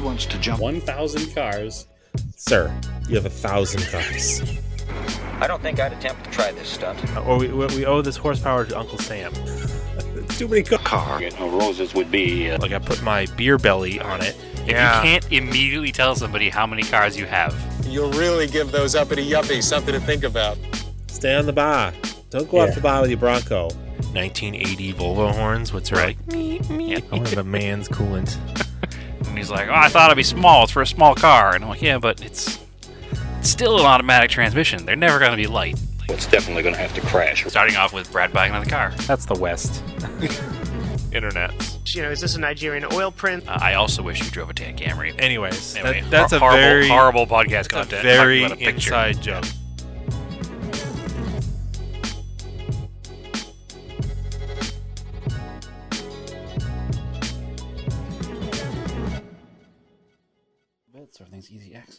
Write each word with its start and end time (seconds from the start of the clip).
He 0.00 0.06
wants 0.06 0.24
to 0.24 0.38
jump. 0.38 0.62
1,000 0.62 1.34
cars. 1.34 1.86
Sir, 2.34 2.74
you 3.06 3.16
have 3.16 3.26
a 3.26 3.30
thousand 3.30 3.82
cars. 3.90 4.40
I 5.42 5.46
don't 5.46 5.60
think 5.60 5.78
I'd 5.78 5.92
attempt 5.92 6.24
to 6.24 6.30
try 6.30 6.52
this 6.52 6.68
stunt. 6.70 6.98
Or 7.18 7.36
we, 7.38 7.48
we 7.48 7.84
owe 7.84 8.00
this 8.00 8.16
horsepower 8.16 8.64
to 8.64 8.78
Uncle 8.78 8.96
Sam. 8.96 9.30
Too 10.30 10.48
many 10.48 10.62
cars. 10.62 10.80
Car. 10.84 11.20
You 11.22 11.28
know, 11.32 11.50
roses 11.50 11.92
would 11.92 12.10
be 12.10 12.50
uh, 12.50 12.56
Like 12.62 12.72
I 12.72 12.78
put 12.78 13.02
my 13.02 13.26
beer 13.36 13.58
belly 13.58 14.00
on 14.00 14.22
it. 14.22 14.34
If 14.62 14.68
Yeah. 14.68 15.02
you 15.02 15.10
can't 15.10 15.30
immediately 15.32 15.92
tell 15.92 16.14
somebody 16.14 16.48
how 16.48 16.66
many 16.66 16.82
cars 16.82 17.18
you 17.18 17.26
have, 17.26 17.54
You'll 17.86 18.12
really 18.12 18.46
give 18.46 18.72
those 18.72 18.94
uppity 18.94 19.28
yuppies 19.30 19.64
something 19.64 19.92
to 19.92 20.00
think 20.00 20.24
about. 20.24 20.56
Stay 21.08 21.34
on 21.34 21.44
the 21.44 21.52
bar. 21.52 21.92
Don't 22.30 22.48
go 22.50 22.60
off 22.60 22.74
the 22.74 22.80
bar 22.80 23.02
with 23.02 23.10
your 23.10 23.18
Bronco. 23.18 23.64
1980 24.14 24.94
Volvo 24.94 25.30
horns. 25.34 25.74
What's 25.74 25.92
right? 25.92 26.16
I 26.32 27.02
want 27.12 27.26
to 27.26 27.40
a 27.40 27.44
man's 27.44 27.86
coolant. 27.86 28.38
and 29.40 29.48
he's 29.48 29.50
like, 29.50 29.68
"Oh, 29.68 29.74
I 29.74 29.88
thought 29.88 30.08
it'd 30.10 30.16
be 30.16 30.22
small. 30.22 30.64
It's 30.64 30.72
for 30.72 30.82
a 30.82 30.86
small 30.86 31.14
car." 31.14 31.54
And 31.54 31.64
I'm 31.64 31.70
like, 31.70 31.82
"Yeah, 31.82 31.98
but 31.98 32.22
it's, 32.22 32.58
it's 33.38 33.48
still 33.48 33.78
an 33.78 33.86
automatic 33.86 34.30
transmission. 34.30 34.84
They're 34.84 34.96
never 34.96 35.18
going 35.18 35.30
to 35.30 35.36
be 35.36 35.46
light." 35.46 35.78
it's 36.08 36.26
definitely 36.26 36.62
going 36.64 36.74
to 36.74 36.80
have 36.80 36.92
to 36.94 37.00
crash. 37.02 37.44
Starting 37.46 37.76
off 37.76 37.92
with 37.92 38.10
Brad 38.10 38.32
buying 38.32 38.50
another 38.50 38.68
car. 38.68 38.92
That's 39.06 39.26
the 39.26 39.34
West. 39.34 39.82
Internet. 41.12 41.52
You 41.86 42.02
know, 42.02 42.10
is 42.10 42.20
this 42.20 42.34
a 42.36 42.40
Nigerian 42.40 42.84
oil 42.92 43.10
print? 43.12 43.48
Uh, 43.48 43.58
I 43.60 43.74
also 43.74 44.02
wish 44.02 44.20
you 44.22 44.28
drove 44.30 44.50
a 44.50 44.54
Tan 44.54 44.76
Camry. 44.76 45.14
Anyways, 45.20 45.74
that- 45.74 45.84
Anyway, 45.86 46.06
that's 46.10 46.32
hor- 46.32 46.38
a 46.38 46.40
horrible, 46.40 46.58
very 46.60 46.88
horrible 46.88 47.26
podcast 47.26 47.50
that's 47.50 47.66
a 47.68 47.70
content. 47.70 48.02
very 48.02 48.42
a 48.44 48.54
inside 48.54 49.20
joke. 49.22 49.44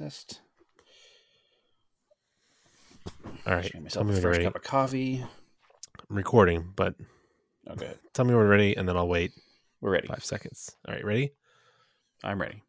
Everything's. 0.02 0.40
All 3.48 3.54
right, 3.56 3.64
Just 3.64 3.82
myself 3.82 4.06
me 4.06 4.12
a 4.12 4.14
when 4.14 4.22
you're 4.22 4.22
fresh 4.22 4.34
ready. 4.38 4.44
cup 4.46 4.56
of 4.56 4.64
coffee. 4.64 5.26
I'm 6.10 6.16
recording, 6.16 6.72
but 6.76 6.96
oh, 7.68 7.74
Okay, 7.74 7.94
tell 8.14 8.26
me 8.26 8.34
when 8.34 8.44
we're 8.44 8.50
ready, 8.50 8.76
and 8.76 8.88
then 8.88 8.98
I'll 8.98 9.08
wait 9.08 9.32
we're 9.80 9.92
ready. 9.92 10.08
five 10.08 10.24
seconds. 10.24 10.76
All 10.88 10.94
right, 10.94 11.04
ready? 11.06 11.34
I'm 12.24 12.40
ready. 12.42 12.62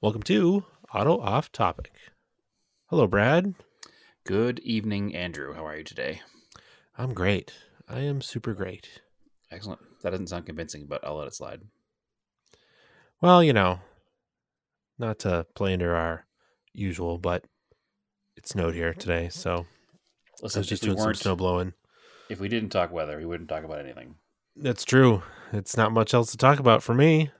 Welcome 0.00 0.22
to 0.24 0.64
Auto 0.94 1.18
Off 1.20 1.52
Topic. 1.52 1.92
Hello, 2.86 3.06
Brad. 3.06 3.54
Good 4.24 4.58
evening, 4.60 5.14
Andrew. 5.14 5.54
How 5.54 5.66
are 5.66 5.76
you 5.76 5.84
today? 5.84 6.22
I'm 6.98 7.14
great. 7.14 7.52
I 7.88 8.00
am 8.00 8.20
super 8.20 8.54
great. 8.54 9.00
Excellent. 9.50 9.80
That 10.02 10.10
doesn't 10.10 10.28
sound 10.28 10.46
convincing, 10.46 10.86
but 10.86 11.04
I'll 11.04 11.16
let 11.16 11.26
it 11.28 11.34
slide. 11.34 11.60
Well, 13.20 13.42
you 13.44 13.52
know, 13.52 13.80
not 14.98 15.18
to 15.20 15.46
play 15.54 15.72
into 15.74 15.86
our 15.86 16.26
usual, 16.72 17.18
but 17.18 17.44
it 18.36 18.48
snowed 18.48 18.74
here 18.74 18.90
mm-hmm. 18.90 19.00
today, 19.00 19.28
so 19.28 19.54
I 19.54 19.64
Listen, 20.42 20.60
was 20.60 20.68
just 20.68 20.82
if 20.82 20.88
we 20.88 20.94
doing 20.94 21.04
some 21.04 21.14
snow 21.14 21.36
blowing. 21.36 21.74
if 22.30 22.40
we 22.40 22.48
didn't 22.48 22.70
talk 22.70 22.92
weather, 22.92 23.18
we 23.18 23.26
wouldn't 23.26 23.48
talk 23.48 23.64
about 23.64 23.80
anything. 23.80 24.14
That's 24.56 24.84
true. 24.84 25.22
It's 25.52 25.76
not 25.76 25.92
much 25.92 26.14
else 26.14 26.30
to 26.30 26.36
talk 26.36 26.58
about 26.58 26.82
for 26.82 26.94
me. 26.94 27.30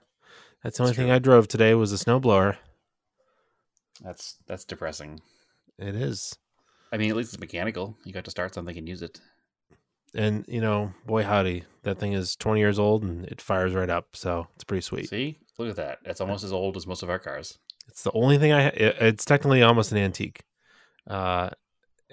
That's 0.63 0.77
the 0.77 0.83
only 0.83 0.91
It's 0.91 0.97
thing 0.97 1.07
true. 1.07 1.15
I 1.15 1.19
drove 1.19 1.47
today 1.47 1.73
was 1.73 1.91
a 1.91 1.95
snowblower. 2.03 2.57
That's 4.01 4.37
that's 4.47 4.65
depressing. 4.65 5.19
It 5.79 5.95
is. 5.95 6.35
I 6.91 6.97
mean, 6.97 7.09
at 7.09 7.15
least 7.15 7.33
it's 7.33 7.39
mechanical. 7.39 7.95
You 8.03 8.13
got 8.13 8.25
to 8.25 8.31
start 8.31 8.53
something 8.53 8.77
and 8.77 8.87
use 8.87 9.01
it. 9.01 9.19
And, 10.13 10.43
you 10.47 10.59
know, 10.61 10.93
boy 11.05 11.23
howdy, 11.23 11.63
that 11.83 11.99
thing 11.99 12.13
is 12.13 12.35
20 12.35 12.59
years 12.59 12.77
old 12.79 13.03
and 13.03 13.25
it 13.25 13.39
fires 13.41 13.73
right 13.73 13.89
up. 13.89 14.15
So 14.15 14.47
it's 14.55 14.63
pretty 14.63 14.81
sweet. 14.81 15.09
See, 15.09 15.37
look 15.57 15.69
at 15.69 15.75
that. 15.77 15.99
It's 16.05 16.19
almost 16.21 16.43
as 16.43 16.51
old 16.51 16.75
as 16.77 16.85
most 16.85 17.01
of 17.03 17.09
our 17.09 17.19
cars. 17.19 17.57
It's 17.87 18.03
the 18.03 18.11
only 18.13 18.37
thing 18.37 18.51
I, 18.51 18.63
ha- 18.63 18.71
it's 18.73 19.23
technically 19.25 19.63
almost 19.63 19.91
an 19.91 19.97
antique. 19.97 20.41
Uh, 21.09 21.49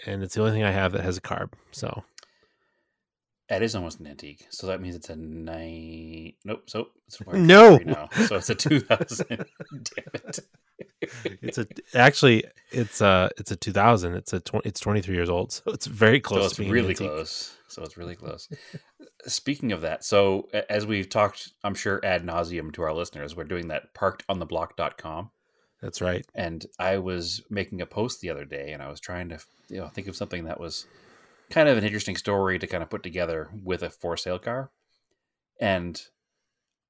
and 0.07 0.23
it's 0.23 0.35
the 0.35 0.41
only 0.43 0.53
thing 0.53 0.63
I 0.65 0.71
have 0.71 0.93
that 0.93 1.03
has 1.03 1.17
a 1.17 1.21
carb. 1.21 1.53
So 1.73 2.05
That 3.49 3.63
is 3.63 3.75
almost 3.75 3.99
an 4.01 4.07
antique. 4.07 4.47
So 4.51 4.69
that 4.69 4.81
means 4.81 4.95
it's 4.95 5.11
a 5.11 5.17
nine. 5.17 6.35
Nope. 6.45 6.71
So 6.71 6.89
it's 7.09 7.21
a 7.21 7.25
No. 7.37 7.79
now. 7.79 8.09
So 8.27 8.37
it's 8.37 8.51
a 8.51 8.55
two 8.55 8.79
thousand. 8.81 9.27
Damn 9.29 9.45
it. 10.15 10.39
it's 11.43 11.59
a, 11.59 11.67
actually, 11.95 12.45
it's 12.71 13.01
a, 13.01 13.31
it's 13.39 13.51
a 13.51 13.57
2000. 13.57 14.15
It's 14.15 14.33
a, 14.33 14.41
tw- 14.41 14.65
it's 14.65 14.79
23 14.81 15.15
years 15.15 15.29
old. 15.31 15.53
So 15.53 15.63
it's 15.73 15.87
very 15.87 16.21
close 16.21 16.39
so 16.39 16.43
to 16.43 16.47
it's 16.51 16.59
being 16.59 16.71
really 16.71 16.91
antique. 16.91 17.09
close. 17.09 17.55
So 17.69 17.83
it's 17.83 17.97
really 17.97 18.17
close. 18.17 18.49
Speaking 19.27 19.73
of 19.73 19.83
that, 19.83 20.05
so 20.05 20.49
as 20.69 20.87
we've 20.87 21.09
talked, 21.09 21.53
I'm 21.63 21.75
sure 21.75 22.05
ad 22.05 22.25
nauseum 22.25 22.73
to 22.75 22.83
our 22.83 22.95
listeners, 22.95 23.37
we're 23.37 23.45
doing 23.45 23.69
that 23.69 23.95
parkedontheblock.com. 23.95 25.31
That's 25.81 26.01
right. 26.01 26.27
and 26.35 26.67
I 26.81 26.99
was 26.99 27.43
making 27.51 27.81
a 27.81 27.87
post 27.87 28.21
the 28.21 28.31
other 28.31 28.45
day, 28.45 28.73
and 28.73 28.83
I 28.83 28.89
was 28.89 29.01
trying 29.01 29.29
to 29.29 29.39
you 29.69 29.79
know 29.79 29.89
think 29.89 30.09
of 30.09 30.17
something 30.17 30.45
that 30.45 30.59
was 30.59 30.87
kind 31.51 31.69
of 31.69 31.79
an 31.79 31.85
interesting 31.85 32.17
story 32.17 32.59
to 32.59 32.67
kind 32.67 32.83
of 32.83 32.91
put 32.91 33.05
together 33.05 33.49
with 33.63 33.83
a 33.83 33.91
for 33.91 34.17
sale 34.17 34.41
car, 34.41 34.71
and 35.61 36.03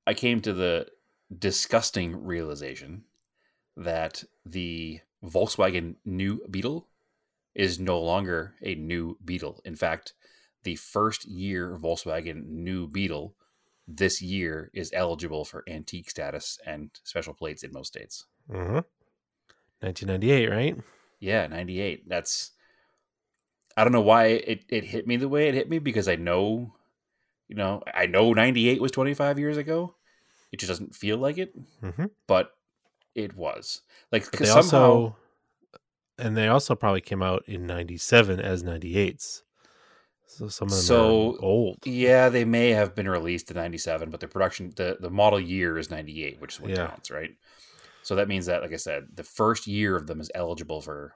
I 0.07 0.15
came 0.15 0.41
to 0.41 0.55
the 0.55 0.87
disgusting 1.37 2.25
realization 2.25 3.05
that 3.77 4.25
the 4.47 5.01
Volkswagen 5.23 5.97
New 6.05 6.41
Beetle 6.51 6.89
is 7.55 7.79
no 7.79 8.01
longer 8.01 8.55
a 8.63 8.75
new 8.75 9.19
Beetle. 9.25 9.61
In 9.65 9.77
fact, 9.77 10.15
the 10.63 10.77
first 10.77 11.25
year 11.27 11.77
Volkswagen 11.81 12.47
New 12.47 12.87
Beetle 12.89 13.35
this 13.87 14.21
year 14.21 14.71
is 14.75 14.91
eligible 14.95 15.45
for 15.45 15.65
antique 15.69 16.11
status 16.11 16.59
and 16.67 16.91
special 17.05 17.33
plates 17.35 17.63
in 17.63 17.73
most 17.73 17.89
states. 17.89 18.27
Mm-hmm. 18.51 18.81
1998, 19.81 20.51
right? 20.51 20.77
Yeah, 21.21 21.47
98. 21.47 22.09
That's 22.09 22.51
I 23.77 23.85
don't 23.85 23.93
know 23.93 24.01
why 24.01 24.27
it, 24.27 24.65
it 24.69 24.85
hit 24.85 25.07
me 25.07 25.17
the 25.17 25.29
way 25.29 25.49
it 25.49 25.55
hit 25.55 25.71
me 25.71 25.79
because 25.79 26.09
I 26.09 26.17
know 26.17 26.75
you 27.49 27.55
know, 27.57 27.83
I 27.95 28.05
know 28.05 28.35
98 28.35 28.79
was 28.83 28.91
25 28.93 29.39
years 29.39 29.57
ago. 29.57 29.95
It 30.53 30.59
just 30.61 30.69
doesn't 30.69 30.95
feel 30.95 31.17
like 31.17 31.39
it, 31.39 31.55
Mm-hmm. 31.83 32.07
but 32.27 32.51
it 33.15 33.35
was. 33.37 33.81
Like 34.13 34.31
they 34.33 34.45
somehow 34.45 34.91
also, 34.91 35.17
and 36.19 36.37
they 36.37 36.49
also 36.49 36.75
probably 36.75 37.01
came 37.01 37.23
out 37.23 37.45
in 37.47 37.67
97 37.67 38.39
as 38.41 38.63
98s. 38.65 39.43
So 40.31 40.49
some 40.49 40.67
of 40.69 40.73
them 40.73 40.81
So- 40.83 41.35
are 41.37 41.41
old. 41.43 41.79
yeah, 41.87 42.29
they 42.29 42.45
may 42.45 42.71
have 42.71 42.95
been 42.95 43.09
released 43.09 43.51
in 43.51 43.57
97, 43.57 44.11
but 44.11 44.21
the 44.21 44.29
production 44.29 44.73
the 44.77 44.97
the 45.01 45.11
model 45.11 45.41
year 45.41 45.79
is 45.79 45.91
98, 45.91 46.39
which 46.41 46.55
is 46.55 46.61
what 46.61 46.71
Yeah. 46.71 46.87
counts, 46.89 47.11
right? 47.11 47.35
So 48.03 48.15
that 48.15 48.29
means 48.29 48.47
that 48.47 48.63
like 48.63 48.73
I 48.73 48.77
said, 48.77 49.09
the 49.15 49.25
first 49.25 49.67
year 49.67 49.97
of 49.97 50.07
them 50.07 50.21
is 50.21 50.31
eligible 50.35 50.81
for 50.81 51.15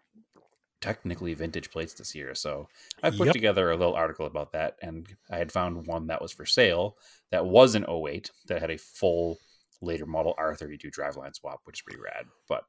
technically 0.81 1.33
vintage 1.35 1.71
plates 1.71 1.95
this 1.95 2.15
year. 2.15 2.35
So 2.35 2.69
I 3.03 3.11
put 3.11 3.27
Yep. 3.27 3.33
together 3.35 3.71
a 3.71 3.77
little 3.77 3.95
article 3.95 4.27
about 4.27 4.51
that, 4.53 4.77
and 4.83 5.07
I 5.31 5.37
had 5.39 5.53
found 5.53 5.87
one 5.87 6.09
that 6.09 6.21
was 6.21 6.33
for 6.33 6.45
sale 6.45 6.99
that 7.31 7.47
was 7.47 7.75
an 7.77 7.85
08 7.89 8.31
that 8.47 8.61
had 8.61 8.71
a 8.71 8.79
full 8.79 9.39
later 9.81 10.07
model 10.07 10.35
R32 10.39 10.91
driveline 10.91 11.35
swap, 11.35 11.61
which 11.65 11.79
is 11.79 11.83
pretty 11.83 12.01
rad. 12.01 12.27
But 12.49 12.65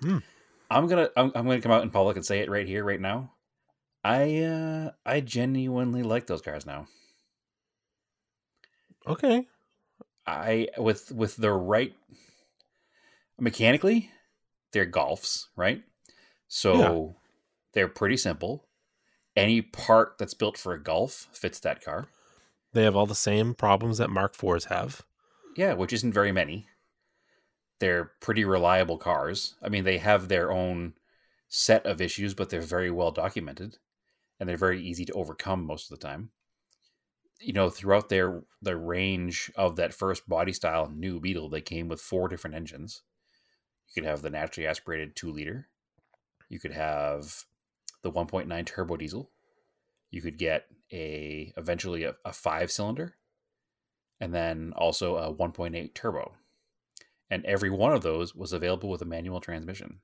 Hmm. 0.00 0.18
I'm 0.70 0.86
gonna 0.86 1.10
I'm, 1.16 1.32
I'm 1.34 1.46
gonna 1.46 1.60
come 1.60 1.72
out 1.72 1.82
in 1.82 1.90
public 1.90 2.16
and 2.16 2.24
say 2.24 2.40
it 2.40 2.50
right 2.50 2.66
here, 2.68 2.84
right 2.84 3.00
now. 3.00 3.32
I 4.04 4.40
uh 4.40 4.90
I 5.06 5.20
genuinely 5.20 6.02
like 6.02 6.26
those 6.26 6.42
cars 6.42 6.66
now. 6.66 6.86
Okay. 9.06 9.46
I 10.26 10.68
with 10.76 11.10
with 11.10 11.36
the 11.36 11.52
right 11.52 11.94
mechanically, 13.40 14.10
they're 14.72 14.86
golfs, 14.86 15.46
right? 15.56 15.82
So 16.48 17.16
they're 17.72 17.88
pretty 17.88 18.18
simple. 18.18 18.66
Any 19.34 19.62
part 19.62 20.16
that's 20.18 20.34
built 20.34 20.58
for 20.58 20.74
a 20.74 20.82
golf 20.82 21.28
fits 21.32 21.58
that 21.60 21.82
car. 21.82 22.08
They 22.72 22.84
have 22.84 22.94
all 22.94 23.06
the 23.06 23.14
same 23.14 23.54
problems 23.54 23.98
that 23.98 24.10
Mark 24.10 24.36
IVs 24.36 24.66
have. 24.66 25.02
Yeah, 25.56 25.74
which 25.74 25.92
isn't 25.92 26.12
very 26.12 26.30
many. 26.30 26.66
They're 27.80 28.12
pretty 28.20 28.44
reliable 28.44 28.98
cars. 28.98 29.54
I 29.62 29.68
mean, 29.68 29.84
they 29.84 29.98
have 29.98 30.28
their 30.28 30.52
own 30.52 30.94
set 31.48 31.86
of 31.86 32.00
issues, 32.00 32.34
but 32.34 32.50
they're 32.50 32.60
very 32.60 32.90
well 32.90 33.10
documented 33.10 33.78
and 34.38 34.48
they're 34.48 34.56
very 34.56 34.82
easy 34.82 35.04
to 35.04 35.12
overcome 35.12 35.64
most 35.64 35.90
of 35.90 35.98
the 35.98 36.06
time. 36.06 36.30
You 37.40 37.52
know, 37.52 37.68
throughout 37.68 38.08
their 38.08 38.42
the 38.62 38.76
range 38.76 39.50
of 39.56 39.76
that 39.76 39.94
first 39.94 40.28
body 40.28 40.52
style 40.52 40.90
new 40.94 41.20
Beetle, 41.20 41.48
they 41.48 41.60
came 41.60 41.88
with 41.88 42.00
four 42.00 42.28
different 42.28 42.56
engines. 42.56 43.02
You 43.88 44.02
could 44.02 44.08
have 44.08 44.22
the 44.22 44.30
naturally 44.30 44.66
aspirated 44.66 45.14
2 45.16 45.30
liter. 45.30 45.68
You 46.48 46.58
could 46.58 46.72
have 46.72 47.44
the 48.02 48.10
1.9 48.10 48.66
turbo 48.66 48.96
diesel. 48.96 49.30
You 50.10 50.22
could 50.22 50.38
get 50.38 50.66
a 50.92 51.52
eventually 51.56 52.04
a, 52.04 52.14
a 52.24 52.32
5 52.32 52.70
cylinder 52.70 53.16
and 54.20 54.32
then 54.32 54.72
also 54.76 55.16
a 55.16 55.34
1.8 55.34 55.94
turbo. 55.94 56.32
And 57.30 57.44
every 57.44 57.70
one 57.70 57.92
of 57.92 58.02
those 58.02 58.34
was 58.34 58.52
available 58.52 58.88
with 58.88 59.02
a 59.02 59.06
manual 59.06 59.40
transmission. 59.40 60.00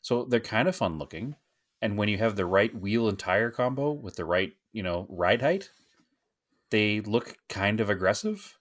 So 0.00 0.24
they're 0.24 0.40
kind 0.40 0.68
of 0.68 0.76
fun 0.76 0.98
looking. 0.98 1.36
And 1.82 1.98
when 1.98 2.08
you 2.08 2.18
have 2.18 2.36
the 2.36 2.46
right 2.46 2.74
wheel 2.74 3.08
and 3.08 3.18
tire 3.18 3.50
combo 3.50 3.92
with 3.92 4.16
the 4.16 4.24
right, 4.24 4.52
you 4.72 4.82
know, 4.82 5.06
ride 5.08 5.42
height, 5.42 5.70
they 6.70 7.00
look 7.00 7.36
kind 7.48 7.80
of 7.80 7.90
aggressive. 7.90 8.58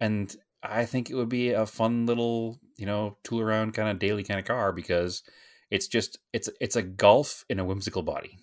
And 0.00 0.34
I 0.62 0.84
think 0.84 1.10
it 1.10 1.14
would 1.14 1.28
be 1.28 1.50
a 1.50 1.66
fun 1.66 2.06
little, 2.06 2.58
you 2.76 2.86
know, 2.86 3.18
tool 3.22 3.40
around 3.40 3.74
kind 3.74 3.88
of 3.88 3.98
daily 3.98 4.22
kind 4.22 4.40
of 4.40 4.46
car 4.46 4.72
because 4.72 5.22
it's 5.70 5.88
just 5.88 6.18
it's 6.32 6.48
it's 6.60 6.76
a 6.76 6.82
golf 6.82 7.44
in 7.48 7.58
a 7.58 7.64
whimsical 7.64 8.02
body. 8.02 8.38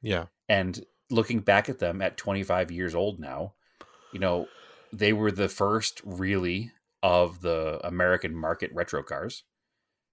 Yeah. 0.00 0.26
And 0.48 0.84
looking 1.10 1.40
back 1.40 1.68
at 1.68 1.78
them 1.78 2.02
at 2.02 2.16
25 2.16 2.70
years 2.70 2.94
old 2.94 3.20
now, 3.20 3.54
you 4.12 4.18
know, 4.18 4.46
they 4.92 5.12
were 5.12 5.30
the 5.30 5.48
first 5.48 6.00
really 6.04 6.72
of 7.02 7.40
the 7.40 7.80
American 7.84 8.34
market 8.34 8.70
retro 8.72 9.02
cars. 9.02 9.44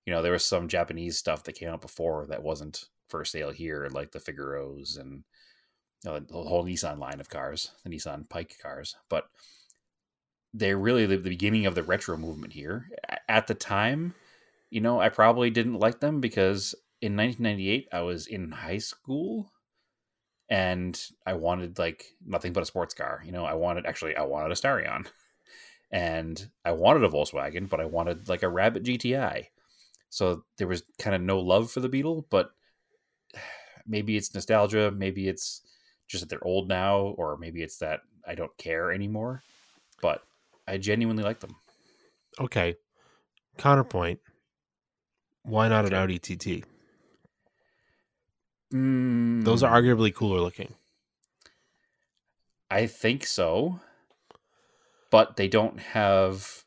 You 0.10 0.16
know, 0.16 0.24
there 0.24 0.32
was 0.32 0.44
some 0.44 0.68
Japanese 0.68 1.20
stuff 1.20 1.44
that 1.44 1.54
came 1.54 1.70
out 1.70 1.82
before 1.82 2.26
that 2.30 2.42
wasn't 2.42 2.86
for 3.10 3.24
sale 3.24 3.52
here, 3.52 3.88
like 3.92 4.12
the 4.12 4.18
Figaros 4.18 5.00
and 5.00 5.24
you 6.04 6.10
know, 6.10 6.20
the 6.20 6.34
whole 6.34 6.66
Nissan 6.66 6.98
line 6.98 7.20
of 7.20 7.30
cars, 7.30 7.74
the 7.84 7.92
Nissan 7.92 8.28
Pike 8.28 8.58
cars. 8.60 8.96
But 9.08 9.26
they're 10.52 10.80
really 10.80 11.06
the, 11.06 11.18
the 11.18 11.30
beginning 11.30 11.68
of 11.68 11.76
the 11.76 11.84
retro 11.84 12.18
movement 12.18 12.54
here. 12.54 12.90
At 13.28 13.46
the 13.46 13.54
time, 13.54 14.16
you 14.72 14.82
know, 14.82 15.00
I 15.00 15.10
probably 15.10 15.52
didn't 15.52 15.78
like 15.78 16.00
them 16.00 16.22
because 16.22 16.74
in 17.04 17.16
1998 17.16 17.90
I 17.94 18.02
was 18.02 18.26
in 18.26 18.50
high 18.50 18.80
school 18.80 19.52
and 20.50 21.00
I 21.28 21.34
wanted 21.34 21.78
like 21.78 22.16
nothing 22.26 22.52
but 22.52 22.64
a 22.64 22.66
sports 22.66 22.96
car. 22.96 23.22
You 23.24 23.32
know, 23.32 23.46
I 23.46 23.54
wanted 23.54 23.86
actually 23.86 24.16
I 24.16 24.24
wanted 24.24 24.52
a 24.52 24.56
Starion, 24.56 25.06
and 25.92 26.50
I 26.66 26.72
wanted 26.72 27.04
a 27.04 27.10
Volkswagen, 27.10 27.70
but 27.70 27.80
I 27.80 27.86
wanted 27.86 28.28
like 28.28 28.42
a 28.42 28.50
Rabbit 28.50 28.82
GTI. 28.86 29.50
So 30.10 30.44
there 30.58 30.68
was 30.68 30.84
kind 30.98 31.16
of 31.16 31.22
no 31.22 31.40
love 31.40 31.72
for 31.72 31.80
the 31.80 31.90
Beetle, 31.90 32.28
but 32.30 32.52
maybe 33.88 34.18
it's 34.18 34.34
nostalgia, 34.34 34.92
maybe 34.92 35.28
it's 35.28 35.62
just 36.08 36.22
that 36.22 36.30
they're 36.30 36.48
old 36.48 36.68
now, 36.68 37.00
or 37.18 37.38
maybe 37.38 37.62
it's 37.62 37.78
that 37.78 38.02
I 38.28 38.36
don't 38.36 38.56
care 38.58 38.92
anymore. 38.92 39.44
But 40.02 40.24
I 40.68 40.78
genuinely 40.78 41.24
like 41.24 41.40
them. 41.40 41.56
Okay. 42.40 42.76
Counterpoint. 43.58 44.20
Why 45.44 45.68
not 45.68 45.86
an. 45.86 45.94
Audi 45.94 46.20
TT? 46.20 46.64
Mm, 48.74 49.44
Those 49.44 49.64
are 49.64 49.82
arguably 49.82 50.14
cooler 50.14 50.40
looking. 50.40 50.76
I 52.70 52.86
think 52.86 53.26
so, 53.26 53.80
but 55.10 55.38
they 55.38 55.48
don't 55.48 55.80
have. 55.80 56.64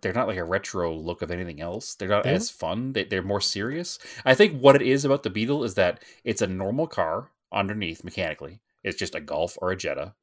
They're 0.00 0.12
not 0.12 0.28
like 0.28 0.38
a 0.38 0.44
retro 0.44 0.94
look 0.94 1.22
of 1.22 1.30
anything 1.30 1.60
else. 1.60 1.94
They're 1.94 2.08
not 2.08 2.26
as 2.26 2.50
fun. 2.50 2.92
They, 2.92 3.04
they're 3.04 3.22
more 3.22 3.40
serious. 3.40 3.98
I 4.24 4.34
think 4.34 4.60
what 4.60 4.76
it 4.76 4.82
is 4.82 5.04
about 5.04 5.22
the 5.22 5.30
Beetle 5.30 5.64
is 5.64 5.74
that 5.74 6.02
it's 6.24 6.42
a 6.42 6.46
normal 6.46 6.86
car 6.86 7.30
underneath 7.52 8.04
mechanically. 8.04 8.60
It's 8.82 8.98
just 8.98 9.14
a 9.14 9.20
Golf 9.20 9.58
or 9.60 9.70
a 9.70 9.76
Jetta 9.76 10.14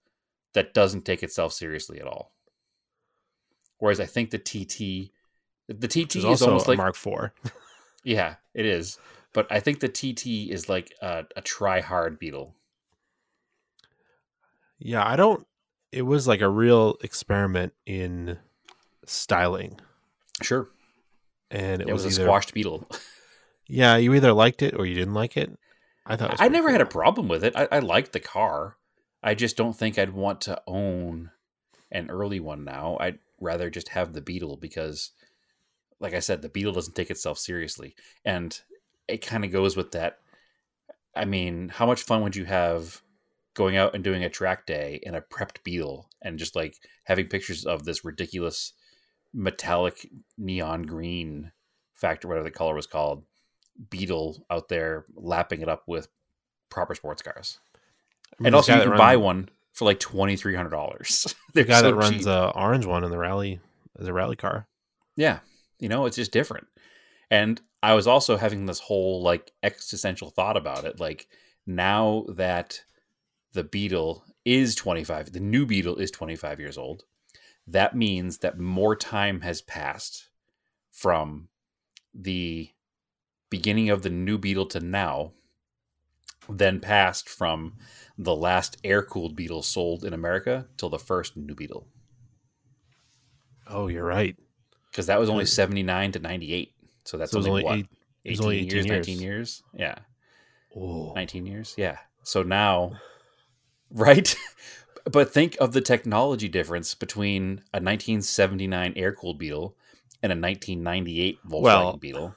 that 0.54 0.74
doesn't 0.74 1.06
take 1.06 1.24
itself 1.24 1.54
seriously 1.54 2.00
at 2.00 2.08
all. 2.08 2.32
Whereas 3.80 4.00
I 4.00 4.06
think 4.06 4.32
the 4.32 4.40
TT, 4.40 5.12
the 5.68 5.88
TT 5.88 6.16
is, 6.16 6.26
is 6.26 6.42
almost 6.42 6.66
a 6.66 6.70
like 6.72 6.78
Mark 6.78 6.96
IV. 6.96 7.32
yeah, 8.04 8.36
it 8.54 8.66
is. 8.66 8.98
But 9.34 9.46
I 9.52 9.60
think 9.60 9.80
the 9.80 9.90
TT 9.90 10.52
is 10.52 10.68
like 10.68 10.94
a, 11.02 11.26
a 11.36 11.42
try 11.42 11.82
hard 11.82 12.18
Beetle. 12.18 12.56
Yeah, 14.80 15.08
I 15.08 15.16
don't. 15.16 15.46
It 15.92 16.02
was 16.04 16.28
like 16.28 16.42
a 16.42 16.50
real 16.50 16.98
experiment 17.02 17.74
in 17.86 18.38
styling, 19.08 19.80
Sure, 20.42 20.70
and 21.50 21.82
it, 21.82 21.88
it, 21.88 21.94
was, 21.94 22.06
was, 22.06 22.18
a 22.18 22.22
either 22.22 22.30
squashed 22.30 22.54
Beetle. 22.54 22.88
yeah, 23.68 23.98
you 23.98 24.14
either 24.14 24.34
liked 24.34 24.62
it 24.62 24.76
or 24.78 24.86
you 24.86 24.94
didn't 24.94 25.14
like 25.14 25.36
it. 25.36 25.58
I 26.06 26.16
thought 26.16 26.36
I 26.40 26.48
never 26.48 26.72
had 26.72 26.82
a 26.82 26.86
problem 26.86 27.28
with 27.28 27.44
it. 27.44 27.56
I, 27.56 27.68
I 27.72 27.80
liked 27.80 28.14
the 28.14 28.20
car. 28.20 28.78
I 29.24 29.34
just 29.34 29.58
don't 29.58 29.76
think 29.76 29.98
I'd 29.98 30.14
want 30.14 30.42
to 30.42 30.62
own 30.68 31.32
an 31.92 32.10
early 32.10 32.40
one 32.40 32.64
now. 32.64 32.98
I'd 33.00 33.20
rather 33.40 33.70
just 33.70 33.90
have 33.90 34.14
the 34.14 34.22
Beetle 34.22 34.58
because, 34.58 35.12
like 36.00 36.14
I 36.14 36.20
said, 36.20 36.42
the 36.42 36.50
Beetle 36.50 36.74
doesn't 36.74 36.96
take 36.96 37.10
itself 37.10 37.40
seriously, 37.40 37.96
and 38.24 38.58
it 39.08 39.26
kind 39.26 39.44
of 39.44 39.52
goes 39.52 39.76
with 39.76 39.92
that. 39.92 40.20
I 41.16 41.26
mean, 41.26 41.70
how 41.70 41.88
much 41.88 42.04
fun 42.04 42.22
would 42.22 42.36
you 42.36 42.46
have 42.46 43.02
going 43.56 43.76
out 43.76 43.96
and 43.96 44.04
doing 44.04 44.24
a 44.24 44.30
track 44.30 44.68
day 44.68 45.00
in 45.02 45.16
a 45.16 45.22
prepped 45.22 45.64
Beetle 45.64 46.08
and 46.22 46.38
just 46.38 46.56
like 46.56 46.76
having 47.06 47.28
pictures 47.28 47.66
of 47.66 47.86
this 47.86 48.06
ridiculous 48.06 48.74
metallic 49.34 50.10
neon 50.38 50.84
green 50.84 51.52
factor, 51.94 52.28
whatever 52.28 52.44
the 52.44 52.52
color 52.52 52.76
was 52.76 52.88
called, 52.88 53.24
Beetle 53.90 54.46
out 54.50 54.70
there 54.70 55.06
lapping 55.16 55.62
it 55.62 55.70
up 55.70 55.84
with 55.88 56.08
proper 56.70 56.96
sports 56.96 57.22
cars. 57.22 57.60
I 57.86 58.44
mean, 58.44 58.48
and 58.48 58.56
also, 58.56 58.76
you 58.76 58.84
can 58.84 58.98
buy 58.98 59.18
one 59.18 59.50
for 59.74 59.86
like 59.86 60.00
twenty 60.00 60.36
three 60.36 60.56
hundred 60.56 60.72
dollars. 60.72 61.34
The 61.54 61.64
guy 61.64 61.80
so 61.80 61.88
that 61.88 61.96
runs 61.96 62.18
cheap. 62.18 62.24
the 62.24 62.52
orange 62.56 62.86
one 62.86 63.04
in 63.04 63.10
the 63.10 63.18
rally 63.18 63.60
as 63.98 64.08
a 64.08 64.14
rally 64.14 64.36
car. 64.36 64.68
Yeah, 65.16 65.40
you 65.80 65.90
know, 65.90 66.06
it's 66.06 66.18
just 66.18 66.32
different. 66.32 66.68
And 67.32 67.60
I 67.82 67.94
was 67.94 68.06
also 68.06 68.38
having 68.38 68.66
this 68.66 68.80
whole 68.80 69.24
like 69.24 69.52
existential 69.64 70.30
thought 70.30 70.56
about 70.58 70.86
it. 70.86 71.00
Like 71.00 71.28
now 71.66 72.26
that 72.30 72.82
the 73.54 73.64
Beetle 73.64 74.24
is 74.46 74.76
25, 74.76 75.34
the 75.34 75.40
new 75.40 75.66
Beetle 75.66 75.96
is 75.98 76.12
25 76.12 76.60
years 76.60 76.78
old, 76.78 77.06
that 77.68 77.96
means 77.96 78.38
that 78.40 78.58
more 78.60 78.96
time 78.96 79.42
has 79.42 79.62
passed 79.62 80.30
from 80.92 81.50
the 82.14 82.70
beginning 83.50 83.90
of 83.90 84.02
the 84.04 84.10
new 84.10 84.38
Beetle 84.38 84.66
to 84.68 84.80
now 84.80 85.34
than 86.50 86.80
passed 86.80 87.28
from 87.28 87.74
the 88.18 88.36
last 88.36 88.78
air 88.84 89.04
cooled 89.04 89.36
Beetle 89.36 89.64
sold 89.64 90.04
in 90.06 90.14
America 90.14 90.68
till 90.78 90.90
the 90.90 90.98
first 91.00 91.36
new 91.36 91.54
Beetle. 91.56 91.88
Oh, 93.70 93.88
you're 93.88 94.06
right. 94.06 94.36
Because 94.92 95.08
that 95.08 95.20
was 95.20 95.30
only 95.30 95.46
79 95.46 96.14
to 96.14 96.20
98. 96.20 96.72
So 97.04 97.18
that's 97.18 97.32
So 97.32 97.40
only, 97.40 97.50
only 97.50 97.64
what? 97.64 97.78
eight- 97.80 97.88
18, 98.26 98.32
was 98.32 98.40
only 98.46 98.58
18 98.58 98.70
years, 98.72 98.86
years. 98.86 99.08
19 99.08 99.20
years? 99.22 99.64
Yeah. 99.74 99.96
Oh, 100.76 101.14
19 101.14 101.46
years? 101.46 101.76
Yeah. 101.78 101.98
So 102.24 102.44
now, 102.44 102.94
right? 103.92 104.36
But 105.12 105.32
think 105.34 105.58
of 105.60 105.74
the 105.74 105.82
technology 105.82 106.48
difference 106.48 106.94
between 106.96 107.62
a 107.74 107.80
1979 107.80 108.94
air 108.96 109.14
cooled 109.14 109.38
Beetle 109.40 109.76
and 110.24 110.32
a 110.32 110.36
1998 110.36 111.40
Volkswagen 111.46 111.62
Well, 111.62 111.98
Beetle. 111.98 112.36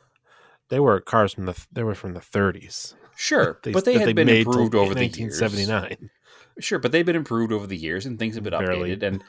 they 0.68 0.80
were 0.80 1.00
cars 1.00 1.34
from 1.34 1.46
the 1.46 1.66
they 1.72 1.82
were 1.82 1.94
from 1.94 2.14
the 2.14 2.20
30s. 2.20 2.94
Sure, 3.16 3.58
but 3.72 3.84
they 3.84 3.98
had 3.98 4.14
been 4.14 4.26
made 4.26 4.44
till 4.44 4.52
improved 4.52 4.74
over 4.74 4.94
the 4.94 5.06
years. 5.06 5.40
1979. 5.40 6.10
Sure, 6.58 6.78
but 6.78 6.92
they've 6.92 7.06
been 7.06 7.16
improved 7.16 7.52
over 7.52 7.66
the 7.66 7.76
years 7.76 8.06
and 8.06 8.18
things 8.18 8.34
have 8.34 8.44
been 8.44 8.52
Barely. 8.52 8.96
updated. 8.96 9.02
And 9.02 9.24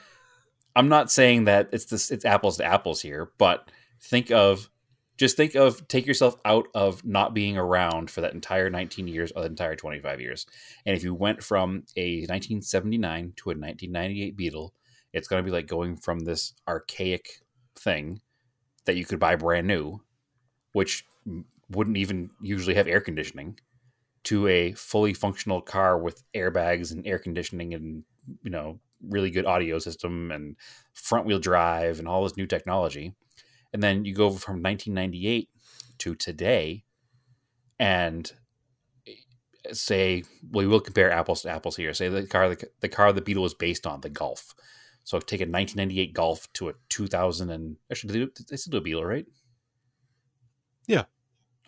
I'm 0.76 0.88
not 0.88 1.10
saying 1.10 1.44
that 1.44 1.68
it's 1.72 1.86
this 1.86 2.10
it's 2.10 2.24
apples 2.24 2.56
to 2.58 2.64
apples 2.64 3.00
here, 3.00 3.30
but 3.38 3.70
think 4.00 4.30
of 4.30 4.68
just 5.16 5.36
think 5.36 5.54
of 5.54 5.86
take 5.88 6.06
yourself 6.06 6.36
out 6.44 6.66
of 6.74 7.04
not 7.04 7.34
being 7.34 7.56
around 7.56 8.10
for 8.10 8.20
that 8.22 8.34
entire 8.34 8.70
19 8.70 9.06
years 9.06 9.32
or 9.32 9.42
the 9.42 9.48
entire 9.48 9.76
25 9.76 10.20
years. 10.20 10.46
And 10.86 10.96
if 10.96 11.04
you 11.04 11.14
went 11.14 11.42
from 11.42 11.84
a 11.96 12.20
1979 12.20 13.34
to 13.36 13.50
a 13.50 13.54
1998 13.54 14.36
Beetle, 14.36 14.74
it's 15.12 15.28
going 15.28 15.42
to 15.42 15.46
be 15.46 15.54
like 15.54 15.66
going 15.66 15.96
from 15.96 16.20
this 16.20 16.54
archaic 16.66 17.40
thing 17.76 18.20
that 18.84 18.96
you 18.96 19.04
could 19.04 19.20
buy 19.20 19.36
brand 19.36 19.66
new, 19.66 20.00
which 20.72 21.04
wouldn't 21.70 21.98
even 21.98 22.30
usually 22.40 22.74
have 22.74 22.88
air 22.88 23.00
conditioning, 23.00 23.58
to 24.24 24.46
a 24.48 24.72
fully 24.72 25.12
functional 25.12 25.60
car 25.60 25.98
with 25.98 26.22
airbags 26.34 26.92
and 26.92 27.06
air 27.06 27.18
conditioning 27.18 27.74
and 27.74 28.04
you 28.42 28.50
know 28.50 28.78
really 29.08 29.30
good 29.30 29.46
audio 29.46 29.78
system 29.78 30.30
and 30.30 30.56
front 30.94 31.26
wheel 31.26 31.40
drive 31.40 31.98
and 31.98 32.06
all 32.06 32.22
this 32.22 32.36
new 32.36 32.46
technology 32.46 33.12
and 33.72 33.82
then 33.82 34.04
you 34.04 34.14
go 34.14 34.30
from 34.30 34.62
1998 34.62 35.48
to 35.98 36.14
today 36.14 36.84
and 37.78 38.32
eh, 39.06 39.12
say 39.72 40.24
we 40.50 40.66
will 40.66 40.80
compare 40.80 41.10
apples 41.10 41.42
to 41.42 41.50
apples 41.50 41.76
here. 41.76 41.94
Say 41.94 42.08
the 42.08 42.26
car 42.26 42.48
the, 42.48 42.68
the 42.80 42.88
car 42.88 43.12
the 43.12 43.20
beetle 43.20 43.42
was 43.42 43.54
based 43.54 43.86
on 43.86 44.00
the 44.00 44.10
golf 44.10 44.54
so 45.04 45.18
take 45.18 45.40
a 45.40 45.44
1998 45.44 46.12
golf 46.14 46.52
to 46.54 46.68
a 46.68 46.74
2000 46.88 47.50
and 47.50 47.76
actually 47.90 48.12
they, 48.12 48.18
do- 48.20 48.44
they 48.48 48.56
still 48.56 48.72
do 48.72 48.78
a 48.78 48.80
beetle 48.80 49.04
right? 49.04 49.26
Yeah. 50.86 51.04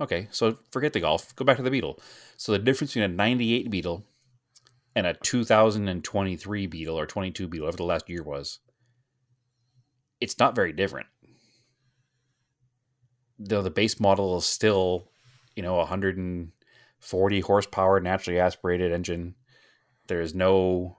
okay 0.00 0.28
so 0.30 0.58
forget 0.70 0.92
the 0.92 1.00
golf 1.00 1.34
go 1.36 1.44
back 1.44 1.56
to 1.56 1.62
the 1.62 1.70
beetle. 1.70 2.00
So 2.36 2.52
the 2.52 2.58
difference 2.58 2.92
between 2.92 3.10
a 3.10 3.14
98 3.14 3.70
beetle 3.70 4.04
and 4.94 5.06
a 5.06 5.14
2023 5.14 6.66
beetle 6.66 6.98
or 6.98 7.06
22 7.06 7.48
beetle 7.48 7.66
whatever 7.66 7.78
the 7.78 7.84
last 7.84 8.08
year 8.08 8.22
was 8.22 8.60
it's 10.20 10.38
not 10.38 10.54
very 10.54 10.72
different 10.72 11.06
though 13.38 13.62
the 13.62 13.70
base 13.70 13.98
model 14.00 14.36
is 14.36 14.46
still, 14.46 15.08
you 15.56 15.62
know, 15.62 15.76
140 15.76 17.40
horsepower 17.40 18.00
naturally 18.00 18.38
aspirated 18.38 18.92
engine. 18.92 19.34
There's 20.06 20.34
no 20.34 20.98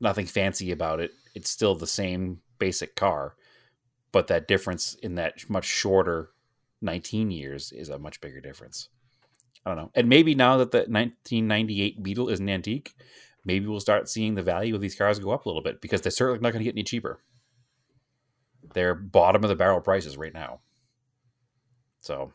nothing 0.00 0.26
fancy 0.26 0.72
about 0.72 1.00
it. 1.00 1.12
It's 1.34 1.50
still 1.50 1.74
the 1.74 1.86
same 1.86 2.40
basic 2.58 2.96
car, 2.96 3.34
but 4.12 4.28
that 4.28 4.48
difference 4.48 4.94
in 4.94 5.16
that 5.16 5.48
much 5.48 5.64
shorter 5.64 6.30
19 6.82 7.30
years 7.30 7.72
is 7.72 7.88
a 7.88 7.98
much 7.98 8.20
bigger 8.20 8.40
difference. 8.40 8.88
I 9.64 9.70
don't 9.70 9.76
know. 9.76 9.90
And 9.94 10.08
maybe 10.08 10.34
now 10.34 10.56
that 10.56 10.70
the 10.70 10.78
1998 10.78 12.02
Beetle 12.02 12.28
is 12.30 12.40
an 12.40 12.48
antique, 12.48 12.94
maybe 13.44 13.66
we'll 13.66 13.80
start 13.80 14.08
seeing 14.08 14.34
the 14.34 14.42
value 14.42 14.74
of 14.74 14.80
these 14.80 14.94
cars 14.94 15.18
go 15.18 15.32
up 15.32 15.44
a 15.44 15.48
little 15.48 15.62
bit 15.62 15.80
because 15.82 16.00
they're 16.00 16.10
certainly 16.10 16.40
not 16.40 16.52
going 16.52 16.60
to 16.60 16.64
get 16.64 16.74
any 16.74 16.82
cheaper. 16.82 17.20
they're 18.74 18.94
bottom 18.94 19.42
of 19.44 19.50
the 19.50 19.56
barrel 19.56 19.80
prices 19.80 20.16
right 20.16 20.34
now. 20.34 20.60
So 22.00 22.32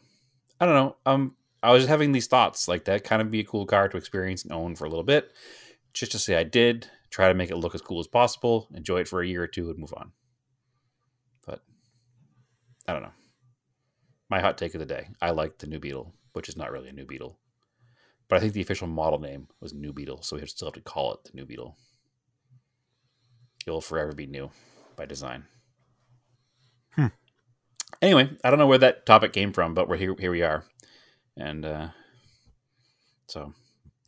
I 0.60 0.66
don't 0.66 0.76
know. 0.76 0.96
Um, 1.06 1.36
I 1.62 1.72
was 1.72 1.82
just 1.84 1.90
having 1.90 2.12
these 2.12 2.28
thoughts 2.28 2.68
like 2.68 2.86
that 2.86 3.04
kind 3.04 3.22
of 3.22 3.32
be 3.32 3.40
a 3.40 3.46
cool 3.46 3.66
car 3.66 3.90
to 3.90 3.98
experience 3.98 4.44
and 4.44 4.54
own 4.54 4.76
for 4.76 4.86
a 4.86 4.90
little 4.90 5.04
bit, 5.04 5.32
just 5.94 6.12
to 6.14 6.20
say 6.20 6.36
I 6.36 6.44
did 6.44 6.90
try 7.10 7.28
to 7.28 7.34
make 7.34 7.50
it 7.50 7.58
look 7.58 7.76
as 7.76 7.82
cool 7.82 8.00
as 8.00 8.08
possible, 8.08 8.68
enjoy 8.74 9.00
it 9.02 9.08
for 9.08 9.22
a 9.22 9.28
year 9.28 9.44
or 9.44 9.48
two, 9.48 9.70
and 9.70 9.80
move 9.80 9.94
on. 9.96 10.12
But 11.46 11.62
I 12.88 12.94
don't 12.94 13.02
know. 13.02 13.14
My 14.30 14.40
hot 14.40 14.58
take 14.58 14.74
of 14.76 14.80
the 14.80 14.86
day: 14.86 15.08
I 15.22 15.32
like 15.32 15.58
the 15.58 15.68
new 15.68 15.80
Beetle, 15.80 16.14
which 16.34 16.50
is 16.50 16.58
not 16.58 16.72
really 16.72 16.90
a 16.90 16.94
new 16.94 17.06
Beetle, 17.06 17.40
but 18.28 18.38
I 18.38 18.40
think 18.40 18.54
the 18.54 18.62
official 18.62 18.88
model 18.88 19.20
name 19.20 19.48
was 19.60 19.74
New 19.74 19.94
Beetle, 19.94 20.22
so 20.22 20.36
we 20.36 20.46
still 20.46 20.68
have 20.68 20.76
to 20.76 20.82
call 20.82 21.14
it 21.14 21.24
the 21.24 21.32
New 21.34 21.46
Beetle. 21.46 21.78
It'll 23.66 23.82
forever 23.82 24.14
be 24.14 24.28
new 24.28 24.52
by 24.96 25.06
design. 25.06 25.46
Hmm. 26.92 27.08
Anyway, 28.02 28.30
I 28.44 28.50
don't 28.50 28.60
know 28.60 28.68
where 28.68 28.78
that 28.80 29.06
topic 29.06 29.34
came 29.34 29.54
from, 29.54 29.74
but 29.74 29.88
we're 29.88 29.98
here. 29.98 30.16
Here 30.20 30.32
we 30.32 30.42
are, 30.42 30.66
and 31.38 31.66
uh, 31.66 31.88
so 33.28 33.54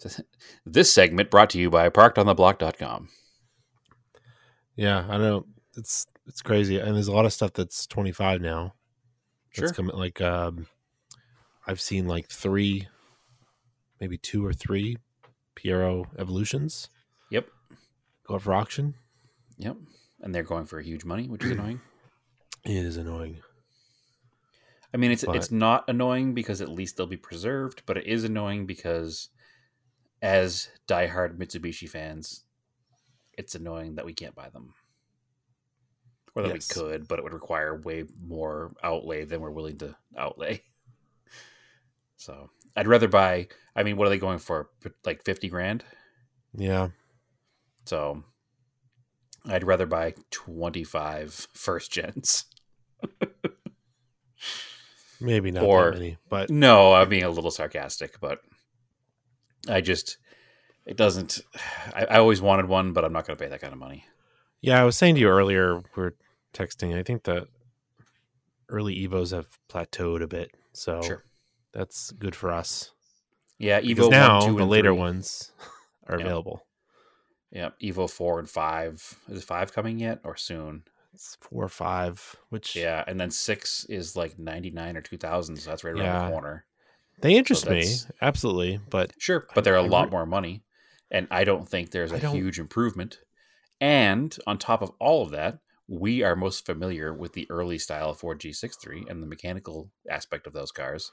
this 0.66 0.94
segment 0.94 1.32
brought 1.32 1.50
to 1.52 1.60
you 1.60 1.70
by 1.70 1.90
ParkedOnTheBlock.com. 1.90 3.10
Yeah, 4.76 5.06
I 5.10 5.18
know 5.18 5.46
it's 5.76 6.06
it's 6.28 6.42
crazy, 6.42 6.78
and 6.80 6.96
there's 6.96 7.08
a 7.08 7.14
lot 7.14 7.26
of 7.26 7.34
stuff 7.34 7.54
that's 7.54 7.88
25 7.88 8.42
now. 8.42 8.74
Sure. 9.52 9.72
Coming 9.72 9.96
like 9.96 10.22
um, 10.22 10.68
I've 11.66 11.82
seen 11.82 12.08
like 12.08 12.30
three, 12.30 12.88
maybe 14.00 14.18
two 14.18 14.46
or 14.46 14.54
three 14.54 14.98
Piero 15.56 16.06
evolutions 16.20 16.90
Yep, 17.32 17.48
go 18.28 18.36
up 18.36 18.42
for 18.44 18.54
auction. 18.54 18.94
yep, 19.58 19.76
and 20.22 20.34
they're 20.36 20.44
going 20.44 20.66
for 20.66 20.80
huge 20.80 21.04
money, 21.06 21.28
which 21.28 21.44
is 21.44 21.52
annoying. 21.52 21.82
It 22.66 22.86
is 22.86 22.98
annoying. 22.98 23.38
I 24.94 24.98
mean, 24.98 25.12
it's 25.12 25.26
But- 25.26 25.36
it's 25.36 25.52
not 25.52 25.86
annoying 25.90 26.34
because 26.34 26.62
at 26.62 26.70
least 26.70 26.98
they'll 26.98 27.08
be 27.08 27.18
preserved, 27.18 27.84
but 27.86 27.98
it 27.98 28.06
is 28.06 28.24
annoying 28.24 28.66
because 28.66 29.30
as 30.22 30.70
diehard 30.88 31.38
Mitsubishi 31.38 31.88
fans, 31.90 32.44
it's 33.34 33.54
annoying 33.56 33.96
that 33.96 34.06
we 34.06 34.14
can't 34.14 34.34
buy 34.36 34.50
them. 34.50 34.74
Or 36.36 36.44
that 36.44 36.54
Yes. 36.54 36.70
we 36.76 36.82
could, 36.82 37.08
but 37.08 37.20
it 37.20 37.24
would 37.24 37.34
require 37.34 37.76
way 37.80 38.06
more 38.20 38.76
outlay 38.84 39.26
than 39.26 39.42
we're 39.42 39.52
willing 39.52 39.78
to 39.80 39.96
outlay. 40.18 40.64
So 42.20 42.50
I'd 42.76 42.88
rather 42.88 43.08
buy. 43.08 43.48
I 43.76 43.84
mean, 43.84 43.96
what 43.96 44.08
are 44.08 44.10
they 44.10 44.18
going 44.18 44.40
for? 44.40 44.72
Like 45.06 45.24
fifty 45.24 45.50
grand. 45.50 45.86
Yeah, 46.56 46.90
So 47.86 48.24
I'd 49.46 49.64
rather 49.64 49.86
buy 49.86 50.16
25 50.32 51.48
first 51.54 51.92
gens. 51.92 52.46
maybe 55.20 55.52
not 55.52 55.64
Or- 55.64 55.92
that 55.92 55.98
many, 56.00 56.18
but 56.30 56.50
No, 56.50 56.94
I'm 56.94 57.10
being 57.10 57.24
a 57.24 57.30
little 57.30 57.52
sarcastic, 57.52 58.20
but 58.20 58.40
I 59.70 59.82
just 59.82 60.18
it 60.86 60.96
doesn't. 60.98 61.42
I, 61.94 62.06
I 62.06 62.18
always 62.20 62.42
wanted 62.42 62.68
one, 62.68 62.94
but 62.94 63.04
I'm 63.04 63.12
not 63.14 63.28
going 63.28 63.38
to 63.38 63.44
pay 63.44 63.50
that 63.50 63.60
kind 63.62 63.74
of 63.74 63.80
money. 63.80 64.06
yeah, 64.62 64.80
I 64.82 64.86
was 64.86 64.96
saying 64.98 65.16
to 65.16 65.22
you 65.22 65.28
earlier, 65.28 65.82
we 65.96 66.04
are 66.04 66.16
texting. 66.54 66.98
I 66.98 67.04
think 67.04 67.24
the 67.24 67.48
early 68.70 68.96
Evos 69.08 69.32
have 69.32 69.48
plateaued 69.70 70.22
a 70.22 70.28
bit, 70.28 70.52
so 70.74 71.02
Sure. 71.02 71.24
that's 71.74 72.12
good 72.12 72.36
for 72.36 72.52
us. 72.52 72.92
Yeah, 73.58 73.82
Because 73.82 74.08
Evo 74.08 74.12
now 74.12 74.40
one, 74.40 74.48
two, 74.50 74.56
the 74.58 74.62
and 74.64 74.72
later 74.72 74.90
three. 74.92 74.98
ones 75.00 75.52
are 76.08 76.18
Yeah. 76.20 76.26
available. 76.26 76.66
Yeah, 77.52 77.70
Evo 77.82 78.10
four 78.10 78.40
and 78.40 78.50
five. 78.50 79.20
Is 79.30 79.44
five 79.44 79.74
coming 79.74 80.00
yet 80.00 80.20
or 80.24 80.36
soon? 80.38 80.84
It's 81.18 81.36
four 81.42 81.64
or 81.64 81.70
five, 81.70 82.36
which 82.50 82.76
Yeah, 82.76 83.04
and 83.08 83.20
then 83.20 83.32
six 83.32 83.86
is 83.86 84.16
like 84.16 84.38
99 84.38 84.96
or 84.96 85.02
2000, 85.02 85.58
so 85.58 85.68
that's 85.72 85.84
right 85.84 85.96
around 85.96 86.04
Yeah. 86.04 86.26
the 86.28 86.32
corner. 86.32 86.66
they 87.22 87.36
interest 87.36 87.68
me 87.68 87.96
absolutely, 88.22 88.80
but 88.92 89.14
Sure, 89.18 89.48
but 89.56 89.64
they're 89.64 89.76
a 89.76 89.82
I 89.82 89.88
lot 89.88 90.06
re- 90.06 90.12
more 90.12 90.28
money, 90.28 90.62
and 91.10 91.28
I 91.32 91.44
don't 91.44 91.68
think 91.68 91.90
there's 91.90 92.12
a 92.12 92.20
huge 92.20 92.60
improvement. 92.60 93.18
And 93.82 94.38
on 94.46 94.60
top 94.60 94.84
of 94.84 94.92
all 95.00 95.24
of 95.24 95.32
that, 95.32 95.58
we 95.88 96.22
are 96.22 96.36
most 96.36 96.68
familiar 96.68 97.16
with 97.16 97.34
the 97.34 97.50
early 97.50 97.80
style 97.80 98.14
4G63, 98.14 99.10
and 99.10 99.24
the 99.24 99.28
mechanical 99.28 99.90
aspect 100.08 100.46
of 100.46 100.54
those 100.54 100.72
cars 100.72 101.12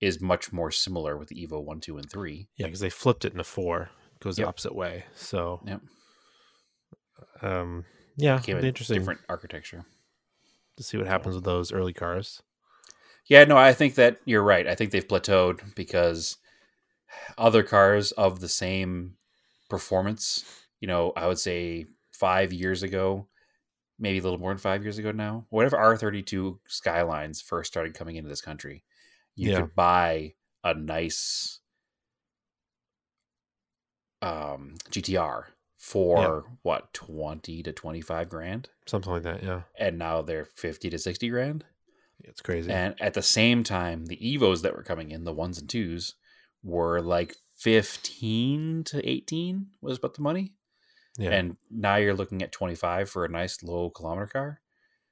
is 0.00 0.20
much 0.20 0.52
more 0.52 0.72
similar 0.72 1.16
with 1.16 1.28
the 1.28 1.46
Evo 1.46 1.62
one, 1.62 1.80
two, 1.80 1.98
and 1.98 2.10
three. 2.10 2.48
yeah, 2.56 2.66
because 2.66 2.80
they 2.80 2.90
flipped 2.90 3.24
it 3.24 3.28
in 3.28 3.38
into 3.38 3.44
four, 3.44 3.90
it 4.12 4.20
goes 4.24 4.38
Yep. 4.38 4.44
the 4.44 4.48
opposite 4.48 4.74
way. 4.74 5.04
So, 5.14 5.60
Yep, 5.64 5.82
um, 7.42 7.84
yeah, 8.16 8.40
interesting 8.48 8.98
different 8.98 9.20
architecture. 9.28 9.84
to 10.76 10.82
see 10.82 10.96
what 10.98 11.06
happens 11.06 11.34
with 11.34 11.44
those 11.44 11.72
early 11.72 11.92
cars. 11.92 12.42
Yeah, 13.26 13.44
no, 13.44 13.56
I 13.56 13.72
think 13.72 13.96
that 13.96 14.18
you're 14.24 14.42
right. 14.42 14.66
I 14.66 14.74
think 14.74 14.90
they've 14.90 15.06
plateaued 15.06 15.74
because 15.74 16.36
other 17.36 17.62
cars 17.62 18.12
of 18.12 18.40
the 18.40 18.48
same 18.48 19.16
performance, 19.68 20.44
you 20.80 20.86
know, 20.88 21.12
I 21.16 21.26
would 21.26 21.38
say 21.38 21.86
five 22.12 22.52
years 22.52 22.82
ago, 22.82 23.26
maybe 23.98 24.18
a 24.18 24.22
little 24.22 24.38
more 24.38 24.50
than 24.50 24.58
five 24.58 24.82
years 24.82 24.98
ago 24.98 25.10
now, 25.10 25.46
whatever 25.50 25.76
R32 25.76 26.60
Skylines 26.68 27.40
first 27.40 27.72
started 27.72 27.94
coming 27.94 28.16
into 28.16 28.28
this 28.28 28.40
country, 28.40 28.84
you 29.34 29.50
Yeah. 29.50 29.62
could 29.62 29.74
buy 29.74 30.34
a 30.62 30.74
nice 30.74 31.60
um, 34.22 34.74
GTR 34.90 35.46
for 35.90 36.44
what, 36.62 36.92
20 36.94 37.62
to 37.62 37.72
25 37.72 38.28
grand? 38.28 38.68
Something 38.86 39.12
like 39.12 39.22
that. 39.22 39.42
Yeah, 39.42 39.62
And 39.78 39.98
now 39.98 40.20
they're 40.22 40.44
50 40.44 40.90
to 40.90 40.98
60 40.98 41.28
grand. 41.28 41.64
it's 42.24 42.40
crazy. 42.40 42.70
And 42.70 43.00
at 43.00 43.14
the 43.14 43.22
same 43.22 43.62
time, 43.62 44.06
the 44.06 44.16
Evos 44.16 44.62
that 44.62 44.74
were 44.76 44.82
coming 44.82 45.10
in, 45.12 45.24
the 45.24 45.32
ones 45.32 45.58
and 45.58 45.68
twos, 45.68 46.14
were 46.64 47.00
like 47.00 47.36
15 47.58 48.84
to 48.84 49.08
18 49.08 49.66
was 49.80 49.98
about 49.98 50.14
the 50.14 50.22
money. 50.22 50.52
yeah, 51.18 51.30
And 51.30 51.56
now 51.70 51.96
you're 51.96 52.14
looking 52.14 52.42
at 52.42 52.52
25 52.52 53.08
for 53.08 53.24
a 53.24 53.28
nice 53.28 53.62
low 53.62 53.90
kilometer 53.90 54.26
car. 54.26 54.60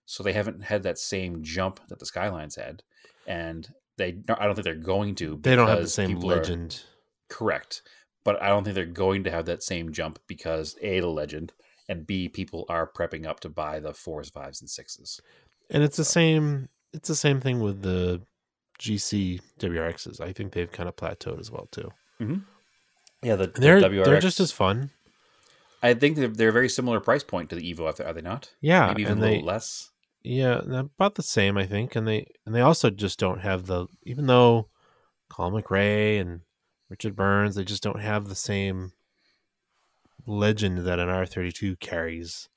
So 0.07 0.23
they 0.23 0.33
haven't 0.35 0.64
had 0.64 0.83
that 0.83 0.99
same 0.99 1.43
jump 1.43 1.81
that 1.88 1.99
the 1.99 2.07
Skylines 2.07 2.57
had. 2.57 2.83
And 3.26 3.69
they, 3.97 4.09
I 4.28 4.45
don't 4.45 4.54
think 4.54 4.64
they're 4.64 4.75
going 4.75 5.14
to. 5.16 5.38
they 5.40 5.57
don't 5.57 5.69
have 5.69 5.81
the 5.81 5.88
same 5.88 6.14
people 6.14 6.33
are- 6.33 6.37
legend. 6.37 6.83
correct. 7.31 7.83
But 8.25 8.43
I 8.43 8.49
don't 8.49 8.64
think 8.64 8.75
they're 8.75 8.87
going 8.87 9.25
to 9.25 9.31
have 9.31 9.45
that 9.47 9.62
same 9.62 9.93
jump 9.93 10.19
because 10.26 10.76
A, 10.81 11.00
the 11.00 11.09
legend, 11.09 11.52
and 11.88 12.07
B, 12.07 12.28
people 12.28 12.64
are 12.71 12.90
prepping 12.90 13.26
up 13.26 13.40
to 13.40 13.49
buy 13.50 13.81
the 13.81 13.93
fours, 13.93 14.31
fives, 14.31 14.61
and 14.62 14.71
sixes. 14.71 15.21
And 15.71 15.83
it's 15.83 15.97
the 15.99 16.04
same. 16.04 16.69
It's 16.95 17.09
the 17.09 17.14
same 17.16 17.40
thing 17.40 17.61
with 17.61 17.83
the 17.83 18.23
GC 18.81 19.40
WRXs. 19.61 20.21
I 20.21 20.33
think 20.33 20.52
they've 20.52 20.71
kind 20.71 20.88
of 20.88 20.97
plateaued 20.97 21.38
as 21.40 21.50
well 21.50 21.69
too. 21.71 21.90
Mm-hmm. 22.21 22.38
Yeah, 23.23 23.37
the, 23.37 23.47
they're 23.54 23.81
the 23.81 23.88
they're 23.88 24.21
just 24.21 24.40
as 24.40 24.52
fun. 24.52 24.90
I 25.83 25.93
think 25.95 26.16
they're, 26.16 26.28
they're 26.28 26.49
a 26.49 26.52
very 26.52 26.69
similar 26.69 27.00
price 27.00 27.23
point 27.25 27.50
to 27.50 27.57
the 27.57 27.75
Evo, 27.75 28.00
are 28.07 28.12
they- 28.12 28.21
not? 28.23 28.50
Yeah, 28.61 28.88
Maybe 28.88 29.02
even 29.02 29.19
a 29.19 29.21
they 29.21 29.31
little 29.33 29.47
less. 29.47 29.90
yeah 30.23 30.61
they're 30.64 30.81
about 30.81 31.14
the 31.16 31.23
same 31.23 31.59
I 31.59 31.66
think, 31.66 31.95
and 31.97 32.07
they 32.09 32.26
and 32.47 32.54
they 32.54 32.61
also 32.62 32.88
just 32.90 33.19
don't 33.19 33.40
have 33.40 33.66
the 33.66 33.87
even 34.04 34.26
though 34.26 34.69
Colin 35.31 35.62
McRae 35.62 36.21
and 36.21 36.40
Richard 36.88 37.17
Burns 37.17 37.55
they 37.55 37.64
just 37.64 37.83
don't 37.83 38.00
have 38.00 38.29
the 38.29 38.35
same 38.35 38.93
legend 40.26 40.79
that 40.79 40.99
an 40.99 41.09
R 41.09 41.26
thirty 41.26 41.53
two 41.53 41.76
carries. 41.76 42.49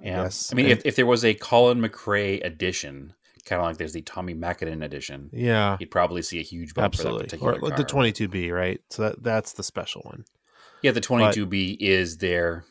Yeah. 0.00 0.24
guess. 0.24 0.52
I 0.52 0.56
mean, 0.56 0.66
if, 0.66 0.82
if 0.84 0.96
there 0.96 1.06
was 1.06 1.24
a 1.24 1.34
Colin 1.34 1.80
McRae 1.80 2.44
edition, 2.44 3.14
kind 3.44 3.60
of 3.60 3.66
like 3.66 3.78
there's 3.78 3.92
the 3.92 4.02
Tommi 4.02 4.38
Mäkinen 4.38 4.84
edition, 4.84 5.30
yeah, 5.32 5.76
you'd 5.80 5.90
probably 5.90 6.22
see 6.22 6.38
a 6.38 6.42
huge 6.42 6.74
bump 6.74 6.94
for 6.94 7.02
that 7.02 7.08
absolutely, 7.08 7.24
particular 7.24 7.54
or 7.54 7.68
car. 7.70 7.76
the 7.76 7.84
twenty 7.84 8.12
two 8.12 8.28
B 8.28 8.50
right. 8.50 8.80
So 8.90 9.02
that 9.02 9.22
that's 9.22 9.54
the 9.54 9.64
special 9.64 10.02
one. 10.02 10.24
Yeah, 10.82 10.92
the 10.92 11.00
22B 11.00 11.76
is 11.80 12.18
their 12.18 12.64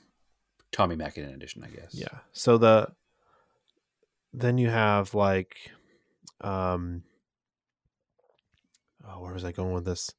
Tommi 0.71 0.95
Mäkinen 0.95 1.33
edition, 1.33 1.63
I 1.63 1.67
guess. 1.67 1.93
Yeah. 1.93 2.19
So 2.31 2.57
the 2.57 2.89
then 4.33 4.57
you 4.57 4.69
have 4.69 5.13
like 5.13 5.55
um 6.41 7.03
oh 9.07 9.21
where 9.21 9.33
was 9.33 9.43
I 9.45 9.51
going 9.51 9.73
with 9.73 9.85
this? 9.85 10.11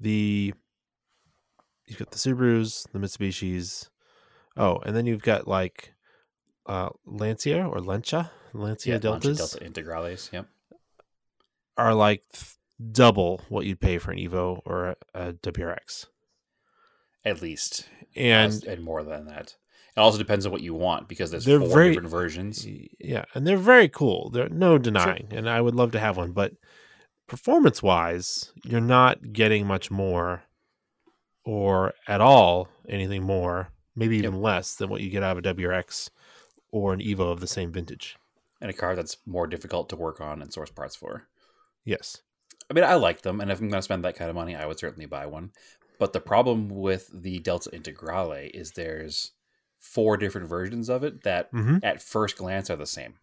The 0.00 0.54
you've 1.86 1.98
got 1.98 2.10
the 2.10 2.16
Subarus, 2.18 2.90
the 2.92 2.98
Mitsubishis. 2.98 3.88
Oh, 4.56 4.78
and 4.84 4.96
then 4.96 5.06
you've 5.06 5.22
got 5.22 5.46
like 5.46 5.92
uh 6.66 6.90
Lancia 7.06 7.64
or 7.66 7.80
Lancia, 7.80 8.30
Lancia 8.52 8.92
Yeah, 8.92 9.10
Lancia 9.10 9.28
Deltas 9.28 9.52
Delta 9.52 9.64
Integrales. 9.64 10.32
Yep. 10.32 10.46
are 11.76 11.94
like 11.94 12.22
th- 12.32 12.54
double 12.92 13.40
what 13.48 13.66
you'd 13.66 13.80
pay 13.80 13.98
for 13.98 14.10
an 14.10 14.18
Evo 14.18 14.60
or 14.64 14.96
a, 15.14 15.28
a 15.28 15.32
WRX. 15.34 16.06
At 17.24 17.42
least. 17.42 17.86
And 18.16 18.52
As- 18.52 18.64
and 18.64 18.82
more 18.82 19.02
than 19.02 19.26
that. 19.26 19.56
It 19.96 20.00
also 20.00 20.18
depends 20.18 20.46
on 20.46 20.52
what 20.52 20.62
you 20.62 20.72
want 20.72 21.08
because 21.08 21.30
there's 21.30 21.44
They're 21.44 21.58
four 21.60 21.68
very- 21.68 21.88
different 21.90 22.08
versions. 22.10 22.66
Yeah, 22.98 23.24
and 23.34 23.46
they're 23.46 23.56
very 23.58 23.88
cool. 23.88 24.30
They're 24.30 24.48
no 24.48 24.78
denying, 24.78 25.28
and 25.32 25.48
I 25.50 25.60
would 25.60 25.74
love 25.74 25.92
to 25.92 26.00
have 26.00 26.16
one. 26.16 26.30
But 26.32 26.52
performance 27.30 27.82
wise, 27.82 28.52
you're 28.64 28.80
not 28.80 29.32
getting 29.32 29.66
much 29.66 29.90
more, 29.90 30.42
or 31.44 31.94
at 32.08 32.20
all 32.20 32.68
anything 32.88 33.22
more, 33.22 33.70
maybe 33.96 34.18
even 34.18 34.40
less 34.42 34.74
than 34.74 34.90
what 34.90 35.00
you 35.00 35.08
get 35.10 35.22
out 35.22 35.38
of 35.38 35.44
a 35.44 35.54
WRX 35.54 36.10
or 36.72 36.92
an 36.92 37.00
Evo 37.00 37.30
of 37.32 37.40
the 37.40 37.46
same 37.46 37.72
vintage. 37.72 38.16
and 38.60 38.68
a 38.68 38.74
car 38.74 38.94
that's 38.94 39.16
more 39.24 39.46
difficult 39.46 39.88
to 39.88 39.96
work 39.96 40.20
on 40.20 40.42
and 40.42 40.52
source 40.52 40.70
parts 40.70 40.94
for. 40.94 41.26
Yes. 41.84 42.20
I 42.68 42.74
mean, 42.74 42.84
I 42.84 42.94
like 42.94 43.22
them, 43.22 43.40
and 43.40 43.50
if 43.50 43.58
I'm 43.58 43.68
going 43.68 43.78
to 43.78 43.82
spend 43.82 44.04
that 44.04 44.16
kind 44.16 44.28
of 44.28 44.36
money, 44.36 44.54
I 44.54 44.66
would 44.66 44.78
certainly 44.78 45.06
buy 45.06 45.24
one. 45.26 45.52
But 45.98 46.12
the 46.12 46.20
problem 46.20 46.68
with 46.68 47.10
the 47.12 47.38
Delta 47.38 47.70
Integrale 47.70 48.50
is 48.52 48.72
there's 48.72 49.32
four 49.78 50.16
different 50.18 50.48
versions 50.48 50.88
of 50.90 51.02
it 51.04 51.22
that, 51.22 51.50
Mm-hmm. 51.52 51.78
at 51.82 52.02
first 52.02 52.36
glance, 52.36 52.68
are 52.70 52.76
the 52.76 52.86
same. 52.86 53.14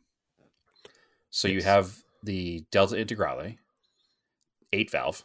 So 1.30 1.48
you 1.48 1.62
have 1.62 2.04
the 2.24 2.66
Delta 2.72 2.96
Integrale, 2.96 3.58
eight 4.74 4.92
valve. 4.92 5.24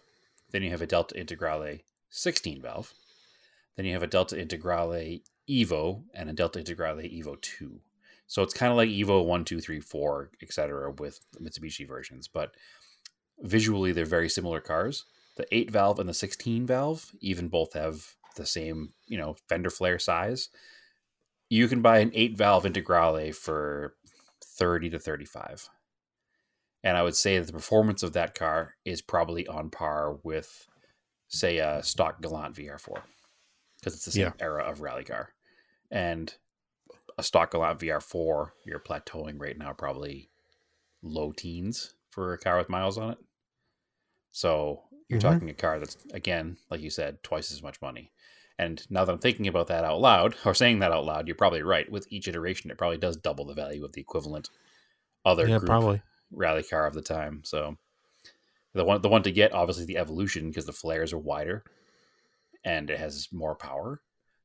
Then 0.51 0.63
you 0.63 0.71
have 0.71 0.83
a 0.83 0.87
Delta 0.87 1.15
Integrale 1.15 1.81
16 2.11 2.61
valve. 2.61 2.93
Then 3.77 3.87
you 3.87 3.93
have 3.93 4.03
a 4.03 4.07
Delta 4.07 4.37
Integrale 4.37 5.23
Evo 5.49 6.03
and 6.15 6.31
a 6.31 6.33
Delta 6.33 6.61
Integrale 6.61 7.11
Evo 7.19 7.41
2. 7.41 7.81
So 8.27 8.43
it's 8.43 8.55
kind 8.55 8.71
of 8.71 8.77
like 8.77 8.89
Evo 8.89 9.25
1, 9.25 9.45
2, 9.45 9.61
3, 9.61 9.81
4, 9.81 10.31
etc. 10.43 10.93
with 10.93 11.21
Mitsubishi 11.41 11.87
versions, 11.87 12.29
but 12.29 12.53
visually 13.41 13.93
they're 13.93 14.05
very 14.05 14.29
similar 14.29 14.61
cars. 14.61 15.05
The 15.37 15.47
8 15.55 15.71
valve 15.71 15.99
and 15.99 16.09
the 16.09 16.15
16 16.15 16.67
valve 16.67 17.11
even 17.21 17.49
both 17.49 17.73
have 17.73 18.15
the 18.37 18.47
same, 18.47 18.93
you 19.07 19.19
know, 19.19 19.37
fender 19.49 19.71
flare 19.71 19.99
size. 19.99 20.49
You 21.49 21.69
can 21.69 21.83
buy 21.83 21.99
an 21.99 22.11
8 22.15 22.37
valve 22.37 22.65
Integrale 22.65 23.35
for 23.35 23.95
30 24.43 24.91
to 24.91 24.99
35. 24.99 25.69
And 26.85 26.97
I 26.97 27.03
would 27.03 27.17
say 27.17 27.39
that 27.39 27.47
the 27.47 27.53
performance 27.53 28.03
of 28.03 28.12
that 28.15 28.35
car 28.35 28.75
is 28.85 29.03
probably 29.03 29.47
on 29.47 29.71
par 29.71 30.15
with, 30.25 30.69
say, 31.29 31.59
a 31.59 31.83
stock 31.83 32.23
Galant 32.23 32.57
VR4 32.57 33.03
because 33.81 33.95
it's 33.95 34.05
the 34.05 34.12
same 34.12 34.33
Yeah. 34.33 34.35
era 34.41 34.65
of 34.65 34.81
rally 34.81 35.05
car. 35.05 35.35
And 35.91 36.35
a 37.19 37.23
stock 37.23 37.53
Galant 37.53 37.81
VR4, 37.81 38.53
you're 38.65 38.81
plateauing 38.81 39.41
right 39.41 39.59
now 39.59 39.73
probably 39.73 40.31
low 41.03 41.33
teens 41.33 41.95
for 42.11 42.33
a 42.35 42.39
car 42.39 42.59
with 42.59 42.69
miles 42.71 42.99
on 42.99 43.11
it. 43.12 43.19
So 44.33 44.83
you're 45.09 45.19
Mhm. 45.19 45.21
talking 45.21 45.51
a 45.51 45.55
car 45.55 45.79
that's, 45.79 45.97
again, 46.12 46.57
like 46.71 46.81
you 46.81 46.91
said, 46.91 47.23
twice 47.23 47.53
as 47.53 47.62
much 47.62 47.81
money. 47.83 48.12
And 48.59 48.85
now 48.91 49.05
that 49.05 49.12
I'm 49.12 49.19
thinking 49.19 49.47
about 49.49 49.67
that 49.69 49.85
out 49.85 50.01
loud, 50.01 50.37
or 50.45 50.55
saying 50.55 50.79
that 50.81 50.93
out 50.93 51.05
loud, 51.05 51.27
you're 51.27 51.35
probably 51.37 51.62
right. 51.62 51.91
With 51.91 52.07
each 52.11 52.29
iteration, 52.29 52.71
it 52.71 52.79
probably 52.79 52.99
does 52.99 53.17
double 53.17 53.45
the 53.45 53.55
value 53.55 53.85
of 53.85 53.93
the 53.93 54.01
equivalent 54.01 54.51
other 55.25 55.49
Yeah, 55.49 55.59
group 55.59 55.85
probably. 55.85 56.03
Rally 56.33 56.62
car 56.62 56.87
of 56.87 56.95
the 56.95 57.03
time. 57.03 57.43
So 57.45 57.77
the 58.75 58.85
one 58.85 59.03
the 59.03 59.09
one 59.09 59.23
to 59.23 59.33
get 59.33 59.53
obviously 59.53 59.85
the 59.85 59.99
evolution 59.99 60.49
because 60.49 60.67
the 60.67 60.73
flares 60.73 61.12
are 61.12 61.19
wider 61.19 61.65
and 62.65 62.91
it 62.91 62.99
has 62.99 63.29
more 63.33 63.55
power. 63.55 64.01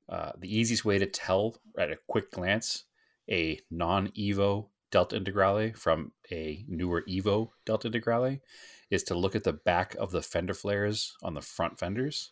Uh, 0.10 0.32
the 0.38 0.54
easiest 0.56 0.86
way 0.86 0.98
to 0.98 1.06
tell 1.06 1.58
at 1.78 1.92
a 1.92 1.98
quick 2.08 2.32
glance 2.32 2.86
a 3.30 3.60
non 3.70 4.08
Evo 4.10 4.68
Delta 4.92 5.20
Integrale 5.20 5.78
from 5.78 6.14
a 6.32 6.64
newer 6.68 7.04
Evo 7.08 7.50
Delta 7.66 7.90
Integrale 7.90 8.40
is 8.90 9.04
to 9.04 9.16
look 9.16 9.36
at 9.36 9.44
the 9.44 9.54
back 9.54 9.96
of 9.96 10.12
the 10.12 10.22
fender 10.22 10.54
flares 10.54 11.16
on 11.22 11.34
the 11.34 11.42
front 11.42 11.78
fenders. 11.78 12.32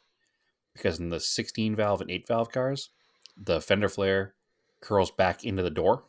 Because 0.74 1.00
in 1.00 1.10
the 1.10 1.20
16 1.20 1.76
valve 1.76 2.02
and 2.02 2.12
8 2.12 2.28
valve 2.28 2.52
cars, 2.52 2.90
the 3.38 3.62
fender 3.62 3.90
flare 3.90 4.36
curls 4.82 5.12
back 5.12 5.44
into 5.44 5.64
the 5.64 5.70
door. 5.70 6.04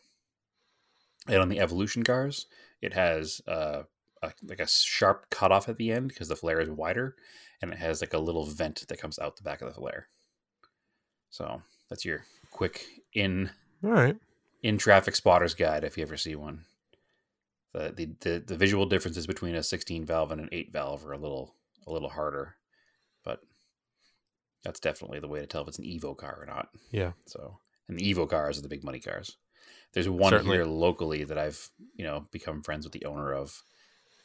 And 1.29 1.41
on 1.41 1.49
the 1.49 1.61
Evolution 1.61 2.05
cars, 2.05 2.47
it 2.87 2.95
has 2.95 3.40
uh, 3.49 3.83
a, 4.23 4.33
like 4.47 4.61
a 4.61 4.69
sharp 4.69 5.28
cutoff 5.31 5.69
at 5.69 5.76
the 5.76 5.90
end 5.93 6.09
because 6.09 6.28
the 6.28 6.37
flare 6.37 6.61
is 6.61 6.71
wider, 6.71 7.16
and 7.61 7.73
it 7.73 7.78
has 7.78 8.00
like 8.00 8.14
a 8.14 8.19
little 8.19 8.47
vent 8.47 8.85
that 8.88 9.00
comes 9.00 9.19
out 9.19 9.37
the 9.37 9.43
back 9.43 9.61
of 9.61 9.69
the 9.69 9.75
flare. 9.75 10.09
So 11.31 11.62
that's 11.90 12.05
your 12.05 12.25
quick 12.50 12.87
in 13.13 13.50
All 13.84 13.91
right. 13.91 14.17
in 14.63 14.78
traffic 14.78 15.17
spotters 15.17 15.54
guide 15.54 15.84
if 15.84 15.99
you 15.99 16.02
ever 16.04 16.17
see 16.17 16.37
one. 16.37 16.65
The, 17.75 17.93
the 17.95 18.06
the 18.21 18.39
the 18.47 18.56
visual 18.56 18.87
differences 18.87 19.26
between 19.26 19.54
a 19.54 19.63
16 19.63 20.06
valve 20.06 20.32
and 20.32 20.41
an 20.41 20.49
8 20.50 20.73
valve 20.73 21.04
are 21.04 21.13
a 21.13 21.19
little 21.19 21.54
a 21.87 21.93
little 21.93 22.08
harder, 22.08 22.56
but 23.25 23.41
that's 24.65 24.80
definitely 24.80 25.21
the 25.21 25.28
way 25.28 25.41
to 25.41 25.47
tell 25.47 25.63
if 25.63 25.69
it's 25.69 25.78
an 25.78 25.84
Evo 25.84 26.17
car 26.17 26.39
or 26.41 26.47
not. 26.47 26.69
Yeah. 26.91 27.13
So, 27.26 27.58
and 27.89 27.99
the 27.99 28.15
Evo 28.15 28.28
cars 28.28 28.58
are 28.58 28.63
the 28.63 28.69
big 28.69 28.82
money 28.82 28.99
cars. 28.99 29.37
There's 29.97 30.11
one 30.11 30.28
Certainly. 30.28 30.59
here 30.59 30.67
locally 30.67 31.25
that 31.25 31.39
I've 31.39 31.71
you 31.95 32.04
know 32.04 32.26
become 32.30 32.63
friends 32.63 32.85
with 32.85 32.93
the 32.93 33.06
owner 33.06 33.32
of, 33.32 33.63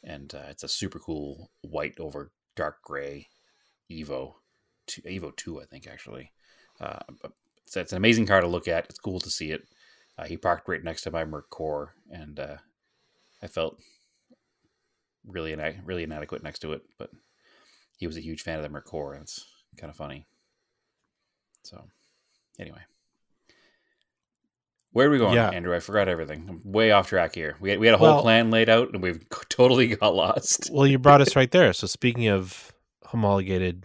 and 0.04 0.34
uh, 0.34 0.48
it's 0.50 0.62
a 0.62 0.68
super 0.68 0.98
cool 0.98 1.50
white 1.62 1.98
over 1.98 2.30
dark 2.56 2.82
gray 2.82 3.28
Evo, 3.90 4.34
two, 4.86 5.00
Evo 5.00 5.34
two 5.34 5.62
I 5.62 5.64
think 5.64 5.86
actually. 5.86 6.30
Uh, 6.78 6.98
it's, 7.64 7.74
it's 7.74 7.92
an 7.92 7.96
amazing 7.96 8.26
car 8.26 8.42
to 8.42 8.48
look 8.48 8.68
at. 8.68 8.84
It's 8.90 8.98
cool 8.98 9.18
to 9.20 9.30
see 9.30 9.50
it. 9.50 9.62
Uh, 10.18 10.24
he 10.24 10.36
parked 10.36 10.68
right 10.68 10.84
next 10.84 11.04
to 11.04 11.10
my 11.10 11.24
Merkur, 11.24 11.88
and 12.10 12.38
uh, 12.38 12.56
I 13.42 13.46
felt 13.46 13.80
really 15.26 15.54
ina- 15.54 15.80
really 15.86 16.02
inadequate 16.02 16.42
next 16.42 16.58
to 16.58 16.74
it. 16.74 16.82
But 16.98 17.08
he 17.96 18.06
was 18.06 18.18
a 18.18 18.22
huge 18.22 18.42
fan 18.42 18.58
of 18.58 18.62
the 18.62 18.68
Merkur, 18.68 19.14
and 19.14 19.22
it's 19.22 19.42
kind 19.78 19.88
of 19.88 19.96
funny. 19.96 20.26
So, 21.64 21.82
anyway, 22.58 22.82
where 24.92 25.08
are 25.08 25.10
we 25.10 25.18
going, 25.18 25.34
Yeah. 25.34 25.50
Andrew? 25.50 25.74
I 25.74 25.80
forgot 25.80 26.08
everything. 26.08 26.46
I'm 26.48 26.60
way 26.64 26.90
off 26.92 27.08
track 27.08 27.34
here. 27.34 27.56
We 27.60 27.70
had, 27.70 27.78
we 27.78 27.86
had 27.86 27.94
a 27.94 27.98
whole 27.98 28.14
Well- 28.14 28.22
plan 28.22 28.50
laid 28.50 28.68
out, 28.68 28.92
and 28.92 29.02
we've 29.02 29.24
totally 29.48 29.88
got 29.96 30.14
lost. 30.14 30.70
Well, 30.72 30.86
you 30.86 30.98
brought 30.98 31.20
us 31.20 31.34
right 31.36 31.50
there. 31.50 31.72
So 31.72 31.86
speaking 31.86 32.28
of 32.28 32.72
homologated 33.06 33.84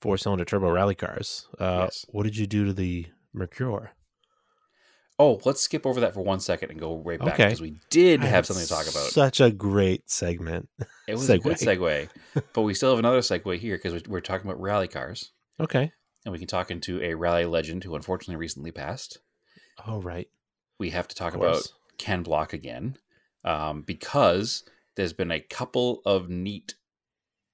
four 0.00 0.16
cylinder 0.18 0.44
turbo 0.44 0.70
rally 0.70 0.94
cars, 0.94 1.48
uh, 1.58 1.82
Yes. 1.84 2.04
what 2.10 2.24
did 2.24 2.36
you 2.36 2.46
do 2.46 2.64
to 2.66 2.72
the 2.72 3.06
Merkur? 3.36 3.88
Oh, 5.16 5.40
let's 5.44 5.60
skip 5.60 5.86
over 5.86 6.00
that 6.00 6.12
for 6.12 6.22
one 6.22 6.40
second 6.40 6.70
and 6.72 6.80
go 6.80 6.96
right 6.96 7.20
back 7.20 7.34
Okay. 7.34 7.44
because 7.44 7.60
we 7.60 7.76
did 7.88 8.20
I 8.22 8.26
have 8.26 8.46
something 8.46 8.64
to 8.64 8.68
talk 8.68 8.82
about. 8.88 9.04
Such 9.10 9.40
a 9.40 9.50
great 9.52 10.10
segment. 10.10 10.68
It 11.06 11.14
was 11.14 11.30
a 11.30 11.38
good 11.38 11.56
segue. 11.56 12.08
segue, 12.34 12.42
but 12.52 12.62
we 12.62 12.74
still 12.74 12.90
have 12.90 12.98
another 12.98 13.20
segue 13.20 13.58
here 13.58 13.76
because 13.80 14.02
we're 14.08 14.20
talking 14.20 14.48
about 14.50 14.60
rally 14.60 14.88
cars, 14.88 15.30
Okay. 15.60 15.92
and 16.24 16.32
we 16.32 16.38
can 16.38 16.48
talk 16.48 16.72
into 16.72 17.00
a 17.00 17.14
rally 17.14 17.44
legend 17.44 17.84
who 17.84 17.94
unfortunately 17.94 18.34
recently 18.36 18.72
passed. 18.72 19.20
Oh, 19.86 20.00
right. 20.00 20.28
We 20.78 20.90
have 20.90 21.08
to 21.08 21.14
talk 21.14 21.34
about. 21.34 21.66
Ken 21.96 22.22
Block 22.22 22.52
again 22.52 22.98
um, 23.44 23.82
because 23.82 24.64
there's 24.96 25.12
been 25.12 25.30
a 25.30 25.40
couple 25.40 26.02
of 26.04 26.28
neat 26.28 26.74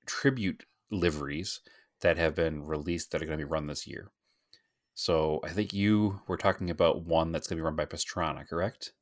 tribute 0.06 0.64
liveries 0.90 1.60
that 2.00 2.16
have 2.16 2.34
been 2.34 2.64
released 2.64 3.10
that 3.10 3.22
are 3.22 3.26
going 3.26 3.38
to 3.38 3.44
be 3.44 3.50
run 3.50 3.66
this 3.66 3.86
year. 3.86 4.10
So 4.94 5.40
I 5.44 5.50
think 5.50 5.72
you 5.72 6.20
were 6.26 6.36
talking 6.36 6.70
about 6.70 7.04
one 7.04 7.32
that's 7.32 7.46
going 7.46 7.56
to 7.56 7.60
be 7.60 7.64
run 7.64 7.76
by 7.76 7.86
Pastrana, 7.86 8.46
correct? 8.46 8.92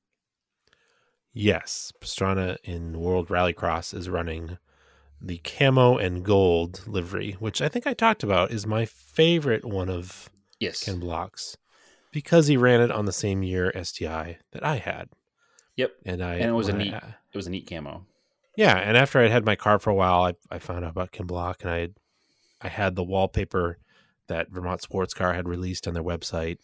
Yes, 1.33 1.93
Pastrana 2.01 2.57
in 2.65 2.99
World 2.99 3.29
Rallycross 3.29 3.95
is 3.95 4.09
running 4.09 4.59
the 5.21 5.39
camo 5.39 5.97
and 5.97 6.25
gold 6.25 6.83
livery, 6.87 7.33
which 7.39 7.61
I 7.61 7.69
think 7.69 7.87
I 7.87 7.95
talked 7.95 8.23
about 8.23 8.51
is 8.51 8.67
my 8.67 8.85
favorite 8.85 9.65
one 9.65 9.89
of 9.89 10.31
Yes. 10.61 10.85
Ken 10.85 10.99
Block's 10.99 11.57
because 12.19 12.49
he 12.49 12.57
ran 12.57 12.81
it 12.81 12.91
on 12.91 13.05
the 13.05 13.13
same 13.13 13.45
year 13.45 13.71
STI 13.81 14.39
that 14.51 14.65
I 14.65 14.79
had. 14.79 15.09
Yep. 15.77 15.93
And 16.05 16.21
I 16.21 16.35
And 16.35 16.47
it 16.47 16.53
was 16.53 16.69
a 16.69 16.73
when 16.73 16.81
I- 16.81 16.85
neat- 16.85 16.95
It 17.33 17.37
was 17.37 17.47
a 17.47 17.51
neat 17.51 17.69
camo. 17.71 18.07
Yeah, 18.57 18.77
and 18.77 18.97
after 18.97 19.21
I'd 19.21 19.31
had 19.31 19.45
my 19.47 19.55
car 19.55 19.79
for 19.79 19.91
a 19.91 19.95
while, 19.95 20.23
I, 20.25 20.35
I 20.51 20.59
found 20.59 20.85
out 20.85 20.91
about 20.91 21.13
Ken 21.13 21.27
Block, 21.29 21.63
and 21.63 21.71
I 21.71 21.79
had, 21.79 21.95
I 22.61 22.67
had 22.67 22.97
the 22.97 23.05
wallpaper 23.05 23.79
that 24.27 24.51
Vermont 24.51 24.83
Sports 24.83 25.15
Car 25.15 25.33
had 25.33 25.47
released 25.49 25.87
on 25.87 25.95
their 25.95 26.03
website 26.03 26.59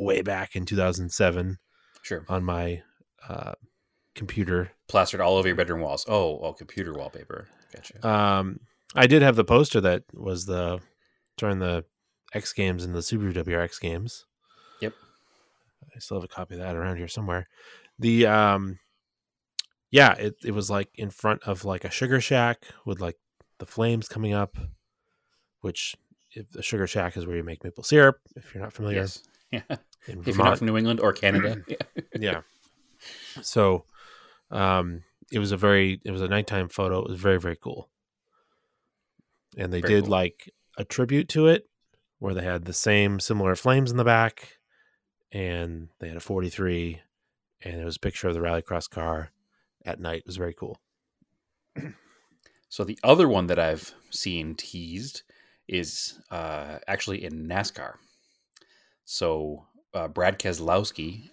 way 0.00 0.20
back 0.20 0.56
in 0.56 0.64
2007 0.66 1.58
Sure. 2.02 2.24
on 2.28 2.42
my 2.42 2.82
uh, 3.28 3.52
computer. 4.16 4.72
Plastered 4.88 5.20
all 5.20 5.36
over 5.36 5.46
your 5.46 5.56
bedroom 5.56 5.80
walls. 5.80 6.04
Oh, 6.08 6.40
oh, 6.40 6.52
computer 6.54 6.92
wallpaper. 6.92 7.46
Gotcha. 7.72 8.04
Um, 8.08 8.58
I 8.96 9.06
did 9.06 9.22
have 9.22 9.36
the 9.36 9.44
poster 9.44 9.80
that 9.80 10.02
was 10.12 10.46
the 10.46 10.80
during 11.36 11.60
the 11.60 11.84
X 12.34 12.52
Games 12.52 12.84
and 12.84 12.94
the 12.96 12.98
Subaru 13.00 13.32
WRX 13.32 13.80
games. 13.80 14.24
I 15.98 16.00
still 16.00 16.18
have 16.18 16.24
a 16.24 16.28
copy 16.28 16.54
of 16.54 16.60
that 16.60 16.76
around 16.76 16.96
here 16.96 17.08
somewhere. 17.08 17.48
The 17.98 18.26
um, 18.26 18.78
yeah, 19.90 20.12
it 20.14 20.36
it 20.44 20.52
was 20.52 20.70
like 20.70 20.88
in 20.94 21.10
front 21.10 21.42
of 21.42 21.64
like 21.64 21.84
a 21.84 21.90
sugar 21.90 22.20
shack 22.20 22.62
with 22.86 23.00
like 23.00 23.16
the 23.58 23.66
flames 23.66 24.06
coming 24.06 24.32
up, 24.32 24.56
which 25.60 25.96
if 26.32 26.48
the 26.52 26.62
sugar 26.62 26.86
shack 26.86 27.16
is 27.16 27.26
where 27.26 27.36
you 27.36 27.42
make 27.42 27.64
maple 27.64 27.82
syrup. 27.82 28.20
If 28.36 28.54
you're 28.54 28.62
not 28.62 28.72
familiar, 28.72 29.00
yes. 29.00 29.22
Yeah. 29.50 29.62
If 30.06 30.26
you're 30.26 30.36
not 30.36 30.58
from 30.58 30.66
New 30.68 30.76
England 30.76 31.00
or 31.00 31.12
Canada. 31.12 31.62
yeah. 31.68 31.76
yeah. 32.14 32.40
So, 33.42 33.84
um, 34.50 35.04
it 35.30 35.38
was 35.38 35.52
a 35.52 35.56
very 35.56 36.00
it 36.04 36.10
was 36.10 36.22
a 36.22 36.28
nighttime 36.28 36.68
photo. 36.68 37.00
It 37.00 37.10
was 37.10 37.20
very 37.20 37.40
very 37.40 37.56
cool, 37.56 37.88
and 39.56 39.72
they 39.72 39.80
Very 39.80 39.94
did 39.94 40.04
cool. 40.04 40.10
like 40.10 40.52
a 40.76 40.84
tribute 40.84 41.28
to 41.30 41.46
it, 41.46 41.68
where 42.18 42.34
they 42.34 42.42
had 42.42 42.64
the 42.64 42.72
same 42.72 43.20
similar 43.20 43.54
flames 43.54 43.90
in 43.90 43.96
the 43.96 44.04
back, 44.04 44.57
and 45.32 45.88
they 45.98 46.08
had 46.08 46.16
a 46.16 46.20
forty 46.20 46.48
three, 46.48 47.00
and 47.62 47.80
it 47.80 47.84
was 47.84 47.96
a 47.96 48.00
picture 48.00 48.28
of 48.28 48.34
the 48.34 48.40
rallycross 48.40 48.88
car 48.88 49.30
at 49.84 50.00
night. 50.00 50.20
It 50.20 50.26
was 50.26 50.36
very 50.36 50.54
cool. 50.54 50.78
So 52.70 52.84
the 52.84 52.98
other 53.02 53.28
one 53.28 53.46
that 53.46 53.58
I've 53.58 53.94
seen 54.10 54.54
teased 54.54 55.22
is 55.66 56.18
uh, 56.30 56.78
actually 56.86 57.24
in 57.24 57.48
NASCAR. 57.48 57.94
So 59.06 59.64
uh, 59.94 60.08
Brad 60.08 60.38
Keselowski 60.38 61.30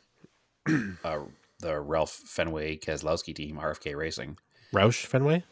uh, 1.03 1.19
the 1.59 1.79
Ralph 1.79 2.11
Fenway 2.11 2.77
Keselowski 2.77 3.35
team, 3.35 3.57
RFK 3.57 3.95
Racing. 3.95 4.37
Roush 4.73 5.05
Fenway? 5.05 5.43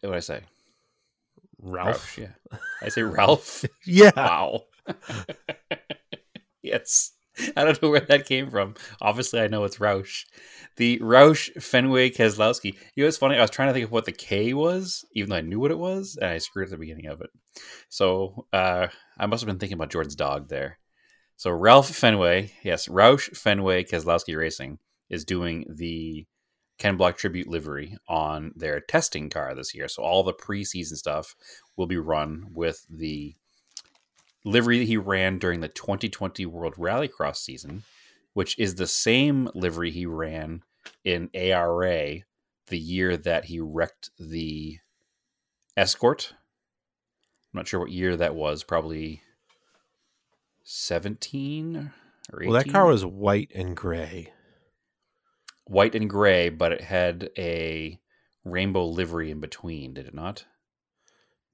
What 0.00 0.10
did 0.10 0.16
I 0.16 0.20
say? 0.20 0.40
Ralph. 1.60 2.16
Roush, 2.16 2.22
yeah. 2.22 2.58
I 2.82 2.88
say 2.88 3.02
Ralph. 3.02 3.64
Yeah. 3.84 4.12
Wow. 4.16 4.62
yes. 6.62 7.12
I 7.56 7.64
don't 7.64 7.80
know 7.82 7.90
where 7.90 8.00
that 8.00 8.26
came 8.26 8.50
from. 8.50 8.74
Obviously, 9.00 9.40
I 9.40 9.48
know 9.48 9.64
it's 9.64 9.78
Roush. 9.78 10.24
The 10.76 10.98
Roush 10.98 11.50
Fenway 11.62 12.10
Keselowski. 12.10 12.74
You 12.94 13.04
know, 13.04 13.08
it's 13.08 13.16
funny. 13.16 13.36
I 13.36 13.40
was 13.40 13.50
trying 13.50 13.68
to 13.68 13.74
think 13.74 13.86
of 13.86 13.92
what 13.92 14.04
the 14.04 14.12
K 14.12 14.54
was, 14.54 15.04
even 15.14 15.30
though 15.30 15.36
I 15.36 15.42
knew 15.42 15.60
what 15.60 15.70
it 15.70 15.78
was, 15.78 16.16
and 16.20 16.30
I 16.30 16.38
screwed 16.38 16.66
at 16.66 16.70
the 16.70 16.78
beginning 16.78 17.06
of 17.06 17.20
it. 17.20 17.30
So 17.88 18.46
uh, 18.52 18.88
I 19.18 19.26
must 19.26 19.42
have 19.42 19.48
been 19.48 19.58
thinking 19.58 19.76
about 19.76 19.90
Jordan's 19.90 20.16
dog 20.16 20.48
there. 20.48 20.78
So 21.36 21.50
Ralph 21.50 21.88
Fenway, 21.90 22.52
yes, 22.62 22.88
Roush 22.88 23.36
Fenway 23.36 23.84
Keselowski 23.84 24.36
Racing 24.36 24.78
is 25.08 25.24
doing 25.24 25.66
the 25.68 26.26
Ken 26.78 26.96
Block 26.96 27.16
tribute 27.16 27.48
livery 27.48 27.96
on 28.08 28.52
their 28.54 28.80
testing 28.80 29.30
car 29.30 29.54
this 29.54 29.74
year. 29.74 29.88
So 29.88 30.02
all 30.02 30.22
the 30.22 30.32
preseason 30.32 30.96
stuff 30.96 31.34
will 31.76 31.86
be 31.86 31.96
run 31.96 32.46
with 32.52 32.84
the 32.88 33.34
livery 34.44 34.78
that 34.78 34.86
he 34.86 34.96
ran 34.96 35.38
during 35.38 35.60
the 35.60 35.68
2020 35.68 36.46
World 36.46 36.74
Rallycross 36.76 37.36
season, 37.36 37.82
which 38.32 38.58
is 38.58 38.74
the 38.74 38.86
same 38.86 39.48
livery 39.54 39.90
he 39.90 40.06
ran 40.06 40.62
in 41.04 41.30
ARA 41.34 42.20
the 42.68 42.78
year 42.78 43.16
that 43.16 43.46
he 43.46 43.60
wrecked 43.60 44.10
the 44.18 44.78
Escort. 45.76 46.34
I'm 47.52 47.58
not 47.58 47.68
sure 47.68 47.80
what 47.80 47.90
year 47.90 48.16
that 48.16 48.34
was, 48.34 48.62
probably 48.62 49.22
17 50.64 51.92
or 52.32 52.42
18. 52.42 52.52
Well, 52.52 52.62
that 52.62 52.70
car 52.70 52.86
was 52.86 53.04
white 53.04 53.50
and 53.54 53.76
gray. 53.76 54.32
white 55.66 55.94
and 55.94 56.08
gray, 56.10 56.48
but 56.48 56.72
it 56.72 56.80
had 56.82 57.30
a 57.38 57.98
rainbow 58.44 58.86
livery 58.86 59.30
in 59.30 59.40
between, 59.40 59.94
did 59.94 60.06
it 60.06 60.14
not? 60.14 60.44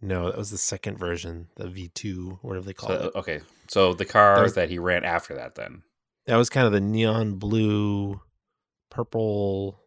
No, 0.01 0.27
that 0.27 0.37
was 0.37 0.51
the 0.51 0.59
second 0.59 0.99
version, 0.99 1.49
the 1.57 1.65
V2, 1.65 2.39
whatever 2.43 2.67
they 2.67 2.73
call 2.75 2.91
So, 2.91 2.95
it. 3.15 3.19
okay. 3.19 3.41
So 3.69 3.95
the 3.95 4.05
car 4.05 4.45
That 4.45 4.55
that, 4.55 4.71
he 4.71 4.79
ran 4.79 5.05
after 5.05 5.35
that 5.37 5.55
then. 5.55 5.83
That 6.27 6.37
was 6.37 6.51
kind 6.51 6.67
of 6.67 6.73
the 6.73 6.81
neon 6.81 7.35
blue, 7.35 8.21
purple. 8.91 9.81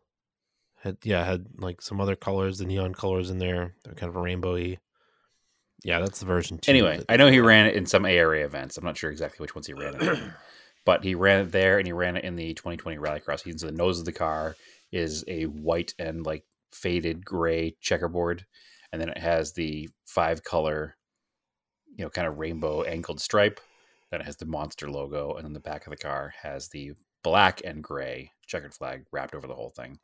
Had 0.82 0.98
yeah, 1.04 1.24
had 1.26 1.48
like 1.58 1.82
some 1.82 2.00
other 2.00 2.16
colors, 2.16 2.58
the 2.60 2.66
neon 2.66 2.94
colors 2.94 3.30
in 3.30 3.40
there. 3.40 3.76
They're 3.84 3.96
kind 3.96 4.10
of 4.10 4.16
a 4.16 4.20
rainbowy. 4.20 4.78
Yeah, 5.84 6.00
that's 6.00 6.20
the 6.20 6.26
version 6.26 6.58
two. 6.58 6.72
Anyway, 6.72 7.04
I 7.10 7.18
know 7.18 7.28
he 7.30 7.40
ran 7.40 7.68
it 7.68 7.76
in 7.76 7.86
some 7.86 8.06
ARA 8.06 8.44
events. 8.44 8.78
I'm 8.78 8.86
not 8.86 8.98
sure 8.98 9.12
exactly 9.12 9.44
which 9.44 9.56
ones 9.56 9.68
he 9.68 9.74
ran 9.74 9.96
it 9.96 10.02
in. 10.02 10.34
But 10.86 11.04
he 11.04 11.16
ran 11.16 11.42
it 11.42 11.52
there 11.52 11.80
and 11.80 11.86
he 11.86 11.92
ran 11.92 12.16
it 12.16 12.24
in 12.24 12.38
the 12.38 12.54
2020 12.54 12.98
Rallycross. 12.98 13.60
So 13.60 13.66
the 13.66 13.74
nose 13.74 14.00
of 14.00 14.06
the 14.06 14.14
car 14.14 14.56
is 14.90 15.26
a 15.28 15.44
white 15.44 15.94
and 16.00 16.26
like 16.26 16.46
faded 16.72 17.26
gray 17.26 17.76
checkerboard. 17.82 18.46
And 18.92 19.02
then 19.02 19.10
it 19.10 19.18
has 19.18 19.54
the 19.54 19.90
five 20.06 20.44
color, 20.44 20.96
you 21.96 22.04
know, 22.04 22.10
kind 22.10 22.28
of 22.28 22.38
rainbow 22.38 22.84
angled 22.84 23.20
stripe. 23.20 23.60
Then 24.12 24.22
it 24.22 24.26
has 24.26 24.38
the 24.38 24.46
monster 24.46 24.90
logo. 24.90 25.34
And 25.34 25.46
then 25.46 25.54
the 25.54 25.60
back 25.60 25.86
of 25.86 25.92
the 25.92 25.98
car 25.98 26.34
has 26.42 26.70
the 26.70 26.94
black 27.24 27.62
and 27.66 27.84
gray 27.84 28.32
checkered 28.46 28.74
flag 28.74 29.06
wrapped 29.12 29.36
over 29.36 29.48
the 29.48 29.56
whole 29.56 29.70
thing. 29.70 30.00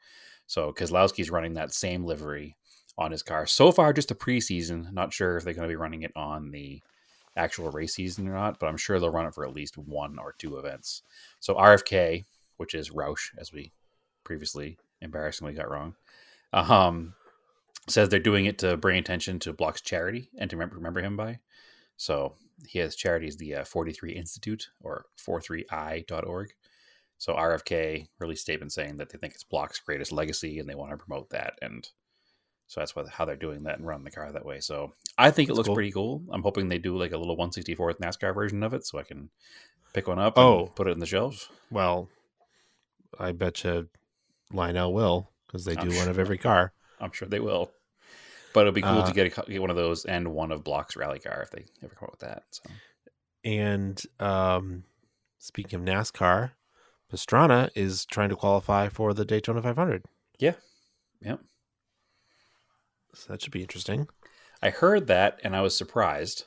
So 0.48 0.74
Keselowski's 0.74 1.32
running 1.32 1.54
that 1.54 1.74
same 1.74 2.04
livery 2.04 2.58
on 2.98 3.12
his 3.12 3.24
car. 3.24 3.46
So 3.46 3.72
far, 3.72 3.94
just 3.94 4.10
the 4.10 4.16
preseason. 4.16 4.92
Not 4.94 5.14
sure 5.14 5.38
if 5.38 5.44
they're 5.44 5.54
going 5.54 5.68
to 5.68 5.72
be 5.72 5.78
running 5.78 6.04
it 6.04 6.12
on 6.16 6.52
the 6.52 6.82
actual 7.36 7.72
race 7.72 7.96
season 7.96 8.28
or 8.28 8.34
not, 8.34 8.60
but 8.60 8.68
I'm 8.68 8.78
sure 8.78 9.00
they'll 9.00 9.10
run 9.10 9.26
it 9.26 9.34
for 9.34 9.46
at 9.46 9.54
least 9.54 9.78
one 9.78 10.20
or 10.20 10.36
two 10.38 10.58
events. 10.58 11.02
So 11.40 11.56
RFK, 11.56 12.26
which 12.58 12.76
is 12.76 12.92
Roush, 12.92 13.32
as 13.38 13.52
we 13.52 13.72
previously 14.24 14.78
embarrassingly 15.02 15.54
got 15.54 15.70
wrong, 15.70 15.96
um, 16.52 17.16
says 17.88 18.10
they're 18.10 18.20
doing 18.20 18.46
it 18.46 18.58
to 18.60 18.78
bring 18.78 18.98
attention 18.98 19.40
to 19.40 19.54
Block's 19.54 19.82
charity 19.82 20.30
and 20.38 20.50
to 20.50 20.56
remember, 20.56 20.76
remember 20.76 21.02
him 21.02 21.18
by. 21.18 21.40
So 21.98 22.36
he 22.68 22.80
has 22.80 22.96
charities, 22.96 23.38
the 23.38 23.56
uh, 23.56 23.66
43 23.66 24.14
Institute 24.14 24.70
or 24.82 25.06
43i.org. 25.20 26.54
So 27.18 27.34
RFK 27.34 28.08
released 28.20 28.42
a 28.42 28.44
statement 28.44 28.74
saying 28.74 28.98
that 28.98 29.10
they 29.10 29.18
think 29.18 29.34
it's 29.34 29.44
Block's 29.44 29.80
greatest 29.80 30.12
legacy 30.12 30.60
and 30.60 30.68
they 30.70 30.76
want 30.76 30.92
to 30.92 30.98
promote 30.98 31.30
that. 31.30 31.54
And 31.62 31.88
so 32.68 32.82
that's 32.82 32.96
what, 32.96 33.08
how 33.10 33.26
they're 33.26 33.36
doing 33.36 33.64
that 33.64 33.78
and 33.78 33.88
running 33.88 34.04
the 34.04 34.12
car 34.12 34.32
that 34.32 34.46
way. 34.46 34.60
So 34.60 34.94
I 35.18 35.32
think 35.32 35.50
it 35.50 35.54
looks 35.54 35.68
cool. 35.68 35.76
pretty 35.76 35.92
cool. 35.92 36.24
I'm 36.32 36.42
hoping 36.44 36.68
they 36.70 36.80
do 36.80 36.98
like 36.98 37.12
a 37.12 37.18
little 37.18 37.38
164th 37.38 38.00
NASCAR 38.00 38.34
version 38.34 38.64
of 38.64 38.74
it 38.74 38.86
so 38.86 38.98
I 39.00 39.04
can 39.04 39.30
pick 39.94 40.08
one 40.08 40.20
up 40.20 40.38
Oh. 40.38 40.66
and 40.68 40.76
put 40.76 40.88
it 40.88 40.92
in 40.92 41.00
the 41.00 41.06
shelves. 41.06 41.50
well, 41.70 42.10
I 43.20 43.32
bet 43.32 43.64
you 43.64 43.90
Lionel 44.52 44.92
will 44.94 45.30
because 45.46 45.66
they 45.66 45.78
I'm 45.78 45.88
do 45.88 45.96
one 45.96 46.10
of 46.10 46.18
every 46.18 46.38
car. 46.38 46.74
I'm 47.04 47.12
sure 47.12 47.28
they 47.28 47.40
will. 47.40 47.72
But 48.54 48.62
it'll 48.62 48.74
be 48.74 48.82
cool 48.82 49.00
Uh, 49.00 49.06
to 49.08 49.14
get, 49.14 49.38
a, 49.38 49.50
get 49.50 49.62
one 49.62 49.70
of 49.72 49.76
those 49.76 50.06
and 50.06 50.34
one 50.34 50.52
of 50.52 50.64
Block's 50.64 50.96
rally 50.96 51.20
car 51.20 51.42
if 51.42 51.50
they 51.52 51.66
ever 51.84 51.96
come 51.96 52.06
up 52.08 52.12
with 52.12 52.20
that. 52.22 52.44
So 52.52 52.64
And 53.44 54.02
um, 54.20 54.84
speaking 55.40 55.80
of 55.80 55.86
NASCAR, 55.86 56.52
Pastrana 57.12 57.70
is 57.76 58.06
trying 58.06 58.30
to 58.30 58.36
qualify 58.36 58.90
for 58.90 59.14
the 59.14 59.26
Daytona 59.26 59.62
500. 59.62 60.06
yeah, 60.40 60.54
yep. 61.22 61.40
So 63.16 63.32
that 63.34 63.42
should 63.42 63.52
be 63.54 63.62
interesting. 63.62 64.08
I 64.62 64.70
heard 64.70 65.08
that 65.08 65.40
and 65.44 65.56
I 65.56 65.62
was 65.62 65.76
surprised 65.78 66.46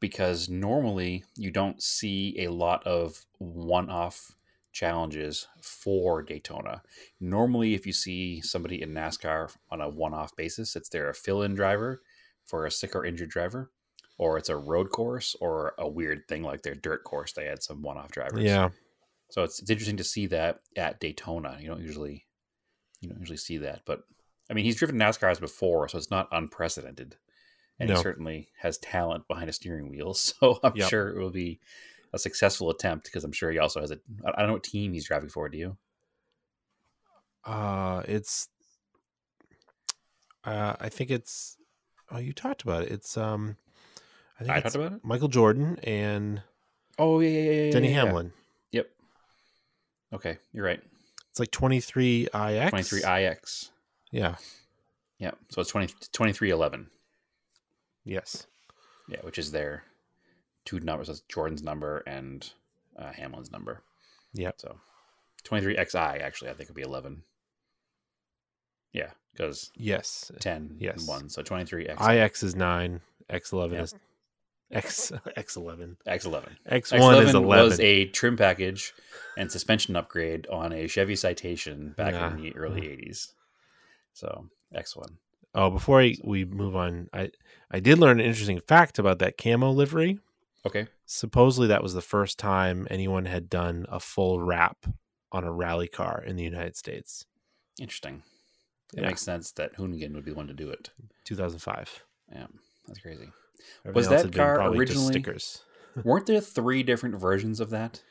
because 0.00 0.48
normally 0.48 1.24
you 1.36 1.50
don't 1.50 1.82
see 1.82 2.34
a 2.38 2.48
lot 2.50 2.86
of 2.86 3.24
one 3.38 3.88
off 3.88 4.32
challenges 4.72 5.46
for 5.62 6.22
Daytona. 6.22 6.82
Normally, 7.20 7.74
if 7.74 7.86
you 7.86 7.92
see 7.92 8.40
somebody 8.40 8.82
in 8.82 8.92
NASCAR 8.92 9.54
on 9.70 9.80
a 9.80 9.88
one 9.88 10.14
off 10.14 10.34
basis, 10.36 10.74
it's 10.76 10.88
they're 10.88 11.10
a 11.10 11.14
fill 11.14 11.42
in 11.42 11.54
driver 11.54 12.02
for 12.46 12.66
a 12.66 12.70
sick 12.70 12.96
or 12.96 13.04
injured 13.04 13.30
driver, 13.30 13.70
or 14.18 14.38
it's 14.38 14.48
a 14.48 14.56
road 14.56 14.90
course 14.90 15.36
or 15.40 15.74
a 15.78 15.88
weird 15.88 16.26
thing 16.28 16.42
like 16.42 16.62
their 16.62 16.74
dirt 16.74 17.04
course. 17.04 17.32
They 17.32 17.44
had 17.46 17.62
some 17.62 17.82
one 17.82 17.96
off 17.98 18.10
drivers. 18.10 18.42
Yeah. 18.42 18.70
So 19.30 19.42
it's, 19.44 19.60
it's 19.60 19.70
interesting 19.70 19.96
to 19.98 20.04
see 20.04 20.26
that 20.26 20.60
at 20.76 21.00
Daytona. 21.00 21.56
You 21.60 21.68
don't 21.68 21.80
usually 21.82 22.26
you 23.00 23.08
don't 23.08 23.20
usually 23.20 23.36
see 23.38 23.58
that, 23.58 23.82
but 23.86 24.02
I 24.50 24.54
mean 24.54 24.64
he's 24.64 24.76
driven 24.76 24.96
NASCARs 24.96 25.40
before, 25.40 25.88
so 25.88 25.98
it's 25.98 26.10
not 26.10 26.28
unprecedented, 26.32 27.16
and 27.80 27.88
No. 27.88 27.96
he 27.96 28.02
certainly 28.02 28.48
has 28.58 28.78
talent 28.78 29.26
behind 29.28 29.48
a 29.50 29.52
steering 29.52 29.90
wheel. 29.90 30.14
So 30.14 30.58
I'm 30.62 30.76
Yep. 30.76 30.88
sure 30.88 31.08
it 31.10 31.18
will 31.18 31.30
be 31.30 31.60
a 32.12 32.18
successful 32.18 32.70
attempt 32.70 33.04
because 33.04 33.24
I'm 33.24 33.32
sure 33.32 33.50
he 33.50 33.58
also 33.58 33.80
has 33.80 33.90
a 33.90 33.98
I 34.24 34.38
don't 34.40 34.48
know 34.48 34.52
what 34.54 34.62
team 34.62 34.92
he's 34.92 35.06
driving 35.06 35.28
for. 35.28 35.48
Do 35.48 35.58
you? 35.58 35.76
Uh, 37.44 38.02
it's. 38.06 38.48
Uh, 40.44 40.74
I 40.80 40.88
think 40.88 41.10
it's. 41.10 41.56
Oh, 42.10 42.18
you 42.18 42.32
talked 42.32 42.62
about 42.62 42.82
it. 42.82 42.92
It's 42.92 43.16
um. 43.16 43.56
I 44.38 44.44
think 44.44 44.56
I 44.56 44.60
talked 44.60 44.74
about 44.74 44.92
it. 44.92 45.00
Michael 45.04 45.28
Jordan 45.28 45.78
and 45.84 46.42
Oh 46.98 47.20
yeah, 47.20 47.28
yeah, 47.28 47.40
yeah, 47.40 47.62
yeah 47.62 47.70
Denny 47.72 47.88
yeah, 47.88 47.94
yeah. 47.94 48.04
Hamlin. 48.04 48.32
Yep. 48.72 48.90
Okay, 50.14 50.38
you're 50.52 50.64
right. 50.64 50.82
It's 51.30 51.40
like 51.40 51.50
twenty 51.50 51.80
three 51.80 52.28
IX. 52.34 52.70
23 52.70 53.02
IX. 53.04 53.70
Yeah. 54.10 54.36
Yeah, 55.18 55.30
so 55.50 55.60
it's 55.60 55.70
20, 55.70 55.86
2311. 55.86 56.88
Yes. 58.04 58.48
Yeah, 59.08 59.20
which 59.22 59.38
is 59.38 59.52
their 59.52 59.84
two 60.64 60.80
numbers. 60.80 61.08
That's 61.08 61.20
Jordan's 61.22 61.62
number 61.62 61.98
and 62.06 62.50
uh, 62.98 63.12
Hamlin's 63.12 63.50
number. 63.52 63.82
Yep. 64.34 64.54
So 64.60 64.76
23XI, 65.44 66.22
actually, 66.22 66.50
I 66.50 66.54
think 66.54 66.68
would 66.68 66.76
be 66.76 66.82
11. 66.82 67.22
Yeah, 68.92 69.10
because 69.32 69.70
Yes. 69.74 70.30
10 70.40 70.76
Yes. 70.78 71.00
and 71.00 71.08
1. 71.08 71.28
So 71.30 71.42
23X, 71.42 72.00
IX 72.00 72.42
is 72.42 72.54
nine. 72.54 73.00
X 73.30 73.52
eleven 73.52 73.76
Yep. 73.76 73.84
is 73.84 73.94
X 74.70 75.12
X 75.36 75.56
eleven. 75.56 75.96
X11. 76.06 76.48
X 76.66 76.92
one 76.92 77.00
X11 77.14 77.34
eleven. 77.34 77.42
was 77.44 77.80
a 77.80 78.06
trim 78.06 78.36
package 78.36 78.92
and 79.38 79.50
suspension 79.50 79.96
upgrade 79.96 80.46
on 80.48 80.72
a 80.72 80.86
Chevy 80.86 81.16
Citation 81.16 81.94
back 81.96 82.14
Yeah. 82.14 82.30
in 82.34 82.42
the 82.42 82.54
early 82.56 82.82
80s. 82.82 83.32
So 84.12 84.48
X1. 84.74 85.16
oh, 85.54 85.70
before 85.70 86.00
I, 86.02 86.16
we 86.24 86.44
move 86.44 86.76
on, 86.76 87.08
I 87.12 87.30
I 87.70 87.80
did 87.80 87.98
learn 87.98 88.20
an 88.20 88.26
interesting 88.26 88.60
fact 88.60 88.98
about 88.98 89.18
that 89.20 89.38
camo 89.38 89.70
livery. 89.70 90.18
Okay. 90.66 90.86
Supposedly, 91.06 91.68
that 91.68 91.82
was 91.82 91.94
the 91.94 92.00
first 92.00 92.38
time 92.38 92.86
anyone 92.90 93.24
had 93.24 93.48
done 93.50 93.84
a 93.88 93.98
full 94.00 94.40
wrap 94.40 94.86
on 95.32 95.44
a 95.44 95.52
rally 95.52 95.88
car 95.88 96.22
in 96.24 96.36
the 96.36 96.44
United 96.44 96.76
States. 96.76 97.26
Interesting. 97.80 98.22
It 98.94 99.00
Yeah. 99.00 99.08
makes 99.08 99.22
sense 99.22 99.50
that 99.52 99.76
Hoonigan 99.76 100.12
would 100.14 100.24
be 100.24 100.30
the 100.30 100.36
one 100.36 100.46
to 100.48 100.54
do 100.54 100.70
it. 100.70 100.90
2005. 101.24 102.04
Yeah, 102.30 102.46
that's 102.86 103.00
crazy. 103.00 103.28
Everything 103.84 103.94
Was 103.94 104.08
that 104.08 104.32
car 104.34 104.68
originally- 104.72 105.12
stickers? 105.12 105.64
Weren't 106.04 106.26
there 106.26 106.40
three 106.40 106.82
different 106.82 107.16
versions 107.20 107.60
of 107.60 107.70
that? 107.70 108.02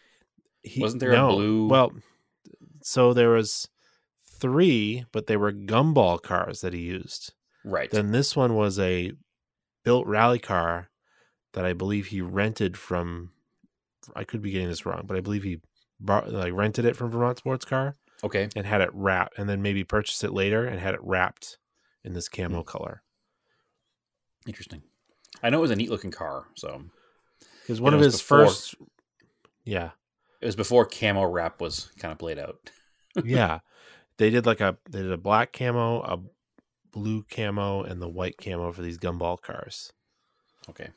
He- 0.64 0.82
Wasn't 0.82 1.00
there 1.00 1.14
a 1.14 1.28
blue- 1.28 1.68
Well, 1.68 1.92
so 2.84 3.14
there 3.14 3.30
was 3.30 3.68
three, 4.26 5.06
but 5.12 5.28
they 5.28 5.38
were 5.38 5.52
gumball 5.52 6.22
cars 6.22 6.62
that 6.62 6.74
he 6.74 6.82
used. 6.82 7.34
Right. 7.64 7.90
Then 7.92 8.12
this 8.12 8.36
one 8.36 8.56
was 8.56 8.78
a 8.80 9.14
built 9.84 10.06
rally 10.08 10.40
car 10.40 10.90
that 11.54 11.66
I 11.66 11.74
believe 11.74 12.08
he 12.08 12.22
rented 12.22 12.78
from. 12.78 13.32
I 14.16 14.24
could 14.24 14.42
be 14.42 14.52
getting 14.52 14.70
this 14.70 14.86
wrong, 14.86 15.04
but 15.06 15.16
I 15.18 15.20
believe 15.22 15.44
he 15.44 15.62
bought, 16.00 16.32
like 16.32 16.54
rented 16.54 16.86
it 16.86 16.96
from 16.96 17.12
Vermont 17.12 17.38
Sports 17.38 17.66
Car. 17.66 17.96
Okay. 18.24 18.50
and 18.56 18.68
had 18.68 18.82
it 18.82 18.92
wrapped, 18.94 19.40
and 19.40 19.50
then 19.50 19.64
maybe 19.64 19.84
purchase 19.84 20.24
it 20.24 20.32
later 20.32 20.64
and 20.66 20.80
had 20.80 20.94
it 20.94 21.00
wrapped 21.02 21.58
in 22.04 22.14
this 22.14 22.28
Hmm. 22.28 22.44
camo 22.44 22.62
color. 22.64 23.02
Interesting. 24.48 24.84
I 25.42 25.50
know 25.50 25.58
it 25.58 25.62
was 25.62 25.72
a 25.72 25.76
neat 25.76 25.90
looking 25.90 26.12
car, 26.12 26.46
so 26.56 26.84
Because 27.62 27.82
one 27.82 27.94
of 27.96 28.00
his 28.00 28.18
before- 28.22 28.46
first, 28.48 28.76
yeah, 29.64 29.92
it 30.40 30.46
was 30.46 30.56
before 30.56 30.86
camo 30.86 31.24
wrap 31.24 31.62
was 31.62 31.92
kind 31.98 32.12
of 32.12 32.18
played 32.20 32.38
out. 32.38 32.60
yeah, 33.26 33.60
they 34.18 34.30
did 34.30 34.46
like 34.46 34.62
a 34.62 34.78
they 34.90 35.02
did 35.02 35.12
a 35.12 35.18
black 35.18 35.52
camo, 35.54 36.02
a 36.02 36.20
blue 36.92 37.24
camo, 37.24 37.82
and 37.84 38.00
the 38.02 38.10
white 38.10 38.38
camo 38.38 38.72
for 38.72 38.82
these 38.84 38.98
gumball 39.00 39.42
cars. 39.42 39.92
Okay. 40.70 40.90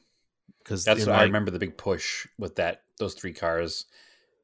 Because 0.65 0.85
That's 0.85 1.07
what 1.07 1.15
I 1.17 1.23
remember 1.25 1.51
the 1.51 1.59
big 1.59 1.77
push 1.77 2.27
with 2.39 2.57
that 2.57 2.83
those 2.99 3.15
three 3.15 3.33
cars 3.35 3.85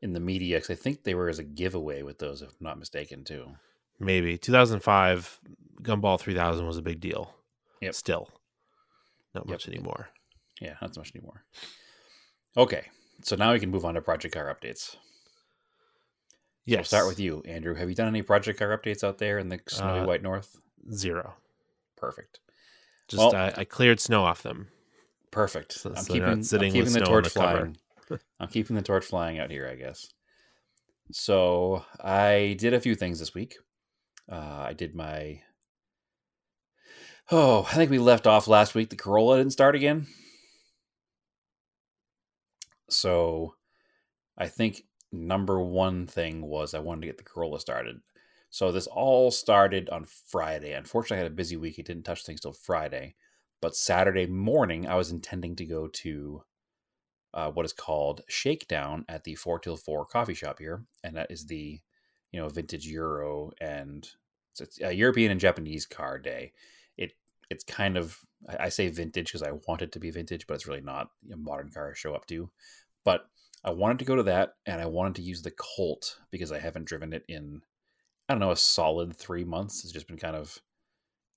in 0.03 0.13
the 0.13 0.21
media 0.21 0.57
because 0.59 0.71
I 0.71 0.75
think 0.81 1.03
they 1.03 1.15
were 1.15 1.29
as 1.29 1.39
a 1.39 1.45
giveaway 1.45 2.03
with 2.03 2.19
those, 2.19 2.43
if 2.43 2.51
I'm 2.51 2.57
not 2.61 2.79
mistaken, 2.79 3.25
too. 3.25 3.47
maybe 3.99 4.37
2005 4.39 5.41
Gumball 5.83 6.21
3000 6.21 6.67
was 6.67 6.77
a 6.77 6.83
big 6.83 7.01
deal. 7.01 7.35
Yep. 7.81 7.95
Still, 7.95 8.29
not 9.35 9.47
Yep. 9.47 9.51
much 9.53 9.69
anymore. 9.69 10.11
Yeah, 10.61 10.75
not 10.83 10.95
so 10.95 11.01
much 11.01 11.13
anymore. 11.15 11.45
Okay, 12.57 12.85
so 13.23 13.37
now 13.37 13.53
we 13.53 13.61
can 13.61 13.71
move 13.71 13.85
on 13.87 13.95
to 13.95 14.03
project 14.03 14.35
car 14.35 14.55
updates. 14.55 14.97
Yes. 16.67 16.77
We'll 16.79 16.85
start 16.85 17.07
with 17.09 17.19
you, 17.21 17.43
Andrew. 17.47 17.75
Have 17.75 17.89
you 17.89 17.95
done 17.95 18.09
any 18.09 18.23
project 18.23 18.59
car 18.59 18.77
updates 18.77 19.03
out 19.03 19.19
there 19.19 19.39
in 19.39 19.49
the 19.49 19.61
snowy 19.69 20.01
Uh, 20.01 20.07
white 20.07 20.23
north? 20.23 20.61
zero. 20.93 21.35
Perfect. 21.97 22.41
Just 23.09 23.19
Well- 23.19 23.35
I, 23.35 23.53
I 23.57 23.65
cleared 23.65 24.01
snow 24.01 24.25
off 24.25 24.43
them. 24.43 24.69
Perfect. 25.31 25.73
So- 25.73 25.91
I'm 25.91 25.97
so 25.97 26.13
keeping, 26.13 26.43
I'm 26.59 26.63
keeping 26.73 26.93
the 26.93 27.01
torch 27.07 27.25
the 27.25 27.31
flying. 27.31 27.77
I'm 28.41 28.49
keeping 28.49 28.77
the 28.77 28.83
torch 28.83 29.05
flying 29.05 29.39
out 29.39 29.51
here, 29.51 29.69
I 29.69 29.77
guess. 29.77 30.09
So 31.13 31.85
I 32.03 32.57
did 32.59 32.75
a 32.75 32.81
few 32.81 32.95
things 32.95 33.19
this 33.19 33.35
week. 33.35 33.57
Uh, 34.31 34.65
I 34.69 34.73
did 34.73 34.95
my. 34.95 35.41
Oh, 37.31 37.67
I 37.71 37.75
think 37.75 37.91
we 37.91 37.99
left 37.99 38.27
off 38.27 38.49
last 38.49 38.75
week. 38.75 38.91
The 38.91 38.97
Corolla 38.97 39.37
didn't 39.39 39.53
start 39.53 39.77
again. 39.77 40.07
So 42.89 43.55
I 44.37 44.49
think 44.49 44.83
number 45.13 45.61
one 45.61 46.07
thing 46.07 46.43
was 46.43 46.75
I 46.75 46.81
wanted 46.81 47.03
to 47.03 47.07
get 47.09 47.19
the 47.19 47.25
Corolla 47.25 47.61
started. 47.61 48.01
So 48.51 48.73
this 48.73 48.89
all 48.89 49.31
started 49.31 49.89
on 49.91 50.07
Friday. 50.07 50.73
Unfortunately, 50.73 51.19
I 51.21 51.23
had 51.23 51.33
a 51.33 51.35
busy 51.35 51.57
week. 51.57 51.77
I 51.79 51.83
didn't 51.83 52.03
touch 52.05 52.25
things 52.25 52.41
till 52.41 52.53
Friday. 52.53 53.15
But 53.61 53.77
Saturday 53.77 54.27
morning, 54.27 54.87
I 54.87 54.95
was 54.95 55.11
intending 55.11 55.57
to 55.57 55.67
go 55.67 55.87
to 55.87 56.43
uh, 57.35 57.51
what 57.51 57.67
is 57.67 57.73
called 57.73 58.23
Shakedown 58.29 59.05
at 59.09 59.25
the 59.25 59.35
Four 59.35 59.59
Till 59.59 59.77
Four 59.77 60.07
coffee 60.07 60.35
shop 60.35 60.59
here, 60.59 60.85
and 61.05 61.17
that 61.17 61.31
is 61.31 61.47
the 61.47 61.81
you 62.33 62.41
know 62.41 62.49
vintage 62.49 62.87
Euro 62.87 63.51
and 63.61 64.09
it's 64.59 64.81
a 64.81 64.93
European 64.93 65.31
and 65.31 65.41
Japanese 65.41 65.87
car 65.87 66.19
day. 66.19 66.53
It 66.97 67.13
it's 67.51 67.65
kind 67.65 67.97
of 67.97 68.19
I 68.59 68.69
say 68.69 68.89
vintage 68.89 69.27
because 69.27 69.43
I 69.43 69.53
want 69.69 69.83
it 69.83 69.93
to 69.93 70.01
be 70.01 70.11
vintage, 70.11 70.47
but 70.47 70.55
it's 70.55 70.67
really 70.67 70.81
not. 70.81 71.11
A 71.33 71.37
modern 71.37 71.71
car 71.71 71.95
show 71.95 72.15
up 72.15 72.27
to, 72.27 72.51
but 73.05 73.27
I 73.65 73.71
wanted 73.71 73.99
to 74.01 74.05
go 74.05 74.17
to 74.17 74.23
that, 74.25 74.55
and 74.67 74.81
I 74.81 74.87
wanted 74.87 75.17
to 75.17 75.23
use 75.23 75.43
the 75.43 75.53
Colt 75.53 76.19
because 76.31 76.51
I 76.51 76.59
haven't 76.59 76.87
driven 76.87 77.13
it 77.13 77.25
in 77.29 77.63
I 78.29 78.35
don't 78.35 78.41
know 78.41 78.53
a 78.53 78.57
solid 78.57 79.17
three 79.17 79.45
months. 79.45 79.85
It's 79.85 79.93
just 79.93 80.07
been 80.07 80.17
kind 80.17 80.37
of 80.37 80.59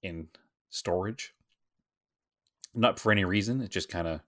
in 0.02 0.28
storage 0.70 1.34
not 2.74 3.00
for 3.00 3.12
any 3.12 3.26
reason. 3.26 3.62
It 3.62 3.72
just 3.72 3.90
kind 3.90 4.08
of 4.08 4.22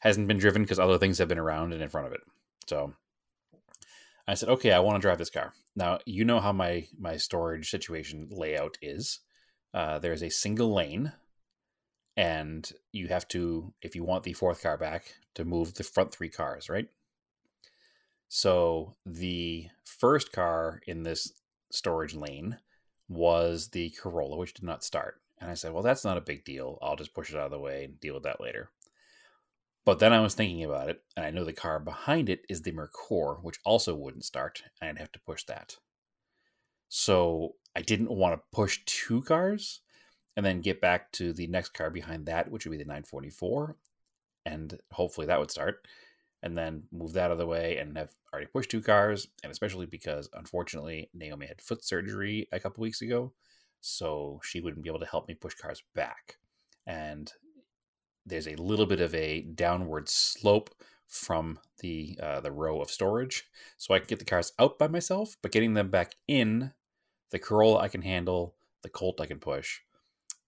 hasn't 0.00 0.28
been 0.28 0.38
driven 0.38 0.62
because 0.62 0.78
other 0.78 0.98
things 0.98 1.18
have 1.18 1.28
been 1.28 1.38
around 1.38 1.72
and 1.72 1.82
in 1.82 1.88
front 1.88 2.06
of 2.06 2.12
it. 2.12 2.20
So 2.66 2.94
I 4.26 4.34
said, 4.34 4.48
okay, 4.48 4.72
I 4.72 4.80
want 4.80 4.96
to 4.96 5.00
drive 5.00 5.18
this 5.18 5.30
car. 5.30 5.52
Now 5.76 5.98
you 6.04 6.24
know 6.24 6.40
how 6.40 6.52
my 6.52 6.86
my 6.98 7.16
storage 7.16 7.70
situation 7.70 8.28
layout 8.30 8.78
is. 8.82 9.20
Uh, 9.72 9.98
there's 9.98 10.22
a 10.22 10.30
single 10.30 10.74
lane, 10.74 11.12
and 12.16 12.72
you 12.92 13.08
have 13.08 13.28
to, 13.28 13.72
if 13.82 13.94
you 13.94 14.02
want 14.02 14.24
the 14.24 14.32
fourth 14.32 14.62
car 14.62 14.76
back, 14.76 15.14
to 15.34 15.44
move 15.44 15.74
the 15.74 15.84
front 15.84 16.12
three 16.12 16.28
cars, 16.28 16.68
right? 16.68 16.88
So 18.28 18.94
the 19.06 19.68
first 19.84 20.32
car 20.32 20.80
in 20.86 21.02
this 21.02 21.32
storage 21.70 22.14
lane 22.14 22.58
was 23.08 23.68
the 23.68 23.90
Corolla, 23.90 24.36
which 24.36 24.54
did 24.54 24.64
not 24.64 24.84
start. 24.84 25.20
And 25.40 25.50
I 25.50 25.54
said, 25.54 25.72
well, 25.72 25.82
that's 25.82 26.04
not 26.04 26.18
a 26.18 26.22
big 26.22 26.44
deal. 26.44 26.78
I'll 26.82 26.96
just 26.96 27.14
push 27.14 27.30
it 27.30 27.36
out 27.36 27.46
of 27.46 27.50
the 27.50 27.58
way 27.58 27.84
and 27.84 27.98
deal 27.98 28.14
with 28.14 28.24
that 28.24 28.40
later. 28.40 28.70
But 29.84 29.98
then 29.98 30.12
I 30.12 30.20
was 30.20 30.34
thinking 30.34 30.62
about 30.62 30.90
it, 30.90 31.02
and 31.16 31.24
I 31.24 31.30
know 31.30 31.44
the 31.44 31.54
car 31.54 31.80
behind 31.80 32.28
it 32.28 32.44
is 32.48 32.62
the 32.62 32.72
Merkur, 32.72 33.42
which 33.42 33.58
also 33.64 33.94
wouldn't 33.94 34.24
start, 34.24 34.62
and 34.80 34.90
I'd 34.90 34.98
have 34.98 35.12
to 35.12 35.20
push 35.20 35.44
that. 35.44 35.76
So 36.88 37.54
I 37.74 37.80
didn't 37.80 38.10
want 38.10 38.34
to 38.34 38.42
push 38.52 38.80
two 38.84 39.22
cars 39.22 39.80
and 40.36 40.44
then 40.44 40.60
get 40.60 40.80
back 40.80 41.10
to 41.12 41.32
the 41.32 41.46
next 41.46 41.70
car 41.70 41.88
behind 41.88 42.26
that, 42.26 42.50
which 42.50 42.66
would 42.66 42.72
be 42.72 42.76
the 42.76 42.84
944, 42.84 43.76
and 44.44 44.78
hopefully 44.92 45.26
that 45.26 45.40
would 45.40 45.50
start, 45.50 45.88
and 46.42 46.56
then 46.58 46.82
move 46.92 47.14
that 47.14 47.26
out 47.26 47.30
of 47.32 47.38
the 47.38 47.46
way 47.46 47.78
and 47.78 47.96
have 47.96 48.14
already 48.32 48.46
pushed 48.46 48.70
two 48.70 48.82
cars, 48.82 49.28
and 49.42 49.50
especially 49.50 49.86
because 49.86 50.28
unfortunately 50.34 51.08
Naomi 51.14 51.46
had 51.46 51.62
foot 51.62 51.82
surgery 51.82 52.48
a 52.52 52.60
couple 52.60 52.82
weeks 52.82 53.00
ago 53.00 53.32
so 53.80 54.40
she 54.42 54.60
wouldn't 54.60 54.82
be 54.82 54.90
able 54.90 55.00
to 55.00 55.06
help 55.06 55.28
me 55.28 55.34
push 55.34 55.54
cars 55.54 55.82
back. 55.94 56.36
And 56.86 57.32
there's 58.26 58.48
a 58.48 58.56
little 58.56 58.86
bit 58.86 59.00
of 59.00 59.14
a 59.14 59.42
downward 59.42 60.08
slope 60.08 60.70
from 61.06 61.58
the 61.80 62.18
uh, 62.22 62.40
the 62.40 62.52
row 62.52 62.80
of 62.80 62.90
storage, 62.90 63.44
so 63.76 63.92
I 63.92 63.98
can 63.98 64.06
get 64.06 64.20
the 64.20 64.24
cars 64.24 64.52
out 64.58 64.78
by 64.78 64.86
myself, 64.86 65.36
but 65.42 65.50
getting 65.50 65.74
them 65.74 65.90
back 65.90 66.14
in, 66.28 66.72
the 67.30 67.38
Corolla 67.38 67.80
I 67.80 67.88
can 67.88 68.02
handle, 68.02 68.54
the 68.82 68.88
Colt 68.88 69.20
I 69.20 69.26
can 69.26 69.40
push. 69.40 69.80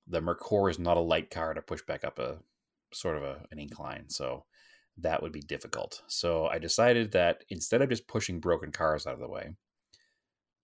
The 0.07 0.21
Merkur 0.21 0.71
is 0.71 0.79
not 0.79 0.97
a 0.97 1.01
light 1.01 1.31
car 1.31 1.55
to 1.55 1.63
push 1.63 1.83
back 1.83 2.05
up 2.05 2.19
a 2.19 2.39
sort 2.93 3.17
of 3.17 3.25
a, 3.25 3.45
an 3.51 3.59
incline, 3.59 4.09
so 4.09 4.45
that 4.99 5.23
would 5.23 5.33
be 5.33 5.41
difficult. 5.41 6.03
So 6.07 6.47
I 6.47 6.59
decided 6.59 7.13
that 7.13 7.45
instead 7.49 7.83
of 7.83 7.89
just 7.89 8.07
pushing 8.07 8.39
broken 8.39 8.71
cars 8.71 9.07
out 9.07 9.15
of 9.15 9.21
the 9.21 9.29
way, 9.29 9.57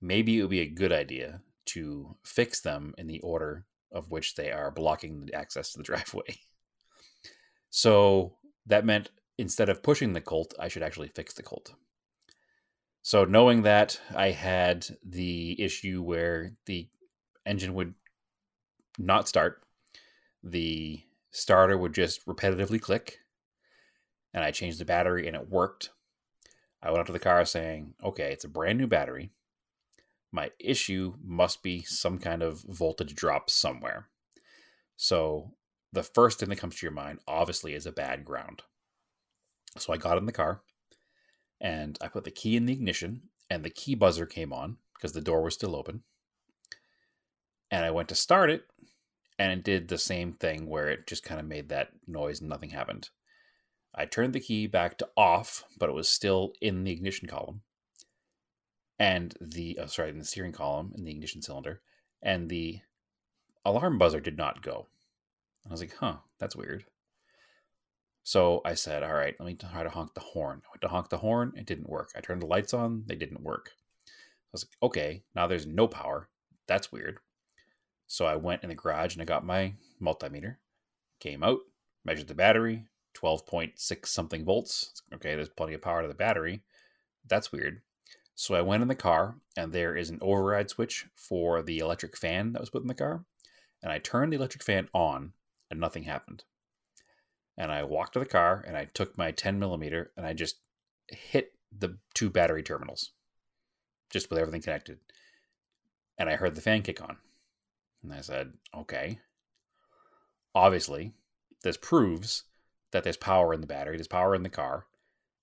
maybe 0.01 0.39
it 0.39 0.43
would 0.43 0.51
be 0.51 0.61
a 0.61 0.69
good 0.69 0.93
idea 0.93 1.41
to 1.69 2.17
fix 2.25 2.61
them 2.61 2.95
in 2.99 3.07
the 3.07 3.21
order 3.21 3.67
of 3.93 4.11
which 4.11 4.35
they 4.35 4.51
are 4.51 4.71
blocking 4.71 5.27
the 5.27 5.35
access 5.35 5.73
to 5.73 5.79
the 5.79 5.85
driveway. 5.91 6.39
So 7.71 8.37
that 8.67 8.85
meant 8.85 9.11
instead 9.37 9.69
of 9.69 9.83
pushing 9.83 10.13
the 10.13 10.21
Colt, 10.21 10.55
I 10.59 10.69
should 10.69 10.83
actually 10.83 11.09
fix 11.09 11.35
the 11.35 11.43
Colt. 11.43 11.75
So 13.03 13.25
knowing 13.25 13.63
that, 13.63 14.01
I 14.15 14.31
had 14.31 14.87
the 15.05 15.61
issue 15.61 16.03
where 16.03 16.53
the 16.67 16.89
engine 17.47 17.75
would 17.75 17.95
not 18.99 19.29
start, 19.29 19.63
the 20.43 21.01
starter 21.31 21.79
would 21.79 21.95
just 21.95 22.27
repetitively 22.27 22.81
click, 22.81 23.21
and 24.35 24.45
I 24.45 24.51
changed 24.51 24.79
the 24.79 24.85
battery 24.85 25.27
and 25.27 25.37
it 25.37 25.49
worked. 25.49 25.91
I 26.83 26.91
went 26.91 27.01
up 27.01 27.07
to 27.07 27.13
the 27.13 27.19
car 27.19 27.45
saying, 27.45 27.95
okay, 28.05 28.33
it's 28.33 28.45
a 28.45 28.49
brand 28.49 28.79
new 28.79 28.87
battery 28.87 29.31
my 30.31 30.51
issue 30.59 31.15
must 31.23 31.63
be 31.63 31.83
some 31.83 32.19
kind 32.19 32.43
of 32.43 32.63
voltage 32.63 33.15
drop 33.15 33.49
somewhere. 33.51 34.09
So 34.97 35.53
the 35.93 36.03
first 36.03 36.39
thing 36.39 36.49
that 36.51 36.57
comes 36.57 36.77
to 36.77 36.87
your 36.87 36.93
mind 36.93 37.21
obviously 37.27 37.75
is 37.75 37.87
a 37.87 37.93
bad 37.93 38.25
ground. 38.25 38.63
So 39.79 39.93
I 39.93 39.97
got 39.97 40.19
in 40.19 40.27
the 40.27 40.33
car 40.33 40.61
and 41.61 41.99
I 42.01 42.09
put 42.09 42.25
the 42.25 42.31
key 42.31 42.57
in 42.57 42.67
the 42.67 42.73
ignition 42.73 43.23
and 43.49 43.65
the 43.65 43.71
key 43.71 43.95
buzzer 43.95 44.27
came 44.27 44.53
on 44.53 44.77
because 44.95 45.13
the 45.13 45.21
door 45.21 45.43
was 45.43 45.55
still 45.55 45.77
open. 45.77 46.03
And 47.71 47.85
I 47.85 47.91
went 47.91 48.09
to 48.09 48.15
start 48.15 48.51
it 48.51 48.65
and 49.39 49.53
it 49.53 49.65
did 49.65 49.89
the 49.89 49.99
same 49.99 50.33
thing 50.33 50.69
where 50.69 50.89
it 50.89 51.07
just 51.07 51.23
kind 51.23 51.41
of 51.41 51.47
made 51.47 51.69
that 51.69 51.91
noise 52.07 52.41
and 52.41 52.51
nothing 52.51 52.71
happened. 52.71 53.09
I 53.95 54.05
turned 54.05 54.35
the 54.35 54.41
key 54.41 54.67
back 54.67 54.99
to 54.99 55.09
off, 55.17 55.65
but 55.79 55.89
it 55.89 55.95
was 55.95 56.09
still 56.09 56.53
in 56.61 56.85
the 56.85 56.93
ignition 56.93 57.29
column 57.29 57.63
and 58.99 59.35
the 59.41 59.79
oh, 59.81 59.87
sorry 59.87 60.11
in 60.11 60.19
the 60.19 60.25
steering 60.25 60.53
column 60.53 60.93
in 60.97 61.05
the 61.05 61.11
ignition 61.11 61.43
cylinder 61.43 61.81
and 62.23 62.49
the 62.49 62.81
alarm 63.65 63.99
buzzer 63.99 64.21
did 64.21 64.37
not 64.37 64.63
go. 64.63 64.87
I 65.67 65.71
was 65.71 65.81
like 65.81 65.95
huh 65.97 66.17
that's 66.39 66.57
weird. 66.57 66.85
So 68.25 68.61
i 68.65 68.75
said 68.75 69.03
all 69.03 69.15
right 69.15 69.35
let 69.39 69.47
me 69.47 69.55
try 69.55 69.83
to 69.83 69.91
honk 69.91 70.15
the 70.15 70.21
horn. 70.21 70.63
I 70.65 70.71
went 70.71 70.83
to 70.83 70.89
honk 70.89 71.09
the 71.11 71.19
horn. 71.19 71.53
It 71.57 71.67
didn't 71.67 71.89
work. 71.89 72.11
I 72.17 72.21
turned 72.21 72.43
the 72.43 72.47
lights 72.47 72.75
on. 72.75 73.05
They 73.07 73.15
didn't 73.15 73.43
work. 73.43 73.73
I 74.07 74.11
was 74.53 74.65
like 74.65 74.91
okay 74.91 75.23
now 75.35 75.47
there's 75.47 75.67
no 75.67 75.87
power. 75.87 76.29
That's 76.67 76.93
weird. 76.93 77.19
So 78.07 78.27
i 78.27 78.37
went 78.37 78.63
in 78.63 78.69
the 78.69 78.75
garage 78.75 79.15
and 79.15 79.23
i 79.23 79.25
got 79.25 79.45
my 79.45 79.75
multimeter 80.03 80.57
came 81.21 81.43
out 81.43 81.59
measured 82.05 82.29
the 82.29 82.35
battery 82.35 82.85
12.6 83.15 84.07
something 84.07 84.45
volts. 84.45 85.03
Okay 85.15 85.35
there's 85.35 85.49
plenty 85.49 85.75
of 85.75 85.83
power 85.83 86.03
to 86.03 86.09
the 86.09 86.15
battery. 86.15 86.63
That's 87.29 87.53
weird 87.53 87.83
so 88.41 88.55
I 88.55 88.61
went 88.61 88.83
in 88.83 88.89
the 88.89 88.95
car, 88.95 89.35
and 89.57 89.73
there 89.73 89.97
is 89.97 90.11
an 90.11 90.21
override 90.23 90.71
switch 90.71 91.07
for 91.13 91.61
the 91.61 91.81
electric 91.81 92.17
fan 92.17 92.53
that 92.53 92.61
was 92.61 92.71
put 92.71 92.83
in 92.83 92.87
the 92.87 92.95
car. 92.95 93.25
And 93.83 93.91
I 93.91 93.99
turned 93.99 94.33
the 94.33 94.37
electric 94.37 94.63
fan 94.63 94.89
on, 94.95 95.33
and 95.69 95.81
nothing 95.81 96.05
happened. 96.05 96.45
And 97.57 97.73
I 97.73 97.83
walked 97.83 98.13
to 98.13 98.21
the 98.21 98.25
car, 98.25 98.63
and 98.65 98.77
I 98.77 98.85
took 98.85 99.19
my 99.19 99.33
10 99.33 99.59
millimeter, 99.59 100.13
and 100.17 100.25
I 100.25 100.35
just 100.35 100.61
hit 101.09 101.55
the 101.77 101.99
two 102.15 102.31
battery 102.31 102.63
terminals. 102.63 103.11
just 104.11 104.31
with 104.31 104.39
everything 104.39 104.63
connected. 104.63 104.99
And 106.17 106.29
I 106.29 106.37
heard 106.37 106.55
the 106.55 106.61
fan 106.61 106.83
kick 106.83 107.03
on. 107.03 107.17
And 108.03 108.13
I 108.13 108.21
said, 108.21 108.53
okay. 108.75 109.19
Obviously, 110.55 111.13
this 111.63 111.77
proves 111.77 112.45
that 112.93 113.05
there's 113.05 113.17
power 113.17 113.53
in 113.53 113.61
the 113.61 113.67
battery, 113.67 113.97
there's 113.97 114.09
power 114.09 114.35
in 114.35 114.45
the 114.45 114.49
car, 114.49 114.87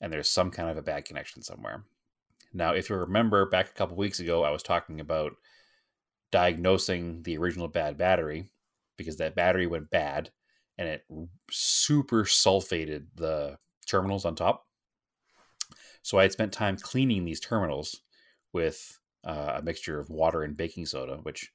and 0.02 0.12
there's 0.12 0.30
some 0.30 0.50
kind 0.50 0.70
of 0.70 0.78
a 0.78 0.82
bad 0.82 1.06
connection 1.06 1.42
somewhere. 1.42 1.84
Now, 2.56 2.74
if 2.74 2.90
you 2.90 2.96
remember 2.96 3.46
back 3.46 3.68
a 3.70 3.74
couple 3.74 3.98
weeks 3.98 4.22
ago, 4.22 4.44
I 4.44 4.50
was 4.50 4.64
talking 4.64 5.02
about 5.02 5.34
diagnosing 6.32 7.22
the 7.24 7.38
original 7.38 7.68
bad 7.68 7.98
battery 7.98 8.48
because 8.98 9.18
that 9.18 9.36
battery 9.36 9.68
went 9.68 9.90
bad 9.90 10.32
and 10.78 10.88
it 10.88 11.04
super 11.52 12.24
sulfated 12.24 13.08
the 13.16 13.58
terminals 13.86 14.24
on 14.24 14.36
top. 14.36 14.68
So 16.02 16.18
I 16.18 16.24
had 16.24 16.32
spent 16.32 16.54
time 16.54 16.78
cleaning 16.78 17.26
these 17.26 17.42
terminals 17.42 18.02
with 18.54 19.00
uh, 19.26 19.56
a 19.56 19.62
mixture 19.62 20.00
of 20.00 20.10
water 20.10 20.44
and 20.44 20.56
baking 20.56 20.86
soda, 20.86 21.18
which 21.24 21.52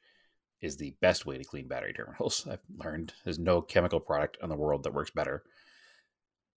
is 0.61 0.77
the 0.77 0.95
best 1.01 1.25
way 1.25 1.39
to 1.39 1.45
clean 1.45 1.67
battery 1.67 1.95
terminals. 1.95 2.47
I've 2.51 2.61
learned 2.77 3.15
there's 3.25 3.39
no 3.39 3.63
chemical 3.63 4.01
product 4.01 4.37
in 4.43 4.51
the 4.51 4.57
world 4.57 4.83
that 4.83 4.93
works 4.93 5.11
better. 5.11 5.45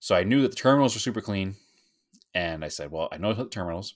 So 0.01 0.15
I 0.15 0.25
knew 0.25 0.41
that 0.41 0.49
the 0.49 0.57
terminals 0.57 0.95
were 0.95 0.99
super 0.99 1.21
clean, 1.21 1.55
and 2.33 2.65
I 2.65 2.67
said, 2.67 2.91
"Well, 2.91 3.07
I 3.13 3.17
know 3.17 3.31
the 3.31 3.47
terminals, 3.47 3.95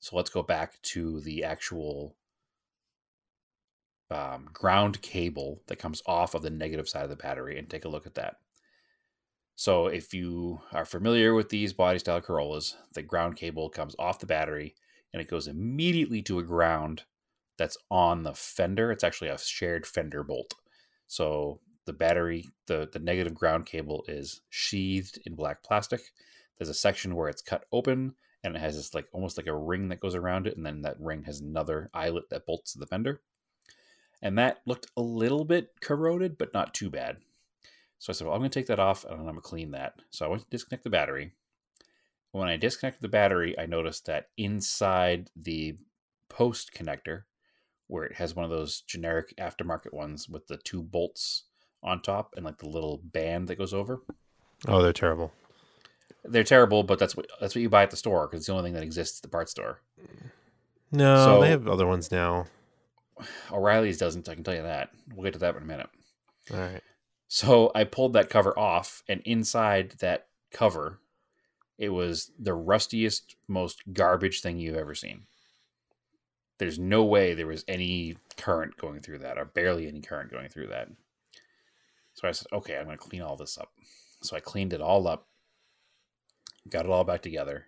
so 0.00 0.16
let's 0.16 0.30
go 0.30 0.42
back 0.42 0.80
to 0.82 1.20
the 1.20 1.44
actual 1.44 2.16
um, 4.10 4.48
ground 4.52 5.00
cable 5.02 5.62
that 5.68 5.78
comes 5.78 6.02
off 6.06 6.34
of 6.34 6.42
the 6.42 6.50
negative 6.50 6.88
side 6.88 7.04
of 7.04 7.10
the 7.10 7.16
battery 7.16 7.58
and 7.58 7.70
take 7.70 7.84
a 7.84 7.88
look 7.88 8.06
at 8.06 8.14
that." 8.14 8.36
So 9.60 9.88
if 9.88 10.14
you 10.14 10.62
are 10.72 10.86
familiar 10.86 11.34
with 11.34 11.50
these 11.50 11.74
body 11.74 11.98
style 11.98 12.22
Corollas, 12.22 12.76
the 12.94 13.02
ground 13.02 13.36
cable 13.36 13.68
comes 13.68 13.94
off 13.98 14.18
the 14.18 14.26
battery 14.26 14.74
and 15.12 15.20
it 15.20 15.28
goes 15.28 15.46
immediately 15.46 16.22
to 16.22 16.38
a 16.38 16.42
ground 16.42 17.02
that's 17.58 17.76
on 17.90 18.22
the 18.22 18.32
fender. 18.32 18.90
It's 18.90 19.04
actually 19.04 19.28
a 19.28 19.36
shared 19.36 19.86
fender 19.86 20.24
bolt. 20.24 20.54
So 21.08 21.60
the 21.84 21.92
battery, 21.92 22.46
the, 22.68 22.88
the 22.90 23.00
negative 23.00 23.34
ground 23.34 23.66
cable 23.66 24.02
is 24.08 24.40
sheathed 24.48 25.18
in 25.26 25.34
black 25.34 25.62
plastic. 25.62 26.00
There's 26.56 26.70
a 26.70 26.74
section 26.74 27.14
where 27.14 27.28
it's 27.28 27.42
cut 27.42 27.66
open 27.70 28.14
and 28.42 28.56
it 28.56 28.60
has 28.60 28.76
this 28.76 28.94
like 28.94 29.06
almost 29.12 29.36
like 29.36 29.46
a 29.46 29.56
ring 29.56 29.88
that 29.88 30.00
goes 30.00 30.14
around 30.14 30.46
it, 30.46 30.56
and 30.56 30.64
then 30.64 30.82
that 30.82 31.00
ring 31.00 31.24
has 31.24 31.40
another 31.40 31.88
eyelet 31.94 32.30
that 32.30 32.46
bolts 32.46 32.72
to 32.72 32.78
the 32.78 32.86
fender. 32.86 33.20
And 34.22 34.38
that 34.38 34.60
looked 34.66 34.86
a 34.96 35.02
little 35.02 35.44
bit 35.44 35.72
corroded, 35.80 36.36
but 36.36 36.52
not 36.52 36.74
too 36.74 36.90
bad. 36.90 37.18
So 37.98 38.10
I 38.10 38.14
said, 38.14 38.26
well, 38.26 38.34
I'm 38.34 38.40
going 38.40 38.50
to 38.50 38.58
take 38.58 38.66
that 38.66 38.78
off 38.78 39.04
and 39.04 39.14
I'm 39.14 39.22
going 39.22 39.34
to 39.34 39.40
clean 39.40 39.72
that. 39.72 39.94
So 40.10 40.24
I 40.24 40.28
went 40.28 40.42
to 40.42 40.48
disconnect 40.50 40.84
the 40.84 40.90
battery. 40.90 41.32
When 42.32 42.48
I 42.48 42.56
disconnected 42.56 43.02
the 43.02 43.08
battery, 43.08 43.58
I 43.58 43.66
noticed 43.66 44.06
that 44.06 44.28
inside 44.36 45.30
the 45.36 45.76
post 46.28 46.72
connector, 46.74 47.22
where 47.88 48.04
it 48.04 48.16
has 48.16 48.36
one 48.36 48.44
of 48.44 48.50
those 48.50 48.82
generic 48.82 49.34
aftermarket 49.38 49.92
ones 49.92 50.28
with 50.28 50.46
the 50.46 50.56
two 50.58 50.82
bolts 50.82 51.44
on 51.82 52.00
top 52.02 52.34
and 52.36 52.44
like 52.44 52.58
the 52.58 52.68
little 52.68 53.00
band 53.02 53.48
that 53.48 53.58
goes 53.58 53.74
over. 53.74 54.00
Oh, 54.68 54.82
they're 54.82 54.92
terrible. 54.92 55.32
They're 56.24 56.44
terrible, 56.44 56.82
but 56.82 56.98
that's 56.98 57.16
what 57.16 57.26
that's 57.40 57.54
what 57.54 57.62
you 57.62 57.68
buy 57.68 57.82
at 57.82 57.90
the 57.90 57.96
store 57.96 58.26
because 58.26 58.40
it's 58.40 58.46
the 58.46 58.52
only 58.52 58.64
thing 58.64 58.74
that 58.74 58.82
exists 58.82 59.18
at 59.18 59.22
the 59.22 59.28
parts 59.28 59.50
store. 59.52 59.80
No, 60.92 61.16
So- 61.24 61.40
they 61.40 61.50
have 61.50 61.68
other 61.68 61.86
ones 61.86 62.10
now. 62.10 62.46
O'Reilly's 63.52 63.98
doesn't. 63.98 64.28
I 64.28 64.34
can 64.34 64.44
tell 64.44 64.54
you 64.54 64.62
that. 64.62 64.90
We'll 65.14 65.24
get 65.24 65.34
to 65.34 65.38
that 65.40 65.54
in 65.56 65.62
a 65.62 65.66
minute. 65.66 65.90
All 66.52 66.58
right. 66.58 66.82
So 67.28 67.70
I 67.74 67.84
pulled 67.84 68.14
that 68.14 68.30
cover 68.30 68.58
off, 68.58 69.02
and 69.08 69.20
inside 69.24 69.96
that 70.00 70.26
cover, 70.50 70.98
it 71.78 71.90
was 71.90 72.30
the 72.38 72.54
rustiest, 72.54 73.36
most 73.46 73.82
garbage 73.92 74.40
thing 74.40 74.58
you've 74.58 74.76
ever 74.76 74.94
seen. 74.94 75.24
There's 76.58 76.78
no 76.78 77.04
way 77.04 77.34
there 77.34 77.46
was 77.46 77.64
any 77.68 78.16
current 78.36 78.76
going 78.76 79.00
through 79.00 79.18
that, 79.18 79.38
or 79.38 79.44
barely 79.44 79.86
any 79.86 80.00
current 80.00 80.30
going 80.30 80.48
through 80.48 80.68
that. 80.68 80.88
So 82.14 82.26
I 82.26 82.32
said, 82.32 82.48
okay, 82.52 82.76
I'm 82.76 82.86
going 82.86 82.98
to 82.98 83.02
clean 83.02 83.22
all 83.22 83.36
this 83.36 83.56
up. 83.58 83.70
So 84.22 84.36
I 84.36 84.40
cleaned 84.40 84.72
it 84.72 84.80
all 84.80 85.06
up, 85.06 85.26
got 86.68 86.84
it 86.84 86.90
all 86.90 87.04
back 87.04 87.22
together. 87.22 87.66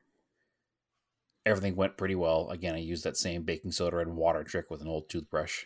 Everything 1.45 1.75
went 1.75 1.97
pretty 1.97 2.15
well. 2.15 2.51
Again, 2.51 2.75
I 2.75 2.79
used 2.79 3.05
that 3.05 3.17
same 3.17 3.43
baking 3.43 3.73
soda 3.73 3.99
and 3.99 4.17
water 4.17 4.45
trick 4.45 4.71
with 4.71 4.81
an 4.81 4.89
old 4.89 5.09
toothbrush. 5.09 5.65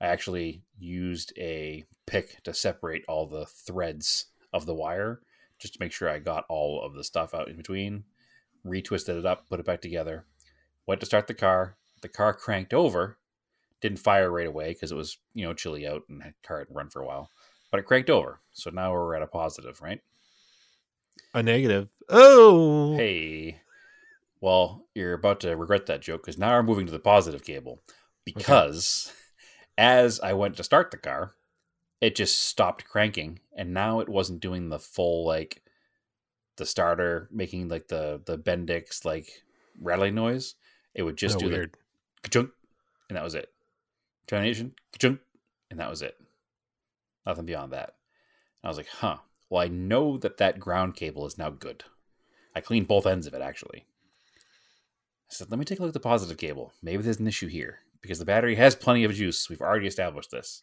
I 0.00 0.06
actually 0.06 0.62
used 0.78 1.32
a 1.36 1.84
pick 2.06 2.42
to 2.44 2.54
separate 2.54 3.04
all 3.06 3.26
the 3.26 3.44
threads 3.44 4.26
of 4.52 4.64
the 4.64 4.74
wire 4.74 5.20
just 5.58 5.74
to 5.74 5.80
make 5.80 5.92
sure 5.92 6.08
I 6.08 6.18
got 6.18 6.46
all 6.48 6.82
of 6.82 6.94
the 6.94 7.04
stuff 7.04 7.34
out 7.34 7.48
in 7.48 7.56
between. 7.56 8.04
Retwisted 8.66 9.18
it 9.18 9.26
up, 9.26 9.48
put 9.48 9.60
it 9.60 9.66
back 9.66 9.82
together. 9.82 10.24
Went 10.86 11.00
to 11.00 11.06
start 11.06 11.26
the 11.26 11.34
car. 11.34 11.76
The 12.00 12.08
car 12.08 12.32
cranked 12.32 12.72
over. 12.72 13.18
Didn't 13.82 13.98
fire 13.98 14.30
right 14.30 14.46
away 14.46 14.72
because 14.72 14.90
it 14.90 14.96
was, 14.96 15.18
you 15.34 15.44
know, 15.44 15.52
chilly 15.52 15.86
out 15.86 16.02
and 16.08 16.20
the 16.20 16.32
car 16.42 16.60
hadn't 16.60 16.74
run 16.74 16.88
for 16.88 17.02
a 17.02 17.06
while. 17.06 17.30
But 17.70 17.80
it 17.80 17.86
cranked 17.86 18.10
over. 18.10 18.40
So 18.52 18.70
now 18.70 18.92
we're 18.92 19.14
at 19.14 19.22
a 19.22 19.26
positive, 19.26 19.80
right? 19.82 20.00
A 21.34 21.42
negative. 21.42 21.88
Oh, 22.08 22.96
Hey. 22.96 23.60
Well, 24.40 24.86
you're 24.94 25.12
about 25.12 25.40
to 25.40 25.54
regret 25.56 25.86
that 25.86 26.00
joke 26.00 26.22
because 26.22 26.38
now 26.38 26.52
we're 26.52 26.62
moving 26.62 26.86
to 26.86 26.92
the 26.92 26.98
positive 26.98 27.44
cable. 27.44 27.82
Because 28.24 29.12
as 29.76 30.18
I 30.20 30.32
went 30.32 30.56
to 30.56 30.64
start 30.64 30.90
the 30.90 30.96
car, 30.96 31.34
it 32.00 32.16
just 32.16 32.42
stopped 32.44 32.86
cranking, 32.86 33.40
and 33.54 33.74
now 33.74 34.00
it 34.00 34.08
wasn't 34.08 34.40
doing 34.40 34.68
the 34.70 34.78
full 34.78 35.26
like 35.26 35.62
the 36.56 36.64
starter 36.64 37.28
making 37.30 37.68
like 37.68 37.88
the 37.88 38.22
the 38.24 38.38
Bendix 38.38 39.04
like 39.04 39.42
rattling 39.80 40.14
noise. 40.14 40.54
It 40.94 41.02
would 41.02 41.16
just 41.16 41.36
Oh, 41.36 41.40
do 41.40 41.48
weird. 41.50 41.76
the 42.22 42.28
ka-chunk, 42.28 42.50
and 43.10 43.16
that 43.16 43.24
was 43.24 43.34
it. 43.34 43.50
Termination, 44.26 44.72
ka-chunk, 44.92 45.20
and 45.70 45.78
that 45.80 45.90
was 45.90 46.00
it. 46.02 46.16
Nothing 47.26 47.44
beyond 47.46 47.72
that. 47.72 47.94
I 48.64 48.68
was 48.68 48.76
like, 48.78 48.88
huh. 48.88 49.18
Well, 49.50 49.62
I 49.62 49.68
know 49.68 50.16
that 50.16 50.38
that 50.38 50.60
ground 50.60 50.96
cable 50.96 51.26
is 51.26 51.36
now 51.36 51.50
good. 51.50 51.84
I 52.54 52.60
cleaned 52.60 52.88
both 52.88 53.06
ends 53.06 53.26
of 53.26 53.34
it 53.34 53.42
actually. 53.42 53.84
I 55.30 55.34
said, 55.34 55.50
let 55.50 55.58
me 55.58 55.64
take 55.64 55.78
a 55.78 55.82
look 55.82 55.90
at 55.90 55.94
the 55.94 56.00
positive 56.00 56.38
cable. 56.38 56.72
Maybe 56.82 57.02
there's 57.02 57.20
an 57.20 57.26
issue 57.28 57.48
here 57.48 57.80
because 58.00 58.18
the 58.18 58.24
battery 58.24 58.54
has 58.54 58.74
plenty 58.74 59.04
of 59.04 59.12
juice. 59.12 59.50
We've 59.50 59.60
already 59.60 59.86
established 59.86 60.30
this. 60.30 60.62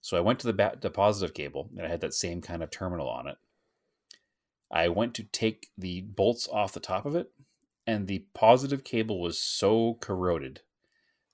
So 0.00 0.16
I 0.16 0.20
went 0.20 0.38
to 0.40 0.46
the, 0.46 0.52
ba- 0.52 0.78
the 0.80 0.90
positive 0.90 1.34
cable 1.34 1.68
and 1.76 1.84
I 1.84 1.88
had 1.88 2.00
that 2.02 2.14
same 2.14 2.40
kind 2.40 2.62
of 2.62 2.70
terminal 2.70 3.08
on 3.08 3.26
it. 3.26 3.36
I 4.70 4.88
went 4.88 5.14
to 5.14 5.22
take 5.22 5.70
the 5.78 6.00
bolts 6.02 6.48
off 6.48 6.72
the 6.72 6.80
top 6.80 7.06
of 7.06 7.14
it, 7.14 7.30
and 7.86 8.06
the 8.06 8.24
positive 8.34 8.82
cable 8.82 9.20
was 9.20 9.38
so 9.38 9.96
corroded 10.00 10.60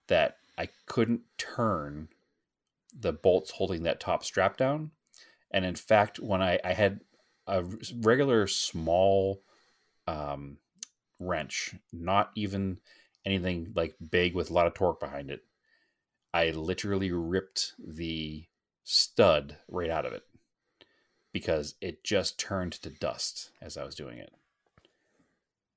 that 0.08 0.36
I 0.58 0.68
couldn't 0.84 1.22
turn 1.38 2.08
the 2.98 3.12
bolts 3.12 3.52
holding 3.52 3.84
that 3.84 4.00
top 4.00 4.22
strap 4.22 4.58
down. 4.58 4.90
And 5.52 5.64
in 5.64 5.74
fact, 5.74 6.18
when 6.18 6.42
I, 6.42 6.58
I 6.64 6.72
had 6.72 7.00
a 7.46 7.64
regular 8.00 8.46
small 8.46 9.42
um, 10.06 10.58
wrench, 11.18 11.74
not 11.92 12.30
even 12.34 12.78
anything 13.24 13.72
like 13.74 13.94
big 14.10 14.34
with 14.34 14.50
a 14.50 14.52
lot 14.52 14.66
of 14.66 14.74
torque 14.74 15.00
behind 15.00 15.30
it, 15.30 15.44
I 16.34 16.50
literally 16.50 17.12
ripped 17.12 17.74
the 17.78 18.46
stud 18.84 19.56
right 19.68 19.90
out 19.90 20.06
of 20.06 20.12
it 20.12 20.24
because 21.32 21.74
it 21.80 22.04
just 22.04 22.38
turned 22.38 22.72
to 22.72 22.90
dust 22.90 23.50
as 23.60 23.76
I 23.76 23.84
was 23.84 23.94
doing 23.94 24.18
it. 24.18 24.32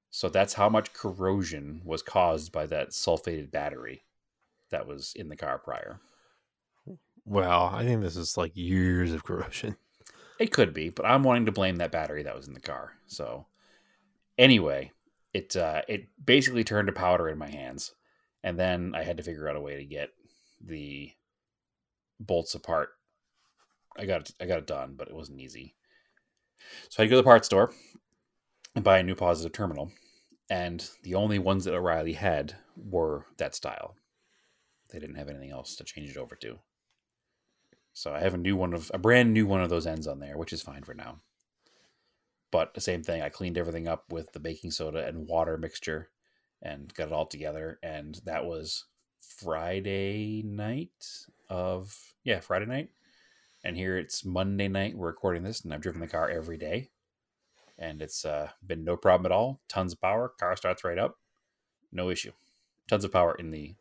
So 0.10 0.30
that's 0.30 0.54
how 0.54 0.70
much 0.70 0.94
corrosion 0.94 1.82
was 1.84 2.02
caused 2.02 2.52
by 2.52 2.66
that 2.68 2.92
sulfated 2.92 3.52
battery 3.52 4.04
that 4.70 4.88
was 4.88 5.14
in 5.16 5.28
the 5.28 5.36
car 5.36 5.58
prior. 5.58 6.00
Well, 7.26 7.72
I 7.74 7.84
think 7.84 8.02
this 8.02 8.16
is 8.16 8.38
like 8.38 8.52
years 8.56 9.12
of 9.12 9.24
corrosion. 9.24 9.78
It 10.38 10.52
could 10.52 10.74
be, 10.74 10.90
but 10.90 11.06
I'm 11.06 11.24
wanting 11.24 11.46
to 11.46 11.54
blame 11.54 11.78
that 11.78 11.94
battery 11.94 12.24
that 12.24 12.36
was 12.36 12.50
in 12.50 12.54
the 12.54 12.60
car. 12.60 12.92
So 13.08 13.46
anyway, 14.38 14.92
it 15.34 15.56
uh, 15.56 15.82
it 15.88 16.10
basically 16.26 16.66
turned 16.66 16.88
to 16.88 16.94
powder 16.94 17.30
in 17.30 17.38
my 17.38 17.50
hands, 17.50 17.94
and 18.44 18.60
then 18.60 18.94
I 18.96 19.04
had 19.04 19.16
to 19.16 19.24
figure 19.24 19.48
out 19.48 19.56
a 19.56 19.62
way 19.62 19.78
to 19.78 19.86
get 19.86 20.10
the 20.60 21.14
bolts 22.20 22.54
apart. 22.54 22.90
I 23.98 24.06
got 24.06 24.30
it, 24.30 24.36
I 24.42 24.46
got 24.46 24.60
it 24.60 24.68
done, 24.68 24.96
but 24.98 25.08
it 25.08 25.16
wasn't 25.16 25.40
easy. 25.40 25.76
So 26.90 27.02
I 27.02 27.06
go 27.06 27.12
to 27.12 27.18
the 27.18 27.24
parts 27.24 27.48
store 27.48 27.72
and 28.76 28.84
buy 28.84 29.00
a 29.00 29.04
new 29.04 29.16
positive 29.16 29.54
terminal, 29.54 29.90
and 30.50 30.86
the 31.04 31.16
only 31.16 31.40
ones 31.40 31.64
that 31.64 31.76
O'Reilly 31.76 32.14
had 32.14 32.56
were 32.76 33.26
that 33.38 33.56
style. 33.56 33.96
They 34.92 35.00
didn't 35.00 35.16
have 35.16 35.30
anything 35.30 35.52
else 35.52 35.78
to 35.78 35.86
change 35.86 36.10
it 36.10 36.18
over 36.18 36.36
to. 36.36 36.60
So 37.96 38.14
I 38.14 38.20
have 38.20 38.34
a 38.34 38.38
new 38.38 38.58
one 38.58 38.74
of 38.74 38.92
a 38.94 38.98
brand 38.98 39.34
new 39.34 39.48
one 39.48 39.62
of 39.62 39.70
those 39.70 39.88
ends 39.88 40.06
on 40.06 40.20
there, 40.20 40.38
which 40.38 40.52
is 40.52 40.62
fine 40.62 40.84
for 40.84 40.94
now. 40.94 41.22
But 42.52 42.74
the 42.74 42.82
same 42.82 43.04
thing, 43.04 43.22
I 43.22 43.30
cleaned 43.30 43.58
everything 43.58 43.88
up 43.88 44.12
with 44.12 44.34
the 44.34 44.40
baking 44.40 44.72
soda 44.72 45.08
and 45.08 45.28
water 45.30 45.58
mixture 45.58 46.10
and 46.62 46.94
got 46.94 47.08
it 47.08 47.14
all 47.14 47.26
together. 47.26 47.80
And 47.82 48.20
that 48.26 48.46
was 48.46 48.84
Friday 49.22 50.44
night 50.44 51.26
of 51.50 52.14
yeah, 52.26 52.42
Friday 52.42 52.66
night. 52.66 52.90
And 53.64 53.78
here 53.78 53.98
it's 53.98 54.26
Monday 54.26 54.68
night. 54.68 54.98
We're 54.98 55.08
recording 55.08 55.44
this, 55.44 55.62
and 55.62 55.74
I've 55.74 55.82
driven 55.82 56.02
the 56.02 56.08
car 56.08 56.30
every 56.30 56.58
day. 56.58 56.90
And 57.80 58.02
it's 58.02 58.26
uh, 58.26 58.50
been 58.66 58.84
no 58.84 58.98
problem 58.98 59.26
at 59.26 59.36
all. 59.36 59.62
Tons 59.70 59.94
of 59.94 60.02
power. 60.02 60.34
Car 60.38 60.56
starts 60.58 60.84
right 60.84 61.00
up. 61.00 61.18
No 61.94 62.10
issue. 62.10 62.32
tons 62.90 63.06
of 63.06 63.12
power 63.14 63.36
in 63.36 63.52
the 63.52 63.76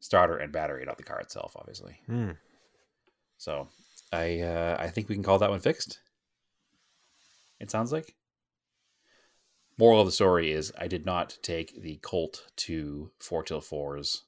starter 0.00 0.36
and 0.36 0.52
battery, 0.52 0.84
not 0.84 0.96
the 0.96 1.02
car 1.02 1.20
itself, 1.20 1.56
obviously. 1.56 2.00
Hmm. 2.06 2.30
So 3.38 3.68
I 4.12 4.40
uh, 4.40 4.76
I 4.78 4.88
think 4.88 5.08
we 5.08 5.14
can 5.14 5.24
call 5.24 5.38
that 5.38 5.50
one 5.50 5.60
fixed. 5.60 6.00
It 7.58 7.70
sounds 7.70 7.92
like. 7.92 8.14
Moral 9.78 10.00
of 10.00 10.06
the 10.06 10.12
story 10.12 10.50
is 10.50 10.72
I 10.76 10.88
did 10.88 11.06
not 11.06 11.38
take 11.40 11.80
the 11.80 11.96
Colt 12.02 12.46
to 12.56 13.12
Four 13.20 13.44
Till 13.44 13.60
Fours 13.60 14.24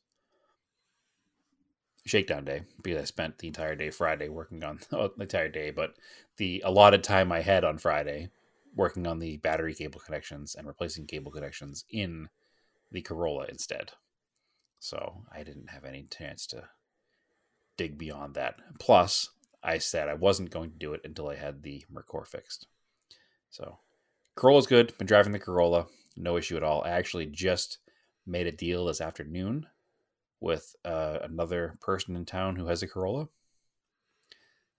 shakedown 2.07 2.45
day 2.45 2.63
because 2.83 3.03
I 3.03 3.05
spent 3.05 3.39
the 3.39 3.49
entire 3.49 3.75
day 3.75 3.91
Friday 3.91 4.29
working 4.29 4.63
on 4.65 4.81
the 4.91 5.13
entire 5.19 5.49
day, 5.49 5.71
but 5.71 5.95
the 6.37 6.63
allotted 6.65 7.03
time 7.03 7.33
I 7.33 7.41
had 7.41 7.65
on 7.65 7.79
Friday 7.79 8.31
working 8.75 9.07
on 9.07 9.19
the 9.19 9.39
battery 9.39 9.75
cable 9.75 10.01
connections 10.01 10.55
and 10.55 10.67
replacing 10.67 11.07
cable 11.07 11.33
connections 11.33 11.85
in 11.91 12.29
the 12.93 13.03
Corolla 13.03 13.47
instead. 13.49 13.93
So 14.79 15.25
I 15.33 15.43
didn't 15.43 15.71
have 15.71 15.85
any 15.85 16.07
chance 16.11 16.47
to 16.49 16.69
dig 17.81 17.97
beyond 17.97 18.35
that. 18.35 18.57
Plus, 18.79 19.31
I 19.63 19.79
said 19.79 20.07
I 20.07 20.13
wasn't 20.13 20.51
going 20.51 20.71
to 20.71 20.77
do 20.77 20.93
it 20.93 21.01
until 21.03 21.31
I 21.31 21.37
had 21.37 21.63
the 21.63 21.83
Merkur 21.91 22.27
fixed. 22.27 22.67
So 23.49 23.79
Corolla's 24.37 24.67
good. 24.67 24.97
Been 24.99 25.07
driving 25.07 25.33
the 25.33 25.39
Corolla, 25.39 25.87
no 26.15 26.37
issue 26.37 26.59
at 26.59 26.63
all. 26.63 26.83
I 26.85 26.91
actually 26.91 27.25
just 27.25 27.79
made 28.27 28.47
a 28.47 28.53
deal 28.53 28.85
this 28.85 29.01
afternoon 29.01 29.67
with 30.41 30.77
uh, 30.85 31.21
another 31.23 31.79
person 31.81 32.17
in 32.17 32.27
town 32.27 32.57
who 32.57 32.67
has 32.67 32.83
a 32.83 32.87
Corolla. 32.87 33.29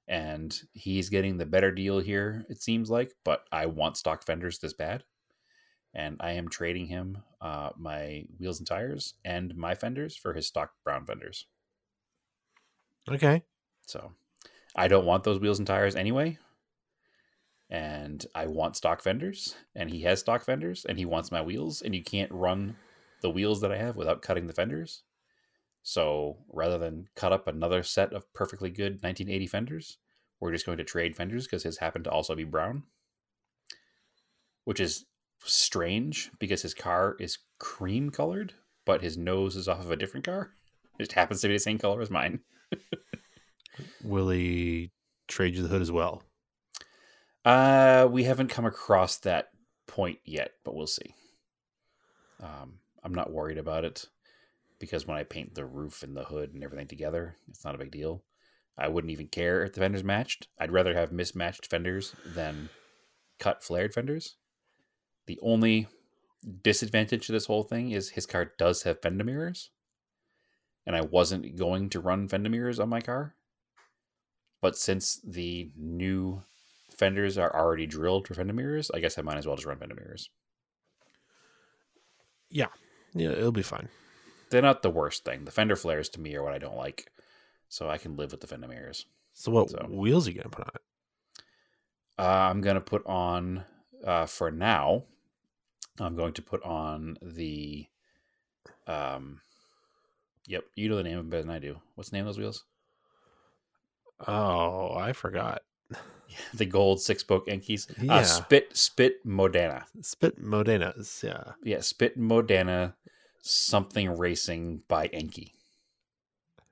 And 0.07 0.55
he's 0.73 1.09
getting 1.09 1.37
the 1.37 1.45
better 1.47 1.71
deal 1.71 1.97
here, 1.99 2.45
it 2.49 2.61
seems 2.61 2.91
like, 2.91 3.13
but 3.23 3.45
I 3.51 3.65
want 3.65 3.97
stock 3.97 4.23
fenders 4.23 4.59
this 4.59 4.73
bad. 4.73 5.03
And 5.95 6.17
I 6.19 6.33
am 6.33 6.49
trading 6.49 6.85
him 6.85 7.17
uh, 7.41 7.71
my 7.77 8.25
wheels 8.37 8.59
and 8.59 8.67
tires 8.67 9.15
and 9.25 9.55
my 9.55 9.73
fenders 9.73 10.15
for 10.15 10.33
his 10.33 10.45
stock 10.45 10.73
brown 10.83 11.07
fenders. 11.07 11.47
Okay. 13.09 13.43
So 13.85 14.11
I 14.75 14.87
don't 14.87 15.05
want 15.05 15.23
those 15.23 15.39
wheels 15.39 15.59
and 15.59 15.67
tires 15.67 15.95
anyway. 15.95 16.37
And 17.69 18.25
I 18.35 18.47
want 18.47 18.75
stock 18.75 19.01
fenders, 19.01 19.55
and 19.75 19.89
he 19.89 20.01
has 20.01 20.19
stock 20.19 20.43
fenders, 20.43 20.85
and 20.85 20.97
he 20.97 21.05
wants 21.05 21.31
my 21.31 21.41
wheels, 21.41 21.81
and 21.81 21.95
you 21.95 22.03
can't 22.03 22.31
run 22.31 22.75
the 23.21 23.29
wheels 23.29 23.61
that 23.61 23.71
I 23.71 23.77
have 23.77 23.95
without 23.95 24.21
cutting 24.21 24.47
the 24.47 24.53
fenders. 24.53 25.03
So 25.83 26.37
rather 26.51 26.77
than 26.77 27.07
cut 27.15 27.31
up 27.31 27.47
another 27.47 27.81
set 27.81 28.13
of 28.13 28.31
perfectly 28.33 28.69
good 28.69 29.01
1980 29.01 29.47
fenders, 29.47 29.97
we're 30.39 30.51
just 30.51 30.65
going 30.65 30.77
to 30.79 30.83
trade 30.83 31.15
fenders 31.15 31.45
because 31.45 31.63
his 31.63 31.77
happen 31.77 32.03
to 32.03 32.11
also 32.11 32.35
be 32.35 32.43
brown, 32.43 32.83
which 34.65 34.79
is 34.79 35.05
strange 35.43 36.29
because 36.39 36.61
his 36.61 36.73
car 36.73 37.15
is 37.19 37.39
cream 37.57 38.09
colored, 38.09 38.53
but 38.85 39.01
his 39.01 39.17
nose 39.17 39.55
is 39.55 39.67
off 39.67 39.79
of 39.79 39.91
a 39.91 39.95
different 39.95 40.25
car. 40.25 40.51
It 40.99 41.03
just 41.03 41.13
happens 41.13 41.41
to 41.41 41.47
be 41.47 41.53
the 41.53 41.59
same 41.59 41.77
color 41.77 42.01
as 42.01 42.09
mine. 42.11 42.41
Will 44.03 44.29
he 44.29 44.91
trade 45.27 45.55
you 45.55 45.63
the 45.63 45.69
hood 45.69 45.81
as 45.81 45.91
well? 45.91 46.23
Uh, 47.43 48.07
we 48.11 48.23
haven't 48.23 48.49
come 48.49 48.65
across 48.65 49.17
that 49.17 49.49
point 49.87 50.19
yet, 50.25 50.51
but 50.63 50.75
we'll 50.75 50.87
see. 50.87 51.15
Um, 52.41 52.79
I'm 53.03 53.13
not 53.13 53.31
worried 53.31 53.57
about 53.57 53.85
it 53.85 54.05
because 54.79 55.05
when 55.07 55.17
I 55.17 55.23
paint 55.23 55.55
the 55.55 55.65
roof 55.65 56.03
and 56.03 56.15
the 56.15 56.23
hood 56.23 56.53
and 56.53 56.63
everything 56.63 56.87
together, 56.87 57.35
it's 57.49 57.63
not 57.63 57.75
a 57.75 57.79
big 57.79 57.91
deal. 57.91 58.23
I 58.77 58.87
wouldn't 58.87 59.11
even 59.11 59.27
care 59.27 59.63
if 59.63 59.73
the 59.73 59.79
fenders 59.79 60.03
matched. 60.03 60.47
I'd 60.59 60.71
rather 60.71 60.93
have 60.95 61.11
mismatched 61.11 61.67
fenders 61.67 62.15
than 62.25 62.69
cut 63.39 63.63
flared 63.63 63.93
fenders. 63.93 64.37
The 65.27 65.39
only 65.41 65.87
disadvantage 66.63 67.27
to 67.27 67.31
this 67.31 67.45
whole 67.45 67.63
thing 67.63 67.91
is 67.91 68.09
his 68.09 68.25
car 68.25 68.53
does 68.57 68.83
have 68.83 69.01
fender 69.01 69.23
mirrors, 69.23 69.69
and 70.91 70.97
I 70.97 71.07
wasn't 71.07 71.55
going 71.55 71.89
to 71.91 72.01
run 72.01 72.27
fender 72.27 72.49
mirrors 72.49 72.79
on 72.79 72.89
my 72.89 72.99
car. 72.99 73.33
But 74.61 74.77
since 74.77 75.21
the 75.23 75.71
new 75.77 76.43
fenders 76.97 77.37
are 77.37 77.55
already 77.55 77.85
drilled 77.87 78.27
for 78.27 78.33
fender 78.33 78.51
mirrors, 78.53 78.91
I 78.93 78.99
guess 78.99 79.17
I 79.17 79.21
might 79.21 79.37
as 79.37 79.47
well 79.47 79.55
just 79.55 79.65
run 79.65 79.77
fender 79.77 79.95
mirrors. 79.95 80.29
Yeah. 82.49 82.67
Yeah, 83.13 83.29
it'll 83.29 83.53
be 83.53 83.61
fine. 83.61 83.87
They're 84.49 84.61
not 84.61 84.81
the 84.83 84.89
worst 84.89 85.23
thing. 85.23 85.45
The 85.45 85.51
fender 85.51 85.77
flares 85.77 86.09
to 86.09 86.19
me 86.19 86.35
are 86.35 86.43
what 86.43 86.53
I 86.53 86.57
don't 86.57 86.75
like, 86.75 87.09
so 87.69 87.89
I 87.89 87.97
can 87.97 88.17
live 88.17 88.31
with 88.31 88.41
the 88.41 88.47
fender 88.47 88.67
mirrors. 88.67 89.05
So 89.33 89.49
what 89.51 89.69
So- 89.69 89.87
wheels 89.89 90.27
are 90.27 90.31
you 90.31 90.37
gonna 90.37 90.49
put 90.49 90.65
on 90.65 90.71
it? 90.75 90.81
Uh, 92.19 92.49
I'm 92.51 92.59
gonna 92.59 92.81
put 92.81 93.05
on 93.05 93.63
uh, 94.03 94.25
for 94.25 94.51
now. 94.51 95.05
I'm 95.99 96.17
going 96.17 96.33
to 96.33 96.41
put 96.41 96.61
on 96.63 97.17
the. 97.21 97.87
Um, 98.87 99.39
yep, 100.47 100.63
you 100.75 100.89
know 100.89 100.97
the 100.97 101.03
name 101.03 101.17
of 101.17 101.25
it 101.25 101.29
better 101.29 101.43
than 101.43 101.51
I 101.51 101.59
do. 101.59 101.79
What's 101.95 102.09
the 102.09 102.17
name 102.17 102.27
of 102.27 102.33
those 102.33 102.39
wheels? 102.39 102.65
Oh, 104.27 104.95
I 104.95 105.13
forgot. 105.13 105.61
The 106.53 106.65
gold 106.65 107.01
six 107.01 107.19
spoke 107.23 107.47
Yankees. 107.47 107.87
Yeah. 108.01 108.15
Uh, 108.15 108.23
Spit 108.23 108.77
Spit 108.77 109.25
Modena. 109.25 109.85
Spit 109.99 110.41
Modenas, 110.41 111.21
yeah. 111.23 111.43
Yeah, 111.61 111.81
Spit 111.81 112.15
Modena 112.15 112.95
something 113.41 114.17
racing 114.17 114.83
by 114.87 115.09
Enkei. 115.09 115.51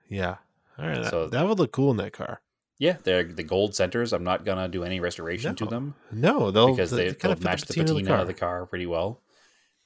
Yeah. 0.08 0.38
All 0.78 0.88
right. 0.88 1.04
That, 1.04 1.10
So- 1.12 1.28
that 1.28 1.46
would 1.46 1.60
look 1.60 1.74
cool 1.74 1.92
in 1.92 1.98
that 1.98 2.14
car. 2.14 2.40
Yeah, 2.78 2.96
they're 3.04 3.26
the 3.26 3.44
gold 3.44 3.76
centers. 3.76 4.14
I'm 4.14 4.24
not 4.24 4.46
gonna 4.46 4.70
do 4.70 4.86
any 4.86 5.02
restoration 5.02 5.54
to 5.58 5.66
them. 5.66 5.96
No, 6.14 6.50
they'll 6.52 6.70
because 6.72 6.92
they, 6.92 7.14
kind 7.14 7.36
they'll 7.36 7.44
match 7.44 7.64
the 7.64 7.74
patina 7.74 8.22
of 8.22 8.28
the, 8.28 8.34
car 8.34 8.66
pretty 8.66 8.86
well. 8.86 9.20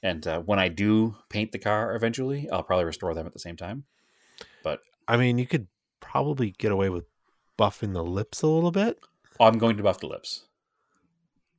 And 0.04 0.24
uh, 0.26 0.40
when 0.40 0.58
I 0.58 0.68
do 0.68 1.16
paint 1.30 1.50
the 1.50 1.58
car 1.58 1.96
eventually, 1.96 2.48
I'll 2.50 2.62
probably 2.62 2.84
restore 2.84 3.14
them 3.14 3.26
at 3.26 3.32
the 3.32 3.38
same 3.38 3.56
time. 3.56 3.84
But 4.62 4.80
I 5.08 5.16
mean, 5.16 5.38
you 5.38 5.46
could 5.46 5.66
probably 6.00 6.50
get 6.58 6.70
away 6.70 6.90
with 6.90 7.06
buffing 7.58 7.94
the 7.94 8.04
lips 8.04 8.42
a 8.42 8.46
little 8.46 8.70
bit. 8.70 9.00
I'm 9.40 9.56
going 9.58 9.78
to 9.78 9.82
buff 9.82 10.00
the 10.00 10.06
lips. 10.06 10.44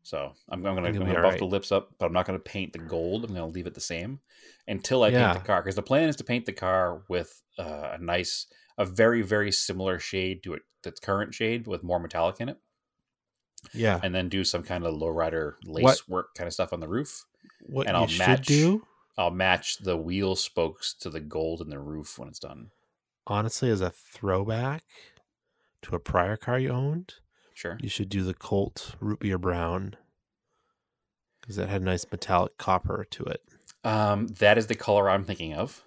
So 0.03 0.33
I'm, 0.49 0.63
I'm 0.65 0.75
going 0.75 0.83
to 0.85 0.91
You'll 0.93 1.01
I'm 1.01 1.07
be 1.09 1.13
gonna 1.13 1.13
buff 1.15 1.25
alright. 1.25 1.39
the 1.39 1.45
lips 1.45 1.71
up, 1.71 1.89
but 1.97 2.05
I'm 2.05 2.13
not 2.13 2.27
going 2.27 2.37
to 2.37 2.43
paint 2.43 2.73
the 2.73 2.79
gold. 2.79 3.23
I'm 3.25 3.31
going 3.33 3.41
to 3.41 3.51
leave 3.51 3.65
it 3.65 3.73
the 3.73 3.81
same 3.81 4.19
until 4.67 5.03
I 5.03 5.07
Yeah. 5.09 5.31
paint 5.31 5.43
the 5.43 5.47
car. 5.47 5.61
Because 5.63 5.75
the 5.75 5.81
plan 5.81 6.07
is 6.07 6.15
to 6.17 6.23
paint 6.23 6.45
the 6.45 6.53
car 6.53 7.01
with 7.09 7.41
uh, 7.57 7.93
a 7.93 7.97
nice, 7.97 8.45
a 8.77 8.85
very 8.85 9.23
very 9.23 9.51
similar 9.51 9.97
shade 9.97 10.43
to 10.43 10.53
it 10.53 10.61
its 10.85 10.99
current 10.99 11.33
shade 11.33 11.65
with 11.65 11.81
more 11.83 11.99
metallic 11.99 12.39
in 12.39 12.47
it, 12.49 12.57
Yeah. 13.73 13.99
and 14.03 14.13
then 14.13 14.29
do 14.29 14.43
some 14.43 14.61
kind 14.61 14.85
of 14.85 14.93
lowrider 14.93 15.53
lace 15.63 15.83
What- 15.83 16.09
work 16.09 16.35
kind 16.35 16.47
of 16.47 16.53
stuff 16.53 16.71
on 16.73 16.79
the 16.79 16.87
roof. 16.87 17.25
What 17.61 17.87
and 17.87 17.95
you 17.95 18.01
I'll 18.01 18.07
should 18.07 18.19
match- 18.27 18.45
do, 18.47 18.85
I'll 19.17 19.31
match 19.31 19.77
the 19.77 19.97
wheel 19.97 20.35
spokes 20.35 20.93
to 20.95 21.09
the 21.09 21.19
gold 21.19 21.61
in 21.61 21.69
the 21.69 21.79
roof 21.79 22.17
when 22.19 22.27
it's 22.27 22.39
done. 22.39 22.71
honestly, 23.27 23.69
as 23.71 23.81
a 23.81 23.89
throwback 23.89 24.83
to 25.81 25.95
a 25.95 25.99
prior 25.99 26.37
car 26.37 26.59
you 26.59 26.69
owned, 26.69 27.15
Sure. 27.55 27.77
you 27.81 27.89
should 27.89 28.09
do 28.09 28.23
the 28.23 28.33
Colt 28.33 28.95
root 28.99 29.19
beer 29.21 29.37
brown 29.39 29.95
because 31.41 31.55
that 31.55 31.69
had 31.69 31.81
a 31.81 31.85
nice 31.85 32.05
metallic 32.11 32.57
copper 32.57 33.05
to 33.11 33.23
it. 33.23 33.41
Um, 33.83 34.27
that 34.27 34.57
is 34.57 34.67
the 34.67 34.75
color 34.75 35.09
I'm 35.09 35.23
thinking 35.23 35.53
of. 35.53 35.83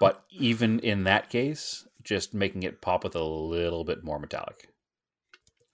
But 0.00 0.24
even 0.30 0.80
in 0.80 1.04
that 1.04 1.30
case, 1.30 1.86
just 2.02 2.32
making 2.34 2.62
it 2.64 2.80
pop 2.80 3.04
with 3.04 3.14
a 3.14 3.22
little 3.24 3.84
bit 3.84 4.02
more 4.02 4.18
metallic. 4.18 4.68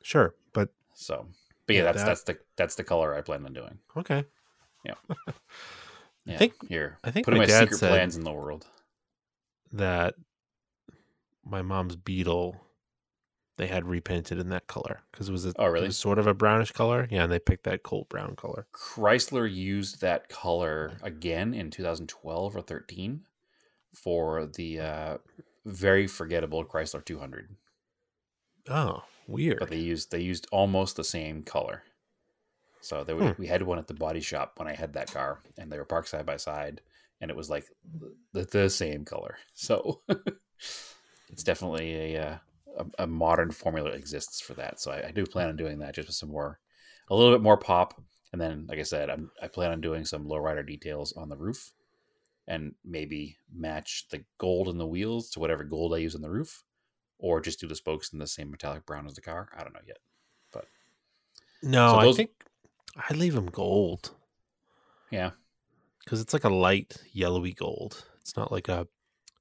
Sure, 0.03 0.35
but 0.53 0.71
So, 0.95 1.29
but 1.67 1.77
yeah, 1.77 1.83
Yeah, 1.83 1.85
that's 1.93 1.99
that- 1.99 2.07
that's 2.07 2.23
the 2.25 2.39
that's 2.57 2.75
the 2.75 2.85
color 2.85 3.15
I 3.15 3.21
plan 3.23 3.47
on 3.47 3.53
doing. 3.55 3.79
okay. 3.97 4.25
Yeah, 6.27 6.37
I 6.37 6.39
think- 6.39 6.69
here. 6.69 6.99
I 7.05 7.11
think 7.11 7.27
putting 7.27 7.39
my 7.41 7.45
dad 7.47 7.65
secret 7.65 7.79
said- 7.79 7.91
plans 7.91 8.17
in 8.17 8.25
the 8.25 8.33
world. 8.33 8.67
That 9.73 10.15
my 11.45 11.61
mom's 11.61 11.97
Beetle, 11.97 12.59
they 13.59 13.67
had 13.67 13.87
repainted 13.87 14.39
in 14.39 14.49
that 14.49 14.67
color 14.67 15.03
because 15.13 15.29
it 15.29 15.33
was 15.33 15.45
a, 15.45 15.53
Oh, 15.59 15.67
really? 15.67 15.91
sort 15.91 16.19
of 16.19 16.27
a 16.27 16.33
brownish 16.33 16.73
color. 16.73 17.07
Yeah, 17.11 17.25
and 17.25 17.33
they 17.33 17.39
picked 17.39 17.65
that 17.65 17.83
Colt 17.83 18.09
brown 18.09 18.37
color. 18.37 18.67
Chrysler 18.73 19.53
used 19.53 20.01
that 20.01 20.29
color 20.31 20.97
again 21.03 21.53
in 21.53 21.71
2012 21.71 22.57
or 22.57 22.63
13 22.63 23.27
for 23.95 24.47
the 24.47 24.81
uh, 24.81 25.19
very 25.67 26.07
forgettable 26.07 26.65
Chrysler 26.65 27.05
200. 27.05 27.55
Oh, 28.71 29.03
weird. 29.27 29.59
but 29.59 29.69
they 29.69 29.77
used 29.79 30.11
they 30.11 30.21
used 30.23 30.47
almost 30.53 30.97
the 30.97 31.05
same 31.05 31.43
color. 31.43 31.83
So 32.85 33.05
they, 33.05 33.15
Hmm. 33.15 33.33
we 33.39 33.47
had 33.47 33.63
one 33.63 33.79
at 33.79 33.87
the 33.87 33.95
body 33.95 34.21
shop 34.21 34.55
when 34.59 34.69
I 34.69 34.75
had 34.75 34.93
that 34.95 35.11
car, 35.13 35.41
and 35.59 35.71
they 35.71 35.79
were 35.79 35.85
parked 35.85 36.09
side 36.09 36.27
by 36.27 36.37
side, 36.37 36.81
and 37.21 37.31
it 37.31 37.37
was 37.37 37.51
like 37.51 37.67
the, 38.33 38.45
the 38.45 38.69
same 38.71 39.05
color. 39.05 39.37
So 39.55 40.03
it's 41.31 41.43
definitely 41.45 42.15
a, 42.15 42.23
uh, 42.23 42.39
a 42.79 43.05
a 43.05 43.07
modern 43.07 43.51
formula 43.51 43.91
exists 43.91 44.41
for 44.41 44.55
that. 44.55 44.81
So 44.81 44.91
I, 44.93 45.09
I 45.09 45.11
do 45.11 45.25
plan 45.27 45.49
on 45.49 45.57
doing 45.57 45.79
that 45.79 45.95
just 45.95 46.09
with 46.09 46.17
some 46.17 46.31
more, 46.31 46.59
a 47.09 47.15
little 47.15 47.33
bit 47.33 47.43
more 47.43 47.57
pop, 47.57 48.01
and 48.33 48.41
then 48.41 48.67
like 48.69 48.79
I 48.79 48.83
said, 48.83 49.11
I'm, 49.11 49.31
I 49.43 49.49
plan 49.49 49.73
on 49.73 49.81
doing 49.81 50.05
some 50.05 50.27
lowrider 50.27 50.67
details 50.67 51.13
on 51.15 51.29
the 51.29 51.37
roof, 51.37 51.73
and 52.47 52.75
maybe 52.85 53.39
match 53.55 54.07
the 54.11 54.25
gold 54.39 54.69
in 54.69 54.79
the 54.79 54.87
wheels 54.87 55.31
to 55.31 55.41
whatever 55.41 55.65
gold 55.65 55.95
I 55.95 55.99
use 55.99 56.15
on 56.15 56.23
the 56.23 56.31
roof, 56.31 56.65
or 57.19 57.41
just 57.41 57.61
do 57.61 57.67
the 57.67 57.77
spokes 57.77 58.13
in 58.13 58.19
the 58.19 58.27
same 58.27 58.51
metallic 58.51 58.87
brown 58.87 59.07
as 59.07 59.15
the 59.15 59.21
car. 59.23 59.49
I 59.57 59.63
don't 59.63 59.73
know 59.73 59.81
yet. 59.87 59.99
But 60.53 60.67
no, 61.63 61.89
so 61.89 61.99
I 61.99 62.13
think 62.13 62.31
I'd 62.97 63.17
leave 63.17 63.35
them 63.35 63.47
gold 63.47 64.13
Yeah, 65.11 65.31
because 66.05 66.21
it's 66.21 66.33
like 66.33 66.45
a 66.45 66.49
light 66.49 66.97
yellowy 67.13 67.53
gold. 67.53 68.05
It's 68.21 68.37
not 68.37 68.53
like 68.53 68.69
a 68.69 68.87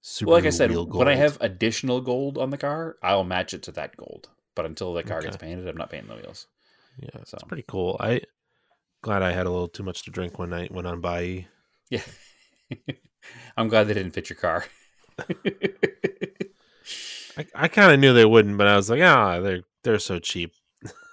super. 0.02 0.30
Well, 0.30 0.38
like 0.40 0.48
I 0.48 0.52
said, 0.52 0.72
when 0.72 1.08
I 1.08 1.16
have 1.16 1.38
additional 1.42 2.02
gold 2.02 2.38
on 2.38 2.50
the 2.50 2.58
car, 2.58 2.98
I'll 3.02 3.24
match 3.24 3.54
it 3.54 3.64
to 3.64 3.72
that 3.74 3.96
gold. 3.98 4.30
But 4.56 4.66
until 4.66 4.94
the 4.94 5.04
car 5.04 5.22
gets 5.22 5.38
painted, 5.38 5.68
I'm 5.68 5.78
not 5.78 5.90
painting 5.90 6.10
the 6.10 6.16
wheels. 6.16 6.48
yeah, 7.00 7.24
so. 7.26 7.36
it's 7.36 7.44
pretty 7.44 7.66
cool. 7.68 7.98
I 8.00 8.22
glad 9.02 9.24
I 9.24 9.32
had 9.32 9.46
a 9.46 9.50
little 9.50 9.68
too 9.68 9.84
much 9.84 10.04
to 10.04 10.12
drink 10.12 10.38
one 10.38 10.50
night 10.50 10.72
when 10.72 10.86
I 10.86 10.90
went 10.90 10.96
on 10.96 11.02
by. 11.02 11.48
Yeah. 11.90 12.02
I'm 13.58 13.68
glad 13.68 13.88
they 13.88 13.94
didn't 13.94 14.12
fit 14.12 14.30
your 14.30 14.38
car. 14.38 14.66
I, 17.38 17.46
I 17.56 17.68
kind 17.68 17.92
of 17.92 18.00
knew 18.00 18.14
they 18.14 18.26
wouldn't, 18.26 18.58
but 18.58 18.68
I 18.68 18.76
was 18.76 18.90
like, 18.90 19.02
ah, 19.02 19.40
they're 19.40 19.64
they're 19.84 20.00
so 20.00 20.20
cheap. 20.20 20.54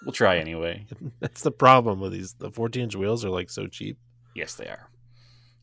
We'll 0.05 0.13
try 0.13 0.39
anyway. 0.39 0.87
That's 1.21 1.43
the 1.43 1.51
problem 1.51 2.01
with 2.01 2.13
these. 2.13 2.35
The 2.35 2.51
14 2.51 2.83
inch 2.83 2.97
wheels 2.97 3.25
are 3.25 3.31
like 3.31 3.51
so 3.51 3.67
cheap. 3.67 3.99
Yes, 4.35 4.55
they 4.55 4.67
are. 4.67 4.91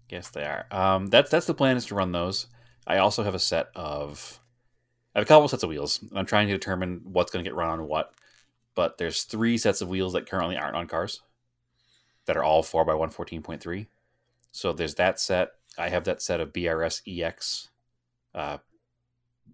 Yes, 0.09 0.29
they 0.29 0.43
are. 0.43 0.65
Um, 0.71 1.07
that's 1.07 1.29
that's 1.29 1.47
the 1.47 1.53
plan 1.53 1.75
is 1.75 1.85
to 1.87 1.95
run 1.95 2.11
those. 2.11 2.47
I 2.85 2.97
also 2.97 3.23
have 3.23 3.35
a 3.35 3.39
set 3.39 3.67
of, 3.75 4.39
I 5.13 5.19
have 5.19 5.25
a 5.25 5.27
couple 5.27 5.47
sets 5.49 5.63
of 5.63 5.69
wheels, 5.69 6.01
and 6.01 6.17
I'm 6.17 6.25
trying 6.25 6.47
to 6.47 6.53
determine 6.53 7.01
what's 7.03 7.31
going 7.31 7.43
to 7.43 7.49
get 7.49 7.55
run 7.55 7.69
on 7.69 7.87
what. 7.87 8.13
But 8.73 8.97
there's 8.97 9.23
three 9.23 9.57
sets 9.57 9.81
of 9.81 9.89
wheels 9.89 10.13
that 10.13 10.29
currently 10.29 10.55
aren't 10.55 10.75
on 10.77 10.87
cars, 10.87 11.21
that 12.25 12.37
are 12.37 12.43
all 12.43 12.63
four 12.63 12.85
by 12.85 12.93
one 12.93 13.09
fourteen 13.09 13.41
point 13.41 13.61
three. 13.61 13.87
So 14.51 14.71
there's 14.71 14.95
that 14.95 15.19
set. 15.19 15.51
I 15.77 15.89
have 15.89 16.05
that 16.05 16.21
set 16.21 16.39
of 16.39 16.53
BRS 16.53 17.01
EX, 17.05 17.69
uh, 18.33 18.57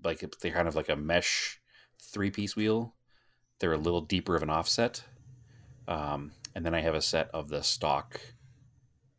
like 0.04 0.24
they're 0.39 0.51
kind 0.51 0.68
of 0.68 0.76
like 0.76 0.89
a 0.89 0.95
mesh 0.95 1.60
three 1.99 2.30
piece 2.30 2.56
wheel. 2.56 2.93
They're 3.60 3.74
a 3.74 3.78
little 3.78 4.01
deeper 4.01 4.36
of 4.36 4.43
an 4.43 4.49
offset. 4.49 5.04
Um, 5.88 6.32
and 6.56 6.66
then 6.66 6.74
I 6.76 6.82
have 6.82 6.95
a 6.95 7.01
set 7.01 7.30
of 7.34 7.49
the 7.49 7.62
stock 7.64 8.20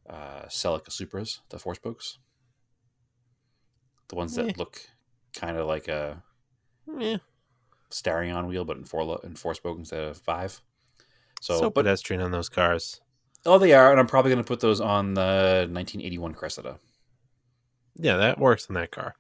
uh, 0.09 0.43
Celica 0.49 0.91
Supras, 0.91 1.41
the 1.49 1.59
four 1.59 1.75
spokes, 1.75 2.19
the 4.09 4.17
ones 4.17 4.35
that 4.37 4.49
Eh. 4.49 4.53
look 4.57 4.81
kind 5.35 5.57
of 5.57 5.67
like 5.67 5.89
a 5.89 6.23
Yeah, 6.99 7.17
Starion 7.91 8.47
wheel, 8.49 8.65
but 8.67 8.77
in 8.77 8.85
four 8.85 9.03
lo- 9.05 9.21
in 9.25 9.35
four 9.35 9.55
spoke 9.55 9.79
instead 9.79 10.03
of 10.05 10.19
five. 10.19 10.61
so, 11.41 11.59
So, 11.59 11.71
but 11.71 11.83
pedestrian 11.85 12.21
on 12.23 12.31
those 12.33 12.49
cars. 12.51 13.01
oh, 13.47 13.59
they 13.59 13.73
are, 13.73 13.91
and 13.91 13.99
I'm 14.01 14.07
probably 14.07 14.31
going 14.31 14.45
to 14.45 14.49
put 14.49 14.61
those 14.61 14.81
on 14.81 15.15
the 15.15 15.67
1981 15.71 16.35
Cressida. 16.35 16.79
Yeah, 17.97 18.17
that 18.17 18.39
works 18.39 18.67
in 18.69 18.75
that 18.75 18.91
car. 18.91 19.15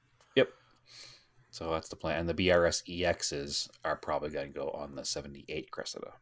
So 1.54 1.70
that's 1.70 1.88
the 1.88 1.94
plan, 1.94 2.18
and 2.18 2.28
the 2.28 2.34
BRS 2.34 2.82
EXs 2.88 3.68
are 3.84 3.94
probably 3.94 4.30
going 4.30 4.48
to 4.48 4.58
go 4.58 4.70
on 4.70 4.96
the 4.96 5.04
78 5.04 5.70
Cressida. 5.70 6.14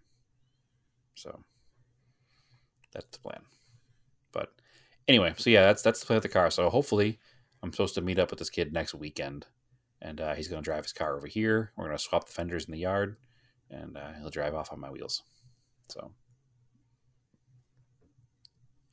So 1.14 1.40
that's 2.92 3.06
the 3.06 3.18
plan. 3.18 3.40
But 4.32 4.52
anyway, 5.08 5.32
so 5.38 5.48
yeah, 5.48 5.62
that's 5.62 5.80
that's 5.80 6.00
the 6.00 6.06
plan 6.06 6.16
with 6.16 6.24
the 6.24 6.28
car. 6.28 6.50
So 6.50 6.68
hopefully, 6.68 7.18
I'm 7.62 7.72
supposed 7.72 7.94
to 7.94 8.02
meet 8.02 8.18
up 8.18 8.28
with 8.28 8.40
this 8.40 8.50
kid 8.50 8.74
next 8.74 8.92
weekend, 8.92 9.46
and 10.02 10.20
uh, 10.20 10.34
he's 10.34 10.48
going 10.48 10.62
to 10.62 10.70
drive 10.70 10.84
his 10.84 10.92
car 10.92 11.16
over 11.16 11.26
here. 11.26 11.72
We're 11.78 11.86
going 11.86 11.96
to 11.96 12.02
swap 12.02 12.26
the 12.26 12.34
fenders 12.34 12.66
in 12.66 12.72
the 12.72 12.80
yard, 12.80 13.16
and 13.70 13.96
uh, 13.96 14.12
he'll 14.20 14.28
drive 14.28 14.54
off 14.54 14.70
on 14.70 14.80
my 14.80 14.90
wheels. 14.90 15.22
So 15.88 16.12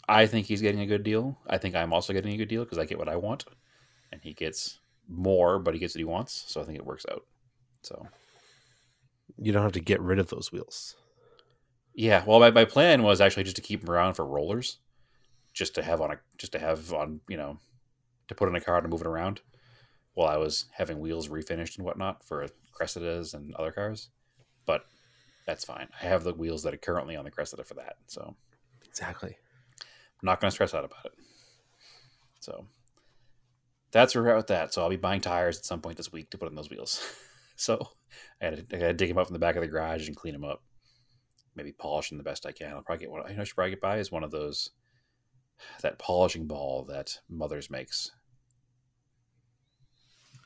I 0.08 0.26
think 0.26 0.46
he's 0.46 0.62
getting 0.62 0.80
a 0.80 0.88
good 0.88 1.04
deal. 1.04 1.38
I 1.48 1.58
think 1.58 1.76
I'm 1.76 1.92
also 1.92 2.14
getting 2.14 2.32
a 2.32 2.38
good 2.38 2.48
deal 2.48 2.64
because 2.64 2.78
I 2.78 2.86
get 2.86 2.98
what 2.98 3.10
I 3.10 3.18
want, 3.18 3.44
and 4.14 4.22
he 4.22 4.34
gets 4.34 4.80
more, 5.10 5.60
but 5.60 5.74
he 5.74 5.80
gets 5.80 5.96
what 5.96 6.00
he 6.00 6.06
wants. 6.06 6.46
So 6.48 6.62
I 6.62 6.64
think 6.66 6.78
it 6.78 6.86
works 6.86 7.06
out. 7.12 7.26
So 7.82 8.08
You 9.38 9.52
don't 9.52 9.64
have 9.64 9.72
to 9.74 9.80
get 9.80 10.02
rid 10.02 10.20
of 10.20 10.30
those 10.30 10.52
wheels. 10.52 10.96
Yeah, 11.94 12.24
well, 12.26 12.40
my, 12.40 12.52
my 12.52 12.66
plan 12.66 13.04
was 13.04 13.20
actually 13.20 13.44
just 13.44 13.56
to 13.58 13.62
keep 13.62 13.82
them 13.82 13.90
around 13.94 14.14
for 14.14 14.26
rollers, 14.26 14.78
just 15.54 15.76
to 15.76 15.84
have 15.84 16.02
on 16.02 16.12
a 16.12 16.20
just 16.38 16.52
to 16.54 16.60
have 16.60 16.94
on 16.94 17.22
you 17.28 17.38
know 17.38 17.60
to 18.28 18.36
put 18.36 18.48
in 18.48 18.56
a 18.56 18.62
car 18.62 18.80
to 18.82 18.88
move 18.88 19.02
it 19.02 19.08
around, 19.08 19.42
while 20.14 20.28
I 20.30 20.38
was 20.38 20.66
having 20.74 21.00
wheels 21.00 21.28
refinished 21.28 21.78
and 21.78 21.86
whatnot 21.86 22.24
for 22.24 22.46
Cressidas 22.74 23.34
and 23.34 23.54
other 23.56 23.72
cars. 23.72 24.10
But 24.66 24.86
that's 25.46 25.66
fine. 25.66 25.90
I 26.02 26.06
have 26.06 26.24
the 26.24 26.34
wheels 26.34 26.64
that 26.64 26.74
are 26.74 26.78
currently 26.78 27.16
on 27.16 27.26
the 27.26 27.32
Cressida 27.32 27.64
for 27.64 27.74
that, 27.76 27.98
so 28.08 28.36
Exactly. 28.88 29.38
I'm 29.82 30.26
not 30.26 30.40
going 30.42 30.50
to 30.50 30.56
stress 30.56 30.74
out 30.74 30.86
about 30.86 31.06
it. 31.06 31.14
So 32.40 32.66
that's 33.92 34.14
where 34.14 34.24
we're 34.24 34.32
at 34.32 34.38
with 34.38 34.48
that. 34.48 34.74
So 34.74 34.82
I'll 34.82 34.90
be 34.90 34.96
buying 34.96 35.22
tires 35.22 35.58
at 35.58 35.66
some 35.66 35.82
point 35.82 35.98
this 35.98 36.12
week 36.12 36.30
to 36.32 36.38
put 36.38 36.50
in 36.50 36.56
those 36.56 36.70
wheels. 36.70 37.02
so 37.56 37.80
I 38.42 38.50
gotta, 38.50 38.66
I 38.74 38.78
had 38.78 38.88
to 38.88 38.94
dig 38.94 39.10
them 39.10 39.18
up 39.18 39.28
from 39.28 39.34
the 39.34 39.40
back 39.40 39.56
of 39.56 39.62
the 39.62 39.68
garage 39.68 40.08
and 40.08 40.16
clean 40.16 40.34
them 40.34 40.46
up. 40.46 40.62
Maybe 41.56 41.72
polish 41.72 42.10
them 42.10 42.18
the 42.18 42.24
best 42.24 42.46
I 42.46 42.52
can. 42.52 42.74
I'll 42.74 42.82
probably 42.82 43.06
get 43.06 43.12
one. 43.12 43.24
I 43.28 43.34
know 43.34 43.42
I 43.42 43.44
should 43.44 43.56
probably 43.56 43.72
get 43.72 43.82
by 43.82 43.98
is 43.98 44.12
one 44.12 44.24
of 44.24 44.32
those 44.32 44.70
that 45.82 46.00
polishing 46.00 46.48
ball 46.48 46.86
that 46.90 47.18
Mothers 47.30 47.70
makes. 47.70 48.12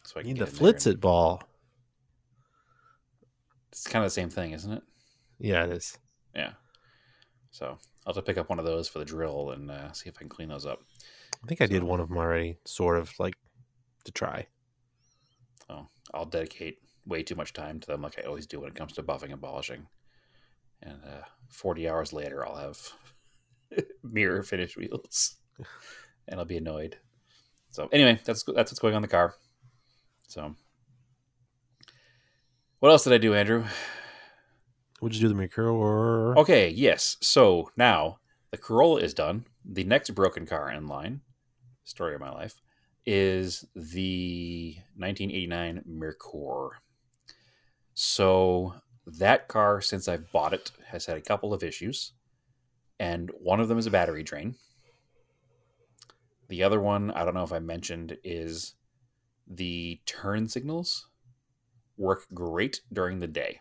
So 0.06 0.20
I 0.20 0.24
can 0.24 0.34
need 0.34 0.39
the 0.39 0.46
Flitz 0.46 0.88
it 0.88 1.00
ball. 1.00 1.41
It's 3.72 3.88
kind 3.88 4.04
of 4.04 4.12
the 4.12 4.14
same 4.14 4.30
thing, 4.30 4.52
isn't 4.52 4.72
it? 4.72 4.84
Yeah, 5.39 5.66
it 5.66 5.72
is. 5.72 5.98
Yeah. 6.36 6.52
So 7.52 7.78
I'll 8.06 8.14
have 8.14 8.16
to 8.16 8.22
pick 8.22 8.38
up 8.38 8.50
one 8.50 8.60
of 8.60 8.66
those 8.66 8.88
for 8.88 9.00
the 9.00 9.06
drill 9.06 9.52
and 9.52 9.72
uh, 9.72 9.91
see 9.94 10.10
if 10.10 10.16
I 10.18 10.20
can 10.20 10.30
clean 10.30 10.50
those 10.50 10.66
up. 10.66 10.80
I 11.44 11.48
think 11.48 11.62
I 11.62 11.66
did 11.66 11.84
one 11.84 12.00
of 12.00 12.10
them 12.10 12.18
already, 12.18 12.58
sort 12.66 12.98
of 12.98 13.14
like 13.20 13.36
to 14.06 14.12
try. 14.12 14.48
So 15.68 15.88
I'll 16.14 16.26
dedicate 16.26 16.80
way 17.06 17.24
too 17.24 17.36
much 17.36 17.54
time 17.54 17.80
to 17.80 17.88
them, 17.88 18.02
like 18.02 18.20
I 18.20 18.28
always 18.28 18.46
do 18.46 18.60
when 18.60 18.70
it 18.70 18.76
comes 18.76 18.94
to 18.94 19.04
buffing 19.04 19.32
and 19.32 19.42
polishing. 19.42 19.88
And 20.82 21.00
uh, 21.04 21.26
40 21.50 21.90
hours 21.90 22.14
later, 22.14 22.46
I'll 22.46 22.56
have 22.56 22.78
mirror 24.04 24.44
finish 24.44 24.76
wheels, 24.76 25.38
and 26.28 26.40
I'll 26.40 26.46
be 26.46 26.58
annoyed. 26.58 26.98
So 27.72 27.90
anyway, 27.92 28.20
that's 28.24 28.44
that's 28.44 28.72
what's 28.72 28.80
going 28.80 28.94
on 28.94 29.00
in 29.00 29.02
the 29.04 29.08
car. 29.08 29.34
So 30.28 30.56
what 32.80 32.90
else 32.90 33.04
did 33.06 33.14
I 33.14 33.18
do, 33.18 33.34
Andrew? 33.34 33.66
Would 35.02 35.16
you 35.16 35.22
do 35.22 35.28
the 35.28 35.36
Mercuro 35.36 36.36
Okay, 36.38 36.70
yes. 36.70 37.18
So 37.22 37.72
now 37.76 38.20
the 38.52 38.58
Corolla 38.58 39.02
is 39.02 39.14
done. 39.14 39.46
The 39.66 39.84
next 39.84 40.09
broken 40.11 40.45
car 40.45 40.72
in 40.72 40.88
line, 40.88 41.22
story 41.84 42.16
of 42.16 42.22
my 42.22 42.32
life, 42.32 42.61
is 43.05 43.66
the 43.76 44.76
1989 44.95 45.84
Merkur. 45.89 46.72
So 47.93 48.76
that 49.05 49.47
car, 49.47 49.82
since 49.82 50.07
I've 50.07 50.32
bought 50.32 50.53
it, 50.53 50.72
has 50.88 51.05
had 51.05 51.18
a 51.18 51.22
couple 51.22 51.53
of 51.53 51.64
issues, 51.64 52.14
and 52.99 53.32
one 53.39 53.59
of 53.59 53.68
them 53.68 53.78
is 53.78 53.88
a 53.88 53.91
battery 53.91 54.24
drain. 54.24 54.55
The 56.49 56.64
other 56.64 56.80
one, 56.80 57.11
I 57.11 57.24
don't 57.26 57.34
know 57.34 57.43
if 57.43 57.53
I 57.53 57.59
mentioned, 57.59 58.18
is 58.24 58.74
the 59.47 60.01
turn 60.05 60.47
signals 60.47 61.07
work 61.97 62.26
great 62.34 62.82
during 62.91 63.20
the 63.20 63.28
day. 63.28 63.59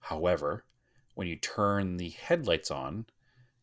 However, 0.00 0.64
when 1.14 1.26
you 1.26 1.36
turn 1.36 1.96
the 1.96 2.10
headlights 2.10 2.70
on, 2.70 3.06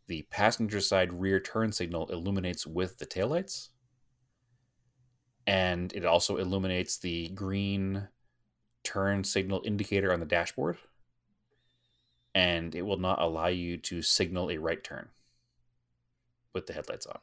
the 0.07 0.23
passenger 0.29 0.79
side 0.79 1.13
rear 1.13 1.39
turn 1.39 1.71
signal 1.71 2.07
illuminates 2.07 2.67
with 2.67 2.97
the 2.97 3.05
taillights. 3.05 3.69
And 5.45 5.93
it 5.93 6.05
also 6.05 6.37
illuminates 6.37 6.97
the 6.97 7.29
green 7.29 8.07
turn 8.83 9.23
signal 9.23 9.61
indicator 9.65 10.13
on 10.13 10.19
the 10.19 10.25
dashboard. 10.25 10.77
And 12.35 12.73
it 12.75 12.81
will 12.83 12.97
not 12.97 13.21
allow 13.21 13.47
you 13.47 13.77
to 13.77 14.01
signal 14.01 14.49
a 14.49 14.57
right 14.57 14.83
turn 14.83 15.09
with 16.53 16.67
the 16.67 16.73
headlights 16.73 17.05
on. 17.05 17.19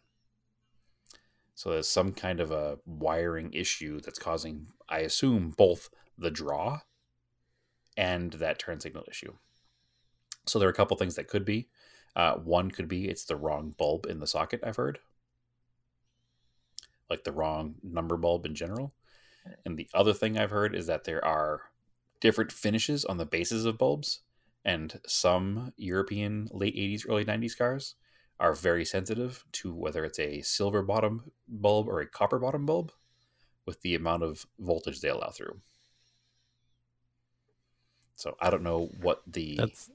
So 1.55 1.71
there's 1.71 1.89
some 1.89 2.13
kind 2.13 2.41
of 2.41 2.51
a 2.53 2.79
wiring 2.87 3.53
issue 3.53 4.01
that's 4.01 4.19
causing, 4.19 4.69
I 4.89 5.01
assume, 5.01 5.51
both 5.51 5.91
the 6.17 6.31
draw 6.31 6.81
and 7.97 8.33
that 8.35 8.59
turn 8.59 8.81
signal 8.81 9.05
issue. 9.11 9.35
So 10.47 10.59
there 10.59 10.69
are 10.69 10.73
a 10.73 10.75
couple 10.75 10.97
things 10.97 11.17
that 11.17 11.29
could 11.29 11.45
be. 11.45 11.69
Uh, 12.17 12.35
one 12.35 12.71
could 12.71 12.89
be 12.89 13.09
it's 13.09 13.25
the 13.25 13.37
wrong 13.37 13.75
bulb 13.79 14.07
in 14.07 14.21
the 14.21 14.27
socket, 14.27 14.61
I've 14.65 14.77
heard. 14.77 14.99
Like 17.09 17.25
the 17.25 17.33
wrong 17.33 17.77
number 17.83 18.17
bulb 18.17 18.47
in 18.47 18.55
general. 18.55 18.93
And 19.65 19.77
the 19.77 19.89
other 19.95 20.13
thing 20.13 20.39
I've 20.39 20.51
heard 20.51 20.75
is 20.75 20.87
that 20.87 21.05
there 21.05 21.25
are 21.25 21.63
different 22.21 22.53
finishes 22.53 23.05
on 23.05 23.17
the 23.17 23.27
bases 23.27 23.65
of 23.65 23.79
bulbs. 23.79 24.21
And 24.65 25.01
some 25.07 25.73
European 25.77 26.49
late 26.53 26.77
80s, 26.77 27.09
early 27.09 27.25
90s 27.25 27.57
cars 27.57 27.95
are 28.39 28.53
very 28.53 28.85
sensitive 28.85 29.45
to 29.53 29.73
whether 29.73 30.05
it's 30.05 30.19
a 30.19 30.43
silver 30.43 30.83
bottom 30.83 31.31
bulb 31.49 31.89
or 31.89 32.01
a 32.01 32.07
copper 32.07 32.39
bottom 32.39 32.67
bulb 32.67 32.93
with 33.67 33.81
the 33.83 33.95
amount 33.95 34.23
of 34.23 34.47
voltage 34.59 35.01
they 35.01 35.09
allow 35.09 35.31
through. 35.31 35.61
So 38.15 38.37
I 38.41 38.51
don't 38.51 38.63
know 38.63 38.91
what 39.01 39.23
the 39.27 39.57
that's 39.57 39.91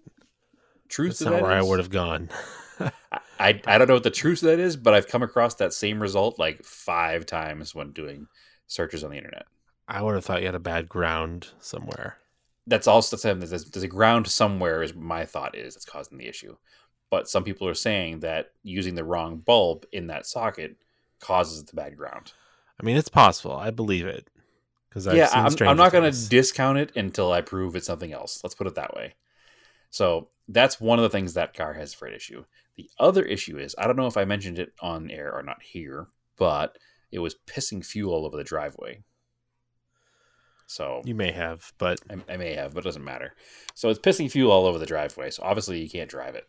truth 0.88 1.20
that's 1.20 1.32
not 1.32 1.42
where 1.42 1.52
I 1.52 1.62
would 1.62 1.80
have 1.80 1.90
gone. 1.90 2.30
I, 3.40 3.62
I 3.66 3.78
don't 3.78 3.88
know 3.88 3.96
what 3.96 4.04
the 4.04 4.12
truth 4.12 4.44
of 4.44 4.50
that 4.50 4.60
is, 4.60 4.78
but 4.78 4.94
I've 4.94 5.08
come 5.08 5.24
across 5.24 5.56
that 5.56 5.74
same 5.74 6.02
result 6.02 6.40
like 6.40 6.64
five 6.64 7.26
times 7.26 7.76
when 7.76 7.92
doing 7.92 8.28
searches 8.68 9.04
on 9.04 9.12
the 9.12 9.18
internet. 9.18 9.46
I 9.88 10.02
would 10.02 10.16
have 10.16 10.26
thought 10.26 10.42
you 10.42 10.48
had 10.48 10.56
a 10.56 10.60
bad 10.60 10.90
ground 10.90 11.50
somewhere. 11.60 12.18
That's 12.68 12.88
also 12.88 13.16
the 13.16 13.22
same. 13.22 13.40
There's, 13.40 13.66
there's 13.66 13.84
a 13.84 13.88
ground 13.88 14.28
somewhere, 14.28 14.82
is 14.82 14.96
my 14.96 15.26
thought 15.26 15.56
is 15.56 15.76
that's 15.76 15.86
causing 15.86 16.18
the 16.18 16.28
issue. 16.28 16.56
But 17.12 17.30
some 17.30 17.44
people 17.44 17.68
are 17.68 17.76
saying 17.76 18.22
that 18.22 18.52
using 18.64 18.96
the 18.96 19.04
wrong 19.04 19.38
bulb 19.38 19.86
in 19.92 20.08
that 20.08 20.26
socket 20.26 20.78
causes 21.20 21.64
the 21.64 21.76
bad 21.76 21.96
ground. 21.96 22.34
I 22.80 22.84
mean, 22.84 22.98
it's 22.98 23.10
possible. 23.10 23.56
I 23.56 23.70
believe 23.70 24.08
it 24.08 24.28
because 24.90 25.14
yeah, 25.14 25.30
I'm, 25.34 25.54
I'm 25.68 25.78
not 25.78 25.92
going 25.92 26.12
to 26.12 26.30
discount 26.30 26.78
it 26.78 26.96
until 26.96 27.32
I 27.32 27.42
prove 27.42 27.76
it's 27.76 27.86
something 27.86 28.14
else. 28.14 28.42
Let's 28.44 28.56
put 28.56 28.68
it 28.68 28.76
that 28.76 28.96
way. 28.96 29.14
So 29.90 30.30
that's 30.48 30.80
one 30.80 31.00
of 31.00 31.04
the 31.04 31.10
things 31.10 31.34
that 31.34 31.54
car 31.54 31.74
has 31.74 31.94
freight 31.94 32.14
issue. 32.14 32.46
The 32.78 32.90
other 33.00 33.24
issue 33.24 33.58
is 33.58 33.76
I 33.78 33.88
don't 33.88 33.96
know 33.96 34.08
if 34.08 34.18
I 34.18 34.26
mentioned 34.26 34.60
it 34.60 34.74
on 34.82 35.10
air 35.10 35.34
or 35.34 35.44
not 35.44 35.64
here, 35.64 36.08
but 36.38 36.78
it 37.12 37.20
was 37.20 37.36
pissing 37.48 37.86
fuel 37.86 38.14
all 38.14 38.26
over 38.26 38.38
the 38.38 38.44
driveway. 38.44 39.04
So 40.68 41.02
You 41.06 41.16
may 41.16 41.32
have, 41.32 41.72
but 41.78 42.00
I, 42.10 42.34
I 42.34 42.38
may 42.38 42.54
have, 42.54 42.74
but 42.74 42.82
it 42.82 42.86
doesn't 42.86 43.04
matter. 43.04 43.34
So 43.76 43.90
it's 43.90 44.00
pissing 44.00 44.30
fuel 44.30 44.52
all 44.52 44.66
over 44.66 44.80
the 44.80 44.86
driveway. 44.86 45.30
So 45.30 45.44
obviously 45.44 45.80
you 45.80 45.90
can't 45.90 46.10
drive 46.10 46.36
it. 46.36 46.48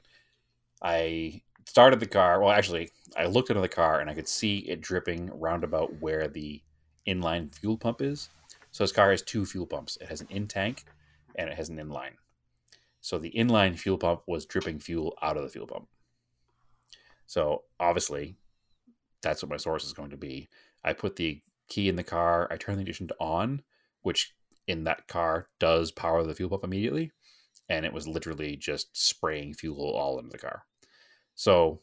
I 0.82 1.43
started 1.66 2.01
the 2.01 2.07
car. 2.07 2.41
Well, 2.41 2.51
actually, 2.51 2.91
I 3.16 3.26
looked 3.26 3.51
into 3.51 3.61
the 3.61 3.68
car 3.68 4.01
and 4.01 4.09
I 4.09 4.14
could 4.14 4.28
see 4.28 4.59
it 4.59 4.80
dripping 4.80 5.30
roundabout 5.39 6.01
where 6.01 6.28
the 6.28 6.62
inline 7.07 7.55
fuel 7.55 7.76
pump 7.76 8.01
is. 8.01 8.30
So 8.72 8.84
this 8.84 8.93
car 8.93 9.11
has 9.11 9.22
two 9.22 9.47
fuel 9.47 9.66
pumps. 9.66 9.99
It 10.01 10.09
has 10.09 10.20
an 10.20 10.28
in 10.30 10.49
tank 10.49 10.84
and 11.34 11.49
it 11.49 11.57
has 11.57 11.68
an 11.68 11.76
inline. 11.76 12.14
So 13.07 13.18
the 13.18 13.30
inline 13.36 13.78
fuel 13.78 13.98
pump 13.98 14.22
was 14.26 14.46
dripping 14.46 14.80
fuel 14.80 15.16
out 15.22 15.36
of 15.36 15.44
the 15.44 15.48
fuel 15.48 15.68
pump. 15.68 15.86
So 17.28 17.62
obviously, 17.78 18.34
that's 19.22 19.44
what 19.44 19.48
my 19.48 19.59
source 19.59 19.84
is 19.84 19.92
going 19.92 20.11
to 20.11 20.16
be. 20.16 20.48
I 20.82 20.92
put 20.92 21.14
the 21.14 21.40
key 21.68 21.88
in 21.88 21.94
the 21.94 22.02
car. 22.02 22.48
I 22.50 22.57
turn 22.57 22.74
the 22.74 22.80
ignition 22.80 23.09
on, 23.20 23.62
which 24.02 24.34
in 24.66 24.82
that 24.84 25.07
car 25.07 25.46
does 25.61 25.92
power 25.92 26.24
the 26.24 26.34
fuel 26.34 26.50
pump 26.50 26.64
immediately. 26.64 27.12
And 27.68 27.86
it 27.86 27.92
was 27.92 28.09
literally 28.09 28.57
just 28.57 28.96
spraying 28.96 29.54
fuel 29.54 29.92
all 29.92 30.18
into 30.18 30.32
the 30.32 30.38
car. 30.38 30.64
So 31.36 31.82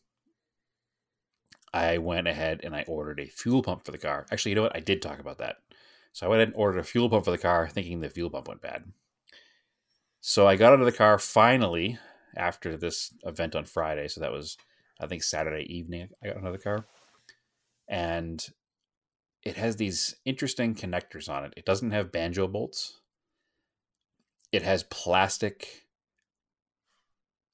I 1.73 1.99
went 1.99 2.27
ahead 2.27 2.59
and 2.65 2.75
I 2.75 2.83
ordered 2.85 3.21
a 3.21 3.27
fuel 3.27 3.63
pump 3.63 3.85
for 3.85 3.93
the 3.93 3.97
car. 3.97 4.25
Actually, 4.29 4.49
you 4.49 4.55
know 4.55 4.63
what? 4.63 4.75
I 4.75 4.81
did 4.81 5.01
talk 5.01 5.19
about 5.19 5.37
that. 5.37 5.59
So 6.11 6.25
I 6.25 6.29
went 6.29 6.41
ahead 6.41 6.49
and 6.49 6.57
ordered 6.57 6.79
a 6.79 6.83
fuel 6.83 7.09
pump 7.09 7.23
for 7.23 7.31
the 7.31 7.37
car, 7.37 7.69
thinking 7.69 8.01
the 8.01 8.09
fuel 8.09 8.29
pump 8.29 8.49
went 8.49 8.61
bad. 8.61 8.83
So 10.25 10.47
I 10.47 10.55
got 10.55 10.71
out 10.71 10.79
of 10.79 10.85
the 10.85 10.93
car 10.93 11.19
finally 11.19 11.99
after 12.37 12.77
this 12.77 13.13
event 13.25 13.57
on 13.57 13.65
Friday. 13.65 14.07
So 14.07 14.21
that 14.21 14.31
was, 14.31 14.57
I 14.97 15.05
think, 15.05 15.21
Saturday 15.21 15.65
evening. 15.65 16.07
I 16.23 16.27
got 16.27 16.37
another 16.37 16.57
car. 16.57 16.85
And 17.89 18.41
it 19.43 19.57
has 19.57 19.75
these 19.75 20.15
interesting 20.23 20.75
connectors 20.75 21.27
on 21.27 21.43
it. 21.43 21.53
It 21.57 21.65
doesn't 21.65 21.91
have 21.91 22.13
banjo 22.13 22.47
bolts, 22.47 23.01
it 24.53 24.61
has 24.61 24.83
plastic 24.83 25.87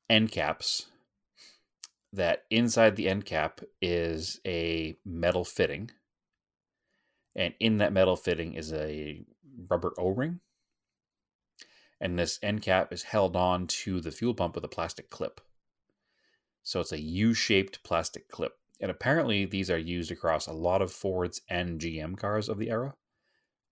end 0.08 0.32
caps 0.32 0.86
that 2.14 2.44
inside 2.52 2.96
the 2.96 3.10
end 3.10 3.26
cap 3.26 3.62
is 3.82 4.40
a 4.46 4.96
metal 5.04 5.44
fitting 5.44 5.90
and 7.36 7.54
in 7.60 7.78
that 7.78 7.94
metal 7.94 8.16
fitting 8.16 8.54
is 8.54 8.74
a 8.74 9.24
rubber 9.70 9.94
o-ring 9.98 10.40
and 12.00 12.18
this 12.18 12.40
end 12.42 12.62
cap 12.62 12.94
is 12.94 13.04
held 13.04 13.36
on 13.36 13.68
to 13.68 14.00
the 14.00 14.12
fuel 14.12 14.34
pump 14.34 14.56
with 14.56 14.64
a 14.64 14.70
plastic 14.70 15.10
clip. 15.10 15.42
So 16.64 16.80
it's 16.80 16.92
a 16.92 17.02
u-shaped 17.02 17.84
plastic 17.84 18.30
clip. 18.30 18.54
And 18.80 18.90
apparently 18.90 19.46
these 19.46 19.70
are 19.70 19.78
used 19.78 20.12
across 20.12 20.48
a 20.48 20.54
lot 20.54 20.82
of 20.82 20.92
fords 20.92 21.42
and 21.50 21.80
gm 21.80 22.18
cars 22.18 22.48
of 22.48 22.58
the 22.58 22.70
era. 22.70 22.96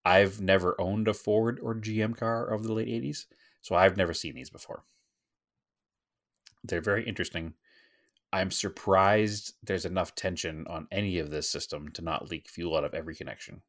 I've 0.04 0.42
never 0.42 0.80
owned 0.80 1.08
a 1.08 1.14
ford 1.14 1.60
or 1.62 1.76
gm 1.76 2.18
car 2.18 2.46
of 2.46 2.64
the 2.64 2.74
late 2.74 2.88
80s 2.88 3.26
so 3.62 3.76
i've 3.76 3.98
never 3.98 4.14
seen 4.14 4.34
these 4.34 4.50
before. 4.50 4.84
They're 6.64 6.80
very 6.80 7.06
interesting. 7.06 7.54
I'm 8.32 8.52
surprised 8.52 9.56
there's 9.64 9.86
enough 9.86 10.16
tension 10.16 10.66
on 10.68 10.88
any 10.92 11.20
of 11.20 11.32
this 11.32 11.50
system 11.50 11.90
to 11.90 12.02
not 12.02 12.30
leak 12.30 12.50
fuel 12.50 12.78
out 12.78 12.84
of 12.84 12.94
every 12.94 13.16
connection. 13.16 13.62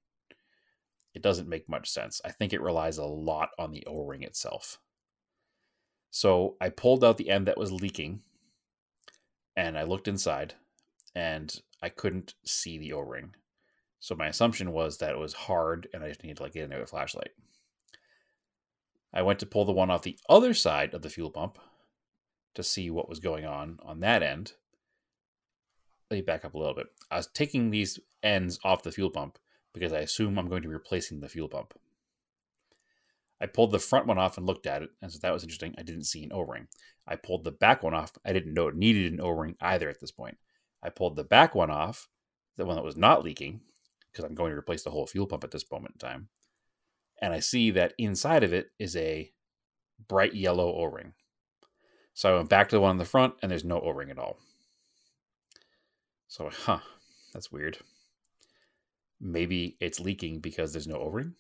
It 1.15 1.23
doesn't 1.23 1.49
make 1.49 1.69
much 1.69 1.91
sense. 1.91 2.21
I 2.25 2.31
think 2.31 2.53
it 2.53 2.61
relies 2.61 2.99
a 2.99 3.05
lot 3.05 3.51
on 3.59 3.73
the 3.73 3.85
O 3.87 4.05
ring 4.05 4.23
itself. 4.23 4.79
So 6.11 6.57
I 6.61 6.69
pulled 6.69 7.05
out 7.05 7.19
the 7.19 7.31
end 7.31 7.47
that 7.47 7.59
was 7.59 7.73
leaking 7.73 8.23
and 9.57 9.77
I 9.77 9.83
looked 9.83 10.09
inside 10.09 10.55
and 11.15 11.55
I 11.83 11.89
couldn't 11.89 12.35
see 12.45 12.79
the 12.79 12.93
O 12.93 13.01
ring. 13.01 13.35
So 14.01 14.15
my 14.15 14.29
assumption 14.29 14.73
was 14.73 14.99
that 14.99 15.13
it 15.13 15.19
was 15.19 15.35
hard 15.35 15.89
and 15.93 16.05
I 16.05 16.09
just 16.09 16.23
needed 16.23 16.37
to 16.39 16.45
like 16.45 16.53
get 16.53 16.65
in 16.65 16.71
there 16.71 16.79
with 16.79 16.89
a 16.89 16.91
flashlight. 16.91 17.31
I 19.13 19.23
went 19.23 19.39
to 19.41 19.47
pull 19.47 19.65
the 19.65 19.73
one 19.73 19.91
off 19.91 20.03
the 20.03 20.19
other 20.29 20.55
side 20.55 20.95
of 20.95 21.03
the 21.03 21.11
fuel 21.11 21.31
pump 21.31 21.59
to 22.55 22.63
see 22.63 22.91
what 22.91 23.09
was 23.09 23.21
going 23.21 23.45
on 23.45 23.79
on 23.83 24.01
that 24.01 24.23
end. 24.23 24.53
Let 26.11 26.19
me 26.19 26.23
back 26.23 26.45
up 26.45 26.55
a 26.55 26.59
little 26.59 26.75
bit. 26.75 26.87
I 27.11 27.17
was 27.17 27.27
taking 27.27 27.71
these 27.71 27.99
ends 28.23 28.59
off 28.65 28.83
the 28.83 28.93
fuel 28.93 29.11
pump 29.11 29.39
because 29.79 29.93
I 29.93 30.01
assume 30.01 30.39
I'm 30.39 30.49
going 30.49 30.63
to 30.63 30.69
be 30.69 30.75
replacing 30.75 31.21
the 31.21 31.29
fuel 31.29 31.49
pump. 31.49 31.75
I 33.41 33.47
pulled 33.47 33.71
the 33.71 33.79
front 33.79 34.07
one 34.07 34.19
off 34.19 34.37
and 34.37 34.47
looked 34.47 34.67
at 34.67 34.83
it, 34.83 34.91
and 35.01 35.13
so 35.13 35.19
that 35.23 35.33
was 35.33 35.43
interesting. 35.43 35.75
I 35.79 35.83
didn't 35.83 36.05
see 36.05 36.25
an 36.25 36.33
O 36.33 36.41
ring. 36.41 36.67
I 37.07 37.17
pulled 37.17 37.45
the 37.45 37.53
back 37.53 37.83
one 37.83 37.95
off. 37.95 38.13
I 38.25 38.33
didn't 38.33 38.55
know 38.55 38.69
it 38.69 38.75
needed 38.75 39.13
an 39.13 39.21
O 39.21 39.29
ring 39.29 39.57
either 39.61 39.89
at 39.89 40.01
this 40.01 40.11
point. 40.11 40.39
I 40.83 40.91
pulled 40.91 41.17
the 41.17 41.25
back 41.25 41.55
one 41.55 41.71
off, 41.71 42.09
the 42.57 42.67
one 42.67 42.77
that 42.77 42.85
was 42.85 42.97
not 42.97 43.25
leaking, 43.25 43.61
because 44.11 44.25
I'm 44.25 44.35
going 44.35 44.51
to 44.51 44.59
replace 44.59 44.83
the 44.83 44.91
whole 44.91 45.07
fuel 45.07 45.27
pump 45.27 45.45
at 45.45 45.51
this 45.53 45.71
moment 45.71 45.95
in 45.95 46.09
time. 46.09 46.29
And 47.21 47.33
I 47.33 47.41
see 47.41 47.71
that 47.73 47.95
inside 47.99 48.43
of 48.43 48.53
it 48.53 48.71
is 48.79 48.97
a 48.97 49.33
bright 50.09 50.35
yellow 50.35 50.75
O 50.75 50.85
ring. 50.85 51.15
So 52.15 52.33
I 52.33 52.37
went 52.37 52.49
back 52.49 52.69
to 52.69 52.77
the 52.77 52.81
one 52.81 52.91
on 52.91 52.99
the 52.99 53.05
front, 53.05 53.35
and 53.43 53.51
there's 53.51 53.65
no 53.65 53.81
O 53.81 53.91
ring 53.91 54.11
at 54.11 54.19
all. 54.19 54.39
So, 56.27 56.51
huh, 56.53 56.81
that's 57.33 57.53
weird. 57.53 57.79
Maybe 59.21 59.77
it's 59.81 60.01
leaking 60.01 60.41
because 60.41 60.73
there's 60.73 60.87
no 60.87 60.97
O 60.97 61.09
ring. 61.09 61.35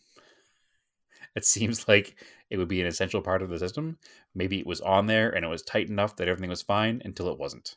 It 1.35 1.45
seems 1.45 1.87
like 1.89 2.16
it 2.51 2.57
would 2.57 2.68
be 2.68 2.81
an 2.81 2.87
essential 2.87 3.22
part 3.22 3.43
of 3.43 3.51
the 3.51 3.59
system. 3.59 3.99
Maybe 4.35 4.59
it 4.59 4.66
was 4.66 4.81
on 4.81 5.07
there 5.07 5.31
and 5.31 5.45
it 5.45 5.49
was 5.49 5.62
tight 5.62 5.89
enough 5.89 6.16
that 6.16 6.29
everything 6.29 6.51
was 6.51 6.62
fine 6.62 7.03
until 7.05 7.29
it 7.29 7.39
wasn't. 7.39 7.76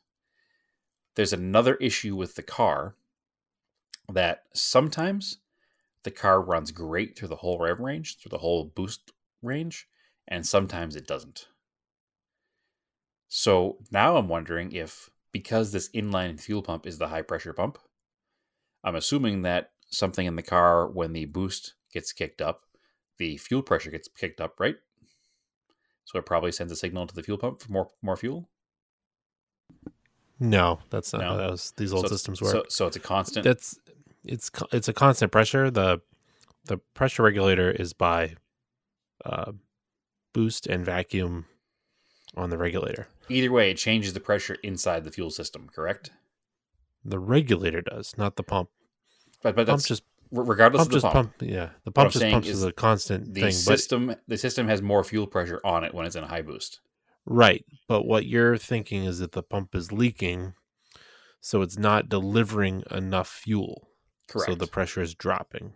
There's 1.16 1.34
another 1.34 1.76
issue 1.76 2.16
with 2.16 2.36
the 2.36 2.44
car 2.44 2.96
that 4.10 4.44
sometimes 4.54 5.38
the 6.04 6.12
car 6.12 6.42
runs 6.42 6.72
great 6.72 7.18
through 7.18 7.28
the 7.28 7.36
whole 7.36 7.60
rev 7.60 7.80
range, 7.80 8.18
through 8.18 8.30
the 8.30 8.40
whole 8.40 8.66
boost 8.66 9.12
range, 9.42 9.88
and 10.28 10.46
sometimes 10.46 10.96
it 10.96 11.08
doesn't. 11.08 11.48
So 13.28 13.78
now 13.92 14.18
I'm 14.18 14.28
wondering 14.28 14.72
if, 14.72 15.10
because 15.32 15.72
this 15.72 15.90
inline 15.90 16.40
fuel 16.40 16.62
pump 16.62 16.86
is 16.88 16.98
the 16.98 17.08
high 17.08 17.22
pressure 17.22 17.54
pump, 17.54 17.78
I'm 18.84 18.96
assuming 18.96 19.44
that 19.44 19.72
something 19.92 20.26
in 20.26 20.36
the 20.36 20.42
car, 20.44 20.88
when 20.88 21.14
the 21.14 21.26
boost 21.26 21.74
gets 21.94 22.12
kicked 22.14 22.42
up, 22.42 22.64
the 23.18 23.38
fuel 23.38 23.62
pressure 23.62 23.92
gets 23.92 24.08
kicked 24.08 24.42
up, 24.42 24.60
right? 24.60 24.76
So 26.06 26.18
it 26.20 26.26
probably 26.26 26.52
sends 26.52 26.72
a 26.72 26.76
signal 26.76 27.08
to 27.08 27.16
the 27.16 27.24
fuel 27.24 27.38
pump 27.38 27.62
for 27.62 27.72
more 27.72 27.90
more 28.02 28.18
fuel. 28.18 28.50
no, 30.40 30.80
that's 30.90 31.14
not 31.14 31.22
No. 31.22 31.28
how 31.30 31.38
those, 31.38 31.72
these 31.78 31.94
old 31.94 32.08
so, 32.08 32.10
systems 32.16 32.42
work. 32.42 32.52
So, 32.52 32.64
so 32.68 32.88
it's 32.88 32.96
a 32.98 33.00
constant. 33.00 33.44
That's 33.44 33.78
it's 34.26 34.50
it's 34.72 34.88
a 34.88 34.94
constant 34.94 35.32
pressure. 35.32 35.70
the 35.70 36.02
The 36.66 36.78
pressure 36.94 37.24
regulator 37.24 37.70
is 37.72 37.94
by 37.94 38.36
uh, 39.24 39.52
boost 40.34 40.68
and 40.68 40.84
vacuum 40.86 41.46
on 42.36 42.50
the 42.50 42.58
regulator. 42.58 43.08
Either 43.30 43.52
way, 43.52 43.72
it 43.72 43.78
changes 43.78 44.14
the 44.14 44.20
pressure 44.20 44.56
inside 44.64 45.04
the 45.04 45.12
fuel 45.12 45.30
system, 45.30 45.70
correct? 45.74 46.12
The 47.06 47.20
regulator 47.20 47.82
does, 47.82 48.18
not 48.18 48.36
the 48.36 48.44
pump. 48.44 48.70
But 49.44 49.56
but 49.56 49.68
Pump 49.68 49.78
that's 49.78 49.88
just 49.88 50.04
regardless 50.32 50.82
pump 50.82 50.88
of 50.88 50.92
the 50.92 50.96
just 50.96 51.14
pump. 51.14 51.14
pump. 51.40 51.50
Yeah, 51.52 51.70
the 51.84 51.92
pump 51.92 52.12
just 52.12 52.26
pumps 52.26 52.48
is 52.48 52.64
a 52.64 52.72
constant 52.72 53.34
The 53.34 53.42
thing. 53.42 53.52
system 53.52 54.16
the 54.28 54.38
system 54.38 54.68
has 54.68 54.82
more 54.82 55.04
fuel 55.04 55.28
pressure 55.28 55.60
on 55.64 55.84
it 55.84 55.94
when 55.94 56.06
it's 56.06 56.16
in 56.16 56.24
a 56.24 56.28
high 56.28 56.42
boost. 56.42 56.80
Right, 57.26 57.66
but 57.88 58.06
what 58.06 58.26
you're 58.26 58.58
thinking 58.58 59.04
is 59.06 59.20
that 59.20 59.34
the 59.34 59.44
pump 59.44 59.76
is 59.76 59.92
leaking, 59.92 60.54
so 61.40 61.62
it's 61.62 61.78
not 61.78 62.10
delivering 62.10 62.84
enough 62.90 63.28
fuel. 63.30 63.90
Correct. 64.28 64.50
So 64.52 64.56
the 64.56 64.68
pressure 64.68 65.02
is 65.02 65.14
dropping. 65.14 65.74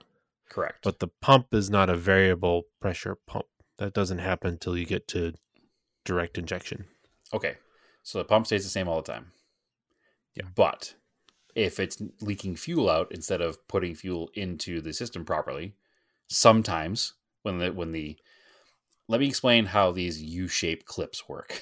Correct. 0.49 0.79
But 0.83 0.99
the 0.99 1.09
pump 1.21 1.53
is 1.53 1.69
not 1.69 1.89
a 1.89 1.95
variable 1.95 2.63
pressure 2.79 3.17
pump. 3.27 3.45
That 3.77 3.93
doesn't 3.93 4.19
happen 4.19 4.51
until 4.51 4.77
you 4.77 4.85
get 4.85 5.07
to 5.09 5.33
direct 6.05 6.37
injection. 6.37 6.85
Okay. 7.33 7.57
So 8.03 8.19
the 8.19 8.25
pump 8.25 8.45
stays 8.45 8.63
the 8.63 8.69
same 8.69 8.87
all 8.87 9.01
the 9.01 9.11
time. 9.11 9.31
Yeah. 10.35 10.45
But 10.55 10.95
if 11.55 11.79
it's 11.79 12.01
leaking 12.21 12.57
fuel 12.57 12.89
out 12.89 13.11
instead 13.11 13.41
of 13.41 13.67
putting 13.67 13.95
fuel 13.95 14.29
into 14.33 14.81
the 14.81 14.93
system 14.93 15.25
properly, 15.25 15.75
sometimes 16.27 17.13
when 17.43 17.59
the 17.59 17.71
when 17.71 17.91
the 17.91 18.17
let 19.07 19.19
me 19.19 19.27
explain 19.27 19.67
how 19.67 19.91
these 19.91 20.21
U-shaped 20.21 20.85
clips 20.85 21.29
work. 21.29 21.61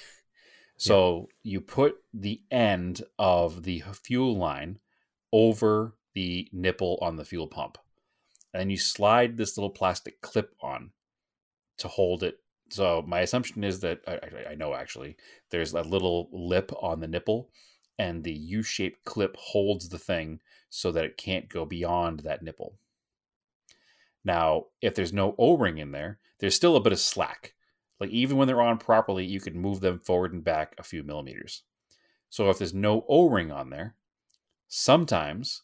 So 0.78 1.30
you 1.44 1.62
put 1.62 1.96
the 2.14 2.42
end 2.52 3.04
of 3.18 3.64
the 3.64 3.84
fuel 4.04 4.38
line 4.38 4.80
over 5.32 5.96
the 6.14 6.50
nipple 6.52 6.98
on 7.02 7.16
the 7.16 7.26
fuel 7.26 7.48
pump. 7.48 7.78
And 8.54 8.62
then 8.62 8.70
you 8.70 8.78
slide 8.78 9.38
this 9.38 9.58
little 9.58 9.70
plastic 9.70 10.22
clip 10.22 10.56
on 10.62 10.92
to 11.78 11.88
hold 11.88 12.24
it. 12.24 12.38
So 12.70 13.04
my 13.08 13.22
assumption 13.22 13.64
is 13.64 13.80
that 13.82 14.02
I, 14.08 14.14
I- 14.14 14.52
I 14.52 14.56
know 14.56 14.74
actually 14.74 15.16
there's 15.52 15.74
a 15.74 15.82
little 15.82 16.30
lip 16.32 16.72
on 16.82 17.00
the 17.00 17.08
nipple, 17.08 17.50
and 18.00 18.24
the 18.24 18.34
U-shaped 18.34 19.06
clip 19.06 19.36
holds 19.38 19.90
the 19.90 20.00
thing 20.00 20.40
so 20.70 20.92
that 20.92 21.06
it 21.06 21.18
can't 21.18 21.50
go 21.50 21.66
beyond 21.66 22.22
that 22.22 22.42
nipple. 22.42 22.76
Now, 24.26 24.66
if 24.82 24.96
there's 24.96 25.14
no 25.14 25.36
O-ring 25.38 25.78
in 25.78 25.92
there, 25.92 26.20
there's 26.40 26.56
still 26.56 26.76
a 26.76 26.82
bit 26.82 26.94
of 26.94 27.00
slack. 27.00 27.54
Like 28.00 28.10
even 28.10 28.38
when 28.38 28.48
they're 28.48 28.62
on 28.62 28.78
properly, 28.78 29.26
you 29.26 29.40
can 29.40 29.58
move 29.58 29.80
them 29.80 30.00
forward 30.00 30.34
and 30.34 30.44
back 30.44 30.76
a 30.78 30.84
few 30.84 31.04
millimeters. 31.04 31.64
So 32.30 32.50
if 32.50 32.58
there's 32.58 32.74
no 32.74 33.06
O-ring 33.08 33.52
on 33.52 33.70
there, 33.70 33.96
sometimes 34.68 35.62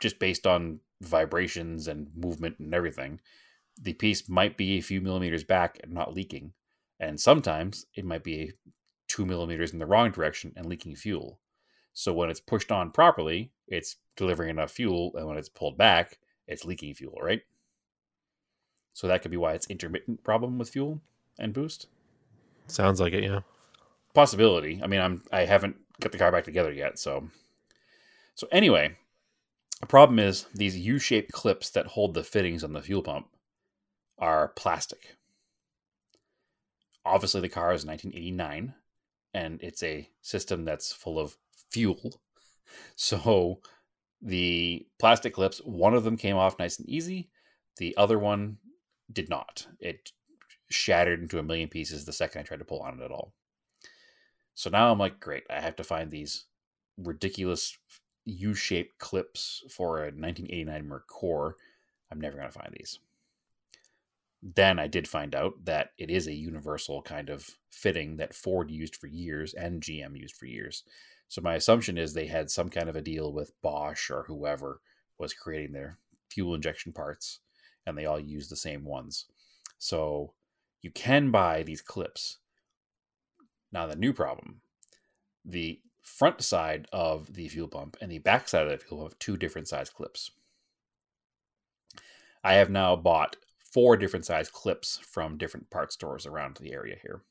just 0.00 0.18
based 0.18 0.46
on 0.46 0.80
vibrations 1.00 1.88
and 1.88 2.08
movement 2.14 2.58
and 2.58 2.74
everything, 2.74 3.20
the 3.80 3.94
piece 3.94 4.28
might 4.28 4.56
be 4.56 4.78
a 4.78 4.82
few 4.82 5.00
millimeters 5.00 5.44
back 5.44 5.78
and 5.82 5.92
not 5.92 6.14
leaking. 6.14 6.52
And 7.00 7.18
sometimes 7.18 7.86
it 7.94 8.04
might 8.04 8.24
be 8.24 8.52
two 9.08 9.26
millimeters 9.26 9.72
in 9.72 9.78
the 9.78 9.86
wrong 9.86 10.10
direction 10.10 10.52
and 10.56 10.66
leaking 10.66 10.96
fuel. 10.96 11.40
So 11.92 12.12
when 12.12 12.30
it's 12.30 12.40
pushed 12.40 12.70
on 12.70 12.92
properly, 12.92 13.50
it's 13.66 13.96
delivering 14.16 14.50
enough 14.50 14.70
fuel, 14.70 15.12
and 15.16 15.26
when 15.26 15.36
it's 15.36 15.48
pulled 15.48 15.76
back, 15.76 16.18
it's 16.46 16.64
leaking 16.64 16.94
fuel, 16.94 17.18
right? 17.20 17.42
So 18.92 19.06
that 19.06 19.22
could 19.22 19.30
be 19.30 19.36
why 19.36 19.54
it's 19.54 19.66
intermittent 19.68 20.24
problem 20.24 20.58
with 20.58 20.70
fuel 20.70 21.00
and 21.38 21.52
boost. 21.52 21.86
Sounds 22.66 23.00
like 23.00 23.12
it, 23.12 23.24
yeah. 23.24 23.40
Possibility. 24.14 24.80
I 24.82 24.86
mean, 24.86 25.00
I'm 25.00 25.22
I 25.32 25.44
haven't 25.44 25.76
got 26.00 26.12
the 26.12 26.18
car 26.18 26.32
back 26.32 26.44
together 26.44 26.72
yet, 26.72 26.98
so 26.98 27.28
so 28.34 28.46
anyway, 28.52 28.96
the 29.80 29.86
problem 29.86 30.18
is 30.18 30.46
these 30.54 30.76
U-shaped 30.76 31.32
clips 31.32 31.70
that 31.70 31.86
hold 31.86 32.14
the 32.14 32.24
fittings 32.24 32.62
on 32.62 32.72
the 32.72 32.82
fuel 32.82 33.02
pump 33.02 33.28
are 34.18 34.48
plastic. 34.48 35.16
Obviously, 37.04 37.40
the 37.40 37.48
car 37.48 37.72
is 37.72 37.84
1989, 37.86 38.74
and 39.34 39.60
it's 39.62 39.82
a 39.82 40.08
system 40.22 40.64
that's 40.64 40.92
full 40.92 41.18
of 41.18 41.36
fuel. 41.70 42.20
So 42.96 43.60
the 44.20 44.86
plastic 44.98 45.32
clips, 45.32 45.58
one 45.64 45.94
of 45.94 46.04
them 46.04 46.18
came 46.18 46.36
off 46.36 46.58
nice 46.58 46.78
and 46.78 46.86
easy. 46.86 47.30
The 47.78 47.96
other 47.96 48.18
one 48.18 48.58
did 49.10 49.30
not. 49.30 49.66
It 49.80 50.12
shattered 50.68 51.22
into 51.22 51.38
a 51.38 51.42
million 51.42 51.70
pieces 51.70 52.04
the 52.04 52.12
second 52.12 52.40
I 52.40 52.44
tried 52.44 52.58
to 52.58 52.66
pull 52.66 52.80
on 52.80 53.00
it 53.00 53.04
at 53.04 53.10
all. 53.10 53.32
So 54.54 54.68
now 54.68 54.92
I'm 54.92 54.98
like, 54.98 55.18
great, 55.18 55.44
I 55.48 55.60
have 55.60 55.76
to 55.76 55.84
find 55.84 56.10
these 56.10 56.44
ridiculous 56.98 57.78
U-shaped 58.24 58.98
clips 58.98 59.64
for 59.70 59.98
a 59.98 60.12
1989 60.12 60.84
Merkur. 60.84 61.52
I'm 62.10 62.20
never 62.20 62.36
going 62.36 62.48
to 62.48 62.58
find 62.58 62.74
these. 62.78 62.98
Then 64.42 64.78
I 64.78 64.86
did 64.86 65.08
find 65.08 65.34
out 65.34 65.64
that 65.64 65.90
it 65.98 66.10
is 66.10 66.26
a 66.26 66.32
universal 66.32 67.02
kind 67.02 67.28
of 67.28 67.50
fitting 67.70 68.16
that 68.16 68.34
Ford 68.34 68.70
used 68.70 68.96
for 68.96 69.08
years 69.08 69.52
and 69.54 69.82
GM 69.82 70.16
used 70.16 70.36
for 70.36 70.46
years. 70.46 70.84
So 71.28 71.40
my 71.42 71.54
assumption 71.56 71.98
is 71.98 72.14
they 72.14 72.26
had 72.26 72.50
some 72.50 72.68
kind 72.68 72.88
of 72.88 72.96
a 72.96 73.02
deal 73.02 73.32
with 73.32 73.52
Bosch 73.62 74.10
or 74.10 74.24
whoever 74.24 74.80
was 75.18 75.34
creating 75.34 75.72
their 75.72 75.98
fuel 76.30 76.54
injection 76.54 76.92
parts 76.92 77.40
and 77.86 77.98
they 77.98 78.06
all 78.06 78.20
use 78.20 78.48
the 78.48 78.56
same 78.56 78.84
ones. 78.84 79.26
So 79.78 80.34
you 80.82 80.90
can 80.90 81.30
buy 81.30 81.62
these 81.62 81.82
clips. 81.82 82.38
Now 83.72 83.86
the 83.86 83.96
new 83.96 84.12
problem, 84.12 84.60
the 85.44 85.80
front 86.02 86.42
side 86.42 86.86
of 86.92 87.34
the 87.34 87.48
fuel 87.48 87.68
pump 87.68 87.96
and 88.00 88.10
the 88.10 88.18
back 88.18 88.48
side 88.48 88.66
of 88.66 88.70
the 88.70 88.78
fuel 88.78 89.00
pump 89.00 89.12
have 89.12 89.18
two 89.18 89.36
different 89.36 89.68
size 89.68 89.90
clips. 89.90 90.30
I 92.44 92.54
have 92.54 92.70
now 92.70 92.94
bought 92.96 93.36
four 93.72 93.96
different 93.96 94.26
size 94.26 94.50
clips 94.50 94.98
from 95.02 95.38
different 95.38 95.70
part 95.70 95.92
stores 95.92 96.26
around 96.26 96.56
the 96.56 96.72
area 96.72 96.96
here. 97.02 97.22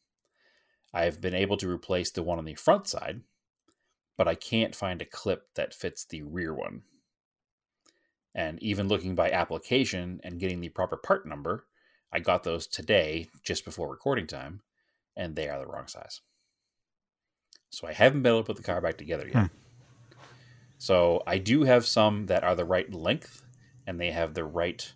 I 0.94 1.04
have 1.04 1.22
been 1.22 1.34
able 1.34 1.58
to 1.58 1.70
replace 1.70 2.12
the 2.12 2.24
one 2.24 2.38
on 2.38 2.46
the 2.46 2.56
front 2.56 2.88
side, 2.88 3.22
but 4.18 4.28
I 4.28 4.36
can't 4.36 4.76
find 4.76 5.02
a 5.02 5.06
clip 5.06 5.54
that 5.56 5.74
fits 5.74 6.06
the 6.06 6.22
rear 6.24 6.54
one. 6.54 6.84
And 8.34 8.62
even 8.62 8.88
looking 8.88 9.16
by 9.16 9.32
application 9.32 10.20
and 10.24 10.40
getting 10.40 10.62
the 10.62 10.70
proper 10.70 10.98
part 10.98 11.26
number, 11.26 11.66
I 12.12 12.20
got 12.20 12.44
those 12.44 12.68
today 12.68 13.28
just 13.44 13.66
before 13.66 13.90
recording 13.90 14.28
time, 14.28 14.62
and 15.16 15.36
they 15.36 15.50
are 15.50 15.60
the 15.60 15.68
wrong 15.68 15.88
size. 15.88 16.22
So 17.70 17.88
I 17.88 17.94
haven't 17.94 18.22
been 18.22 18.32
able 18.32 18.44
to 18.44 18.48
put 18.48 18.58
the 18.58 18.64
car 18.64 18.80
back 18.80 18.98
together 18.98 19.28
yet. 19.28 19.36
Hmm. 19.36 19.58
So 20.78 21.24
I 21.26 21.38
do 21.38 21.64
have 21.64 21.86
some 21.86 22.28
that 22.28 22.44
are 22.44 22.56
the 22.56 22.66
right 22.66 22.92
length 22.94 23.44
and 23.86 24.00
they 24.00 24.12
have 24.12 24.34
the 24.34 24.46
right 24.46 24.94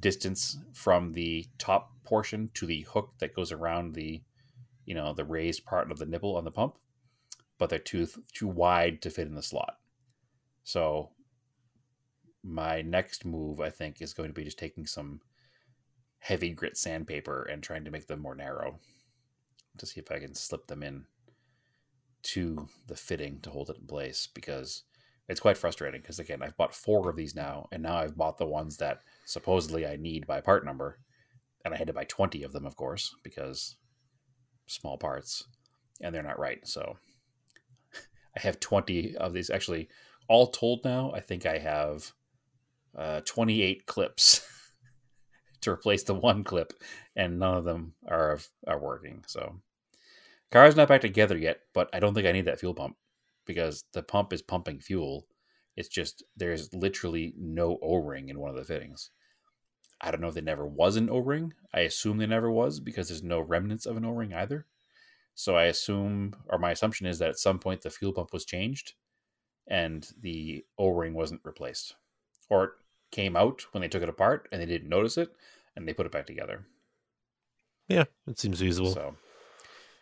distance 0.00 0.58
from 0.72 1.12
the 1.12 1.46
top 1.58 1.92
portion 2.04 2.50
to 2.54 2.66
the 2.66 2.82
hook 2.82 3.12
that 3.18 3.34
goes 3.34 3.52
around 3.52 3.94
the 3.94 4.22
you 4.84 4.94
know 4.94 5.12
the 5.14 5.24
raised 5.24 5.64
part 5.64 5.90
of 5.90 5.98
the 5.98 6.06
nipple 6.06 6.36
on 6.36 6.44
the 6.44 6.50
pump 6.50 6.76
but 7.58 7.70
they're 7.70 7.78
too 7.78 8.06
too 8.32 8.48
wide 8.48 9.00
to 9.00 9.10
fit 9.10 9.26
in 9.28 9.34
the 9.34 9.42
slot. 9.42 9.78
So 10.64 11.10
my 12.44 12.82
next 12.82 13.24
move 13.24 13.58
i 13.58 13.70
think 13.70 14.02
is 14.02 14.12
going 14.12 14.28
to 14.28 14.34
be 14.34 14.44
just 14.44 14.58
taking 14.58 14.86
some 14.86 15.20
heavy 16.18 16.50
grit 16.50 16.76
sandpaper 16.76 17.42
and 17.42 17.62
trying 17.62 17.84
to 17.84 17.90
make 17.90 18.06
them 18.06 18.20
more 18.20 18.34
narrow 18.34 18.78
to 19.78 19.86
see 19.86 19.98
if 19.98 20.12
i 20.12 20.18
can 20.18 20.34
slip 20.34 20.66
them 20.66 20.82
in 20.82 21.04
to 22.22 22.68
the 22.86 22.94
fitting 22.94 23.40
to 23.40 23.50
hold 23.50 23.70
it 23.70 23.78
in 23.80 23.86
place 23.86 24.28
because 24.34 24.82
it's 25.28 25.40
quite 25.40 25.56
frustrating 25.56 26.00
because 26.00 26.18
again 26.18 26.42
i've 26.42 26.56
bought 26.56 26.74
four 26.74 27.08
of 27.08 27.16
these 27.16 27.34
now 27.34 27.66
and 27.72 27.82
now 27.82 27.96
i've 27.96 28.16
bought 28.16 28.38
the 28.38 28.46
ones 28.46 28.76
that 28.76 29.00
supposedly 29.24 29.86
i 29.86 29.96
need 29.96 30.26
by 30.26 30.40
part 30.40 30.64
number 30.64 30.98
and 31.64 31.72
i 31.72 31.76
had 31.76 31.86
to 31.86 31.92
buy 31.92 32.04
20 32.04 32.42
of 32.42 32.52
them 32.52 32.66
of 32.66 32.76
course 32.76 33.14
because 33.22 33.76
small 34.66 34.96
parts 34.96 35.44
and 36.00 36.14
they're 36.14 36.22
not 36.22 36.38
right 36.38 36.66
so 36.66 36.96
i 38.36 38.40
have 38.40 38.60
20 38.60 39.16
of 39.16 39.32
these. 39.32 39.50
Actually 39.50 39.88
all 40.28 40.48
told 40.48 40.84
now 40.84 41.12
i 41.14 41.20
think 41.20 41.46
i 41.46 41.58
have 41.58 42.12
uh, 42.96 43.20
28 43.24 43.86
clips 43.86 44.46
to 45.60 45.70
replace 45.70 46.04
the 46.04 46.14
one 46.14 46.44
clip 46.44 46.72
and 47.16 47.38
none 47.38 47.56
of 47.56 47.64
them 47.64 47.94
are 48.06 48.38
are 48.66 48.78
working 48.78 49.24
so. 49.26 49.56
Car's 50.52 50.76
not 50.76 50.86
back 50.86 51.00
together 51.00 51.36
yet 51.36 51.60
but 51.72 51.88
i 51.92 51.98
don't 51.98 52.14
think 52.14 52.26
i 52.26 52.32
need 52.32 52.44
that 52.44 52.60
fuel 52.60 52.74
pump 52.74 52.96
because 53.46 53.84
the 53.92 54.02
pump 54.02 54.32
is 54.32 54.42
pumping 54.42 54.80
fuel. 54.80 55.26
It's 55.76 55.88
just 55.88 56.22
there's 56.36 56.72
literally 56.72 57.34
no 57.36 57.78
O 57.82 57.96
ring 57.96 58.28
in 58.28 58.38
one 58.38 58.50
of 58.50 58.56
the 58.56 58.64
fittings. 58.64 59.10
I 60.00 60.10
don't 60.10 60.20
know 60.20 60.28
if 60.28 60.34
there 60.34 60.42
never 60.42 60.66
was 60.66 60.96
an 60.96 61.08
O 61.10 61.18
ring. 61.18 61.54
I 61.72 61.80
assume 61.80 62.18
there 62.18 62.28
never 62.28 62.50
was 62.50 62.80
because 62.80 63.08
there's 63.08 63.22
no 63.22 63.40
remnants 63.40 63.86
of 63.86 63.96
an 63.96 64.04
O 64.04 64.10
ring 64.10 64.34
either. 64.34 64.66
So 65.34 65.56
I 65.56 65.64
assume, 65.64 66.36
or 66.48 66.58
my 66.58 66.70
assumption 66.70 67.06
is 67.06 67.18
that 67.18 67.30
at 67.30 67.38
some 67.38 67.58
point 67.58 67.82
the 67.82 67.90
fuel 67.90 68.12
pump 68.12 68.32
was 68.32 68.44
changed 68.44 68.94
and 69.66 70.08
the 70.20 70.64
O 70.78 70.90
ring 70.90 71.14
wasn't 71.14 71.40
replaced. 71.44 71.96
Or 72.48 72.64
it 72.64 72.70
came 73.10 73.36
out 73.36 73.66
when 73.72 73.80
they 73.80 73.88
took 73.88 74.02
it 74.02 74.08
apart 74.08 74.48
and 74.52 74.60
they 74.60 74.66
didn't 74.66 74.88
notice 74.88 75.18
it 75.18 75.30
and 75.74 75.88
they 75.88 75.94
put 75.94 76.06
it 76.06 76.12
back 76.12 76.26
together. 76.26 76.66
Yeah, 77.88 78.04
it 78.26 78.38
seems 78.38 78.60
feasible. 78.60 78.92
So 78.92 79.16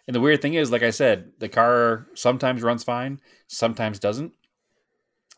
and 0.07 0.14
the 0.14 0.20
weird 0.20 0.42
thing 0.42 0.55
is, 0.55 0.72
like 0.72 0.82
I 0.82 0.90
said, 0.90 1.32
the 1.38 1.48
car 1.48 2.07
sometimes 2.14 2.62
runs 2.62 2.82
fine, 2.84 3.20
sometimes 3.46 3.98
doesn't. 3.98 4.32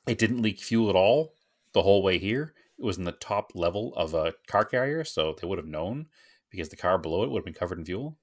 It 0.06 0.18
didn't 0.18 0.42
leak 0.42 0.60
fuel 0.60 0.90
at 0.90 0.96
all 0.96 1.34
the 1.72 1.82
whole 1.82 2.02
way 2.02 2.18
here. 2.18 2.54
It 2.78 2.84
was 2.84 2.98
in 2.98 3.04
the 3.04 3.12
top 3.12 3.52
level 3.54 3.92
of 3.96 4.14
a 4.14 4.34
car 4.46 4.64
carrier, 4.64 5.04
so 5.04 5.36
they 5.40 5.46
would 5.46 5.58
have 5.58 5.66
known 5.66 6.06
because 6.50 6.68
the 6.68 6.76
car 6.76 6.98
below 6.98 7.22
it 7.22 7.30
would 7.30 7.40
have 7.40 7.44
been 7.44 7.54
covered 7.54 7.78
in 7.78 7.84
fuel. 7.84 8.18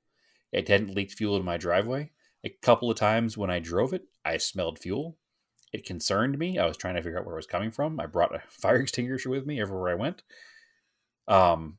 It 0.52 0.68
hadn't 0.68 0.96
leaked 0.96 1.14
fuel 1.14 1.38
in 1.38 1.46
my 1.46 1.58
driveway. 1.58 2.12
A 2.44 2.50
couple 2.50 2.90
of 2.90 2.98
times 2.98 3.38
when 3.38 3.50
I 3.50 3.60
drove 3.60 3.94
it, 3.94 4.06
I 4.26 4.38
smelled 4.38 4.80
fuel. 4.80 5.18
It 5.72 5.86
concerned 5.86 6.38
me. 6.38 6.58
I 6.58 6.66
was 6.66 6.76
trying 6.76 6.96
to 6.96 7.02
figure 7.02 7.20
out 7.20 7.26
where 7.26 7.36
it 7.36 7.40
was 7.40 7.48
coming 7.48 7.72
from. 7.72 8.00
I 8.00 8.08
brought 8.08 8.36
a 8.36 8.42
fire 8.50 8.82
extinguisher 8.82 9.30
with 9.30 9.46
me 9.46 9.62
everywhere 9.62 9.92
I 9.92 9.96
went. 9.96 10.24
Um, 11.28 11.78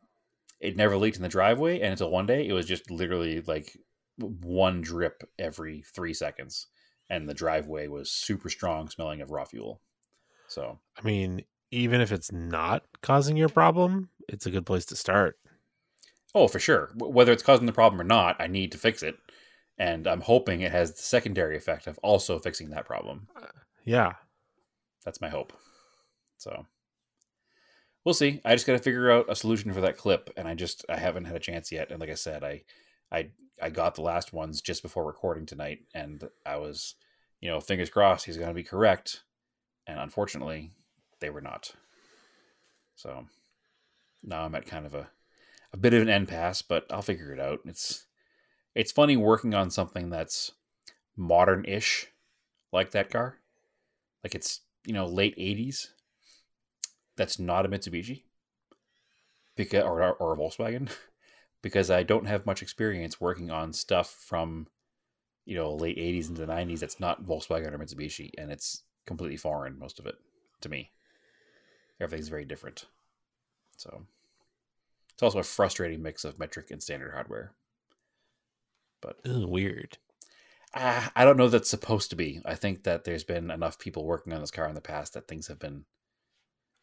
it 0.60 0.76
never 0.76 0.96
leaked 0.96 1.16
in 1.16 1.22
the 1.22 1.28
driveway, 1.28 1.80
and 1.80 1.90
until 1.90 2.10
one 2.10 2.26
day, 2.26 2.46
it 2.46 2.52
was 2.52 2.66
just 2.66 2.90
literally 2.90 3.40
like 3.40 3.76
one 4.22 4.80
drip 4.80 5.28
every 5.38 5.82
three 5.94 6.14
seconds, 6.14 6.68
and 7.10 7.28
the 7.28 7.34
driveway 7.34 7.88
was 7.88 8.10
super 8.10 8.48
strong, 8.48 8.88
smelling 8.88 9.20
of 9.20 9.30
raw 9.30 9.44
fuel. 9.44 9.80
So, 10.48 10.78
I 10.98 11.02
mean, 11.02 11.44
even 11.70 12.00
if 12.00 12.12
it's 12.12 12.30
not 12.32 12.84
causing 13.02 13.36
your 13.36 13.48
problem, 13.48 14.08
it's 14.28 14.46
a 14.46 14.50
good 14.50 14.66
place 14.66 14.84
to 14.86 14.96
start. 14.96 15.38
oh, 16.34 16.48
for 16.48 16.58
sure, 16.58 16.90
whether 16.96 17.32
it's 17.32 17.42
causing 17.42 17.66
the 17.66 17.72
problem 17.72 18.00
or 18.00 18.04
not, 18.04 18.36
I 18.40 18.46
need 18.46 18.72
to 18.72 18.78
fix 18.78 19.02
it, 19.02 19.16
and 19.78 20.06
I'm 20.06 20.20
hoping 20.20 20.60
it 20.60 20.72
has 20.72 20.92
the 20.92 21.02
secondary 21.02 21.56
effect 21.56 21.86
of 21.86 21.98
also 22.02 22.38
fixing 22.38 22.70
that 22.70 22.86
problem. 22.86 23.28
Uh, 23.36 23.46
yeah. 23.84 24.12
That's 25.04 25.20
my 25.20 25.28
hope. 25.28 25.52
So, 26.38 26.66
we'll 28.04 28.14
see. 28.14 28.40
I 28.44 28.54
just 28.54 28.66
got 28.66 28.74
to 28.74 28.78
figure 28.78 29.10
out 29.10 29.26
a 29.28 29.36
solution 29.36 29.72
for 29.72 29.80
that 29.80 29.96
clip, 29.96 30.30
and 30.36 30.46
I 30.46 30.54
just 30.54 30.84
I 30.88 30.96
haven't 30.96 31.24
had 31.24 31.36
a 31.36 31.40
chance 31.40 31.72
yet. 31.72 31.90
And 31.90 32.00
like 32.00 32.10
I 32.10 32.14
said, 32.14 32.44
I 32.44 32.62
I 33.10 33.30
I 33.62 33.70
got 33.70 33.94
the 33.94 34.02
last 34.02 34.32
ones 34.32 34.60
just 34.60 34.82
before 34.82 35.04
recording 35.04 35.46
tonight, 35.46 35.84
and 35.94 36.28
I 36.44 36.56
was, 36.56 36.96
you 37.40 37.48
know, 37.48 37.60
fingers 37.60 37.90
crossed 37.90 38.26
he's 38.26 38.36
going 38.36 38.48
to 38.48 38.54
be 38.54 38.64
correct, 38.64 39.22
and 39.86 40.00
unfortunately, 40.00 40.72
they 41.20 41.30
were 41.30 41.40
not. 41.40 41.72
So 42.96 43.26
now 44.22 44.44
I'm 44.44 44.54
at 44.56 44.66
kind 44.66 44.84
of 44.84 44.94
a 44.94 45.10
a 45.72 45.76
bit 45.76 45.94
of 45.94 46.02
an 46.02 46.08
end 46.08 46.28
pass, 46.28 46.60
but 46.60 46.86
I'll 46.90 47.02
figure 47.02 47.32
it 47.32 47.40
out. 47.40 47.60
It's 47.64 48.06
it's 48.74 48.92
funny 48.92 49.16
working 49.16 49.54
on 49.54 49.70
something 49.70 50.10
that's 50.10 50.52
modern-ish 51.16 52.08
like 52.72 52.90
that 52.90 53.10
car. 53.10 53.38
Like 54.24 54.34
it's 54.34 54.60
you 54.84 54.92
know 54.92 55.06
late 55.06 55.36
'80s. 55.36 55.88
That's 57.16 57.38
not 57.38 57.64
a 57.64 57.68
Mitsubishi, 57.68 58.22
because 59.54 59.84
or 59.84 60.02
or 60.02 60.34
a 60.34 60.36
Volkswagen, 60.36 60.90
because 61.62 61.90
I 61.90 62.02
don't 62.02 62.26
have 62.26 62.46
much 62.46 62.62
experience 62.62 63.20
working 63.20 63.50
on 63.50 63.72
stuff 63.72 64.10
from 64.10 64.66
you 65.44 65.56
know 65.56 65.74
late 65.74 65.98
'80s 65.98 66.28
into 66.28 66.44
the 66.44 66.52
'90s. 66.52 66.80
That's 66.80 67.00
not 67.00 67.24
Volkswagen 67.24 67.72
or 67.72 67.78
Mitsubishi, 67.78 68.30
and 68.38 68.50
it's 68.50 68.82
completely 69.06 69.36
foreign 69.36 69.78
most 69.78 69.98
of 69.98 70.06
it 70.06 70.16
to 70.60 70.68
me. 70.68 70.90
Everything's 72.00 72.28
very 72.28 72.44
different. 72.44 72.86
So 73.76 74.06
it's 75.12 75.22
also 75.22 75.38
a 75.38 75.44
frustrating 75.44 76.02
mix 76.02 76.24
of 76.24 76.38
metric 76.38 76.70
and 76.70 76.82
standard 76.82 77.12
hardware. 77.12 77.52
But 79.00 79.18
Ugh, 79.24 79.44
weird. 79.44 79.98
uh, 80.74 81.08
I 81.14 81.24
don't 81.24 81.36
know 81.36 81.48
that's 81.48 81.68
supposed 81.70 82.10
to 82.10 82.16
be. 82.16 82.40
I 82.44 82.54
think 82.54 82.84
that 82.84 83.04
there's 83.04 83.24
been 83.24 83.50
enough 83.50 83.78
people 83.78 84.04
working 84.04 84.32
on 84.32 84.40
this 84.40 84.50
car 84.50 84.68
in 84.68 84.74
the 84.74 84.80
past 84.80 85.14
that 85.14 85.28
things 85.28 85.48
have 85.48 85.58
been 85.58 85.84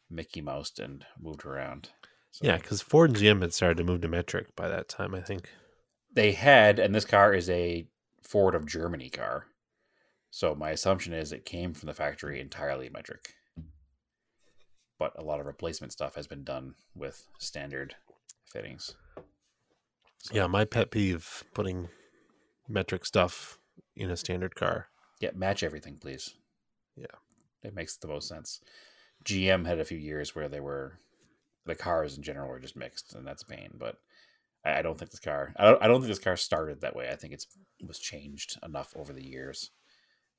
Mickey 0.09 0.41
Moused 0.41 0.79
and 0.79 1.05
moved 1.19 1.45
around. 1.45 1.89
So 2.31 2.45
Yeah, 2.45 2.57
because 2.57 2.81
Ford 2.81 3.11
and 3.11 3.19
GM 3.19 3.41
had 3.41 3.53
started 3.53 3.77
to 3.77 3.83
move 3.83 4.01
to 4.01 4.07
metric 4.07 4.55
by 4.55 4.67
that 4.67 4.89
time. 4.89 5.13
I 5.15 5.21
think. 5.21 5.49
they 6.13 6.31
had, 6.31 6.79
and 6.79 6.93
this 6.93 7.05
car 7.05 7.33
is 7.33 7.49
a 7.49 7.87
Ford 8.23 8.55
of 8.55 8.65
Germany 8.65 9.09
car. 9.09 9.45
So 10.31 10.53
my 10.55 10.71
assumption 10.71 11.13
is 11.13 11.31
it 11.31 11.45
came 11.45 11.73
from 11.73 11.87
the 11.87 11.93
factory 11.93 12.39
entirely 12.39 12.89
metric. 12.89 13.33
But 14.97 15.13
a 15.17 15.23
lot 15.23 15.39
of 15.39 15.45
replacement 15.45 15.93
stuff 15.93 16.15
has 16.15 16.27
been 16.27 16.43
done 16.43 16.75
with 16.93 17.25
standard 17.39 17.95
fittings. 18.51 18.95
So, 20.19 20.35
Yeah, 20.35 20.47
my 20.47 20.65
pet 20.65 20.91
peeve 20.91 21.43
putting 21.53 21.87
metric 22.67 23.05
stuff 23.05 23.57
in 23.95 24.11
a 24.11 24.17
standard 24.17 24.55
car. 24.55 24.89
Yeah, 25.21 25.31
match 25.33 25.63
everything, 25.63 25.97
please. 25.97 26.35
Yeah. 26.97 27.05
It 27.63 27.73
makes 27.73 27.95
the 27.97 28.07
most 28.07 28.27
sense. 28.27 28.59
GM 29.23 29.65
had 29.65 29.79
a 29.79 29.85
few 29.85 29.97
years 29.97 30.35
where 30.35 30.49
they 30.49 30.59
were 30.59 30.99
the 31.69 31.75
cars 31.75 32.17
in 32.17 32.23
general 32.23 32.51
are 32.51 32.59
just 32.59 32.75
mixed, 32.75 33.15
and 33.15 33.25
that's 33.25 33.43
a 33.43 33.45
pain. 33.45 33.69
But 33.77 33.95
I, 34.65 34.79
I 34.79 34.81
don't 34.81 34.97
think 34.97 35.11
this 35.11 35.19
car 35.19 35.53
I 35.57 35.65
don't 35.65 35.83
I 35.83 35.87
don't 35.87 36.01
think 36.01 36.09
this 36.09 36.19
car 36.19 36.35
started 36.35 36.81
that 36.81 36.95
way. 36.95 37.09
I 37.09 37.15
think 37.15 37.33
it's 37.33 37.47
was 37.85 37.99
changed 37.99 38.57
enough 38.63 38.93
over 38.95 39.13
the 39.13 39.25
years. 39.25 39.71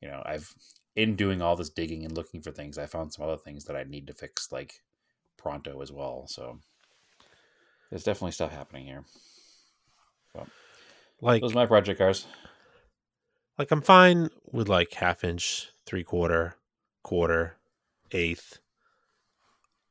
You 0.01 0.09
know, 0.09 0.23
I've 0.25 0.55
in 0.97 1.17
doing 1.17 1.41
all 1.41 1.57
this 1.57 1.71
digging 1.71 2.05
and 2.05 2.17
looking 2.17 2.43
for 2.43 2.51
things, 2.51 2.77
I 2.77 2.87
found 2.87 3.13
some 3.13 3.25
other 3.25 3.37
things 3.37 3.65
that 3.65 3.77
I 3.77 3.85
need 3.85 4.07
to 4.09 4.15
fix 4.15 4.51
like 4.53 4.75
pronto 5.39 5.81
as 5.81 5.93
well. 5.93 6.27
So 6.27 6.59
there's 7.91 8.05
definitely 8.05 8.33
stuff 8.33 8.53
happening 8.53 8.87
here. 8.87 9.05
Like, 11.23 11.43
Those 11.43 11.53
are 11.53 11.57
my 11.57 11.67
project 11.67 11.99
cars. 11.99 12.27
like 13.59 13.71
I'm 13.71 13.83
fine 13.83 14.31
with 14.51 14.69
like 14.69 14.93
half 14.95 15.23
inch, 15.23 15.71
three 15.87 16.03
quarter, 16.03 16.57
quarter, 17.03 17.57
eighth. 18.13 18.59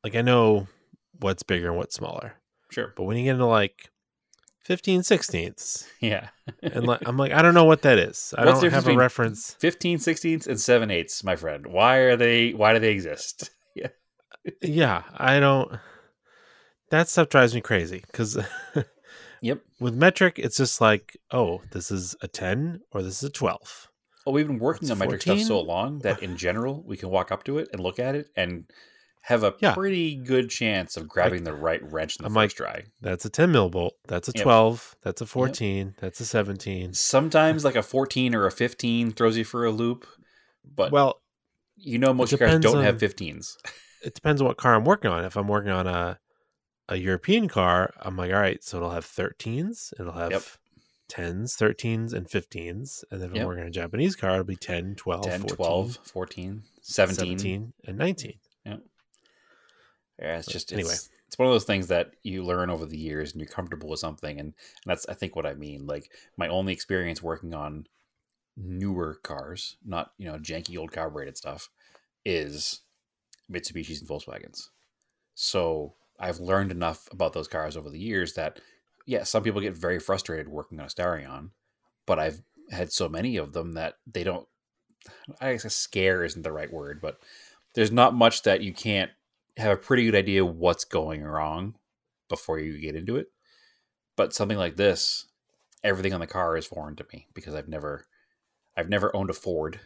Like 0.04 0.16
I 0.16 0.22
know 0.22 0.68
what's 1.20 1.44
bigger 1.44 1.68
and 1.70 1.78
what's 1.78 1.96
smaller, 1.96 2.34
Sure. 2.72 2.94
but 2.96 3.04
when 3.04 3.18
you 3.18 3.24
get 3.26 3.32
into 3.32 3.46
like 3.46 3.90
15 4.66 5.04
sixteenths, 5.04 5.88
Yeah. 6.00 6.30
and 6.62 6.86
like 6.86 7.02
I'm 7.08 7.18
like 7.18 7.32
I 7.32 7.42
don't 7.42 7.54
know 7.54 7.66
what 7.66 7.82
that 7.84 7.98
is. 7.98 8.34
I 8.38 8.46
What's 8.46 8.62
don't 8.62 8.72
have 8.72 8.88
a 8.88 8.96
reference. 8.96 9.54
15 9.60 9.98
16ths 10.00 10.48
and 10.48 10.60
7 10.60 10.92
eighths, 10.92 11.24
my 11.24 11.36
friend. 11.36 11.66
Why 11.68 11.98
are 11.98 12.16
they 12.16 12.52
why 12.52 12.74
do 12.74 12.80
they 12.80 12.92
exist? 12.92 13.50
Yeah. 13.76 13.88
Yeah, 14.62 15.04
I 15.16 15.40
don't. 15.40 15.80
That 16.90 17.08
stuff 17.08 17.30
drives 17.30 17.54
me 17.54 17.62
crazy 17.62 18.04
because 18.08 18.38
Yep. 19.42 19.62
with 19.80 19.94
metric, 19.96 20.40
it's 20.40 20.58
just 20.58 20.82
like, 20.82 21.18
oh, 21.32 21.62
this 21.72 21.92
is 21.92 22.16
a 22.22 22.28
10 22.28 22.82
or 22.92 23.02
this 23.04 23.22
is 23.22 23.30
a 23.30 23.32
12. 23.32 23.90
Well, 24.26 24.34
we've 24.34 24.48
been 24.48 24.60
working 24.60 24.84
It's 24.84 24.92
on 24.92 24.98
metric 25.00 25.22
stuff 25.22 25.40
so 25.42 25.62
long 25.62 26.00
that 26.00 26.22
in 26.24 26.36
general 26.36 26.84
we 26.86 26.98
can 26.98 27.10
walk 27.10 27.32
up 27.32 27.44
to 27.46 27.58
it 27.58 27.70
and 27.72 27.82
look 27.82 28.00
at 28.00 28.16
it 28.16 28.28
and 28.36 28.66
have 29.22 29.44
a 29.44 29.54
Yeah. 29.60 29.74
pretty 29.74 30.16
good 30.16 30.50
chance 30.50 30.96
of 30.98 31.08
grabbing 31.08 31.44
the 31.44 31.54
right 31.54 31.82
wrench 31.92 32.16
in 32.18 32.24
the 32.24 32.28
I'm 32.28 32.34
first 32.34 32.60
like- 32.60 32.72
try. 32.72 32.84
That's 33.02 33.26
a 33.26 33.30
10 33.30 33.52
mil 33.52 33.70
bolt. 33.70 33.96
That's 34.08 34.28
a 34.30 34.32
Yep. 34.36 34.44
12. 34.44 34.96
That's 35.04 35.22
a 35.22 35.26
14. 35.26 35.96
That's 36.00 36.20
a 36.20 36.26
17. 36.26 36.94
Sometimes 36.94 37.64
like 37.66 37.76
a 37.76 37.84
14 37.84 38.34
or 38.34 38.46
a 38.46 38.52
15 38.52 39.12
throws 39.12 39.38
you 39.38 39.44
for 39.44 39.66
a 39.66 39.72
loop, 39.72 40.08
but 40.64 40.92
well, 40.92 41.22
you 41.76 41.98
know 41.98 42.14
most 42.14 42.38
cars 42.38 42.60
don't 42.60 42.84
have 42.84 42.96
on- 42.96 43.00
15s. 43.00 43.56
it 44.04 44.16
depends 44.16 44.42
on 44.42 44.48
what 44.48 44.58
car 44.58 44.74
I'm 44.76 44.86
working 44.86 45.12
on. 45.12 45.24
If 45.26 45.36
I'm 45.38 45.48
working 45.48 45.72
on 45.72 45.86
a 45.88 46.20
a 46.88 46.96
European 46.96 47.48
car, 47.48 47.94
I'm 48.00 48.18
like, 48.18 48.32
all 48.34 48.40
right, 48.40 48.64
so 48.64 48.78
it'll 48.78 48.90
have 48.90 49.06
13s, 49.06 49.94
it'll 50.00 50.14
have 50.14 50.32
Yep. 50.32 50.42
10s, 51.08 51.56
13s, 51.56 52.14
and 52.14 52.28
15s. 52.28 53.04
And 53.12 53.22
then 53.22 53.30
if 53.30 53.36
Yep. 53.36 53.42
I'm 53.42 53.48
working 53.48 53.62
on 53.64 53.68
a 53.68 53.72
Japanese 53.72 54.16
car, 54.16 54.32
it'll 54.32 54.44
be 54.44 54.56
10, 54.56 54.96
12, 54.96 55.24
10, 55.26 55.42
14, 55.42 55.56
12, 55.56 55.98
14, 56.04 56.64
17. 56.82 57.38
17, 57.38 57.74
and 57.86 57.98
19. 57.98 58.40
Yeah, 60.22 60.38
it's 60.38 60.48
But 60.48 60.54
just 60.54 60.74
anyway. 60.74 60.92
it's, 60.94 61.10
it's 61.28 61.38
one 61.38 61.48
of 61.48 61.54
those 61.54 61.66
things 61.66 61.88
that 61.88 62.12
you 62.24 62.44
learn 62.44 62.70
over 62.70 62.86
the 62.86 62.98
years 62.98 63.32
and 63.32 63.40
you're 63.40 63.50
comfortable 63.50 63.90
with 63.90 64.00
something 64.00 64.40
and, 64.40 64.48
and 64.50 64.54
that's 64.86 65.08
I 65.08 65.14
think 65.14 65.36
what 65.36 65.46
I 65.46 65.54
mean. 65.54 65.86
Like 65.86 66.12
my 66.38 66.48
only 66.48 66.74
experience 66.74 67.24
working 67.24 67.54
on 67.54 67.88
newer 68.58 69.20
cars, 69.24 69.78
not 69.86 70.12
you 70.18 70.26
know 70.30 70.38
janky 70.38 70.78
old 70.78 70.92
carbureted 70.92 71.38
stuff, 71.38 71.70
is 72.26 72.82
Mitsubishis 73.52 74.00
and 74.02 74.10
Volkswagens. 74.10 74.70
So 75.36 75.96
I've 76.20 76.40
learned 76.40 76.72
enough 76.72 77.08
about 77.12 77.34
those 77.34 77.48
cars 77.48 77.78
over 77.78 77.90
the 77.90 78.00
years 78.00 78.34
that 78.34 78.60
yeah, 79.06 79.24
some 79.24 79.42
people 79.42 79.62
get 79.62 79.74
very 79.74 80.00
frustrated 80.00 80.50
working 80.50 80.80
on 80.80 80.86
a 80.86 80.90
Starion, 80.90 81.50
but 82.06 82.20
I've 82.20 82.42
had 82.70 82.92
so 82.92 83.10
many 83.10 83.38
of 83.38 83.54
them 83.54 83.74
that 83.74 83.96
they 84.06 84.24
don't. 84.24 84.48
I 85.40 85.54
guess 85.54 85.74
scare 85.74 86.24
isn't 86.24 86.42
the 86.44 86.52
right 86.52 86.72
word, 86.72 87.00
but 87.02 87.20
there's 87.74 87.92
not 87.92 88.14
much 88.14 88.44
that 88.44 88.62
you 88.62 88.74
can't 88.74 89.12
have 89.60 89.74
a 89.74 89.82
pretty 89.82 90.06
good 90.06 90.16
idea 90.16 90.46
what's 90.46 90.86
going 90.86 91.24
wrong 91.24 91.76
before 92.28 92.60
you 92.60 92.78
get 92.80 92.96
into 92.96 93.18
it. 93.18 93.28
But 94.16 94.34
something 94.34 94.58
like 94.58 94.76
this, 94.76 95.28
everything 95.84 96.14
on 96.14 96.20
the 96.20 96.28
car 96.28 96.58
is 96.58 96.66
foreign 96.66 96.96
to 96.98 97.06
me 97.14 97.28
because 97.34 97.56
I've 97.56 97.68
never 97.68 98.06
I've 98.76 98.90
never 98.90 99.16
owned 99.16 99.30
a 99.30 99.34
Ford 99.34 99.80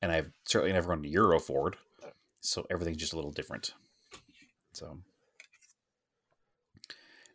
and 0.00 0.12
I've 0.12 0.30
certainly 0.44 0.72
never 0.72 0.92
owned 0.92 1.04
a 1.04 1.08
Euro 1.10 1.38
Ford. 1.38 1.76
So 2.40 2.66
everything's 2.70 2.98
just 2.98 3.12
a 3.12 3.16
little 3.16 3.32
different. 3.32 3.72
So 4.72 4.98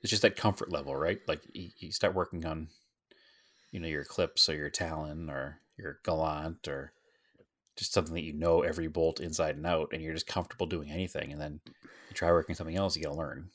it's 0.01 0.09
just 0.09 0.21
that 0.21 0.35
comfort 0.35 0.71
level, 0.71 0.95
right? 0.95 1.19
Like 1.27 1.41
you, 1.53 1.69
you 1.77 1.91
start 1.91 2.15
working 2.15 2.45
on 2.45 2.69
you 3.71 3.79
know 3.79 3.87
your 3.87 4.01
Eclipse 4.01 4.47
or 4.49 4.55
your 4.55 4.69
Talon 4.69 5.29
or 5.29 5.59
your 5.77 5.99
Galant 6.03 6.67
or 6.67 6.93
just 7.75 7.93
something 7.93 8.13
that 8.13 8.23
you 8.23 8.33
know 8.33 8.61
every 8.61 8.87
bolt 8.87 9.19
inside 9.19 9.55
and 9.55 9.65
out 9.65 9.89
and 9.93 10.01
you're 10.01 10.13
just 10.13 10.27
comfortable 10.27 10.65
doing 10.67 10.91
anything 10.91 11.31
and 11.31 11.41
then 11.41 11.59
you 11.65 12.13
try 12.13 12.31
working 12.31 12.55
something 12.55 12.75
else 12.75 12.95
you 12.95 13.03
gotta 13.03 13.15
learn. 13.15 13.49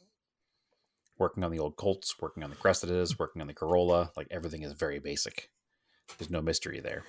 Working 1.18 1.42
on 1.44 1.50
the 1.50 1.58
old 1.58 1.76
colts 1.76 2.20
working 2.20 2.42
on 2.42 2.50
the 2.50 2.56
cressidas 2.56 3.18
working 3.18 3.40
on 3.42 3.48
the 3.48 3.54
corolla 3.54 4.10
like 4.16 4.28
everything 4.30 4.62
is 4.62 4.72
very 4.72 4.98
basic. 4.98 5.50
There's 6.18 6.30
no 6.30 6.40
mystery 6.42 6.80
there. 6.80 7.04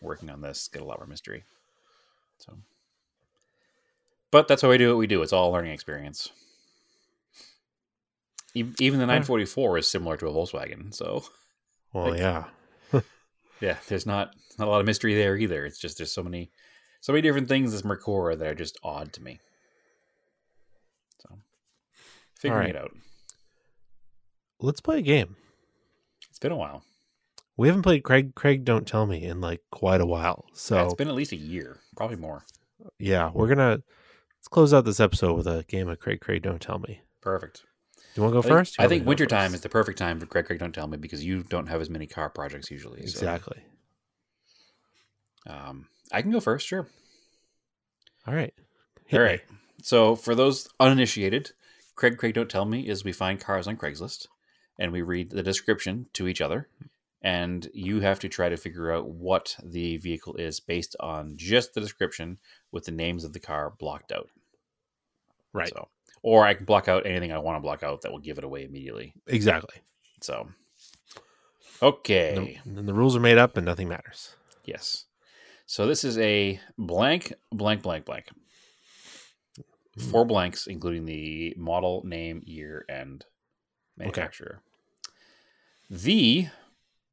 Working 0.00 0.30
on 0.30 0.40
this 0.40 0.68
get 0.68 0.82
a 0.82 0.84
lot 0.84 0.98
more 0.98 1.06
mystery. 1.06 1.44
So 2.38 2.56
but 4.30 4.48
that's 4.48 4.62
how 4.62 4.70
we 4.70 4.78
do 4.78 4.88
what 4.88 4.98
we 4.98 5.06
do. 5.06 5.22
It's 5.22 5.32
all 5.32 5.50
a 5.50 5.52
learning 5.52 5.72
experience. 5.72 6.30
Even 8.54 9.00
the 9.00 9.06
944 9.06 9.78
is 9.78 9.88
similar 9.88 10.16
to 10.16 10.28
a 10.28 10.32
volkswagen 10.32 10.94
so. 10.94 11.24
Well, 11.92 12.10
Like- 12.10 12.20
yeah. 12.20 12.44
Yeah, 13.60 13.76
there's 13.88 14.06
not 14.06 14.34
not 14.58 14.68
a 14.68 14.70
lot 14.70 14.80
of 14.80 14.86
mystery 14.86 15.14
there 15.14 15.36
either. 15.36 15.64
It's 15.64 15.78
just 15.78 15.98
there's 15.98 16.12
so 16.12 16.22
many 16.22 16.50
so 17.00 17.12
many 17.12 17.22
different 17.22 17.48
things 17.48 17.74
as 17.74 17.82
Mercora 17.82 18.38
that 18.38 18.46
are 18.46 18.54
just 18.54 18.78
odd 18.82 19.12
to 19.14 19.22
me. 19.22 19.40
So 21.20 21.38
figuring 22.38 22.66
right. 22.66 22.70
it 22.70 22.76
out. 22.76 22.92
Let's 24.60 24.80
play 24.80 24.98
a 24.98 25.02
game. 25.02 25.36
It's 26.30 26.38
been 26.38 26.52
a 26.52 26.56
while. 26.56 26.82
We 27.56 27.68
haven't 27.68 27.82
played 27.82 28.02
Craig 28.02 28.34
Craig 28.34 28.64
Don't 28.64 28.86
Tell 28.86 29.06
Me 29.06 29.22
in 29.22 29.40
like 29.40 29.60
quite 29.70 30.00
a 30.00 30.06
while. 30.06 30.46
So 30.54 30.76
Yeah, 30.76 30.84
it's 30.84 30.94
been 30.94 31.08
at 31.08 31.14
least 31.14 31.32
a 31.32 31.36
year, 31.36 31.80
probably 31.96 32.16
more. 32.16 32.44
yeah, 32.98 33.30
we're 33.32 33.48
gonna 33.48 33.82
let's 34.38 34.48
close 34.48 34.74
out 34.74 34.84
this 34.84 35.00
episode 35.00 35.36
with 35.36 35.46
a 35.46 35.64
game 35.68 35.88
of 35.88 36.00
Craig 36.00 36.20
Craig 36.20 36.42
Don't 36.42 36.60
Tell 36.60 36.78
Me. 36.78 37.02
Perfect. 37.20 37.64
Do 38.14 38.20
you 38.20 38.22
want 38.22 38.32
to 38.32 38.34
go 38.34 38.38
I 38.38 38.42
think, 38.42 38.58
first? 38.58 38.80
I 38.80 38.86
think 38.86 39.06
wintertime 39.06 39.54
is 39.54 39.62
the 39.62 39.68
perfect 39.68 39.98
time 39.98 40.20
for 40.20 40.26
Craig 40.26 40.46
Craig 40.46 40.60
Don't 40.60 40.72
Tell 40.72 40.86
Me 40.86 40.96
because 40.96 41.24
you 41.24 41.42
don't 41.42 41.66
have 41.66 41.80
as 41.80 41.90
many 41.90 42.06
car 42.06 42.30
projects 42.30 42.70
usually. 42.70 43.00
so, 43.06 43.18
exactly. 43.18 43.58
um, 45.48 45.88
I 46.12 46.22
can 46.22 46.30
go 46.30 46.38
first, 46.38 46.66
sure. 46.66 46.86
All 48.26 48.34
right. 48.34 48.54
Hit 49.06 49.18
All 49.18 49.26
me. 49.26 49.42
So 49.82 50.14
for 50.14 50.34
those 50.34 50.68
uninitiated, 50.78 51.50
Craig 51.96 52.16
Craig 52.16 52.34
Don't 52.34 52.48
Tell 52.48 52.64
Me 52.64 52.88
is 52.88 53.04
we 53.04 53.12
find 53.12 53.40
cars 53.40 53.66
on 53.66 53.76
Craigslist 53.76 54.28
and 54.78 54.92
we 54.92 55.02
read 55.02 55.30
the 55.30 55.42
description 55.42 56.06
to 56.14 56.28
each 56.28 56.40
other. 56.40 56.68
And 57.20 57.68
you 57.72 58.00
have 58.00 58.20
to 58.20 58.28
try 58.28 58.48
to 58.48 58.56
figure 58.56 58.92
out 58.92 59.08
what 59.08 59.56
the 59.62 59.96
vehicle 59.96 60.36
is 60.36 60.60
based 60.60 60.94
on 61.00 61.32
just 61.36 61.72
the 61.72 61.80
description 61.80 62.38
with 62.70 62.84
the 62.84 62.92
names 62.92 63.24
of 63.24 63.32
the 63.32 63.40
car 63.40 63.72
blocked 63.78 64.12
out. 64.12 64.28
Right. 65.52 65.70
So, 65.70 65.88
or 66.24 66.46
I 66.46 66.54
can 66.54 66.64
block 66.64 66.88
out 66.88 67.04
anything 67.04 67.32
I 67.32 67.38
want 67.38 67.56
to 67.56 67.60
block 67.60 67.82
out 67.82 68.00
that 68.00 68.10
will 68.10 68.18
give 68.18 68.38
it 68.38 68.44
away 68.44 68.64
immediately. 68.64 69.12
Exactly. 69.26 69.74
So, 70.22 70.48
And 71.82 71.82
okay. 71.82 72.58
the, 72.64 72.78
and 72.78 72.88
the 72.88 72.94
rules 72.94 73.14
are 73.14 73.20
made 73.20 73.36
up 73.36 73.58
and 73.58 73.66
nothing 73.66 73.88
matters. 73.88 74.34
Yes. 74.64 75.04
So 75.66 75.86
this 75.86 76.02
is 76.02 76.18
a 76.18 76.58
blank, 76.78 77.34
blank, 77.52 77.82
blank, 77.82 78.06
blank. 78.06 78.28
Hmm. 79.98 80.10
Four 80.10 80.24
blanks, 80.24 80.66
including 80.66 81.04
the 81.04 81.54
model, 81.58 82.02
name, 82.06 82.42
year, 82.46 82.86
and 82.88 83.22
manufacturer. 83.98 84.62
The 85.90 86.48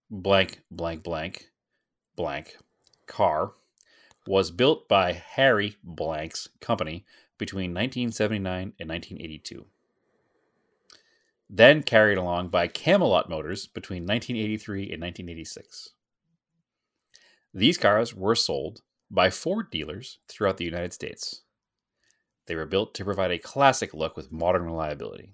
blank, 0.10 0.62
blank, 0.72 1.04
blank, 1.04 1.50
blank 2.16 2.56
car 3.08 3.52
was 4.26 4.52
built 4.52 4.88
by 4.88 5.12
Harry 5.12 5.76
Blank's 5.84 6.48
company 6.62 7.04
between 7.42 7.72
1979 7.72 8.74
and 8.80 8.88
1982. 8.88 9.66
Then 11.50 11.82
carried 11.82 12.20
along 12.20 12.50
by 12.50 12.68
Camelot 12.68 13.32
Motors 13.32 13.66
between 13.66 14.04
1983 14.04 14.94
and 14.94 15.02
1986. 15.02 15.90
These 17.52 17.80
cars 17.80 18.14
were 18.14 18.36
sold 18.36 18.84
by 19.10 19.32
Ford 19.32 19.72
dealers 19.72 20.20
throughout 20.28 20.58
the 20.58 20.66
United 20.66 20.94
States. 20.94 21.42
They 22.46 22.56
were 22.56 22.68
built 22.68 22.94
to 22.94 23.06
provide 23.06 23.32
a 23.32 23.40
classic 23.40 23.92
look 23.92 24.16
with 24.16 24.32
modern 24.32 24.66
reliability, 24.66 25.34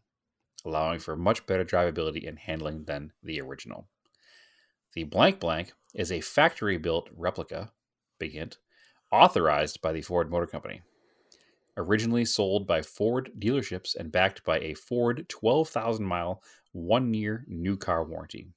allowing 0.64 1.00
for 1.00 1.18
much 1.18 1.46
better 1.46 1.66
drivability 1.66 2.26
and 2.26 2.40
handling 2.40 2.86
than 2.86 3.12
the 3.22 3.42
original. 3.42 3.90
The 4.94 5.04
blank 5.04 5.42
blank 5.42 5.74
is 5.94 6.10
a 6.10 6.22
factory 6.22 6.78
built 6.78 7.10
replica, 7.14 7.74
big 8.18 8.32
hint, 8.32 8.60
authorized 9.12 9.82
by 9.82 9.92
the 9.92 10.02
Ford 10.02 10.32
Motor 10.32 10.48
Company. 10.48 10.84
Originally 11.78 12.26
sold 12.26 12.66
by 12.66 12.82
Ford 12.82 13.32
dealerships 13.38 13.96
and 13.96 14.12
backed 14.12 14.44
by 14.44 14.60
a 14.60 14.74
Ford 14.74 15.30
12,000 15.30 16.04
mile, 16.04 16.42
one 16.72 17.14
year 17.14 17.46
new 17.48 17.78
car 17.78 18.04
warranty. 18.04 18.48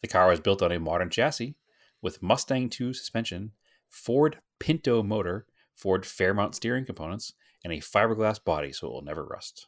The 0.00 0.08
car 0.08 0.28
was 0.28 0.38
built 0.38 0.62
on 0.62 0.70
a 0.70 0.78
modern 0.78 1.10
chassis 1.10 1.56
with 2.00 2.22
Mustang 2.22 2.70
2 2.70 2.92
suspension, 2.92 3.50
Ford 3.88 4.38
Pinto 4.60 5.02
motor, 5.02 5.46
Ford 5.74 6.06
Fairmont 6.06 6.54
steering 6.54 6.84
components, 6.84 7.32
and 7.64 7.72
a 7.72 7.78
fiberglass 7.78 8.42
body 8.42 8.72
so 8.72 8.86
it 8.86 8.92
will 8.92 9.02
never 9.02 9.24
rust. 9.24 9.66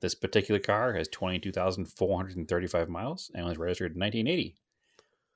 This 0.00 0.14
particular 0.14 0.60
car 0.60 0.94
has 0.94 1.08
22,435 1.08 2.88
miles 2.88 3.30
and 3.34 3.44
was 3.46 3.58
registered 3.58 3.94
in 3.94 4.00
1980. 4.00 4.56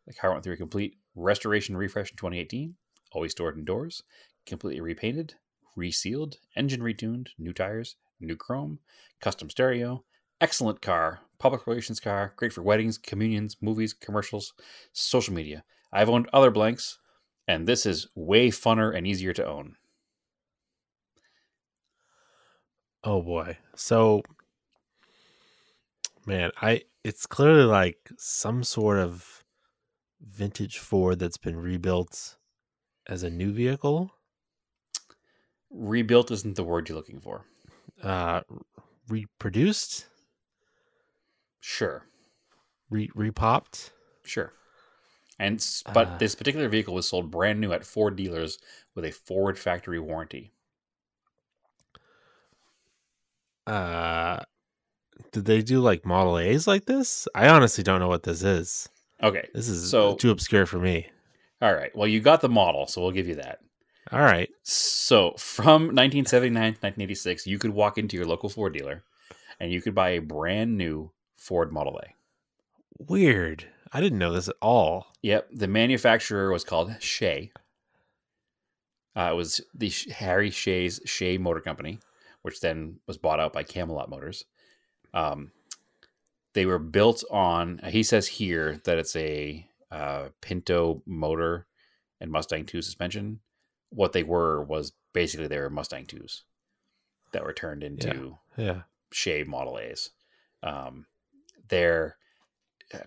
The 0.07 0.15
car 0.15 0.33
went 0.33 0.45
through 0.45 0.55
a 0.55 0.59
complete 0.59 0.97
restoration 1.15 1.77
refresh 1.77 2.11
in 2.11 2.17
2018, 2.17 2.75
always 3.13 3.33
stored 3.33 3.59
indoors, 3.59 4.03
completely 4.47 4.81
repainted, 4.81 5.35
resealed, 5.77 6.39
engine 6.57 6.81
retuned, 6.81 7.29
new 7.39 7.53
tires, 7.53 7.97
new 8.21 8.37
chrome, 8.37 8.79
custom 9.21 9.51
stereo. 9.51 10.05
Excellent 10.41 10.81
car, 10.81 11.21
public 11.39 11.67
relations 11.67 12.01
car, 12.01 12.33
great 12.37 12.53
for 12.53 12.63
weddings, 12.63 12.97
communions, 12.97 13.57
movies, 13.61 13.93
commercials, 13.93 14.55
social 14.93 15.35
media. 15.35 15.65
I've 15.93 16.09
owned 16.09 16.31
other 16.33 16.51
blanks, 16.51 16.99
and 17.47 17.67
this 17.67 17.85
is 17.85 18.09
way 18.15 18.49
funner 18.49 18.97
and 18.97 19.07
easier 19.07 19.35
to 19.35 19.47
own. 19.47 19.77
Oh 23.05 23.21
boy. 23.23 23.59
So 23.75 24.23
man, 26.27 26.51
I 26.61 26.83
it's 27.03 27.27
clearly 27.27 27.65
like 27.65 28.11
some 28.19 28.63
sort 28.63 28.99
of 28.99 29.45
vintage 30.21 30.79
Ford 30.79 31.19
that's 31.19 31.39
been 31.39 31.57
rebuilt 31.57 32.37
as 33.07 33.23
a 33.23 33.31
new 33.31 33.53
vehicle. 33.53 34.11
Rebuilt 35.71 36.31
isn't 36.31 36.57
the 36.57 36.65
word 36.65 36.89
you're 36.89 36.97
looking 36.97 37.21
for. 37.21 37.47
Uh 38.03 38.43
reproduced, 39.09 40.07
Sure, 41.61 42.07
re 42.91 43.09
repopped. 43.09 43.91
sure. 44.25 44.53
And 45.39 45.65
but 45.95 46.07
Uh. 46.09 46.19
this 46.19 46.35
particular 46.35 46.69
vehicle 46.69 46.95
was 46.95 47.09
sold 47.09 47.31
brand 47.31 47.61
new 47.61 47.73
at 47.73 47.85
Ford 47.85 48.17
dealers 48.17 48.59
with 48.95 49.05
a 49.05 49.11
Ford 49.11 49.59
factory 49.59 49.99
warranty. 50.01 50.53
Uh 53.67 54.41
did 55.33 55.45
they 55.45 55.61
do 55.63 55.81
like 55.81 56.05
Model 56.07 56.39
A's 56.39 56.67
like 56.67 56.87
this? 56.87 57.29
I 57.35 57.49
honestly 57.49 57.85
don't 57.85 58.01
know 58.01 58.09
what 58.09 58.23
this 58.25 58.43
is. 58.43 58.89
Okay, 59.23 59.47
This 59.55 59.69
is 59.69 59.91
So- 59.91 60.17
too 60.17 60.31
obscure 60.31 60.65
for 60.67 60.79
me. 60.79 61.11
all 61.61 61.75
right. 61.75 61.95
Well, 61.95 62.09
you 62.09 62.21
got 62.21 62.41
the 62.41 62.49
model, 62.49 62.87
so 62.87 63.03
we'll 63.03 63.11
give 63.11 63.29
you 63.29 63.35
that. 63.37 63.61
All 64.13 64.21
right. 64.21 64.51
So 64.65 65.35
from 65.39 65.83
1979 65.83 66.55
to 66.55 66.69
1986, 66.81 67.47
you 67.47 67.59
could 67.59 67.71
walk 67.71 67.97
into 67.97 68.17
your 68.17 68.27
local 68.27 68.49
Ford 68.49 68.73
dealer 68.73 69.05
and 69.61 69.73
you 69.73 69.81
could 69.81 69.95
buy 69.95 70.11
a 70.11 70.21
brand 70.21 70.77
new 70.77 71.13
Ford 71.37 71.73
Model 71.73 72.01
A. 72.03 72.15
Weird. 72.99 73.67
I 73.93 74.01
didn't 74.01 74.19
know 74.19 74.33
this 74.33 74.49
at 74.49 74.57
all. 74.61 75.07
Yep, 75.23 75.49
the 75.53 75.69
manufacturer 75.69 76.51
was 76.51 76.65
called 76.65 76.95
Shay. 77.01 77.53
Uh, 79.17 79.31
it 79.33 79.37
was 79.37 79.61
the 79.75 79.93
Harry 80.13 80.51
Shay's 80.51 81.01
Shay 81.05 81.39
Motor 81.39 81.61
Company, 81.61 81.99
which 82.43 82.61
then 82.61 82.99
was 83.07 83.17
bought 83.17 83.41
out 83.41 83.53
by 83.53 83.63
Camelot 83.63 84.09
Motors. 84.09 84.45
Um, 85.13 85.51
they 86.53 86.67
were 86.67 86.79
built 86.79 87.25
on. 87.31 87.81
He 87.89 88.03
says 88.03 88.27
here 88.27 88.81
that 88.85 88.99
it's 88.99 89.17
a 89.17 89.67
uh, 89.91 90.29
Pinto 90.41 91.03
motor 91.07 91.67
and 92.21 92.31
Mustang 92.31 92.67
two 92.67 92.83
suspension. 92.83 93.41
What 93.91 94.13
they 94.13 94.23
were 94.23 94.63
was 94.63 94.93
basically 95.13 95.47
they 95.47 95.59
were 95.59 95.71
Mustang 95.71 96.07
twos 96.07 96.45
that 97.33 97.45
were 97.45 97.53
turned 97.53 97.83
into 97.83 98.39
Yeah. 98.57 98.83
Shay 99.13 99.45
Model 99.45 99.79
A's. 99.79 100.11
Um, 100.63 101.07
they're 101.69 102.17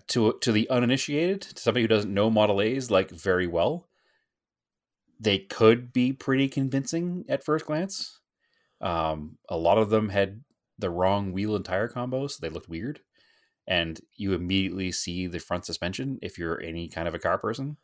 to 0.08 0.38
to 0.40 0.52
the 0.52 0.68
uninitiated, 0.70 1.42
to 1.42 1.60
somebody 1.60 1.82
who 1.82 1.88
doesn't 1.88 2.12
know 2.12 2.30
Model 2.30 2.60
A's 2.60 2.90
like 2.90 3.10
very 3.10 3.46
well, 3.46 3.88
they 5.20 5.38
could 5.38 5.92
be 5.92 6.12
pretty 6.12 6.48
convincing 6.48 7.24
at 7.28 7.44
first 7.44 7.66
glance. 7.66 8.20
Um, 8.80 9.38
a 9.48 9.56
lot 9.56 9.78
of 9.78 9.90
them 9.90 10.08
had 10.08 10.42
the 10.78 10.90
wrong 10.90 11.32
wheel 11.32 11.54
and 11.54 11.64
tire 11.64 11.88
combos, 11.88 12.32
so 12.32 12.38
they 12.40 12.52
looked 12.52 12.68
weird, 12.68 13.00
and 13.66 14.00
you 14.16 14.32
immediately 14.32 14.90
see 14.92 15.26
the 15.26 15.38
front 15.38 15.64
suspension 15.64 16.18
if 16.20 16.38
you're 16.38 16.60
any 16.60 16.88
kind 16.88 17.06
of 17.06 17.14
a 17.14 17.18
car 17.18 17.38
person. 17.38 17.76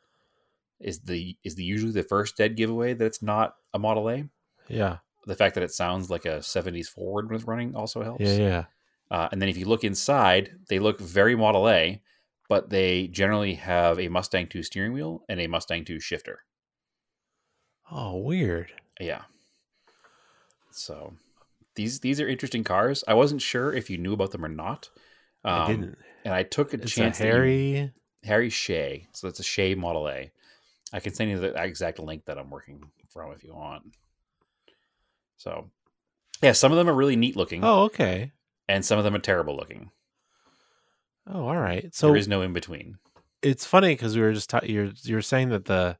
Is 0.81 1.01
the 1.01 1.37
is 1.45 1.55
the 1.57 1.65
usually 1.65 1.93
the 1.93 2.03
first 2.03 2.37
dead 2.37 2.57
giveaway 2.57 2.95
that 2.95 3.05
it's 3.05 3.23
not 3.23 3.55
a 3.75 3.79
Model 3.79 4.09
A? 4.11 4.25
Yeah. 4.69 4.99
The 5.27 5.35
fact 5.37 5.55
that 5.57 5.65
it 5.65 5.71
sounds 5.73 6.09
like 6.11 6.25
a 6.25 6.39
'70s 6.39 6.89
Ford 6.89 7.29
it's 7.33 7.45
running 7.45 7.75
also 7.77 8.03
helps. 8.03 8.23
Yeah, 8.25 8.37
yeah. 8.37 8.65
Uh, 9.11 9.29
and 9.33 9.43
then 9.43 9.49
if 9.49 9.57
you 9.57 9.67
look 9.67 9.85
inside, 9.85 10.53
they 10.69 10.79
look 10.79 11.01
very 11.01 11.37
Model 11.37 11.69
A, 11.69 12.01
but 12.49 12.71
they 12.71 13.09
generally 13.09 13.55
have 13.55 13.99
a 13.99 14.09
Mustang 14.09 14.47
2 14.47 14.63
steering 14.63 14.93
wheel 14.93 15.25
and 15.29 15.41
a 15.41 15.47
Mustang 15.49 15.85
2 15.85 15.99
shifter. 16.01 16.41
Oh, 17.91 18.17
weird. 18.19 18.73
Yeah. 19.01 19.23
So 20.71 21.15
these 21.75 22.01
these 22.01 22.21
are 22.21 22.29
interesting 22.29 22.65
cars. 22.65 23.05
I 23.09 23.15
wasn't 23.15 23.43
sure 23.43 23.73
if 23.73 23.91
you 23.91 23.99
knew 23.99 24.13
about 24.13 24.31
them 24.31 24.45
or 24.45 24.49
not. 24.49 24.91
Um, 25.45 25.61
I 25.63 25.67
didn't. 25.67 25.99
And 26.25 26.35
I 26.35 26.43
took 26.45 26.73
a 26.73 26.77
It's 26.77 26.93
a 26.93 26.95
chance. 26.95 27.21
you- 27.21 27.27
Harry. 27.27 27.93
Harry 28.25 28.51
Shay. 28.51 29.09
So 29.13 29.27
that's 29.27 29.41
a 29.41 29.45
Shay 29.45 29.75
Model 29.75 30.09
A. 30.09 30.31
I 30.93 31.01
can 31.01 31.15
send 31.15 31.31
you 31.31 31.39
the 31.39 31.55
exact 31.63 31.99
link 31.99 32.25
that 32.27 32.39
I'm 32.39 32.51
working 32.51 32.83
from 33.09 33.33
if 33.33 33.45
you 33.45 33.55
want. 33.55 33.85
So, 35.37 35.71
yeah, 36.43 36.53
some 36.53 36.73
of 36.73 36.79
them 36.79 36.89
are 36.89 36.95
really 36.95 37.17
neat 37.17 37.37
looking, 37.37 37.65
Oh, 37.65 37.85
okay. 37.85 38.33
and 38.69 38.85
some 38.85 38.99
of 38.99 39.05
them 39.05 39.15
are 39.15 39.19
terrible 39.21 39.57
looking. 39.57 39.91
Oh, 41.27 41.47
all 41.49 41.57
right. 41.57 41.95
So 41.95 42.09
there 42.09 42.17
is 42.17 42.29
no 42.29 42.43
in 42.43 42.53
between. 42.53 42.99
it's 43.43 43.65
funny 43.65 43.95
because 43.95 44.17
we 44.17 44.23
were 44.23 44.33
just 44.33 44.51
ta- 44.51 44.61
you're 44.65 44.91
you're 45.03 45.23
saying 45.23 45.51
that 45.51 45.65
the 45.67 45.97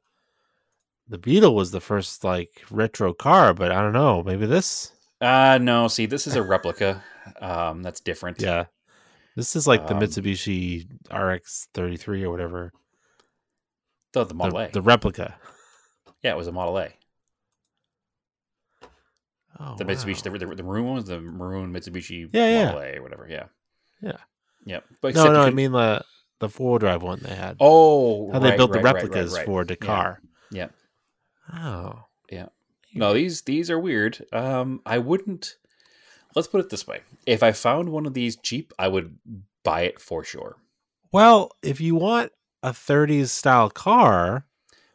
the 1.07 1.17
Beetle 1.17 1.55
was 1.55 1.71
the 1.71 1.81
first 1.81 2.23
like 2.23 2.61
retro 2.69 3.13
car, 3.13 3.53
but 3.53 3.71
I 3.71 3.81
don't 3.81 3.93
know. 3.93 4.23
Maybe 4.23 4.45
this. 4.45 4.91
Uh 5.21 5.57
no, 5.61 5.87
see, 5.87 6.05
this 6.05 6.27
is 6.27 6.35
a 6.35 6.43
replica. 6.43 7.03
um, 7.39 7.81
that's 7.83 7.99
different. 8.01 8.41
Yeah. 8.41 8.65
This 9.35 9.55
is 9.55 9.67
like 9.67 9.87
the 9.87 9.95
Um, 9.95 10.01
Mitsubishi 10.01 10.87
RX 11.13 11.67
33 11.73 12.23
or 12.23 12.31
whatever. 12.31 12.73
The, 14.13 14.25
the 14.25 14.33
Model 14.33 14.57
the, 14.59 14.65
A. 14.67 14.71
the 14.71 14.81
replica. 14.81 15.35
yeah, 16.23 16.31
it 16.31 16.37
was 16.37 16.47
a 16.47 16.51
Model 16.51 16.77
A. 16.79 16.89
Oh, 19.59 19.75
The 19.77 19.85
Mitsubishi, 19.85 20.25
wow. 20.25 20.37
the, 20.37 20.45
the, 20.45 20.55
the 20.55 20.63
maroon 20.63 20.85
one 20.85 20.95
was 20.95 21.05
the 21.05 21.19
maroon 21.19 21.71
Mitsubishi 21.73 22.29
Yeah, 22.31 22.65
Model 22.65 22.81
A 22.81 22.97
or 22.97 23.01
whatever. 23.03 23.27
Yeah. 23.29 23.45
Yeah. 24.01 24.17
Yep. 24.65 24.83
But 25.01 25.15
No, 25.15 25.25
no, 25.31 25.41
you 25.41 25.47
I 25.47 25.49
mean 25.51 25.71
the 25.71 26.03
the 26.39 26.49
four 26.49 26.79
drive 26.79 27.03
one 27.03 27.19
they 27.21 27.35
had. 27.35 27.57
oh, 27.59 28.31
How 28.31 28.39
they 28.39 28.49
right, 28.49 28.57
built 28.57 28.71
the 28.71 28.79
right, 28.79 28.85
right, 28.95 29.03
replicas 29.03 29.33
right. 29.33 29.45
for 29.45 29.63
the 29.63 29.77
Yeah. 29.79 29.85
car. 29.85 30.21
Yeah. 30.51 30.67
Oh. 31.53 32.05
Yeah. 32.31 32.47
No, 32.95 33.13
these 33.13 33.41
these 33.43 33.69
are 33.69 33.79
weird. 33.79 34.25
Um, 34.33 34.81
I 34.85 34.97
wouldn't. 34.97 35.55
Let's 36.35 36.47
put 36.47 36.61
it 36.61 36.69
this 36.69 36.87
way: 36.87 37.01
if 37.25 37.43
I 37.43 37.51
found 37.51 37.89
one 37.89 38.05
of 38.05 38.13
these 38.13 38.35
cheap, 38.37 38.73
I 38.79 38.87
would 38.87 39.17
buy 39.63 39.81
it 39.81 39.99
for 39.99 40.23
sure. 40.23 40.57
Well, 41.11 41.51
if 41.61 41.79
you 41.79 41.95
want 41.95 42.31
a 42.63 42.71
30s 42.71 43.29
style 43.29 43.69
car, 43.69 44.45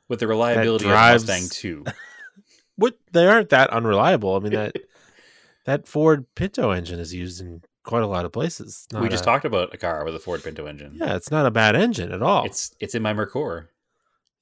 With 0.09 0.21
the 0.21 0.27
reliability 0.27 0.85
drives- 0.85 1.23
of 1.25 1.29
Mustang 1.29 1.49
Two. 1.51 1.85
what 2.77 2.97
they 3.13 3.27
aren't 3.27 3.49
that 3.51 3.71
unreliable. 3.71 4.37
I 4.37 4.39
mean 4.41 4.53
that 4.53 4.75
that 5.65 5.89
Ford 5.89 6.27
Pinto 6.35 6.71
engine 6.71 7.01
is 7.01 7.13
used 7.15 7.41
in 7.41 7.63
quite 7.83 8.03
a 8.03 8.07
lot 8.07 8.25
of 8.25 8.33
places. 8.33 8.87
we 9.01 9.09
just 9.09 9.23
a- 9.23 9.27
talked 9.27 9.45
about 9.45 9.73
a 9.75 9.79
car 9.79 10.05
with 10.05 10.15
a 10.15 10.19
Ford 10.19 10.43
Pinto 10.45 10.67
engine. 10.67 10.95
Yeah, 10.97 11.17
it's 11.17 11.31
not 11.31 11.47
a 11.47 11.51
bad 11.51 11.77
engine 11.77 12.13
at 12.13 12.23
all. 12.23 12.45
It's 12.45 12.75
it's 12.81 12.95
in 12.95 13.03
my 13.03 13.13
Merkur. 13.15 13.69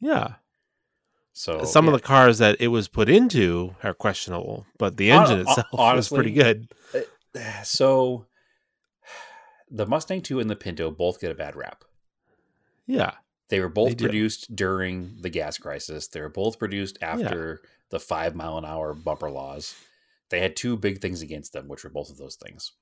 Yeah. 0.00 0.34
So 1.36 1.64
Some 1.64 1.86
yeah. 1.86 1.92
of 1.94 2.00
the 2.00 2.06
cars 2.06 2.38
that 2.38 2.56
it 2.60 2.68
was 2.68 2.86
put 2.86 3.08
into 3.08 3.74
are 3.82 3.92
questionable, 3.94 4.66
but 4.78 4.96
the 4.98 5.10
engine 5.10 5.38
Hon- 5.38 5.48
itself 5.48 5.66
is 5.72 5.78
honestly, 5.78 6.16
pretty 6.16 6.30
good. 6.32 6.68
Eh, 6.94 7.02
so 7.64 8.26
the 9.70 9.86
Mustang 9.86 10.20
2 10.22 10.38
and 10.40 10.48
the 10.50 10.54
Pinto 10.56 10.90
both 10.90 11.20
get 11.20 11.30
a 11.30 11.34
bad 11.34 11.56
rap. 11.56 11.84
Yeah. 12.86 13.12
They 13.48 13.60
were 13.60 13.68
both 13.68 13.90
They 13.90 13.94
do. 13.94 14.04
produced 14.06 14.54
during 14.56 15.16
the 15.20 15.30
gas 15.30 15.58
crisis. 15.58 16.08
They 16.08 16.20
were 16.20 16.28
both 16.28 16.58
produced 16.58 16.98
after 17.02 17.60
the 17.90 18.00
five 18.00 18.34
mile 18.34 18.58
an 18.58 18.64
hour 18.64 18.94
bumper 18.94 19.30
laws. 19.30 19.74
They 20.30 20.40
had 20.40 20.56
two 20.56 20.76
big 20.76 21.00
things 21.00 21.22
against 21.22 21.52
them, 21.52 21.68
which 21.68 21.84
were 21.84 21.90
both 21.90 22.10
of 22.10 22.16
those 22.16 22.36
things. 22.36 22.72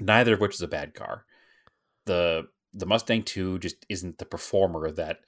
Neither 0.00 0.34
of 0.34 0.40
which 0.40 0.54
is 0.54 0.62
a 0.62 0.68
bad 0.68 0.94
car. 0.94 1.24
The 2.06 2.48
the 2.72 2.86
Mustang 2.86 3.22
2 3.22 3.60
just 3.60 3.86
isn't 3.88 4.18
the 4.18 4.24
performer 4.24 4.90
that 4.90 5.20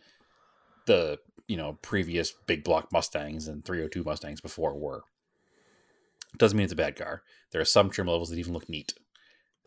the 0.86 1.18
you 1.46 1.56
know 1.56 1.78
previous 1.82 2.32
big 2.32 2.64
block 2.64 2.90
Mustangs 2.90 3.46
and 3.46 3.64
302 3.64 4.02
Mustangs 4.02 4.40
before 4.40 4.76
were. 4.76 5.02
Doesn't 6.38 6.56
mean 6.56 6.64
it's 6.64 6.72
a 6.72 6.76
bad 6.76 6.96
car. 6.96 7.22
There 7.52 7.60
are 7.60 7.64
some 7.66 7.88
trim 7.90 8.08
levels 8.08 8.30
that 8.30 8.38
even 8.38 8.52
look 8.52 8.68
neat. 8.68 8.94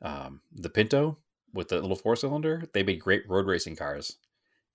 Um, 0.01 0.41
the 0.51 0.69
Pinto 0.69 1.17
with 1.53 1.69
the 1.69 1.81
little 1.81 1.95
four 1.95 2.15
cylinder, 2.15 2.63
they 2.73 2.83
made 2.83 2.99
great 3.01 3.27
road 3.29 3.45
racing 3.47 3.75
cars, 3.75 4.17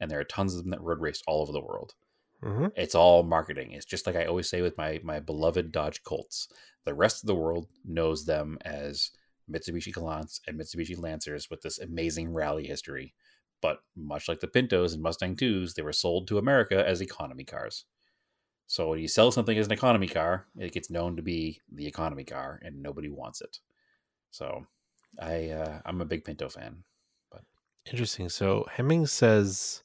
and 0.01 0.11
there 0.11 0.21
are 0.21 0.25
tons 0.25 0.55
of 0.55 0.63
them 0.63 0.71
that 0.71 0.83
road 0.83 1.01
raced 1.01 1.25
all 1.27 1.43
over 1.43 1.53
the 1.53 1.61
world. 1.63 1.95
hmm 2.43 2.67
It's 2.75 2.95
all 2.95 3.23
marketing. 3.23 3.73
It's 3.73 3.87
just 3.87 4.07
like 4.07 4.17
I 4.17 4.27
always 4.27 4.49
say 4.49 4.63
with 4.63 4.77
my 4.77 5.01
my 5.05 5.21
beloved 5.21 5.73
Dodge 5.73 6.03
Colts. 6.03 6.49
The 6.85 6.95
rest 6.95 7.23
of 7.23 7.29
the 7.29 7.35
world 7.35 7.69
knows 7.85 8.27
them 8.27 8.59
as 8.65 9.13
Mitsubishi 9.51 9.93
Galants 9.93 10.41
and 10.47 10.59
Mitsubishi 10.59 10.99
Lancers 10.99 11.51
with 11.51 11.63
this 11.63 11.79
amazing 11.79 12.33
rally 12.33 12.67
history. 12.67 13.15
But 13.61 13.81
much 13.97 14.29
like 14.29 14.41
the 14.41 14.49
Pintos 14.49 14.93
and 14.93 15.03
Mustang 15.03 15.37
2s, 15.37 15.75
they 15.75 15.83
were 15.83 15.93
sold 15.93 16.29
to 16.29 16.39
America 16.39 16.87
as 16.87 17.01
economy 17.01 17.45
cars. 17.45 17.87
So 18.67 18.91
when 18.91 18.99
you 18.99 19.09
sell 19.09 19.31
something 19.31 19.57
as 19.59 19.67
an 19.67 19.73
economy 19.73 20.09
car, 20.09 20.49
it 20.57 20.73
gets 20.73 20.91
known 20.91 21.17
to 21.17 21.23
be 21.23 21.61
the 21.71 21.87
economy 21.87 22.25
car, 22.25 22.61
and 22.63 22.83
nobody 22.83 23.09
wants 23.11 23.41
it. 23.41 23.61
So 24.31 24.67
I 25.21 25.51
uh, 25.51 25.81
I'm 25.85 26.01
a 26.01 26.05
big 26.05 26.25
Pinto 26.25 26.49
fan. 26.49 26.85
But 27.31 27.43
interesting. 27.91 28.29
So 28.29 28.67
Hemmings 28.71 29.13
says 29.13 29.83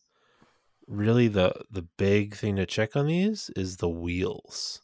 really 0.87 1.27
the 1.27 1.53
the 1.71 1.83
big 1.97 2.35
thing 2.35 2.55
to 2.55 2.65
check 2.65 2.95
on 2.95 3.07
these 3.07 3.51
is 3.55 3.77
the 3.77 3.89
wheels 3.89 4.81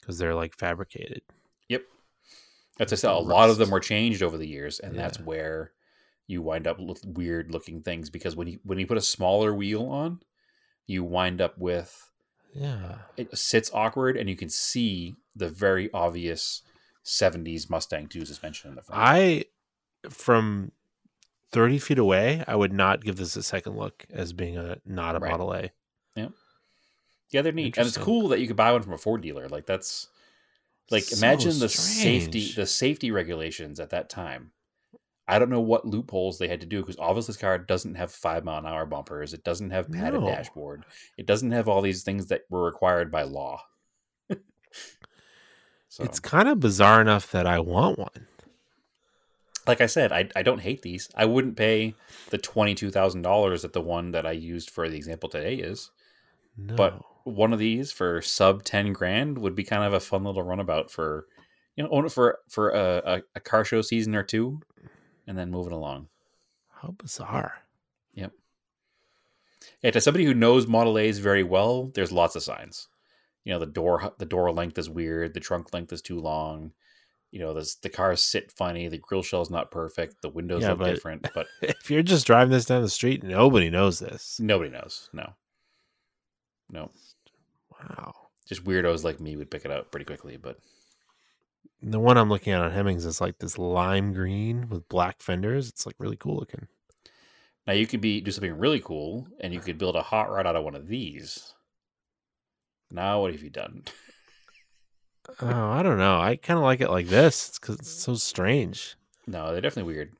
because 0.00 0.18
they're 0.18 0.34
like 0.34 0.56
fabricated. 0.56 1.22
Yep. 1.68 1.82
That's 2.78 2.92
I 2.92 2.96
said, 2.96 3.10
a 3.10 3.18
lot 3.18 3.50
of 3.50 3.58
them 3.58 3.70
were 3.70 3.80
changed 3.80 4.22
over 4.22 4.36
the 4.36 4.46
years, 4.46 4.78
and 4.78 4.96
that's 4.96 5.18
where 5.18 5.72
you 6.26 6.42
wind 6.42 6.66
up 6.66 6.78
with 6.80 7.04
weird 7.04 7.50
looking 7.52 7.82
things 7.82 8.10
because 8.10 8.36
when 8.36 8.48
you 8.48 8.58
when 8.64 8.78
you 8.78 8.86
put 8.86 8.98
a 8.98 9.02
smaller 9.02 9.54
wheel 9.54 9.86
on, 9.88 10.20
you 10.86 11.02
wind 11.04 11.40
up 11.40 11.56
with 11.56 12.10
Yeah. 12.52 12.98
it 13.16 13.36
sits 13.36 13.70
awkward, 13.72 14.16
and 14.16 14.28
you 14.28 14.36
can 14.36 14.48
see 14.50 15.14
the 15.34 15.48
very 15.48 15.90
obvious 15.92 16.62
'70s 17.04 17.70
Mustang 17.70 18.08
2 18.08 18.24
suspension 18.26 18.70
in 18.70 18.76
the 18.76 18.82
front. 18.82 19.00
I 19.02 19.44
from 20.10 20.72
30 21.52 21.78
feet 21.78 21.98
away, 21.98 22.44
I 22.46 22.56
would 22.56 22.72
not 22.72 23.04
give 23.04 23.16
this 23.16 23.36
a 23.36 23.42
second 23.42 23.76
look 23.76 24.04
as 24.10 24.32
being 24.32 24.56
a 24.56 24.78
not 24.84 25.16
a 25.16 25.18
Right. 25.18 25.30
Model 25.30 25.52
A. 25.54 25.70
yeah, 26.14 26.28
Yeah, 27.30 27.42
they're 27.42 27.52
neat, 27.52 27.76
and 27.78 27.86
it's 27.86 27.96
cool 27.96 28.28
that 28.28 28.40
you 28.40 28.46
could 28.46 28.56
buy 28.56 28.72
one 28.72 28.82
from 28.82 28.92
a 28.92 28.98
Ford 28.98 29.22
dealer. 29.22 29.48
Like 29.48 29.66
that's 29.66 30.08
like 30.90 31.04
So 31.04 31.16
imagine 31.16 31.58
the 31.58 31.68
safety 31.68 32.52
the 32.52 32.66
safety 32.66 33.10
regulations 33.10 33.80
at 33.80 33.90
that 33.90 34.08
time. 34.08 34.52
I 35.28 35.40
don't 35.40 35.50
know 35.50 35.60
what 35.60 35.84
loopholes 35.84 36.38
they 36.38 36.46
had 36.46 36.60
to 36.60 36.66
do 36.66 36.80
because 36.80 36.96
obviously 37.00 37.32
this 37.32 37.40
car 37.40 37.58
doesn't 37.58 37.96
have 37.96 38.12
five 38.12 38.44
mile 38.44 38.58
an 38.58 38.66
hour 38.66 38.86
bumpers. 38.86 39.34
It 39.34 39.42
doesn't 39.42 39.70
have 39.70 39.90
padded 39.90 40.20
No. 40.20 40.26
dashboard. 40.28 40.84
It 41.16 41.26
doesn't 41.26 41.50
have 41.50 41.66
all 41.68 41.82
these 41.82 42.04
things 42.04 42.26
that 42.26 42.42
were 42.48 42.64
required 42.64 43.10
by 43.10 43.22
law. 43.24 43.62
so, 45.88 46.04
It's 46.04 46.20
kind 46.20 46.48
of 46.48 46.60
bizarre 46.60 47.00
enough 47.00 47.30
that 47.32 47.44
I 47.44 47.58
want 47.58 47.98
one. 47.98 48.28
Like 49.66 49.80
I 49.80 49.86
said, 49.86 50.12
I, 50.12 50.28
I 50.36 50.42
don't 50.42 50.60
hate 50.60 50.82
these. 50.82 51.08
I 51.14 51.24
wouldn't 51.24 51.56
pay 51.56 51.94
the 52.30 52.38
twenty 52.38 52.74
two 52.74 52.90
thousand 52.90 53.22
dollars 53.22 53.62
that 53.62 53.72
the 53.72 53.80
one 53.80 54.12
that 54.12 54.26
I 54.26 54.32
used 54.32 54.70
for 54.70 54.88
the 54.88 54.96
example 54.96 55.28
today 55.28 55.56
is. 55.56 55.90
No. 56.56 56.74
But 56.74 57.00
one 57.24 57.52
of 57.52 57.58
these 57.58 57.92
for 57.92 58.22
sub 58.22 58.62
ten 58.64 58.92
grand 58.92 59.38
would 59.38 59.54
be 59.54 59.64
kind 59.64 59.84
of 59.84 59.92
a 59.92 60.00
fun 60.00 60.24
little 60.24 60.42
runabout 60.42 60.90
for 60.90 61.26
you 61.76 61.84
know 61.84 61.90
own 61.90 62.06
it 62.06 62.12
for 62.12 62.38
for 62.48 62.70
a, 62.70 63.02
a, 63.04 63.22
a 63.34 63.40
car 63.40 63.64
show 63.64 63.82
season 63.82 64.14
or 64.14 64.22
two, 64.22 64.60
and 65.26 65.36
then 65.36 65.50
move 65.50 65.66
it 65.66 65.72
along. 65.72 66.08
how 66.80 66.94
bizarre. 66.98 67.54
Yep. 68.14 68.32
Yeah, 69.82 69.90
to 69.90 70.00
somebody 70.00 70.24
who 70.24 70.34
knows 70.34 70.66
Model 70.66 70.98
A's 70.98 71.18
very 71.18 71.42
well, 71.42 71.90
there's 71.94 72.12
lots 72.12 72.36
of 72.36 72.42
signs. 72.42 72.88
You 73.44 73.52
know, 73.52 73.58
the 73.58 73.66
door 73.66 74.12
the 74.18 74.26
door 74.26 74.50
length 74.52 74.78
is 74.78 74.88
weird, 74.88 75.34
the 75.34 75.40
trunk 75.40 75.72
length 75.74 75.92
is 75.92 76.02
too 76.02 76.18
long. 76.18 76.72
You 77.32 77.40
know, 77.40 77.52
the 77.54 77.70
the 77.82 77.88
cars 77.90 78.22
sit 78.22 78.52
funny, 78.52 78.88
the 78.88 78.98
grill 78.98 79.22
shell's 79.22 79.50
not 79.50 79.70
perfect, 79.70 80.22
the 80.22 80.28
windows 80.28 80.62
Yeah, 80.62 80.70
look 80.70 80.78
but- 80.78 80.94
different, 80.94 81.28
but 81.34 81.46
If 81.62 81.90
you're 81.90 82.02
just 82.02 82.26
driving 82.26 82.52
this 82.52 82.64
down 82.66 82.82
the 82.82 82.88
street, 82.88 83.22
nobody 83.22 83.68
knows 83.70 83.98
this. 83.98 84.38
nobody 84.40 84.70
knows. 84.70 85.10
No, 85.12 85.34
no, 86.70 86.90
Wow. 87.72 88.14
just 88.46 88.64
weirdos 88.64 89.04
like 89.04 89.20
me 89.20 89.36
would 89.36 89.50
pick 89.50 89.64
it 89.64 89.70
out 89.70 89.90
pretty 89.90 90.04
quickly. 90.06 90.36
But 90.36 90.58
The 91.82 92.00
one 92.00 92.16
I'm 92.16 92.28
looking 92.30 92.52
at 92.52 92.62
on 92.62 92.70
Hemmings 92.70 93.04
is 93.04 93.20
like 93.20 93.38
this 93.38 93.58
lime 93.58 94.12
green 94.12 94.68
with 94.68 94.88
black 94.88 95.20
fenders. 95.20 95.68
It's 95.68 95.84
like 95.84 95.96
really 95.98 96.16
cool 96.16 96.36
looking. 96.36 96.68
now 97.66 97.72
you 97.74 97.86
could 97.86 98.00
be 98.00 98.20
do 98.20 98.30
something 98.30 98.56
really 98.56 98.80
cool, 98.80 99.26
and 99.40 99.52
you 99.52 99.60
could 99.60 99.78
build 99.78 99.96
a 99.96 100.02
hot 100.02 100.30
rod 100.30 100.46
out 100.46 100.56
of 100.56 100.64
one 100.64 100.76
of 100.76 100.86
these. 100.86 101.52
Now, 102.90 103.20
what 103.22 103.32
have 103.32 103.42
you 103.42 103.50
done? 103.50 103.82
Oh, 105.40 105.70
I 105.70 105.82
don't 105.82 105.98
know. 105.98 106.20
I 106.20 106.36
kind 106.36 106.58
of 106.58 106.64
like 106.64 106.80
it 106.80 106.90
like 106.90 107.06
this. 107.08 107.48
It's 107.48 107.58
because 107.58 107.76
it's 107.78 107.90
so 107.90 108.14
strange. 108.14 108.96
No, 109.26 109.52
they're 109.52 109.60
definitely 109.60 109.92
weird. 109.92 110.12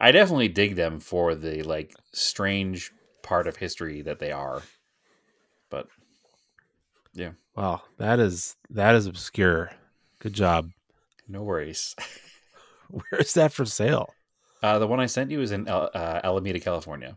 I 0.00 0.12
definitely 0.12 0.48
dig 0.48 0.76
them 0.76 0.98
for 1.00 1.34
the 1.34 1.62
like 1.62 1.94
strange 2.12 2.90
part 3.22 3.46
of 3.46 3.56
history 3.56 4.02
that 4.02 4.18
they 4.18 4.32
are. 4.32 4.62
But 5.70 5.88
yeah. 7.14 7.30
Wow, 7.56 7.82
that 7.98 8.18
is 8.18 8.56
that 8.70 8.94
is 8.94 9.06
obscure. 9.06 9.70
Good 10.18 10.32
job. 10.32 10.70
no 11.28 11.42
worries. 11.42 11.94
Where 12.90 13.20
is 13.20 13.34
that 13.34 13.52
for 13.52 13.64
sale? 13.64 14.14
Uh, 14.62 14.78
the 14.78 14.86
one 14.86 15.00
I 15.00 15.06
sent 15.06 15.30
you 15.30 15.40
is 15.40 15.52
in 15.52 15.68
uh, 15.68 16.20
Alameda, 16.24 16.60
California. 16.60 17.16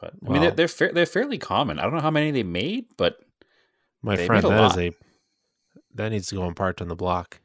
But 0.00 0.14
I 0.26 0.30
mean, 0.30 0.40
they're 0.42 0.50
they're, 0.52 0.68
fair, 0.68 0.92
they're 0.92 1.06
fairly 1.06 1.38
common. 1.38 1.78
I 1.78 1.82
don't 1.82 1.94
know 1.94 2.00
how 2.00 2.10
many 2.10 2.30
they 2.30 2.42
made, 2.42 2.86
but 2.96 3.18
My 4.02 4.16
friend, 4.16 4.42
that 4.44 4.64
is 4.64 4.76
lot. 4.76 4.78
a 4.78 4.92
that 5.94 6.10
needs 6.10 6.28
to 6.28 6.34
go 6.36 6.42
on 6.42 6.54
part 6.54 6.80
on 6.80 6.88
the 6.88 6.96
block. 6.96 7.40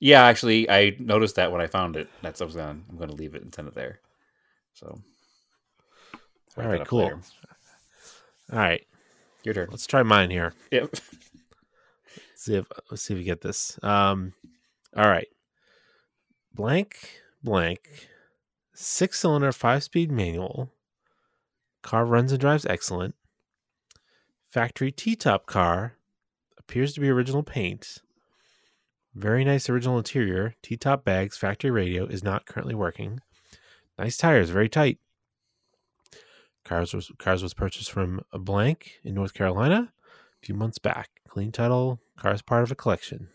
yeah, 0.00 0.24
actually, 0.24 0.68
I 0.70 0.96
noticed 0.98 1.36
that 1.36 1.52
when 1.52 1.60
I 1.60 1.66
found 1.66 1.96
it. 1.96 2.08
That's 2.22 2.40
I 2.40 2.44
was 2.44 2.54
gonna 2.56 2.78
I'm 2.90 2.96
gonna 2.98 3.14
leave 3.14 3.34
it 3.34 3.42
and 3.42 3.54
send 3.54 3.68
it 3.68 3.74
there. 3.74 4.00
So, 4.74 4.98
All 6.56 6.64
right, 6.66 6.86
cool. 6.86 7.04
later. 7.04 7.20
All 8.52 8.58
right, 8.58 8.84
Your 9.44 9.54
turn. 9.54 9.68
let's 9.70 9.86
try 9.86 10.02
mine 10.02 10.30
here. 10.30 10.54
Yep. 10.70 10.96
see 12.34 12.54
if 12.56 12.66
let's 12.90 13.02
see 13.02 13.14
if 13.14 13.18
we 13.18 13.24
get 13.24 13.40
this. 13.42 13.78
Um, 13.82 14.32
all 14.96 15.08
right, 15.08 15.28
blank 16.54 17.20
blank, 17.44 18.08
six 18.74 19.20
cylinder, 19.20 19.52
five 19.52 19.82
speed 19.82 20.10
manual. 20.10 20.70
Car 21.82 22.04
runs 22.04 22.30
and 22.32 22.40
drives 22.40 22.64
excellent. 22.66 23.14
Factory 24.48 24.92
T 24.92 25.16
top 25.16 25.46
car 25.46 25.94
appears 26.72 26.94
to 26.94 27.00
be 27.00 27.10
original 27.10 27.42
paint. 27.42 27.98
Very 29.14 29.44
nice 29.44 29.68
original 29.68 29.98
interior. 29.98 30.54
T 30.62 30.78
top 30.78 31.04
bags, 31.04 31.36
factory 31.36 31.70
radio 31.70 32.06
is 32.06 32.24
not 32.24 32.46
currently 32.46 32.74
working. 32.74 33.20
Nice 33.98 34.16
tires, 34.16 34.48
very 34.48 34.70
tight. 34.70 34.98
Cars 36.64 36.94
was 36.94 37.12
cars 37.18 37.42
was 37.42 37.52
purchased 37.52 37.92
from 37.92 38.22
a 38.32 38.38
blank 38.38 38.92
in 39.04 39.12
North 39.12 39.34
Carolina 39.34 39.92
a 40.10 40.46
few 40.46 40.54
months 40.54 40.78
back. 40.78 41.10
Clean 41.28 41.52
title, 41.52 42.00
car 42.16 42.32
is 42.32 42.40
part 42.40 42.62
of 42.62 42.70
a 42.70 42.74
collection. 42.74 43.28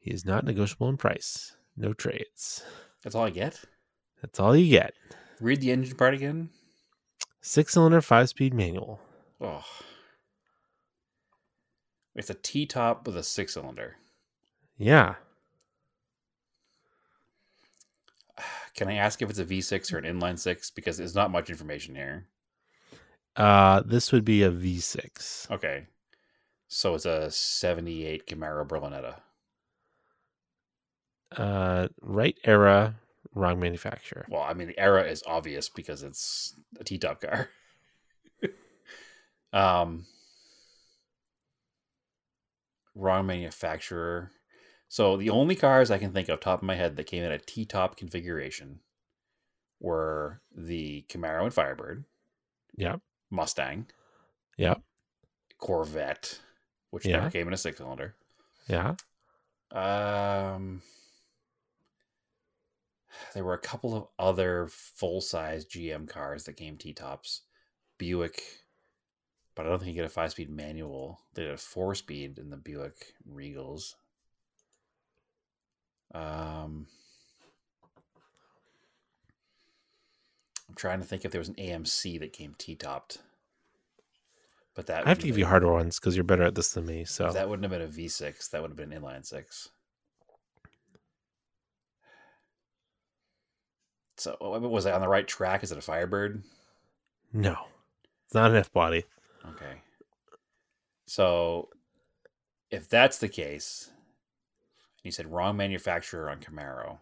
He 0.00 0.10
is 0.10 0.24
not 0.24 0.44
negotiable 0.44 0.88
in 0.88 0.96
price. 0.96 1.54
No 1.76 1.92
trades. 1.92 2.64
That's 3.04 3.14
all 3.14 3.26
I 3.26 3.30
get. 3.30 3.60
That's 4.22 4.40
all 4.40 4.56
you 4.56 4.68
get. 4.68 4.94
Read 5.40 5.60
the 5.60 5.70
engine 5.70 5.96
part 5.96 6.14
again. 6.14 6.50
Six 7.42 7.74
cylinder, 7.74 8.00
five 8.00 8.28
speed 8.28 8.54
manual. 8.54 8.98
Oh. 9.40 9.64
It's 12.14 12.30
a 12.30 12.34
T 12.34 12.66
top 12.66 13.06
with 13.06 13.16
a 13.16 13.22
six 13.22 13.54
cylinder. 13.54 13.96
Yeah. 14.76 15.14
Can 18.74 18.88
I 18.88 18.94
ask 18.94 19.22
if 19.22 19.30
it's 19.30 19.38
a 19.38 19.44
V6 19.44 19.92
or 19.92 19.98
an 19.98 20.04
inline 20.04 20.38
six? 20.38 20.70
Because 20.70 20.96
there's 20.96 21.14
not 21.14 21.30
much 21.30 21.50
information 21.50 21.94
here. 21.94 22.26
Uh 23.36 23.82
this 23.84 24.10
would 24.12 24.24
be 24.24 24.42
a 24.42 24.50
V6. 24.50 25.50
Okay. 25.50 25.86
So 26.68 26.94
it's 26.94 27.06
a 27.06 27.30
78 27.30 28.26
Camaro 28.26 28.66
Berlinetta. 28.66 29.16
Uh 31.36 31.88
right 32.00 32.36
era, 32.44 32.96
wrong 33.34 33.60
manufacturer. 33.60 34.26
Well, 34.28 34.42
I 34.42 34.52
mean, 34.54 34.68
the 34.68 34.78
era 34.78 35.04
is 35.04 35.22
obvious 35.26 35.68
because 35.68 36.02
it's 36.02 36.54
a 36.78 36.84
T 36.84 36.98
top 36.98 37.20
car. 37.20 37.48
Um, 39.52 40.06
wrong 42.94 43.26
manufacturer. 43.26 44.30
So 44.88 45.16
the 45.16 45.30
only 45.30 45.54
cars 45.54 45.90
I 45.90 45.98
can 45.98 46.12
think 46.12 46.28
of 46.28 46.40
top 46.40 46.60
of 46.60 46.66
my 46.66 46.74
head 46.74 46.96
that 46.96 47.04
came 47.06 47.22
in 47.22 47.30
a 47.32 47.38
T-top 47.38 47.96
configuration 47.96 48.80
were 49.78 50.40
the 50.54 51.04
Camaro 51.08 51.44
and 51.44 51.54
Firebird, 51.54 52.04
Yep. 52.76 53.00
Mustang, 53.30 53.86
Yep. 54.58 54.82
Corvette, 55.58 56.40
which 56.90 57.06
Yeah. 57.06 57.18
never 57.18 57.30
came 57.30 57.46
in 57.46 57.54
a 57.54 57.56
six-cylinder. 57.56 58.16
Yeah. 58.68 58.96
Um, 59.70 60.82
there 63.34 63.44
were 63.44 63.54
a 63.54 63.58
couple 63.58 63.94
of 63.94 64.08
other 64.18 64.66
full-size 64.68 65.64
GM 65.64 66.08
cars 66.08 66.44
that 66.44 66.54
came 66.54 66.76
T-tops, 66.76 67.42
Buick, 67.98 68.42
but 69.60 69.66
I 69.66 69.68
don't 69.72 69.78
think 69.80 69.90
you 69.90 69.94
get 69.94 70.06
a 70.06 70.08
five-speed 70.08 70.48
manual. 70.48 71.20
They 71.34 71.42
did 71.42 71.52
a 71.52 71.58
four-speed 71.58 72.38
in 72.38 72.48
the 72.48 72.56
Buick 72.56 73.12
Regals. 73.30 73.94
Um, 76.14 76.86
I'm 80.66 80.74
trying 80.76 81.00
to 81.00 81.04
think 81.04 81.26
if 81.26 81.30
there 81.30 81.42
was 81.42 81.50
an 81.50 81.56
AMC 81.56 82.20
that 82.20 82.32
came 82.32 82.54
T-topped, 82.56 83.18
but 84.74 84.86
that 84.86 85.04
I 85.04 85.10
have 85.10 85.18
to 85.18 85.26
give 85.26 85.36
you 85.36 85.44
harder 85.44 85.70
ones 85.70 86.00
because 86.00 86.16
you're 86.16 86.24
better 86.24 86.44
at 86.44 86.54
this 86.54 86.72
than 86.72 86.86
me. 86.86 87.04
So 87.04 87.30
That 87.30 87.50
wouldn't 87.50 87.70
have 87.70 87.78
been 87.78 87.86
a 87.86 87.92
V6. 87.92 88.48
That 88.48 88.62
would 88.62 88.70
have 88.70 88.78
been 88.78 88.94
an 88.94 89.02
inline 89.02 89.26
six. 89.26 89.68
So 94.16 94.38
uh, 94.40 94.58
was 94.58 94.86
I 94.86 94.92
on 94.92 95.02
the 95.02 95.08
right 95.08 95.28
track? 95.28 95.62
Is 95.62 95.70
it 95.70 95.76
a 95.76 95.82
Firebird? 95.82 96.44
no, 97.34 97.56
it's 98.24 98.34
not 98.34 98.52
an 98.52 98.56
F 98.56 98.72
body. 98.72 99.04
Okay. 99.48 99.82
So 101.06 101.68
if 102.70 102.88
that's 102.88 103.18
the 103.18 103.28
case, 103.28 103.90
you 105.02 105.10
said 105.10 105.26
wrong 105.26 105.56
manufacturer 105.56 106.30
on 106.30 106.40
Camaro, 106.40 106.98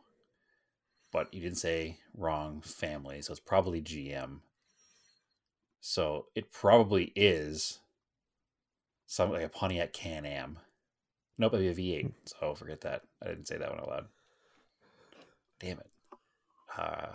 but 1.13 1.33
you 1.33 1.41
didn't 1.41 1.59
say 1.59 1.99
wrong 2.17 2.61
family, 2.61 3.23
so 3.23 3.33
it's 3.33 3.41
probably 3.41 3.83
GM. 3.83 4.39
So 5.81 6.27
it 6.35 6.53
probably 6.53 7.13
is 7.15 7.79
something 9.07 9.35
like 9.35 9.47
a 9.47 9.49
Pontiac 9.49 9.93
Can 9.93 10.25
Am. 10.27 10.59
Nope, 11.39 11.55
it'd 11.55 11.77
be 11.77 11.93
a 11.93 12.03
V8. 12.03 12.13
So 12.25 12.55
forget 12.55 12.81
that. 12.83 13.03
I 13.23 13.29
didn't 13.29 13.47
say 13.49 13.59
that 13.59 13.71
one 13.71 13.81
out 13.81 13.89
loud. 13.89 14.07
Damn 15.61 15.79
it. 15.79 15.91
Uh, 16.77 17.09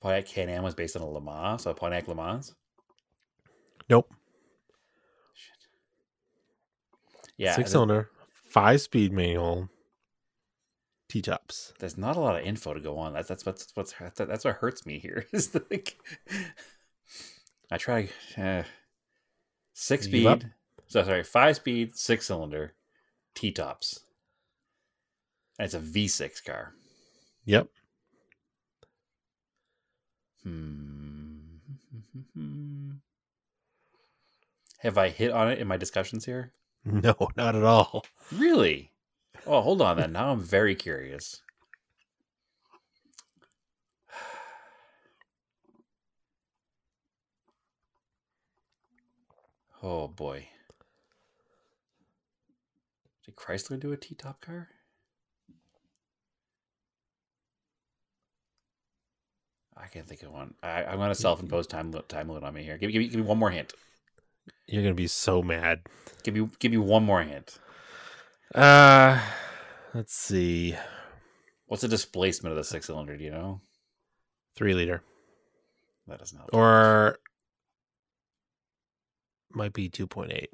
Pontiac 0.00 0.26
Can 0.26 0.48
Am 0.48 0.62
was 0.62 0.74
based 0.74 0.96
on 0.96 1.02
a 1.02 1.08
Le 1.08 1.20
Mans, 1.20 1.62
so 1.62 1.72
Pontiac 1.74 2.08
Le 2.08 2.14
Mans. 2.14 2.54
Nope. 3.88 4.12
Yeah, 7.38 7.54
Six 7.54 7.70
cylinder, 7.72 8.10
five 8.48 8.80
speed 8.80 9.12
manual, 9.12 9.68
T 11.08 11.20
tops. 11.20 11.72
there's 11.78 11.98
not 11.98 12.16
a 12.16 12.20
lot 12.20 12.36
of 12.38 12.44
info 12.46 12.72
to 12.74 12.80
go 12.80 12.98
on. 12.98 13.12
That's 13.12 13.28
that's 13.28 13.44
what's 13.44 13.70
what's 13.74 13.94
that's 14.16 14.44
what 14.44 14.56
hurts 14.56 14.86
me 14.86 14.98
here. 14.98 15.26
Is 15.32 15.54
like 15.70 15.96
I 17.70 17.76
try 17.76 18.08
uh, 18.38 18.62
six 19.74 20.06
speed. 20.06 20.50
So 20.88 21.02
sorry, 21.02 21.24
five 21.24 21.56
speed, 21.56 21.96
six 21.96 22.26
cylinder, 22.26 22.72
T 23.34 23.50
tops, 23.50 24.00
and 25.58 25.66
it's 25.66 25.74
a 25.74 25.80
V6 25.80 26.44
car. 26.44 26.74
Yep. 27.44 27.68
Hmm. 30.42 31.36
Have 34.78 34.96
I 34.98 35.08
hit 35.08 35.32
on 35.32 35.50
it 35.50 35.58
in 35.58 35.66
my 35.66 35.76
discussions 35.76 36.24
here? 36.24 36.52
No, 37.02 37.14
not 37.36 37.54
at 37.54 37.64
all. 37.64 38.06
Really? 38.32 38.90
Oh, 39.46 39.62
hold 39.62 39.82
on 39.82 39.98
then. 39.98 40.12
Now 40.12 40.32
I'm 40.32 40.40
very 40.40 40.76
curious. 40.76 41.42
Oh 49.82 50.08
boy. 50.08 50.48
Did 53.26 53.36
Chrysler 53.36 53.78
do 53.78 53.92
a 53.92 53.98
T 53.98 54.14
top 54.14 54.40
car? 54.40 54.70
I 59.76 59.86
can't 59.86 60.06
think 60.08 60.22
of 60.24 60.32
one. 60.32 60.54
I, 60.62 60.82
I'm 60.84 60.96
going 60.98 61.10
to 61.10 61.14
self 61.14 61.40
impose 61.40 61.66
time 61.68 61.92
time 62.08 62.28
limit 62.28 62.42
on 62.44 62.54
me 62.54 62.62
here. 62.64 62.78
Give, 62.78 62.88
me- 62.88 62.92
give, 62.92 63.00
me, 63.00 63.08
give 63.08 63.20
me 63.20 63.26
one 63.26 63.38
more 63.38 63.50
hint. 63.50 63.72
You're 64.66 64.82
gonna 64.82 64.94
be 64.94 65.06
so 65.06 65.42
mad. 65.42 65.82
Give 66.22 66.34
me 66.34 66.48
give 66.58 66.72
me 66.72 66.78
one 66.78 67.04
more 67.04 67.22
hint. 67.22 67.58
Uh 68.54 69.20
let's 69.94 70.14
see. 70.14 70.76
What's 71.66 71.82
the 71.82 71.88
displacement 71.88 72.52
of 72.52 72.56
the 72.56 72.64
six 72.64 72.86
cylinder? 72.86 73.16
Do 73.16 73.24
you 73.24 73.30
know? 73.30 73.60
Three 74.54 74.74
liter. 74.74 75.02
That 76.06 76.18
doesn't 76.18 76.38
help. 76.38 76.50
Or 76.52 77.18
might 79.50 79.72
be 79.72 79.88
two 79.88 80.06
point 80.06 80.32
eight. 80.32 80.50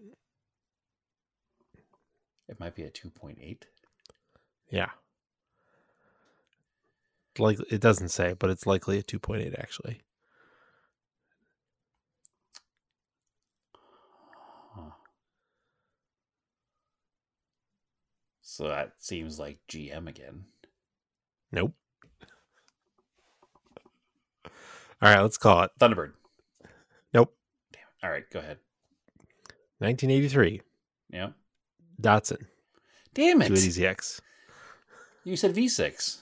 It 2.53 2.61
might 2.61 2.75
be 2.75 2.83
a 2.83 2.91
2.8. 2.91 3.63
Yeah. 4.69 4.91
Like 7.39 7.59
it 7.71 7.81
doesn't 7.81 8.11
say, 8.11 8.35
but 8.39 8.51
it's 8.51 8.67
likely 8.67 8.99
a 8.99 9.03
two 9.03 9.19
point 9.19 9.41
eight 9.41 9.55
actually. 9.59 10.03
So 18.53 18.69
that 18.69 18.93
seems 18.99 19.39
like 19.39 19.61
GM 19.67 20.07
again. 20.09 20.45
Nope. 21.53 21.73
All 24.45 24.51
right, 25.01 25.23
let's 25.23 25.39
call 25.39 25.63
it. 25.63 25.71
Thunderbird. 25.81 26.13
Nope. 27.15 27.35
Damn. 27.73 27.83
All 28.05 28.11
right, 28.11 28.25
go 28.31 28.41
ahead. 28.41 28.59
1983 29.79 30.61
Yeah. 31.11 31.31
Datsun 31.99 32.45
Damn 33.15 33.41
it. 33.41 33.53
280ZX. 33.53 34.21
You 35.25 35.37
said 35.37 35.55
V6. 35.55 36.19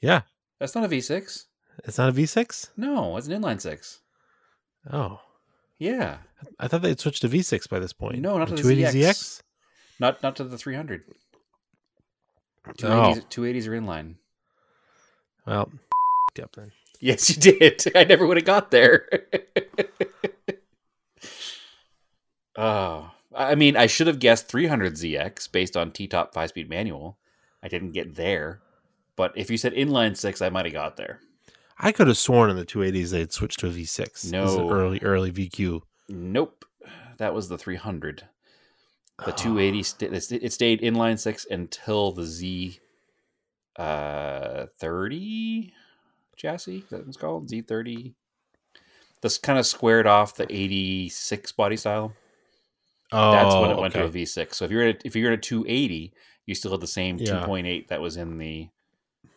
Yeah, 0.00 0.22
That's 0.58 0.74
not 0.74 0.84
a 0.84 0.88
V6. 0.88 1.44
it's 1.84 1.98
not 1.98 2.08
a 2.08 2.12
V6. 2.12 2.70
No, 2.78 3.18
it's 3.18 3.26
an 3.28 3.42
inline 3.42 3.60
six. 3.60 4.00
Oh, 4.90 5.20
Yeah. 5.78 6.16
I 6.58 6.66
thought 6.68 6.80
they'd 6.80 6.98
switched 6.98 7.20
to 7.20 7.28
V6 7.28 7.68
by 7.68 7.78
this 7.78 7.92
point. 7.92 8.20
No, 8.20 8.38
not 8.38 8.48
to 8.48 8.54
the 8.54 8.62
280ZX. 8.62 9.42
Not 10.00 10.22
not 10.22 10.34
to 10.36 10.44
the 10.44 10.56
300. 10.56 11.04
Oh. 12.66 12.72
280s, 12.72 13.26
280s 13.28 13.66
are 13.68 13.80
inline. 13.80 14.14
Well, 15.46 15.70
up 16.42 16.54
then. 16.56 16.72
Yes, 17.00 17.28
you 17.28 17.36
did. 17.36 17.84
I 17.96 18.04
never 18.04 18.26
would 18.26 18.36
have 18.36 18.46
got 18.46 18.70
there. 18.70 19.08
oh, 22.56 23.10
I 23.34 23.54
mean, 23.54 23.76
I 23.76 23.86
should 23.86 24.06
have 24.06 24.18
guessed 24.18 24.48
300ZX 24.48 25.50
based 25.50 25.76
on 25.76 25.90
T-top 25.90 26.32
five-speed 26.34 26.68
manual. 26.68 27.18
I 27.62 27.68
didn't 27.68 27.92
get 27.92 28.14
there, 28.14 28.60
but 29.16 29.32
if 29.36 29.50
you 29.50 29.56
said 29.56 29.72
inline 29.74 30.16
six, 30.16 30.42
I 30.42 30.48
might 30.50 30.64
have 30.66 30.72
got 30.74 30.96
there. 30.96 31.20
I 31.78 31.90
could 31.92 32.06
have 32.06 32.18
sworn 32.18 32.50
in 32.50 32.56
the 32.56 32.64
280s 32.66 33.10
they'd 33.10 33.32
switched 33.32 33.60
to 33.60 33.66
a 33.68 33.70
V6. 33.70 33.96
This 33.96 34.24
is 34.24 34.32
an 34.32 34.66
No. 34.66 34.70
early 34.70 35.00
early 35.00 35.32
VQ. 35.32 35.82
Nope, 36.08 36.64
that 37.18 37.34
was 37.34 37.48
the 37.48 37.58
300. 37.58 38.28
The 39.24 39.32
Oh. 39.32 39.36
280 39.36 39.82
sta- 39.82 40.06
it 40.12 40.20
sta- 40.20 40.38
it 40.42 40.52
stayed 40.52 40.80
inline 40.80 41.18
six 41.18 41.46
until 41.50 42.12
the 42.12 42.24
Z 42.24 42.80
uh 43.76 44.66
30 44.78 45.72
chassis. 46.36 46.78
Is 46.78 46.84
that 46.90 46.98
what 47.00 47.08
it's 47.08 47.16
called 47.16 47.48
Z30. 47.48 48.14
This 49.20 49.38
kind 49.38 49.58
of 49.58 49.66
squared 49.66 50.06
off 50.06 50.34
the 50.34 50.46
86 50.52 51.52
body 51.52 51.76
style. 51.76 52.12
Oh, 53.12 53.30
That's 53.32 53.54
when 53.54 53.70
it 53.70 53.76
went 53.78 53.94
to 53.94 54.00
a 54.00 54.04
okay. 54.04 54.22
V6. 54.24 54.54
So 54.54 54.64
if 54.64 54.70
you're 54.70 54.82
at 54.88 54.96
a, 54.96 55.06
if 55.06 55.14
you're 55.14 55.30
at 55.32 55.38
a 55.38 55.40
280, 55.40 56.12
you 56.46 56.54
still 56.54 56.72
have 56.72 56.80
the 56.80 56.86
same 56.86 57.18
Yeah. 57.18 57.44
2.8 57.46 57.88
that 57.88 58.00
was 58.00 58.16
in 58.16 58.38
the 58.38 58.68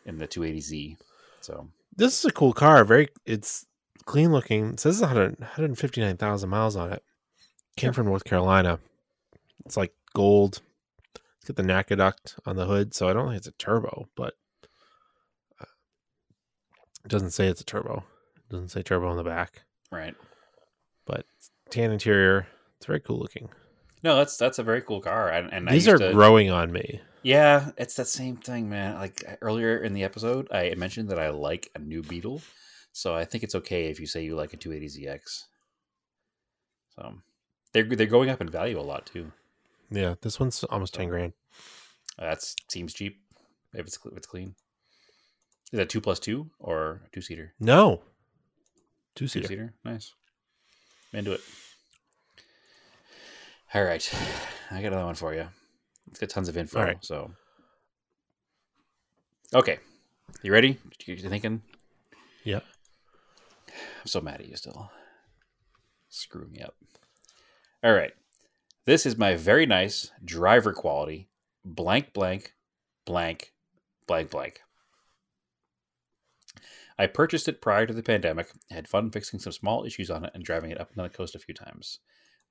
in 0.06 0.18
the 0.18 0.28
280Z. 0.28 0.98
So 1.42 1.70
This 1.96 2.20
is 2.20 2.26
a 2.26 2.32
cool 2.32 2.54
car. 2.54 2.84
Very, 2.84 3.10
it's 3.26 3.66
clean 4.06 4.32
looking. 4.32 4.72
It 4.74 4.80
says 4.80 5.02
100, 5.02 5.40
159,000 5.40 6.50
miles 6.50 6.76
on 6.76 6.92
it. 6.94 7.04
Came 7.78 7.90
Sure. 7.90 7.94
from 7.94 8.06
North 8.08 8.24
Carolina. 8.24 8.80
It's 9.66 9.78
like 9.78 9.94
gold. 10.14 10.62
It's 11.14 11.48
got 11.48 11.56
the 11.56 11.64
NACA 11.64 11.98
duct 11.98 12.36
on 12.46 12.56
the 12.56 12.66
hood, 12.66 12.94
so 12.94 13.08
I 13.08 13.14
don't 13.14 13.28
think 13.28 13.38
it's 13.38 13.48
a 13.48 13.52
turbo, 13.52 14.08
but 14.16 14.34
uh, 15.62 15.66
it 17.04 17.10
doesn't 17.10 17.32
say 17.32 17.48
it's 17.48 17.62
a 17.62 17.66
turbo. 17.66 18.04
It 18.38 18.50
doesn't 18.50 18.70
say 18.70 18.82
turbo 18.82 19.08
on 19.10 19.18
the 19.18 19.24
back, 19.24 19.64
right. 19.92 20.16
but 21.06 21.26
tan 21.70 21.92
interior. 21.92 22.48
It's 22.78 22.86
very 22.88 23.00
cool 23.00 23.20
looking. 23.20 23.50
No, 24.04 24.16
that's 24.18 24.38
that's 24.38 24.60
a 24.60 24.64
very 24.64 24.82
cool 24.82 25.02
car. 25.02 25.30
And, 25.30 25.52
and 25.52 25.68
These 25.68 25.88
are 25.88 25.98
to- 25.98 26.14
growing 26.14 26.52
on 26.52 26.72
me. 26.72 27.02
Yeah, 27.24 27.72
it's 27.78 27.96
that 27.96 28.08
same 28.08 28.38
thing, 28.38 28.70
man. 28.70 28.96
Like 28.96 29.24
earlier 29.42 29.78
in 29.78 29.94
the 29.94 30.04
episode, 30.04 30.48
I 30.52 30.76
mentioned 30.76 31.10
that 31.10 31.18
I 31.20 31.30
like 31.30 31.72
a 31.74 31.80
new 31.80 32.04
Beetle, 32.04 32.42
so 32.92 33.16
I 33.16 33.26
think 33.26 33.44
it's 33.44 33.56
okay 33.56 33.86
if 33.86 34.00
you 34.00 34.06
say 34.06 34.24
you 34.24 34.36
like 34.36 34.54
a 34.54 34.58
280ZX. 34.58 35.20
So 36.96 37.16
They're 37.74 37.84
they're 37.84 38.06
going 38.06 38.30
up 38.30 38.42
in 38.42 38.50
value 38.50 38.80
a 38.80 38.82
lot 38.82 39.08
too. 39.08 39.32
Yeah, 39.92 40.16
this 40.22 40.40
one's 40.40 40.64
almost 40.66 40.94
ten 40.94 41.10
grand. 41.10 41.34
That 42.18 42.44
seems 42.70 42.94
cheap 42.94 43.22
if 43.74 43.86
it's 43.88 43.98
if 44.06 44.18
it's 44.18 44.28
clean. 44.28 44.56
Is 45.72 45.78
that 45.78 45.90
two 45.90 46.02
plus 46.02 46.20
two 46.20 46.50
or 46.60 47.02
two 47.12 47.22
seater? 47.22 47.54
No, 47.60 48.02
two 49.16 49.26
Two 49.26 49.28
seater. 49.28 49.48
seater. 49.48 49.74
Nice. 49.84 50.14
Into 51.14 51.34
it. 51.34 51.42
All 53.74 53.84
right, 53.84 54.10
I 54.72 54.82
got 54.82 54.88
another 54.94 55.06
one 55.06 55.16
for 55.16 55.34
you. 55.34 55.46
It's 56.10 56.20
got 56.20 56.30
tons 56.30 56.48
of 56.48 56.56
info. 56.58 56.80
All 56.80 56.86
right. 56.86 56.98
So, 57.04 57.32
okay, 59.54 59.80
you 60.44 60.54
ready? 60.54 60.78
You 61.06 61.16
you 61.16 61.30
thinking? 61.30 61.62
Yeah. 62.44 62.60
I'm 63.68 64.08
so 64.08 64.22
mad 64.22 64.40
at 64.40 64.48
you 64.48 64.56
still. 64.56 64.90
Screw 66.10 66.48
me 66.48 66.62
up. 66.62 66.76
All 67.84 67.92
right. 67.94 68.14
This 68.86 69.08
is 69.08 69.18
my 69.18 69.34
very 69.34 69.66
nice 69.66 70.12
driver 70.24 70.72
quality 70.72 71.28
blank 71.64 72.14
blank 72.14 72.54
blank 73.04 73.52
blank 74.06 74.30
blank. 74.30 74.62
I 77.00 77.08
purchased 77.08 77.48
it 77.48 77.64
prior 77.64 77.88
to 77.88 77.94
the 77.94 78.04
pandemic, 78.04 78.52
had 78.70 78.88
fun 78.88 79.10
fixing 79.10 79.40
some 79.40 79.54
small 79.54 79.86
issues 79.86 80.12
on 80.12 80.24
it 80.24 80.34
and 80.36 80.44
driving 80.44 80.70
it 80.70 80.80
up 80.80 80.90
and 80.90 80.98
down 80.98 81.06
the 81.06 81.18
coast 81.18 81.34
a 81.34 81.40
few 81.40 81.56
times. 81.56 81.98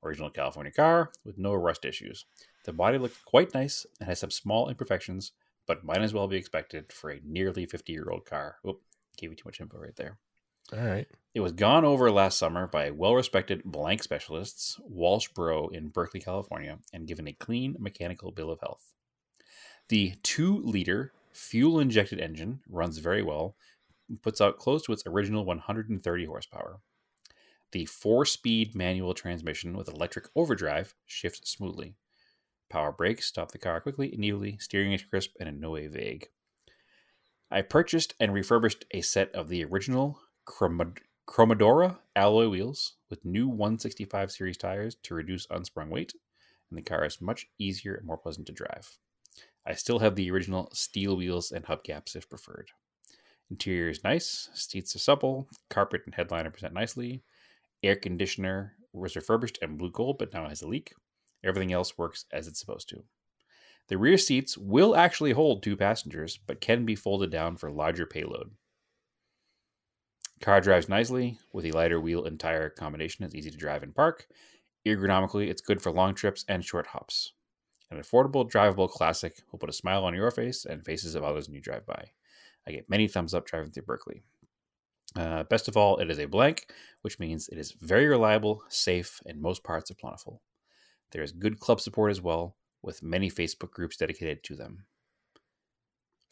Original 0.02 0.28
California 0.28 0.72
car 0.72 1.12
with 1.24 1.38
no 1.38 1.54
rust 1.54 1.84
issues. 1.84 2.24
The 2.64 2.72
body 2.72 2.98
looked 2.98 3.24
quite 3.24 3.54
nice 3.54 3.86
and 4.00 4.08
has 4.08 4.18
some 4.18 4.32
small 4.32 4.68
imperfections, 4.68 5.30
but 5.68 5.84
might 5.84 6.02
as 6.02 6.12
well 6.12 6.26
be 6.26 6.36
expected 6.36 6.92
for 6.92 7.10
a 7.10 7.20
nearly 7.24 7.64
50 7.64 7.92
year 7.92 8.10
old 8.10 8.26
car. 8.26 8.56
Oop, 8.66 8.80
gave 9.16 9.30
you 9.30 9.36
too 9.36 9.46
much 9.46 9.60
info 9.60 9.78
right 9.78 9.94
there. 9.94 10.18
All 10.72 10.84
right. 10.84 11.06
It 11.34 11.40
was 11.40 11.52
gone 11.52 11.84
over 11.84 12.10
last 12.10 12.38
summer 12.38 12.66
by 12.66 12.90
well 12.90 13.14
respected 13.14 13.64
blank 13.64 14.02
specialists, 14.02 14.78
Walsh 14.84 15.28
Bro 15.28 15.68
in 15.68 15.88
Berkeley, 15.88 16.20
California, 16.20 16.78
and 16.92 17.06
given 17.08 17.26
a 17.26 17.32
clean 17.32 17.76
mechanical 17.78 18.30
bill 18.30 18.50
of 18.50 18.60
health. 18.60 18.92
The 19.88 20.14
2 20.22 20.62
liter 20.62 21.12
fuel 21.32 21.80
injected 21.80 22.20
engine 22.20 22.60
runs 22.68 22.98
very 22.98 23.22
well, 23.22 23.56
puts 24.22 24.40
out 24.40 24.58
close 24.58 24.84
to 24.84 24.92
its 24.92 25.02
original 25.06 25.44
130 25.44 26.24
horsepower. 26.24 26.80
The 27.72 27.86
4 27.86 28.24
speed 28.24 28.74
manual 28.74 29.14
transmission 29.14 29.76
with 29.76 29.88
electric 29.88 30.26
overdrive 30.36 30.94
shifts 31.06 31.50
smoothly. 31.50 31.96
Power 32.70 32.92
brakes 32.92 33.26
stop 33.26 33.52
the 33.52 33.58
car 33.58 33.80
quickly 33.80 34.12
and 34.12 34.24
easily, 34.24 34.58
steering 34.58 34.92
is 34.92 35.02
crisp 35.02 35.32
and 35.40 35.48
in 35.48 35.60
no 35.60 35.70
way 35.70 35.88
vague. 35.88 36.28
I 37.50 37.62
purchased 37.62 38.14
and 38.18 38.32
refurbished 38.32 38.84
a 38.92 39.00
set 39.00 39.34
of 39.34 39.48
the 39.48 39.64
original 39.64 40.20
Cromodora 40.46 41.98
alloy 42.14 42.48
wheels 42.48 42.94
with 43.10 43.24
new 43.24 43.48
165 43.48 44.30
series 44.30 44.56
tires 44.56 44.96
to 45.02 45.14
reduce 45.14 45.46
unsprung 45.50 45.90
weight, 45.90 46.14
and 46.70 46.78
the 46.78 46.82
car 46.82 47.04
is 47.04 47.20
much 47.20 47.46
easier 47.58 47.94
and 47.94 48.06
more 48.06 48.18
pleasant 48.18 48.46
to 48.46 48.52
drive. 48.52 48.98
I 49.66 49.74
still 49.74 50.00
have 50.00 50.16
the 50.16 50.30
original 50.30 50.68
steel 50.72 51.16
wheels 51.16 51.50
and 51.50 51.64
hubcaps 51.64 52.14
if 52.14 52.28
preferred. 52.28 52.70
Interior 53.50 53.88
is 53.88 54.04
nice, 54.04 54.50
seats 54.54 54.94
are 54.94 54.98
supple, 54.98 55.48
carpet 55.70 56.02
and 56.04 56.14
headliner 56.14 56.50
present 56.50 56.74
nicely. 56.74 57.22
Air 57.82 57.96
conditioner 57.96 58.74
was 58.92 59.16
refurbished 59.16 59.58
and 59.62 59.78
blue 59.78 59.90
gold, 59.90 60.18
but 60.18 60.32
now 60.32 60.48
has 60.48 60.62
a 60.62 60.68
leak. 60.68 60.92
Everything 61.42 61.72
else 61.72 61.98
works 61.98 62.24
as 62.32 62.46
it's 62.48 62.60
supposed 62.60 62.88
to. 62.90 63.04
The 63.88 63.98
rear 63.98 64.16
seats 64.16 64.56
will 64.56 64.96
actually 64.96 65.32
hold 65.32 65.62
two 65.62 65.76
passengers, 65.76 66.38
but 66.38 66.60
can 66.60 66.86
be 66.86 66.94
folded 66.94 67.30
down 67.30 67.56
for 67.56 67.70
larger 67.70 68.06
payload. 68.06 68.52
Car 70.44 70.60
drives 70.60 70.90
nicely 70.90 71.38
with 71.54 71.64
a 71.64 71.70
lighter 71.70 71.98
wheel 71.98 72.26
and 72.26 72.38
tire 72.38 72.68
combination. 72.68 73.24
It's 73.24 73.34
easy 73.34 73.50
to 73.50 73.56
drive 73.56 73.82
and 73.82 73.94
park. 73.94 74.26
Ergonomically, 74.86 75.48
it's 75.48 75.62
good 75.62 75.80
for 75.80 75.90
long 75.90 76.14
trips 76.14 76.44
and 76.46 76.62
short 76.62 76.88
hops. 76.88 77.32
An 77.90 77.96
affordable, 77.98 78.46
drivable 78.46 78.90
classic 78.90 79.38
will 79.50 79.58
put 79.58 79.70
a 79.70 79.72
smile 79.72 80.04
on 80.04 80.12
your 80.12 80.30
face 80.30 80.66
and 80.66 80.84
faces 80.84 81.14
of 81.14 81.24
others 81.24 81.48
when 81.48 81.54
you 81.54 81.62
drive 81.62 81.86
by. 81.86 82.10
I 82.68 82.72
get 82.72 82.90
many 82.90 83.08
thumbs 83.08 83.32
up 83.32 83.46
driving 83.46 83.70
through 83.70 83.84
Berkeley. 83.84 84.22
Uh, 85.16 85.44
best 85.44 85.66
of 85.66 85.78
all, 85.78 85.96
it 85.96 86.10
is 86.10 86.18
a 86.18 86.26
blank, 86.26 86.66
which 87.00 87.18
means 87.18 87.48
it 87.48 87.56
is 87.56 87.72
very 87.80 88.06
reliable, 88.06 88.64
safe, 88.68 89.22
and 89.24 89.40
most 89.40 89.64
parts 89.64 89.90
are 89.90 89.94
plentiful. 89.94 90.42
There 91.12 91.22
is 91.22 91.32
good 91.32 91.58
club 91.58 91.80
support 91.80 92.10
as 92.10 92.20
well, 92.20 92.54
with 92.82 93.02
many 93.02 93.30
Facebook 93.30 93.70
groups 93.70 93.96
dedicated 93.96 94.44
to 94.44 94.56
them. 94.56 94.84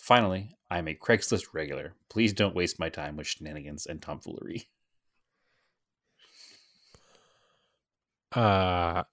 Finally, 0.02 0.50
I 0.68 0.78
am 0.78 0.88
a 0.88 0.96
Craigslist 0.96 1.54
regular. 1.54 1.94
Please 2.08 2.32
don't 2.32 2.56
waste 2.56 2.80
my 2.80 2.88
time 2.88 3.16
with 3.16 3.28
shenanigans 3.28 3.86
and 3.86 4.02
tomfoolery. 4.02 4.66
Uh, 8.32 9.04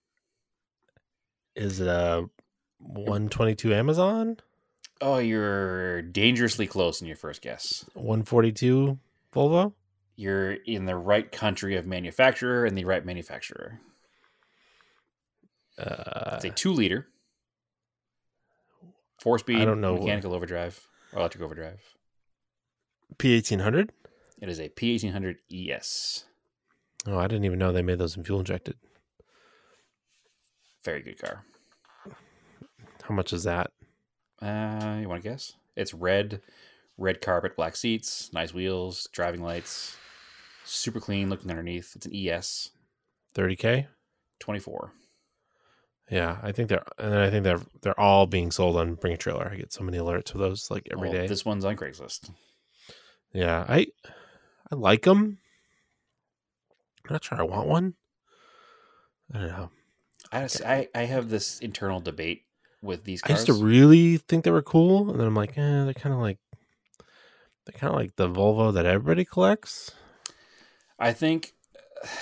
is 1.55 1.79
it 1.79 1.87
a 1.87 2.27
122 2.79 3.71
Amazon? 3.71 4.37
Oh, 4.99 5.19
you're 5.19 6.01
dangerously 6.01 6.65
close 6.65 7.01
in 7.01 7.07
your 7.07 7.17
first 7.17 7.43
guess. 7.43 7.85
142 7.93 8.97
Volvo? 9.31 9.73
You're 10.15 10.53
in 10.53 10.85
the 10.85 10.95
right 10.95 11.31
country 11.31 11.75
of 11.77 11.85
manufacturer 11.85 12.65
and 12.65 12.75
the 12.75 12.85
right 12.85 13.05
manufacturer. 13.05 13.79
Uh, 15.77 16.31
It's 16.37 16.45
a 16.45 16.49
two 16.49 16.73
liter, 16.73 17.09
four 19.21 19.39
speed, 19.39 19.61
I 19.61 19.65
don't 19.65 19.81
know. 19.81 19.97
mechanical 19.97 20.33
overdrive 20.33 20.87
or 21.13 21.19
electric 21.19 21.43
overdrive. 21.43 21.81
P1800? 23.17 23.89
It 24.41 24.49
is 24.49 24.59
a 24.59 24.69
P1800 24.69 25.37
ES. 25.51 26.25
Oh, 27.07 27.17
I 27.17 27.27
didn't 27.27 27.45
even 27.45 27.59
know 27.59 27.71
they 27.71 27.81
made 27.81 27.99
those 27.99 28.15
in 28.15 28.23
fuel 28.23 28.39
injected. 28.39 28.75
Very 30.83 31.01
good 31.01 31.19
car. 31.19 31.43
How 33.03 33.15
much 33.15 33.33
is 33.33 33.43
that? 33.43 33.71
Uh, 34.41 34.97
you 35.01 35.09
want 35.09 35.21
to 35.23 35.29
guess? 35.29 35.53
It's 35.75 35.93
red, 35.93 36.41
red 36.97 37.21
carpet, 37.21 37.55
black 37.55 37.75
seats, 37.75 38.31
nice 38.33 38.53
wheels, 38.53 39.07
driving 39.11 39.41
lights, 39.41 39.97
super 40.63 40.99
clean 40.99 41.29
looking 41.29 41.49
underneath. 41.49 41.93
It's 41.95 42.05
an 42.05 42.15
ES 42.15 42.69
30k? 43.35 43.87
24. 44.39 44.93
Yeah, 46.09 46.39
I 46.41 46.51
think 46.51 46.69
they're 46.69 46.83
and 46.97 47.13
I 47.13 47.29
think 47.29 47.43
they're 47.43 47.61
they're 47.81 47.99
all 47.99 48.25
being 48.25 48.51
sold 48.51 48.77
on 48.77 48.95
Bring 48.95 49.13
a 49.13 49.17
Trailer. 49.17 49.49
I 49.51 49.57
get 49.57 49.71
so 49.71 49.83
many 49.83 49.97
alerts 49.97 50.31
for 50.31 50.39
those 50.39 50.71
like 50.71 50.87
every 50.91 51.11
day. 51.11 51.25
Oh, 51.25 51.27
This 51.27 51.45
one's 51.45 51.65
on 51.65 51.75
Craigslist. 51.75 52.31
Yeah, 53.31 53.65
I 53.67 53.87
I 54.71 54.75
like 54.75 55.03
them. 55.03 55.37
I'm 57.05 57.13
not 57.13 57.23
sure 57.23 57.39
I 57.39 57.43
want 57.43 57.67
one. 57.67 57.93
I 59.33 59.37
don't 59.39 59.47
know. 59.47 59.69
I, 60.31 60.47
I 60.65 60.87
I 60.95 61.01
have 61.03 61.29
this 61.29 61.59
internal 61.59 61.99
debate 61.99 62.45
with 62.81 63.03
these 63.03 63.21
I 63.25 63.31
used 63.31 63.45
to 63.47 63.53
really 63.53 64.17
think 64.17 64.43
they 64.43 64.51
were 64.51 64.61
cool, 64.61 65.11
and 65.11 65.19
then 65.19 65.27
I'm 65.27 65.35
like, 65.35 65.57
eh, 65.57 65.83
they're 65.85 65.93
kind 65.93 66.13
of 66.13 66.21
like 66.21 66.39
they're 67.65 67.79
kind 67.79 67.93
of 67.93 67.99
like 67.99 68.15
the 68.15 68.27
Volvo 68.27 68.73
that 68.73 68.85
everybody 68.85 69.25
collects. 69.25 69.91
I 70.97 71.13
think 71.13 71.53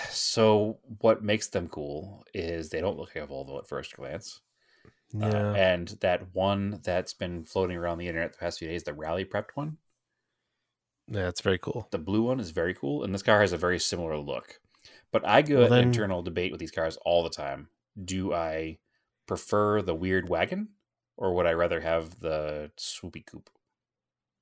so. 0.09 0.79
What 0.99 1.23
makes 1.23 1.47
them 1.47 1.67
cool 1.67 2.23
is 2.33 2.69
they 2.69 2.81
don't 2.81 2.97
look 2.97 3.15
like 3.15 3.23
a 3.23 3.27
Volvo 3.27 3.57
at 3.59 3.67
first 3.67 3.95
glance. 3.95 4.41
Uh, 5.21 5.27
Yeah, 5.27 5.53
and 5.53 5.87
that 6.01 6.33
one 6.35 6.81
that's 6.83 7.13
been 7.13 7.45
floating 7.45 7.77
around 7.77 7.97
the 7.97 8.07
internet 8.07 8.33
the 8.33 8.39
past 8.39 8.59
few 8.59 8.67
days, 8.67 8.83
the 8.83 8.93
rally 8.93 9.23
prepped 9.25 9.51
one, 9.55 9.77
yeah, 11.07 11.27
it's 11.29 11.41
very 11.41 11.57
cool. 11.57 11.87
the 11.91 11.97
blue 11.97 12.23
one 12.23 12.39
is 12.39 12.51
very 12.51 12.73
cool, 12.73 13.03
and 13.03 13.13
this 13.13 13.23
car 13.23 13.39
has 13.39 13.53
a 13.53 13.57
very 13.57 13.79
similar 13.79 14.17
look. 14.17 14.59
But 15.11 15.25
I 15.25 15.41
go 15.41 15.59
Well, 15.61 15.71
an 15.73 15.79
internal 15.87 16.21
debate 16.21 16.51
with 16.51 16.59
these 16.59 16.71
cars 16.71 16.97
all 17.05 17.23
the 17.23 17.29
time. 17.29 17.69
Do 18.03 18.33
I 18.33 18.79
prefer 19.25 19.81
the 19.81 19.95
weird 19.95 20.27
wagon, 20.27 20.69
or 21.15 21.33
would 21.35 21.45
I 21.45 21.53
rather 21.53 21.79
have 21.79 22.19
the 22.19 22.71
swoopy 22.77 23.25
coupe? 23.25 23.49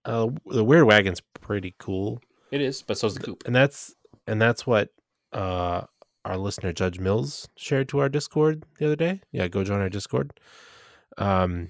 Uh, 0.03 0.30
the 0.48 0.64
Weird 0.64 0.86
Wagon's 0.86 1.22
pretty 1.34 1.76
cool, 1.80 2.22
It 2.52 2.62
is, 2.62 2.82
but 2.82 2.98
so 2.98 3.07
so's 3.07 3.16
the 3.16 3.22
coupe. 3.22 3.44
and 3.45 3.56
that's 3.56 3.95
and 4.28 4.41
that's 4.41 4.66
what 4.68 4.90
uh 5.36 5.86
our 6.24 6.38
listener 6.38 6.74
Judge 6.74 6.99
Mills 6.99 7.48
shared 7.56 7.88
to 7.90 7.99
our 7.99 8.10
Discord 8.10 8.64
the 8.80 8.86
other 8.88 8.95
day. 8.95 9.22
Yeah, 9.32 9.48
go 9.48 9.64
join 9.64 9.80
our 9.82 9.90
Discord. 9.90 10.34
Um, 11.20 11.70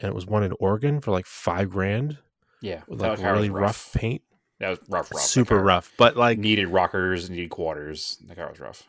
and 0.00 0.08
it 0.08 0.14
was 0.14 0.26
one 0.26 0.42
in 0.42 0.52
Oregon 0.58 1.00
for 1.00 1.12
like 1.12 1.26
five 1.26 1.70
grand 1.70 2.18
Yeah, 2.60 2.82
with 2.88 3.00
like 3.00 3.20
really 3.20 3.48
rough. 3.50 3.92
paint, 3.94 4.22
That 4.58 4.70
was 4.70 4.78
rough, 4.88 5.12
rough. 5.12 5.20
Super 5.22 5.58
rough. 5.58 5.92
But 5.96 6.16
like, 6.16 6.38
Needed 6.38 6.66
rockers, 6.68 7.30
needed 7.30 7.50
quarters. 7.50 8.18
The 8.26 8.34
car 8.34 8.48
was 8.50 8.58
rough. 8.58 8.88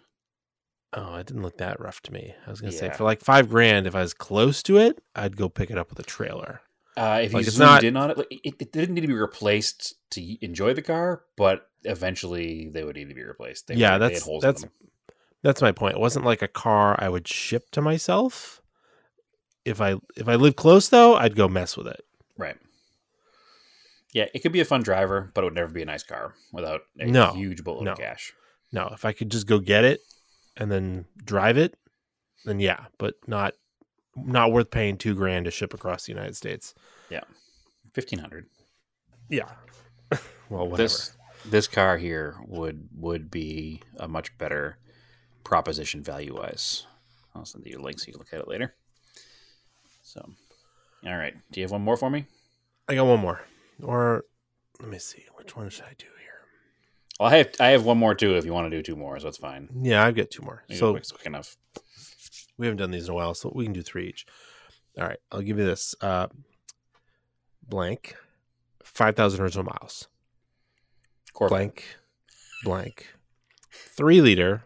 oh, 0.93 1.15
it 1.15 1.27
didn't 1.27 1.43
look 1.43 1.57
that 1.59 1.79
rough 1.79 2.01
to 2.01 2.11
me. 2.13 2.33
I 2.45 2.49
was 2.49 2.59
gonna 2.59 2.71
say 2.71 2.89
for 2.89 3.03
like 3.03 3.21
five 3.21 3.49
grand, 3.49 3.85
if 3.85 3.93
I 3.95 4.01
was 4.01 4.13
close 4.15 4.63
to 4.63 4.77
it, 4.77 4.99
I'd 5.15 5.37
go 5.37 5.47
pick 5.47 5.69
it 5.69 5.77
up 5.77 5.89
with 5.91 5.99
a 5.99 6.03
trailer. 6.03 6.61
Uh, 6.97 7.21
if 7.23 7.33
Like, 7.33 7.45
you 7.45 7.51
zoomed 7.51 7.59
not- 7.69 7.83
in 7.83 7.95
on 7.95 8.11
it, 8.11 8.17
like, 8.17 8.27
it, 8.31 8.55
it 8.59 8.71
didn't 8.73 8.95
need 8.95 9.01
to 9.01 9.07
be 9.07 9.13
replaced 9.13 9.95
to 10.11 10.43
enjoy 10.43 10.73
the 10.73 10.81
car, 10.81 11.21
but 11.37 11.67
eventually 11.83 12.69
they 12.69 12.83
would 12.83 12.95
need 12.95 13.09
to 13.09 13.15
be 13.15 13.23
replaced. 13.23 13.67
They, 13.67 13.75
Yeah, 13.75 13.93
were- 13.93 13.99
that's- 13.99 14.27
that's- 14.41 14.65
That's 15.43 15.61
my 15.61 15.71
point. 15.71 15.95
It 15.95 15.99
wasn't 15.99 16.23
like 16.25 16.43
a 16.43 16.47
car 16.47 16.95
I 16.99 17.09
would 17.09 17.27
ship 17.27 17.71
to 17.71 17.81
myself. 17.81 18.61
If 19.65 19.81
I 19.81 19.95
if 20.15 20.27
I 20.27 20.35
live 20.35 20.55
close 20.55 20.89
though, 20.89 21.15
I'd 21.15 21.35
go 21.35 21.47
mess 21.47 21.75
with 21.75 21.87
it. 21.87 22.05
right. 22.37 22.57
Yeah, 24.13 24.25
it 24.33 24.39
could 24.39 24.51
be 24.51 24.59
a 24.59 24.65
fun 24.65 24.83
driver, 24.83 25.31
but 25.33 25.41
it 25.41 25.45
would 25.45 25.55
never 25.55 25.71
be 25.71 25.81
a 25.81 25.85
nice 25.85 26.03
car 26.03 26.35
without 26.51 26.81
a 26.99 27.05
No, 27.05 27.31
huge 27.33 27.63
boatload 27.63 27.85
no. 27.85 27.91
of 27.93 27.97
cash. 27.97 28.33
No, 28.71 28.89
if 28.93 29.05
I 29.05 29.13
could 29.13 29.31
just 29.31 29.47
go 29.47 29.57
get 29.59 29.83
it 29.85 30.01
and 30.57 30.69
then 30.71 31.05
drive 31.23 31.57
it, 31.57 31.75
then 32.45 32.59
yeah, 32.59 32.85
but 32.97 33.15
not 33.27 33.53
not 34.15 34.51
worth 34.51 34.69
paying 34.69 34.97
two 34.97 35.15
grand 35.15 35.45
to 35.45 35.51
ship 35.51 35.73
across 35.73 36.05
the 36.05 36.11
United 36.11 36.35
States. 36.35 36.73
Yeah, 37.09 37.23
Fifteen 37.93 38.19
hundred. 38.19 38.47
Yeah. 39.29 39.49
well, 40.49 40.67
whatever. 40.67 40.77
This 40.77 41.15
this 41.45 41.67
car 41.67 41.97
here 41.97 42.35
would 42.47 42.87
would 42.95 43.31
be 43.31 43.81
a 43.97 44.07
much 44.07 44.37
better 44.37 44.77
proposition 45.43 46.03
value 46.03 46.35
wise. 46.35 46.85
I'll 47.35 47.45
send 47.45 47.65
you 47.65 47.79
a 47.79 47.81
link 47.81 47.99
so 47.99 48.07
you 48.07 48.13
can 48.13 48.19
look 48.19 48.33
at 48.33 48.39
it 48.41 48.47
later. 48.47 48.75
So, 50.03 50.21
all 51.05 51.15
right. 51.17 51.33
Do 51.51 51.59
you 51.59 51.63
have 51.63 51.71
one 51.71 51.81
more 51.81 51.95
for 51.97 52.09
me? 52.09 52.25
I 52.89 52.95
got 52.95 53.05
one 53.05 53.19
more. 53.21 53.41
Or 53.81 54.25
let 54.79 54.89
me 54.89 54.99
see. 54.99 55.25
Which 55.35 55.55
one 55.55 55.69
should 55.69 55.85
I 55.85 55.93
do 55.97 56.05
here? 56.05 56.17
Well, 57.19 57.29
I 57.29 57.37
have 57.37 57.49
I 57.59 57.67
have 57.69 57.85
one 57.85 57.97
more 57.97 58.13
too. 58.15 58.35
If 58.35 58.45
you 58.45 58.53
want 58.53 58.69
to 58.69 58.75
do 58.77 58.81
two 58.83 58.95
more, 58.95 59.19
so 59.19 59.27
it's 59.27 59.37
fine. 59.37 59.69
Yeah, 59.81 60.03
I've 60.05 60.15
got 60.15 60.29
two 60.29 60.41
more. 60.43 60.63
Maybe 60.67 60.79
So 60.79 60.91
quick, 60.91 61.07
quick 61.09 61.25
enough. 61.25 61.55
we 62.57 62.65
haven't 62.65 62.77
done 62.79 62.91
these 62.91 63.05
in 63.05 63.11
a 63.11 63.15
while, 63.15 63.33
so 63.33 63.51
we 63.55 63.63
can 63.63 63.73
do 63.73 63.81
three 63.81 64.09
each. 64.09 64.25
All 64.99 65.07
right, 65.07 65.19
I'll 65.31 65.41
give 65.41 65.57
you 65.57 65.65
this. 65.65 65.95
Uh, 66.01 66.27
blank, 67.67 68.15
five 68.83 69.15
thousand 69.15 69.41
original 69.41 69.63
miles. 69.63 70.07
Corvette. 71.33 71.49
Blank, 71.49 71.85
blank, 72.63 73.07
three 73.71 74.21
liter, 74.21 74.63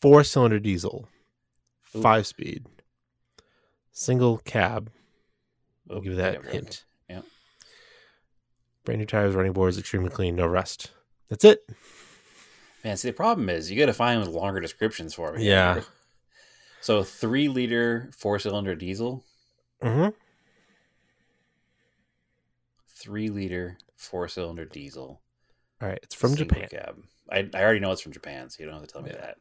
four 0.00 0.24
cylinder 0.24 0.58
diesel, 0.58 1.08
Ooh. 1.94 2.02
five 2.02 2.26
speed, 2.26 2.66
single 3.92 4.38
cab. 4.38 4.90
I'll 5.90 6.00
give 6.00 6.12
you 6.12 6.16
that 6.16 6.44
yeah, 6.44 6.50
hint. 6.50 6.84
okay. 7.10 7.16
Yeah. 7.16 7.22
Brand 8.84 9.00
new 9.00 9.06
tires, 9.06 9.34
running 9.34 9.52
boards, 9.52 9.78
extremely 9.78 10.10
clean, 10.10 10.36
no 10.36 10.46
rust. 10.46 10.90
That's 11.28 11.44
it. 11.44 11.60
Man, 12.84 12.96
see 12.96 13.08
the 13.08 13.14
problem 13.14 13.48
is 13.50 13.70
you 13.70 13.78
got 13.78 13.86
to 13.86 13.92
find 13.92 14.20
with 14.20 14.30
longer 14.30 14.60
descriptions 14.60 15.14
for 15.14 15.32
me. 15.34 15.46
Yeah. 15.46 15.80
So 16.82 17.02
three 17.02 17.48
liter 17.48 18.08
four 18.16 18.38
cylinder 18.38 18.74
diesel, 18.74 19.22
Mm-hmm. 19.82 20.08
three 22.88 23.28
liter 23.28 23.76
four 23.96 24.28
cylinder 24.28 24.64
diesel. 24.64 25.20
All 25.80 25.88
right, 25.88 25.98
it's 26.02 26.14
from 26.14 26.34
single 26.36 26.60
Japan. 26.60 26.68
Cab. 26.68 27.02
I, 27.30 27.48
I 27.54 27.62
already 27.62 27.80
know 27.80 27.92
it's 27.92 28.00
from 28.02 28.12
Japan, 28.12 28.50
so 28.50 28.56
you 28.62 28.66
don't 28.66 28.78
have 28.78 28.86
to 28.86 28.92
tell 28.92 29.02
me 29.02 29.12
Yeah. 29.14 29.32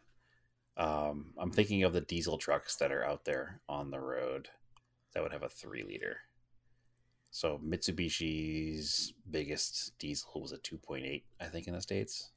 that. 0.78 0.84
Um, 0.84 1.34
I'm 1.38 1.52
thinking 1.52 1.84
of 1.84 1.91
the 1.94 2.02
diesel 2.02 2.38
trucks 2.38 2.78
that 2.78 2.91
are 2.91 3.03
out 3.03 3.26
there 3.26 3.60
on 3.68 3.91
the 3.91 3.99
road 3.99 4.49
that 5.14 5.22
would 5.22 5.34
have 5.34 5.44
a 5.44 5.49
three 5.49 5.84
liter. 5.84 6.22
So 7.32 7.60
Mitsubishi's 7.64 9.14
biggest 9.30 9.98
diesel 9.99 10.41
was 10.41 10.52
a 10.52 10.57
2.8, 10.57 11.24
I 11.41 11.45
think, 11.45 11.68
in 11.68 11.74
the 11.74 11.82
states, 11.82 12.32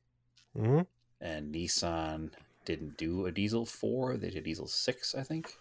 Mm-hmm. 0.56 0.82
and 1.20 1.54
Nissan 1.54 2.30
didn't 2.66 2.98
do 2.98 3.24
a 3.26 3.32
diesel 3.32 3.64
four; 3.64 4.16
they 4.18 4.28
did 4.30 4.44
diesel 4.44 4.66
six, 4.66 5.14
I 5.14 5.22
think. 5.22 5.54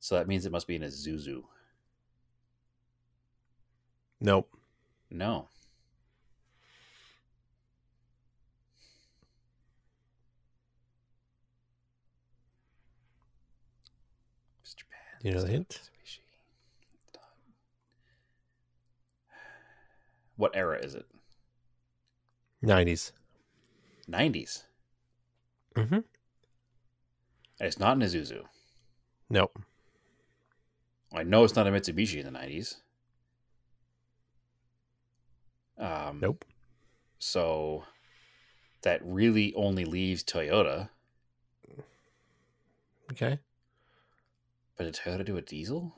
So 0.00 0.14
that 0.14 0.26
means 0.28 0.46
it 0.46 0.52
must 0.52 0.66
be 0.66 0.76
an 0.76 0.82
Isuzu. 0.82 1.42
Nope. 4.20 4.48
No. 5.10 5.48
It's 14.62 14.74
Japan. 14.74 15.11
You 15.22 15.32
know 15.32 15.42
the 15.42 15.48
hint? 15.48 15.80
What 20.36 20.56
era 20.56 20.78
is 20.78 20.94
it? 20.96 21.06
Nineties. 22.60 23.12
90s. 24.10 24.64
Mm-hmm. 25.76 25.94
And 25.94 26.04
it's 27.60 27.78
not 27.78 27.96
an 27.96 28.02
Isuzu. 28.02 28.42
Nope. 29.30 29.58
I 31.14 31.22
know 31.22 31.44
it's 31.44 31.54
not 31.54 31.66
a 31.66 31.70
Mitsubishi 31.70 32.18
in 32.24 32.32
the 32.32 32.38
90s. 32.38 32.76
Um, 35.78 36.18
Nope. 36.20 36.44
So 37.18 37.84
that 38.82 39.00
really 39.04 39.54
only 39.54 39.84
leaves 39.84 40.24
Toyota. 40.24 40.88
Okay. 43.12 43.38
But 44.82 44.92
did 44.92 45.00
Toyota 45.00 45.24
do 45.24 45.36
a 45.36 45.42
diesel? 45.42 45.94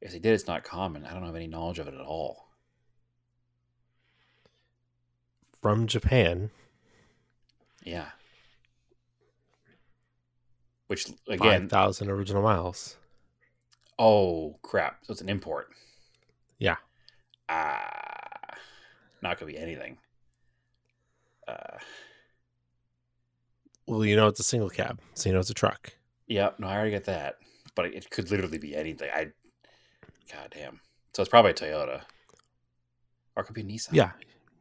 If 0.00 0.12
they 0.12 0.18
did, 0.18 0.32
it's 0.32 0.46
not 0.46 0.64
common. 0.64 1.04
I 1.04 1.12
don't 1.12 1.26
have 1.26 1.36
any 1.36 1.46
knowledge 1.46 1.78
of 1.78 1.86
it 1.86 1.92
at 1.92 2.00
all. 2.00 2.48
From 5.60 5.86
Japan. 5.86 6.48
Yeah. 7.84 8.06
Which 10.86 11.08
again, 11.28 11.68
thousand 11.68 12.08
original 12.08 12.40
miles. 12.40 12.96
oh 13.98 14.56
crap! 14.62 15.04
So 15.04 15.12
it's 15.12 15.20
an 15.20 15.28
import. 15.28 15.68
Yeah. 16.58 16.76
Ah, 17.50 18.54
not 19.20 19.38
gonna 19.38 19.52
be 19.52 19.58
anything. 19.58 19.98
Uh, 21.46 21.76
Well, 23.86 24.06
you 24.06 24.16
know 24.16 24.26
it's 24.28 24.40
a 24.40 24.44
single 24.44 24.70
cab, 24.70 25.00
so 25.12 25.28
you 25.28 25.34
know 25.34 25.40
it's 25.40 25.50
a 25.50 25.54
truck. 25.54 25.92
Yeah, 26.26 26.50
no, 26.58 26.66
I 26.66 26.74
already 26.74 26.90
get 26.90 27.04
that, 27.04 27.36
but 27.74 27.86
it 27.86 28.10
could 28.10 28.30
literally 28.30 28.58
be 28.58 28.74
anything. 28.74 29.10
I, 29.14 29.26
god 30.32 30.52
damn. 30.54 30.80
So 31.14 31.22
it's 31.22 31.30
probably 31.30 31.52
a 31.52 31.54
Toyota, 31.54 32.02
or 33.36 33.42
it 33.42 33.46
could 33.46 33.54
be 33.54 33.60
a 33.62 33.64
Nissan. 33.64 33.92
Yeah. 33.92 34.10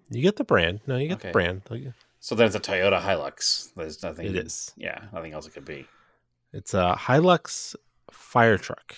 You 0.10 0.22
get 0.22 0.36
the 0.36 0.44
brand. 0.44 0.82
No, 0.86 0.98
you 0.98 1.08
get 1.08 1.18
Okay. 1.18 1.30
the 1.30 1.34
brand. 1.34 1.64
So 2.20 2.36
then 2.36 2.46
it's 2.48 2.56
a 2.56 2.60
Toyota 2.60 3.02
Hilux. 3.02 3.74
There's 3.76 4.04
nothing. 4.04 4.28
It 4.28 4.36
is. 4.36 4.72
Yeah, 4.78 5.06
nothing 5.12 5.34
else 5.34 5.48
it 5.48 5.54
could 5.54 5.66
be. 5.66 5.86
It's 6.54 6.74
a 6.74 6.96
Hilux 6.98 7.76
fire 8.12 8.58
truck. 8.58 8.96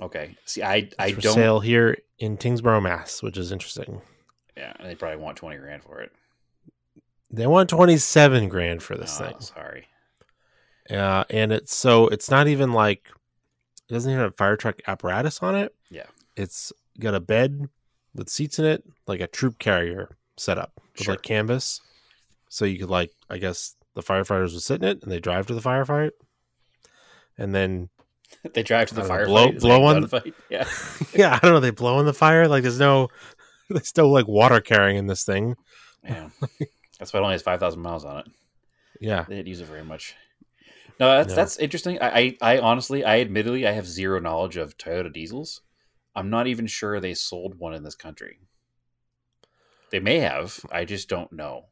Okay. 0.00 0.36
See, 0.46 0.62
I 0.62 0.88
I 0.98 1.06
It's 1.08 1.14
for 1.16 1.20
don't. 1.20 1.34
sale 1.34 1.60
here 1.60 1.98
in 2.18 2.36
Tyngsboro, 2.38 2.82
Mass, 2.82 3.22
which 3.22 3.36
is 3.38 3.52
interesting. 3.52 4.00
Yeah, 4.56 4.72
and 4.78 4.88
they 4.88 4.94
probably 4.94 5.18
want 5.22 5.36
twenty 5.36 5.58
grand 5.58 5.82
for 5.84 6.00
it. 6.00 6.10
They 7.30 7.46
want 7.46 7.68
twenty 7.68 7.98
seven 7.98 8.48
grand 8.48 8.82
for 8.82 8.96
this 8.96 9.20
Oh, 9.20 9.24
thing. 9.26 9.40
Sorry. 9.40 9.86
Uh, 10.90 11.24
and 11.30 11.52
it's 11.52 11.74
so 11.74 12.08
it's 12.08 12.30
not 12.30 12.46
even 12.48 12.72
like 12.72 13.08
it 13.88 13.92
doesn't 13.94 14.10
even 14.10 14.22
have 14.22 14.36
fire 14.36 14.56
truck 14.56 14.80
apparatus 14.86 15.42
on 15.42 15.54
it. 15.54 15.74
Yeah. 15.90 16.06
It's 16.36 16.72
got 17.00 17.14
a 17.14 17.20
bed 17.20 17.68
with 18.14 18.28
seats 18.28 18.58
in 18.58 18.64
it, 18.66 18.84
like 19.06 19.20
a 19.20 19.26
troop 19.26 19.58
carrier 19.58 20.16
setup 20.36 20.72
with 20.92 21.02
Sure. 21.04 21.14
like 21.14 21.22
canvas. 21.22 21.80
So 22.48 22.64
you 22.64 22.78
could 22.78 22.90
like 22.90 23.12
I 23.30 23.38
guess 23.38 23.76
the 23.94 24.02
firefighters 24.02 24.52
would 24.52 24.62
sit 24.62 24.82
in 24.82 24.88
it 24.88 25.02
and 25.02 25.10
they 25.10 25.20
drive 25.20 25.46
to 25.46 25.54
the 25.54 25.60
firefight. 25.60 26.10
And 27.38 27.54
then 27.54 27.88
they 28.54 28.62
drive 28.62 28.88
to 28.88 28.94
the 28.94 29.04
fire. 29.04 29.26
blow- 29.26 29.52
blow 29.52 29.84
on- 29.84 30.06
Fight. 30.06 30.34
Yeah. 30.50 30.68
yeah, 31.14 31.34
I 31.34 31.38
don't 31.38 31.52
know, 31.54 31.60
they 31.60 31.70
blow 31.70 31.98
in 32.00 32.06
the 32.06 32.12
fire. 32.14 32.46
Like 32.46 32.62
there's 32.62 32.78
no 32.80 33.08
there's 33.70 33.96
no 33.96 34.08
like 34.10 34.28
water 34.28 34.60
carrying 34.60 34.96
in 34.98 35.06
this 35.06 35.24
thing. 35.24 35.56
Yeah. 36.04 36.28
That's 36.98 37.12
why 37.12 37.20
it 37.20 37.22
only 37.22 37.34
has 37.34 37.42
five 37.42 37.60
thousand 37.60 37.80
miles 37.80 38.04
on 38.04 38.18
it. 38.18 38.26
Yeah. 39.00 39.24
They 39.26 39.36
didn't 39.36 39.48
use 39.48 39.60
it 39.60 39.66
very 39.66 39.84
much. 39.84 40.14
No, 41.00 41.08
that's 41.08 41.30
No. 41.30 41.34
that's 41.34 41.58
interesting. 41.58 41.98
I, 42.00 42.18
I 42.18 42.36
I 42.54 42.58
honestly, 42.58 43.04
I 43.04 43.20
admittedly, 43.20 43.66
I 43.66 43.72
have 43.72 43.86
zero 43.86 44.20
knowledge 44.20 44.56
of 44.56 44.76
Toyota 44.78 45.12
diesels. 45.12 45.62
I'm 46.14 46.30
not 46.30 46.46
even 46.46 46.66
sure 46.66 47.00
they 47.00 47.14
sold 47.14 47.58
one 47.58 47.74
in 47.74 47.82
this 47.82 47.96
country. 47.96 48.38
They 49.90 50.00
may 50.00 50.18
have. 50.20 50.60
I 50.70 50.84
just 50.84 51.08
don't 51.08 51.32
know. 51.32 51.66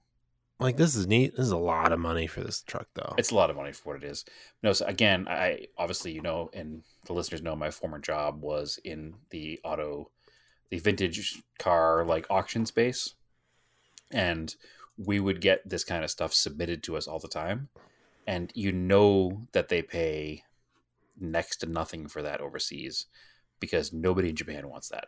Like 0.58 0.76
this 0.76 0.94
is 0.94 1.06
neat. 1.08 1.36
This 1.36 1.46
is 1.46 1.52
a 1.52 1.56
lot 1.56 1.92
of 1.92 1.98
money 1.98 2.26
for 2.26 2.40
this 2.40 2.62
truck 2.62 2.86
though. 2.94 3.14
It's 3.18 3.30
a 3.32 3.34
lot 3.34 3.50
of 3.50 3.56
money 3.56 3.72
for 3.72 3.94
what 3.94 4.02
it 4.02 4.08
is. 4.08 4.24
No, 4.62 4.72
so 4.72 4.86
again, 4.86 5.26
I 5.28 5.66
obviously 5.76 6.12
you 6.12 6.22
know, 6.22 6.50
and 6.52 6.82
the 7.06 7.14
listeners 7.14 7.42
know, 7.42 7.56
my 7.56 7.70
former 7.70 7.98
job 7.98 8.42
was 8.42 8.78
in 8.84 9.14
the 9.30 9.60
auto, 9.64 10.10
the 10.70 10.78
vintage 10.78 11.42
car 11.58 12.04
like 12.04 12.26
auction 12.30 12.64
space, 12.64 13.14
and 14.12 14.54
we 14.96 15.18
would 15.18 15.40
get 15.40 15.68
this 15.68 15.82
kind 15.84 16.04
of 16.04 16.10
stuff 16.10 16.32
submitted 16.32 16.82
to 16.84 16.96
us 16.96 17.08
all 17.08 17.18
the 17.18 17.28
time, 17.28 17.68
and 18.26 18.52
you 18.54 18.72
know 18.72 19.42
that 19.52 19.68
they 19.68 19.82
pay 19.82 20.42
next 21.18 21.58
to 21.58 21.66
nothing 21.66 22.08
for 22.08 22.22
that 22.22 22.40
overseas 22.40 23.06
because 23.60 23.92
nobody 23.92 24.30
in 24.30 24.36
Japan 24.36 24.68
wants 24.68 24.88
that. 24.88 25.06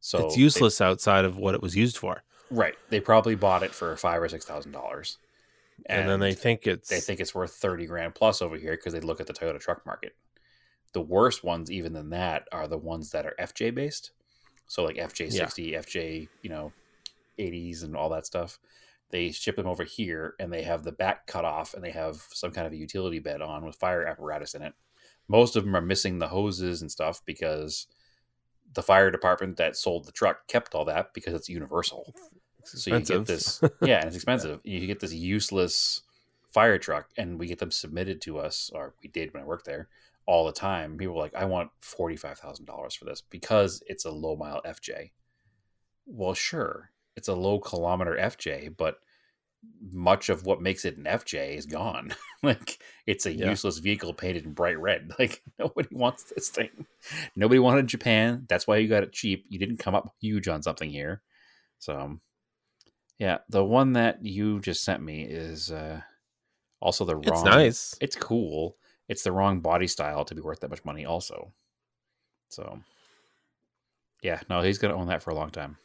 So 0.00 0.26
it's 0.26 0.34
they- 0.34 0.40
useless 0.42 0.80
outside 0.80 1.24
of 1.24 1.36
what 1.36 1.54
it 1.54 1.62
was 1.62 1.76
used 1.76 1.96
for. 1.96 2.22
right? 2.50 2.74
They 2.90 3.00
probably 3.00 3.34
bought 3.34 3.62
it 3.62 3.74
for 3.74 3.96
five 3.96 4.22
or 4.22 4.28
six 4.28 4.44
thousand 4.44 4.72
dollars, 4.72 5.18
And, 5.86 6.08
then 6.08 6.20
they 6.20 6.34
think 6.34 6.66
it's 6.66 6.88
they 6.88 7.00
think 7.00 7.20
it's 7.20 7.34
worth 7.34 7.52
30 7.54 7.86
grand 7.86 8.14
plus 8.14 8.40
over 8.42 8.56
here 8.56 8.72
because 8.76 8.92
they 8.92 9.00
look 9.00 9.20
at 9.20 9.26
the 9.26 9.32
Toyota 9.32 9.58
truck 9.60 9.84
market. 9.84 10.14
The 10.92 11.00
worst 11.00 11.44
ones, 11.44 11.70
even 11.70 11.92
than 11.92 12.10
that, 12.10 12.46
are 12.52 12.68
the 12.68 12.78
ones 12.78 13.10
that 13.10 13.26
are 13.26 13.34
FJ 13.38 13.74
based. 13.74 14.12
So 14.66 14.84
like 14.84 14.96
FJ60, 14.96 15.74
FJ, 15.74 16.28
you 16.42 16.50
know, 16.50 16.72
80s 17.38 17.82
and 17.82 17.96
all 17.96 18.08
that 18.10 18.26
stuff. 18.26 18.58
They 19.10 19.30
ship 19.30 19.56
them 19.56 19.66
over 19.66 19.84
here 19.84 20.34
and 20.40 20.52
they 20.52 20.62
have 20.62 20.82
the 20.82 20.92
back 20.92 21.26
cut 21.26 21.44
off 21.44 21.74
and 21.74 21.82
they 21.82 21.92
have 21.92 22.24
some 22.32 22.50
kind 22.50 22.66
of 22.66 22.72
a 22.72 22.76
utility 22.76 23.18
bed 23.18 23.40
on 23.40 23.64
with 23.64 23.76
fire 23.76 24.04
apparatus 24.04 24.54
in 24.54 24.62
it. 24.62 24.74
Most 25.28 25.56
of 25.56 25.64
them 25.64 25.76
are 25.76 25.80
missing 25.80 26.18
the 26.18 26.28
hoses 26.28 26.82
and 26.82 26.90
stuff 26.90 27.20
because 27.24 27.86
the 28.74 28.82
fire 28.82 29.10
department 29.10 29.56
that 29.56 29.76
sold 29.76 30.06
the 30.06 30.12
truck 30.12 30.46
kept 30.48 30.74
all 30.74 30.84
that 30.84 31.14
because 31.14 31.34
it's 31.34 31.48
universal. 31.48 32.14
So 32.64 32.94
you 32.94 33.00
get 33.00 33.26
this, 33.26 33.60
yeah, 33.82 33.98
and 33.98 34.06
it's 34.06 34.16
expensive. 34.16 34.60
You 34.64 34.86
get 34.86 35.00
this 35.00 35.14
useless 35.14 36.02
fire 36.48 36.78
truck 36.78 37.10
and 37.16 37.38
we 37.38 37.46
get 37.46 37.58
them 37.58 37.70
submitted 37.70 38.20
to 38.22 38.38
us, 38.38 38.70
or 38.74 38.94
we 39.02 39.08
did 39.08 39.32
when 39.32 39.42
I 39.42 39.46
worked 39.46 39.66
there 39.66 39.88
all 40.26 40.46
the 40.46 40.52
time. 40.52 40.96
People 40.98 41.14
were 41.14 41.22
like, 41.22 41.34
I 41.34 41.44
want 41.44 41.70
$45,000 41.82 42.96
for 42.96 43.04
this 43.04 43.22
because 43.22 43.82
it's 43.86 44.04
a 44.04 44.10
low 44.10 44.36
mile 44.36 44.60
FJ. 44.66 45.10
Well, 46.06 46.34
sure, 46.34 46.90
it's 47.16 47.28
a 47.28 47.34
low 47.34 47.58
kilometer 47.58 48.16
FJ, 48.16 48.76
but 48.76 48.98
much 49.90 50.28
of 50.28 50.44
what 50.46 50.60
makes 50.60 50.84
it 50.84 50.96
an 50.96 51.04
FJ 51.04 51.56
is 51.56 51.66
gone. 51.66 52.14
like 52.42 52.78
it's 53.06 53.26
a 53.26 53.32
Yeah. 53.32 53.50
useless 53.50 53.78
vehicle 53.78 54.14
painted 54.14 54.44
in 54.44 54.52
bright 54.52 54.78
red. 54.78 55.10
Like 55.18 55.42
nobody 55.58 55.88
wants 55.94 56.24
this 56.24 56.50
thing. 56.50 56.86
Nobody 57.34 57.58
wanted 57.58 57.86
Japan. 57.88 58.44
That's 58.48 58.66
why 58.66 58.76
you 58.76 58.88
got 58.88 59.02
it 59.02 59.12
cheap. 59.12 59.46
You 59.48 59.58
didn't 59.58 59.78
come 59.78 59.94
up 59.94 60.14
huge 60.20 60.48
on 60.48 60.62
something 60.62 60.90
here. 60.90 61.22
So 61.78 62.18
yeah, 63.18 63.38
the 63.48 63.64
one 63.64 63.94
that 63.94 64.24
you 64.24 64.60
just 64.60 64.84
sent 64.84 65.02
me 65.02 65.22
is 65.22 65.70
uh 65.70 66.02
also 66.80 67.04
the 67.04 67.16
wrong 67.16 67.28
It's 67.28 67.44
nice. 67.44 67.94
It's 68.00 68.16
cool. 68.16 68.76
It's 69.08 69.22
the 69.22 69.32
wrong 69.32 69.60
body 69.60 69.86
style 69.86 70.24
to 70.26 70.34
be 70.34 70.42
worth 70.42 70.60
that 70.60 70.70
much 70.70 70.84
money 70.84 71.06
also. 71.06 71.52
So 72.50 72.80
yeah, 74.22 74.40
no, 74.50 74.60
he's 74.62 74.78
gonna 74.78 74.94
own 74.96 75.08
that 75.08 75.22
for 75.22 75.30
a 75.30 75.34
long 75.34 75.50
time. 75.50 75.78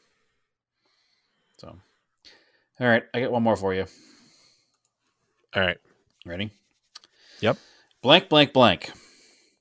So 1.62 1.78
all 2.80 2.88
right, 2.88 3.04
I 3.14 3.20
got 3.20 3.32
one 3.32 3.44
more 3.44 3.56
for 3.56 3.76
you. 3.76 3.86
All 5.56 5.62
right. 5.62 5.78
Ready? 6.26 6.50
Yep. 7.42 7.58
Blank, 8.02 8.30
blank, 8.30 8.54
blank. 8.54 8.92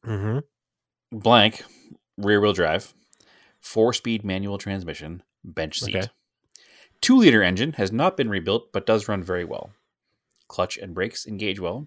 Mm-hmm. 0.06 1.18
Blank, 1.18 1.62
rear 2.16 2.40
wheel 2.40 2.54
drive, 2.54 2.94
four 3.60 3.92
speed 3.92 4.24
manual 4.24 4.56
transmission, 4.56 5.22
bench 5.44 5.80
seat. 5.80 5.96
Okay. 5.96 6.08
Two 7.02 7.18
liter 7.18 7.42
engine 7.42 7.74
has 7.74 7.92
not 7.92 8.16
been 8.16 8.30
rebuilt 8.30 8.72
but 8.72 8.86
does 8.86 9.06
run 9.06 9.22
very 9.22 9.44
well. 9.44 9.70
Clutch 10.48 10.78
and 10.78 10.94
brakes 10.94 11.26
engage 11.26 11.60
well. 11.60 11.86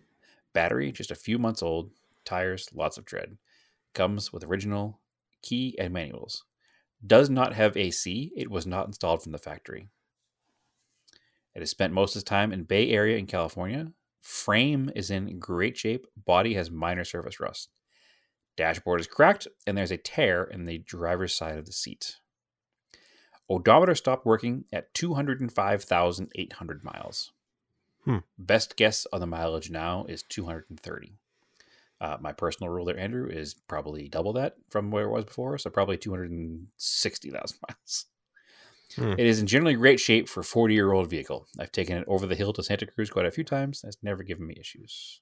Battery 0.53 0.91
just 0.91 1.10
a 1.10 1.15
few 1.15 1.40
months 1.40 1.64
old. 1.64 1.90
Tires, 2.26 2.69
lots 2.76 2.99
of 2.99 3.06
tread. 3.06 3.38
Comes 3.95 4.31
with 4.31 4.44
original 4.44 4.99
key 5.41 5.76
and 5.80 5.91
manuals. 5.91 6.44
Does 7.06 7.31
not 7.31 7.53
have 7.56 7.76
AC. 7.76 8.31
It 8.35 8.52
was 8.52 8.68
not 8.68 8.85
installed 8.85 9.23
from 9.23 9.31
the 9.31 9.40
factory. 9.40 9.88
It 11.55 11.59
has 11.59 11.69
spent 11.69 11.93
most 11.93 12.15
of 12.15 12.21
its 12.21 12.30
time 12.30 12.51
in 12.51 12.63
Bay 12.63 12.89
Area 12.89 13.17
in 13.17 13.27
California. 13.27 13.91
Frame 14.21 14.89
is 14.95 15.11
in 15.11 15.39
great 15.39 15.77
shape. 15.77 16.07
Body 16.15 16.53
has 16.55 16.71
minor 16.71 17.03
surface 17.03 17.39
rust. 17.39 17.69
Dashboard 18.55 19.01
is 19.01 19.07
cracked, 19.07 19.47
and 19.65 19.77
there's 19.77 19.91
a 19.91 19.97
tear 19.97 20.43
in 20.43 20.65
the 20.65 20.77
driver's 20.80 21.34
side 21.34 21.57
of 21.57 21.65
the 21.65 21.71
seat. 21.71 22.17
Odometer 23.49 23.95
stopped 23.95 24.25
working 24.25 24.65
at 24.71 24.93
205,800 24.93 26.84
miles. 26.84 27.31
Hmm. 28.05 28.17
Best 28.38 28.75
guess 28.75 29.07
on 29.11 29.19
the 29.19 29.27
mileage 29.27 29.69
now 29.69 30.05
is 30.07 30.23
230. 30.23 31.13
Uh, 32.01 32.17
my 32.19 32.34
personal 32.34 32.69
rule 32.69 32.85
there, 32.85 32.99
Andrew, 32.99 33.27
is 33.30 33.53
probably 33.53 34.09
double 34.09 34.34
that 34.34 34.55
from 34.69 34.91
where 34.91 35.05
it 35.05 35.11
was 35.11 35.25
before, 35.25 35.57
so 35.57 35.69
probably 35.69 35.97
260,000 35.97 37.57
miles. 37.69 38.05
Hmm. 38.95 39.13
It 39.13 39.25
is 39.25 39.39
in 39.39 39.47
generally 39.47 39.73
great 39.75 39.99
shape 39.99 40.27
for 40.29 40.41
a 40.41 40.43
40 40.43 40.73
year 40.73 40.91
old 40.91 41.09
vehicle. 41.09 41.47
I've 41.59 41.71
taken 41.71 41.97
it 41.97 42.05
over 42.07 42.25
the 42.27 42.35
hill 42.35 42.53
to 42.53 42.63
Santa 42.63 42.85
Cruz 42.85 43.09
quite 43.09 43.25
a 43.25 43.31
few 43.31 43.43
times. 43.43 43.83
and 43.83 43.91
It's 43.93 44.03
never 44.03 44.23
given 44.23 44.45
me 44.47 44.55
issues. 44.59 45.21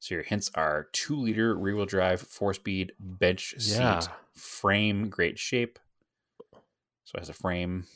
So 0.00 0.14
your 0.16 0.24
hints 0.24 0.50
are 0.56 0.88
two 0.92 1.16
liter 1.16 1.54
rear 1.56 1.76
wheel 1.76 1.86
drive, 1.86 2.20
four 2.22 2.54
speed 2.54 2.92
bench 2.98 3.54
Yeah. 3.58 4.00
seat, 4.00 4.10
frame, 4.34 5.08
great 5.08 5.38
shape. 5.38 5.78
So 7.04 7.16
it 7.16 7.20
has 7.20 7.28
a 7.28 7.34
frame. 7.34 7.86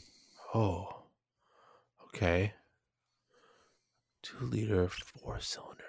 Oh. 0.54 1.02
Okay. 2.08 2.54
Two 4.22 4.38
liter 4.46 4.88
four 4.88 5.40
cylinder 5.40 5.82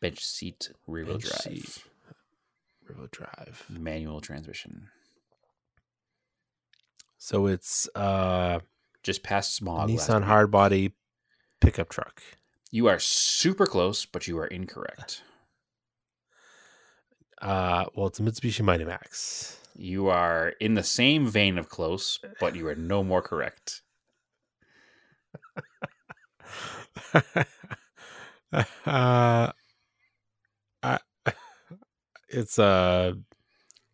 bench 0.00 0.24
seat 0.24 0.70
rear 0.86 1.04
wheel 1.04 1.18
drive, 1.18 1.40
seat. 1.42 1.84
rear 2.88 2.96
wheel 2.98 3.08
drive. 3.12 3.64
manual 3.68 4.20
transmission. 4.22 4.88
So 7.22 7.46
it's 7.46 7.86
uh 7.94 8.58
Just 9.04 9.22
past 9.22 9.54
smog. 9.54 9.90
Nissan 9.90 10.20
week. 10.20 10.24
hard 10.24 10.50
body 10.50 10.94
pickup 11.60 11.90
truck. 11.90 12.22
You 12.72 12.88
are 12.88 12.98
super 12.98 13.66
close, 13.66 14.06
but 14.06 14.26
you 14.26 14.36
are 14.38 14.46
incorrect. 14.48 15.22
Uh 17.40 17.86
well 17.94 18.08
it's 18.08 18.20
a 18.20 18.22
Mitsubishi 18.22 18.62
Mighty 18.62 18.84
Max. 18.84 19.56
You 19.74 20.08
are 20.08 20.50
in 20.60 20.74
the 20.74 20.82
same 20.82 21.26
vein 21.26 21.56
of 21.56 21.70
close, 21.70 22.18
but 22.38 22.54
you 22.54 22.68
are 22.68 22.74
no 22.74 23.02
more 23.02 23.22
correct. 23.22 23.80
uh 28.84 29.52
I, 30.82 30.98
it's 32.28 32.58
a 32.58 33.16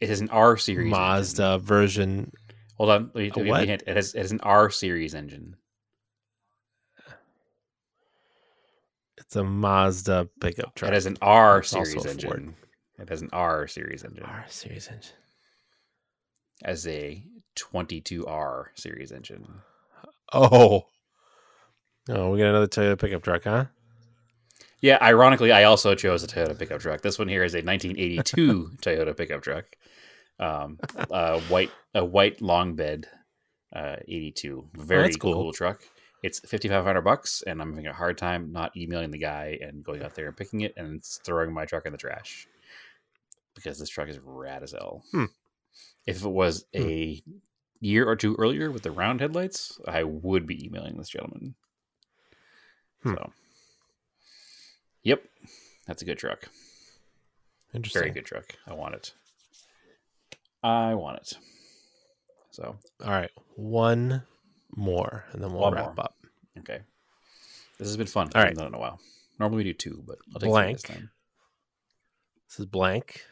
It 0.01 0.11
is 0.11 0.20
an 0.20 0.31
R 0.31 0.57
series. 0.57 0.90
Mazda 0.90 1.59
version. 1.59 2.32
Hold 2.77 2.90
on, 2.90 3.11
let 3.15 3.23
me, 3.23 3.31
let 3.35 3.44
me- 3.44 3.51
what? 3.51 3.66
hint. 3.66 3.82
It 3.86 3.97
has 3.97 4.15
it 4.15 4.19
has 4.19 4.32
an 4.32 4.40
R 4.43 4.70
series 4.70 5.15
engine. 5.15 5.57
It's 9.19 9.36
a 9.36 9.44
Mazda 9.44 10.28
pickup 10.40 10.74
truck. 10.74 10.90
It 10.90 10.94
has 10.94 11.07
an 11.07 11.16
R 11.20 11.59
It's 11.59 11.70
series 11.70 11.94
a 11.94 12.01
Ford. 12.01 12.11
engine. 12.11 12.55
It 12.98 13.09
has 13.09 13.23
an 13.23 13.31
R 13.32 13.66
series 13.66 14.05
engine 14.05 14.24
R 14.24 14.44
series 14.48 14.89
engine. 14.89 15.12
as 16.65 16.86
a 16.86 17.23
22R 17.57 18.66
series 18.74 19.12
engine. 19.12 19.47
Oh. 20.32 20.86
Oh, 22.09 22.31
we 22.31 22.39
got 22.39 22.47
another 22.48 22.69
Toyota 22.69 22.98
pickup 22.98 23.23
truck, 23.23 23.44
huh? 23.44 23.65
Yeah, 24.81 24.98
ironically, 25.03 25.51
I 25.53 25.65
also 25.65 25.94
chose 25.94 26.23
a 26.23 26.27
Toyota 26.28 26.57
pickup 26.57 26.81
truck. 26.81 27.01
This 27.01 27.19
one 27.19 27.28
here 27.28 27.43
is 27.43 27.55
a 27.55 27.59
1982 27.62 28.70
Toyota 28.82 29.16
pickup 29.16 29.43
truck, 29.43 29.65
um, 30.38 30.78
a 31.10 31.40
white 31.42 31.70
a 31.94 32.04
white 32.04 32.40
long 32.40 32.74
bed, 32.74 33.06
uh, 33.74 33.96
82. 34.06 34.68
Very 34.74 35.02
that's 35.02 35.16
cool. 35.16 35.34
cool. 35.34 35.52
truck. 35.52 35.82
It's 36.22 36.40
5,500 36.40 37.02
bucks, 37.02 37.42
and 37.46 37.60
I'm 37.60 37.70
having 37.70 37.86
a 37.86 37.92
hard 37.92 38.18
time 38.18 38.50
not 38.50 38.76
emailing 38.76 39.10
the 39.10 39.18
guy 39.18 39.58
and 39.60 39.84
going 39.84 40.02
out 40.02 40.14
there 40.14 40.26
and 40.26 40.36
picking 40.36 40.62
it 40.62 40.74
and 40.76 41.04
throwing 41.04 41.52
my 41.52 41.66
truck 41.66 41.86
in 41.86 41.92
the 41.92 41.98
trash 41.98 42.48
because 43.54 43.78
this 43.78 43.88
truck 43.88 44.08
is 44.08 44.18
rad 44.24 44.62
as 44.62 44.72
hell. 44.72 45.04
Hmm. 45.12 45.26
If 46.06 46.24
it 46.24 46.28
was 46.28 46.64
a 46.74 47.22
year 47.80 48.08
or 48.08 48.16
two 48.16 48.34
earlier 48.38 48.70
with 48.70 48.82
the 48.82 48.90
round 48.90 49.20
headlights, 49.20 49.80
I 49.86 50.04
would 50.04 50.46
be 50.46 50.64
emailing 50.64 50.96
this 50.96 51.08
gentleman. 51.08 51.54
Hmm. 53.02 53.14
So, 53.14 53.32
yep, 55.02 55.22
that's 55.86 56.02
a 56.02 56.06
good 56.06 56.18
truck. 56.18 56.48
Interesting. 57.74 58.00
Very 58.00 58.12
good 58.12 58.24
truck. 58.24 58.56
I 58.66 58.74
want 58.74 58.94
it. 58.94 59.12
I 60.62 60.94
want 60.94 61.18
it. 61.18 61.32
So, 62.50 62.76
All 63.04 63.10
right. 63.10 63.30
One 63.56 64.22
more 64.74 65.24
and 65.32 65.42
then 65.42 65.52
we'll 65.52 65.60
One 65.62 65.74
wrap 65.74 65.96
more. 65.96 66.04
up. 66.06 66.14
okay. 66.58 66.80
This 67.78 67.88
has 67.88 67.96
been 67.96 68.06
fun. 68.06 68.30
All 68.34 68.42
right. 68.42 68.48
haven't 68.50 68.66
in 68.68 68.74
a 68.74 68.78
while. 68.78 68.98
Normally 69.38 69.58
we 69.58 69.64
do 69.64 69.74
two, 69.74 70.02
but 70.06 70.16
I'll 70.34 70.40
take 70.40 70.48
Blank. 70.50 70.76
this 70.78 70.82
time. 70.82 71.10
This 72.48 72.60
is 72.60 72.66
blank. 72.66 73.22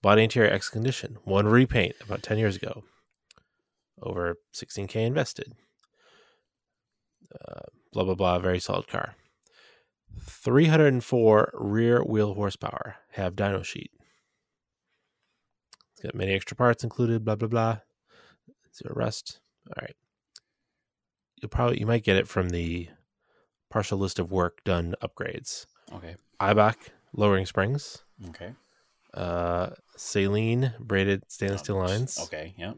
Body 0.00 0.22
interior 0.22 0.50
X 0.50 0.68
condition. 0.70 1.18
One 1.24 1.46
repaint 1.46 1.96
about 2.00 2.22
10 2.22 2.38
years 2.38 2.56
ago. 2.56 2.84
Over 4.00 4.36
16K 4.54 4.96
invested. 5.06 5.52
Uh, 7.34 7.60
blah, 7.92 8.04
blah, 8.04 8.14
blah. 8.14 8.38
Very 8.38 8.60
solid 8.60 8.86
car. 8.88 9.16
304 10.20 11.50
rear 11.54 12.02
wheel 12.02 12.34
horsepower. 12.34 12.96
Have 13.12 13.34
dyno 13.34 13.64
sheet. 13.64 13.90
It's 15.98 16.04
got 16.04 16.14
many 16.14 16.32
extra 16.32 16.56
parts 16.56 16.84
included. 16.84 17.24
Blah, 17.24 17.34
blah, 17.34 17.48
blah. 17.48 17.78
Zero 18.72 18.94
rust. 18.94 19.40
All 19.66 19.82
right. 19.82 19.96
You'll 21.42 21.48
probably, 21.48 21.80
you 21.80 21.86
might 21.86 22.04
get 22.04 22.16
it 22.16 22.28
from 22.28 22.50
the 22.50 22.88
partial 23.68 23.98
list 23.98 24.20
of 24.20 24.30
work 24.30 24.62
done 24.64 24.94
upgrades. 25.02 25.66
Okay. 25.92 26.14
IBAC, 26.40 26.76
lowering 27.12 27.46
springs 27.46 28.04
Okay. 28.28 28.52
uh 29.14 29.70
Saleen 29.96 30.78
braided 30.78 31.24
stainless 31.28 31.62
steel 31.62 31.78
lines 31.78 32.18
Okay. 32.24 32.54
Yeah. 32.56 32.74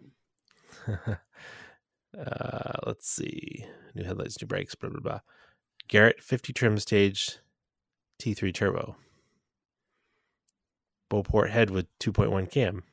uh 2.18 2.72
let's 2.86 3.08
see 3.10 3.66
new 3.94 4.04
headlights 4.04 4.40
new 4.40 4.46
brakes 4.46 4.74
blah 4.74 4.88
blah 4.88 5.00
blah 5.00 5.20
garrett 5.88 6.22
50 6.22 6.52
trim 6.52 6.78
stage 6.78 7.38
t3 8.22 8.54
turbo 8.54 8.96
Beauport 11.10 11.50
head 11.50 11.70
with 11.70 11.86
2.1 11.98 12.50
cam 12.50 12.84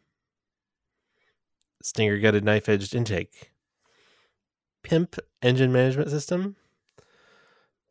stinger 1.82 2.20
gutted 2.20 2.44
knife 2.44 2.70
edged 2.70 2.94
intake 2.96 3.52
pimp 4.84 5.16
engine 5.42 5.72
management 5.72 6.10
system 6.10 6.56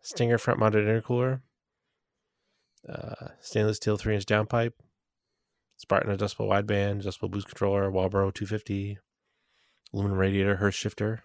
stinger 0.01 0.39
front 0.39 0.59
mounted 0.59 0.85
intercooler 0.87 1.43
uh, 2.89 3.29
stainless 3.41 3.77
steel 3.77 3.97
3 3.97 4.15
inch 4.15 4.27
downpipe 4.27 4.73
Spartan 5.79 6.11
adjustable 6.11 6.49
wideband, 6.49 7.01
adjustable 7.01 7.29
boost 7.29 7.49
controller, 7.49 7.91
Walbro 7.91 8.33
250, 8.33 8.99
aluminum 9.93 10.19
radiator, 10.19 10.57
Hurst 10.57 10.79
shifter. 10.79 11.23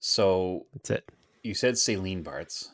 So 0.00 0.66
That's 0.72 0.90
it. 0.90 1.08
you 1.42 1.54
said 1.54 1.74
Saleen 1.74 2.24
parts, 2.24 2.70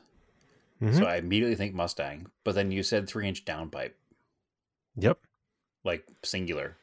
Mhm. 0.80 0.94
so 0.98 1.06
I 1.06 1.16
immediately 1.16 1.56
think 1.56 1.74
Mustang. 1.74 2.30
But 2.44 2.54
then 2.54 2.70
you 2.70 2.82
said 2.82 3.08
three 3.08 3.28
inch 3.28 3.44
downpipe, 3.44 3.94
Yep. 4.96 5.25
Like 5.86 6.04
singular. 6.24 6.76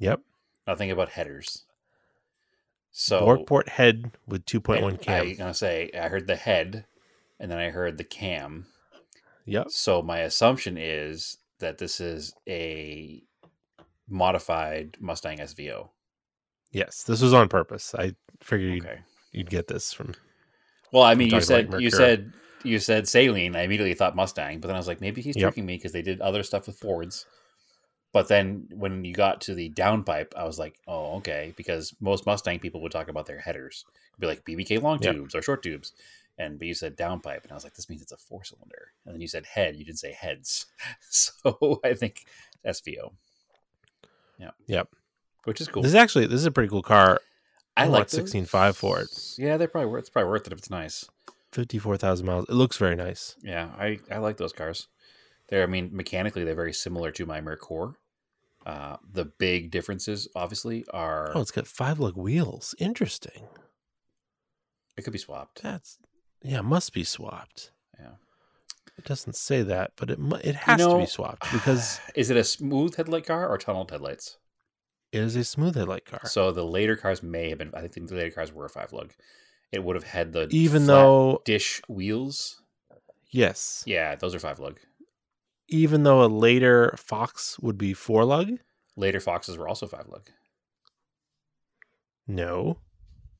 Yep. 0.00 0.20
Nothing 0.66 0.90
about 0.90 1.08
headers. 1.10 1.62
So 2.90 3.24
Borkport 3.24 3.68
head 3.68 4.10
with 4.26 4.44
2.1 4.44 5.00
cam. 5.00 5.26
I 5.28 5.32
gonna 5.34 5.54
say 5.54 5.88
I 5.94 6.08
heard 6.08 6.26
the 6.26 6.36
head, 6.36 6.84
and 7.38 7.48
then 7.50 7.58
I 7.58 7.70
heard 7.70 7.96
the 7.96 8.04
cam. 8.04 8.66
Yep. 9.46 9.70
So 9.70 10.02
my 10.02 10.18
assumption 10.18 10.76
is 10.76 11.38
that 11.60 11.78
this 11.78 12.00
is 12.00 12.34
a 12.48 13.22
modified 14.08 14.96
Mustang 15.00 15.38
SVO. 15.38 15.88
Yes. 16.72 17.04
This 17.04 17.22
was 17.22 17.32
on 17.32 17.48
purpose. 17.48 17.94
I 17.94 18.14
figured 18.42 18.74
you'd, 18.74 18.84
Okay. 18.84 19.00
you'd 19.30 19.50
get 19.50 19.68
this 19.68 19.92
from. 19.92 20.14
Well, 20.92 21.04
I 21.04 21.14
mean, 21.14 21.30
you 21.30 21.40
said 21.40 21.72
you 21.78 21.90
said 21.90 22.32
you 22.64 22.78
said 22.80 23.04
Saleen. 23.04 23.54
I 23.56 23.62
immediately 23.62 23.94
thought 23.94 24.16
Mustang, 24.16 24.58
but 24.60 24.66
then 24.66 24.74
I 24.76 24.78
was 24.78 24.88
like, 24.88 25.00
maybe 25.00 25.22
he's 25.22 25.36
Yep. 25.36 25.42
tricking 25.52 25.66
me 25.66 25.76
because 25.76 25.92
they 25.92 26.02
did 26.02 26.20
other 26.20 26.42
stuff 26.42 26.66
with 26.66 26.76
Fords. 26.78 27.26
But 28.12 28.28
then 28.28 28.68
when 28.74 29.04
you 29.04 29.14
got 29.14 29.40
to 29.42 29.54
the 29.54 29.70
downpipe, 29.70 30.36
I 30.36 30.44
was 30.44 30.58
like, 30.58 30.74
oh, 30.86 31.16
okay, 31.16 31.54
because 31.56 31.94
most 32.00 32.26
Mustang 32.26 32.58
people 32.58 32.82
would 32.82 32.92
talk 32.92 33.08
about 33.08 33.26
their 33.26 33.38
headers, 33.38 33.84
It'd 34.10 34.20
be 34.20 34.26
like 34.26 34.44
BBK 34.44 34.82
long 34.82 34.98
Yep. 35.02 35.14
tubes 35.14 35.34
or 35.34 35.40
short 35.40 35.62
tubes, 35.62 35.92
and 36.38 36.58
but 36.58 36.68
you 36.68 36.74
said 36.74 36.96
downpipe, 36.96 37.42
and 37.42 37.52
I 37.52 37.54
was 37.54 37.64
like, 37.64 37.74
this 37.74 37.88
means 37.88 38.02
it's 38.02 38.12
a 38.12 38.18
four 38.18 38.44
cylinder, 38.44 38.92
and 39.06 39.14
then 39.14 39.20
you 39.22 39.28
said 39.28 39.46
head, 39.46 39.76
you 39.76 39.84
didn't 39.84 39.98
say 39.98 40.12
heads, 40.12 40.66
so 41.00 41.80
I 41.82 41.94
think 41.94 42.26
SVO. 42.66 43.12
Yeah. 44.38 44.50
Yep. 44.66 44.88
Which 45.44 45.60
is 45.60 45.68
cool. 45.68 45.82
This 45.82 45.90
is 45.92 45.96
actually 45.96 46.26
this 46.26 46.40
is 46.40 46.46
a 46.46 46.50
pretty 46.50 46.68
cool 46.68 46.82
car. 46.82 47.20
I 47.76 47.84
I 47.84 47.86
like 47.86 48.08
16.5 48.08 48.76
for 48.76 49.00
it. 49.00 49.08
Yeah, 49.38 49.56
they're 49.56 49.66
probably 49.68 49.90
worth. 49.90 50.00
It's 50.00 50.10
probably 50.10 50.30
worth 50.30 50.46
it 50.46 50.52
if 50.52 50.58
it's 50.58 50.70
nice. 50.70 51.08
54,000 51.52 52.26
miles. 52.26 52.46
It 52.48 52.54
looks 52.54 52.76
very 52.76 52.96
nice. 52.96 53.36
Yeah, 53.42 53.70
I, 53.78 53.98
I 54.10 54.18
like 54.18 54.36
those 54.36 54.52
cars. 54.52 54.88
They're 55.48 55.62
I 55.62 55.66
mean 55.66 55.90
mechanically 55.92 56.44
they're 56.44 56.54
very 56.54 56.72
similar 56.72 57.10
to 57.12 57.26
my 57.26 57.40
Merkur. 57.40 57.94
Uh, 58.66 58.96
the 59.10 59.24
big 59.24 59.70
differences 59.70 60.28
obviously 60.36 60.84
are 60.92 61.32
Oh, 61.34 61.40
it's 61.40 61.50
got 61.50 61.66
five 61.66 61.98
lug 61.98 62.16
wheels. 62.16 62.74
Interesting. 62.78 63.48
it 64.96 65.02
could 65.02 65.12
be 65.12 65.18
swapped. 65.18 65.62
That's 65.62 65.98
yeah, 66.42 66.60
must 66.60 66.92
be 66.92 67.04
swapped. 67.04 67.70
Yeah. 67.98 68.12
It 68.98 69.04
doesn't 69.04 69.36
say 69.36 69.62
that, 69.62 69.92
but 69.96 70.10
it 70.10 70.18
it 70.44 70.54
has 70.54 70.80
to 70.80 70.86
know, 70.88 70.98
be 70.98 71.06
swapped 71.06 71.46
because 71.52 72.00
is 72.14 72.30
it 72.30 72.36
a 72.36 72.44
smooth 72.44 72.96
headlight 72.96 73.26
car 73.26 73.48
or 73.48 73.58
tunneled 73.58 73.90
headlights? 73.90 74.38
it 75.12 75.20
is 75.20 75.36
a 75.36 75.44
smooth 75.44 75.74
headlight 75.76 76.04
car. 76.06 76.20
So 76.24 76.52
the 76.52 76.64
later 76.64 76.96
cars 76.96 77.22
may 77.22 77.50
have 77.50 77.58
been. 77.58 77.70
I 77.74 77.86
think 77.88 78.08
the 78.08 78.14
later 78.14 78.30
cars 78.30 78.52
were 78.52 78.64
a 78.64 78.70
five 78.70 78.92
lug. 78.92 79.12
It 79.70 79.82
would 79.84 79.96
have 79.96 80.04
had 80.04 80.32
the 80.32 80.48
even 80.50 80.86
though 80.86 81.42
dish 81.44 81.80
wheels. 81.88 82.62
yes, 83.30 83.82
Yeah, 83.86 84.14
those 84.16 84.34
are 84.34 84.38
five 84.38 84.58
lug. 84.58 84.78
Even 85.72 86.02
though 86.02 86.22
a 86.24 86.26
later 86.26 86.94
Fox 86.96 87.58
would 87.60 87.78
be 87.78 87.92
four 87.94 88.24
lug. 88.24 88.58
Later 88.96 89.20
Foxes 89.20 89.56
were 89.56 89.68
also 89.68 89.86
five 89.86 90.06
lug. 90.08 90.28
No, 92.26 92.78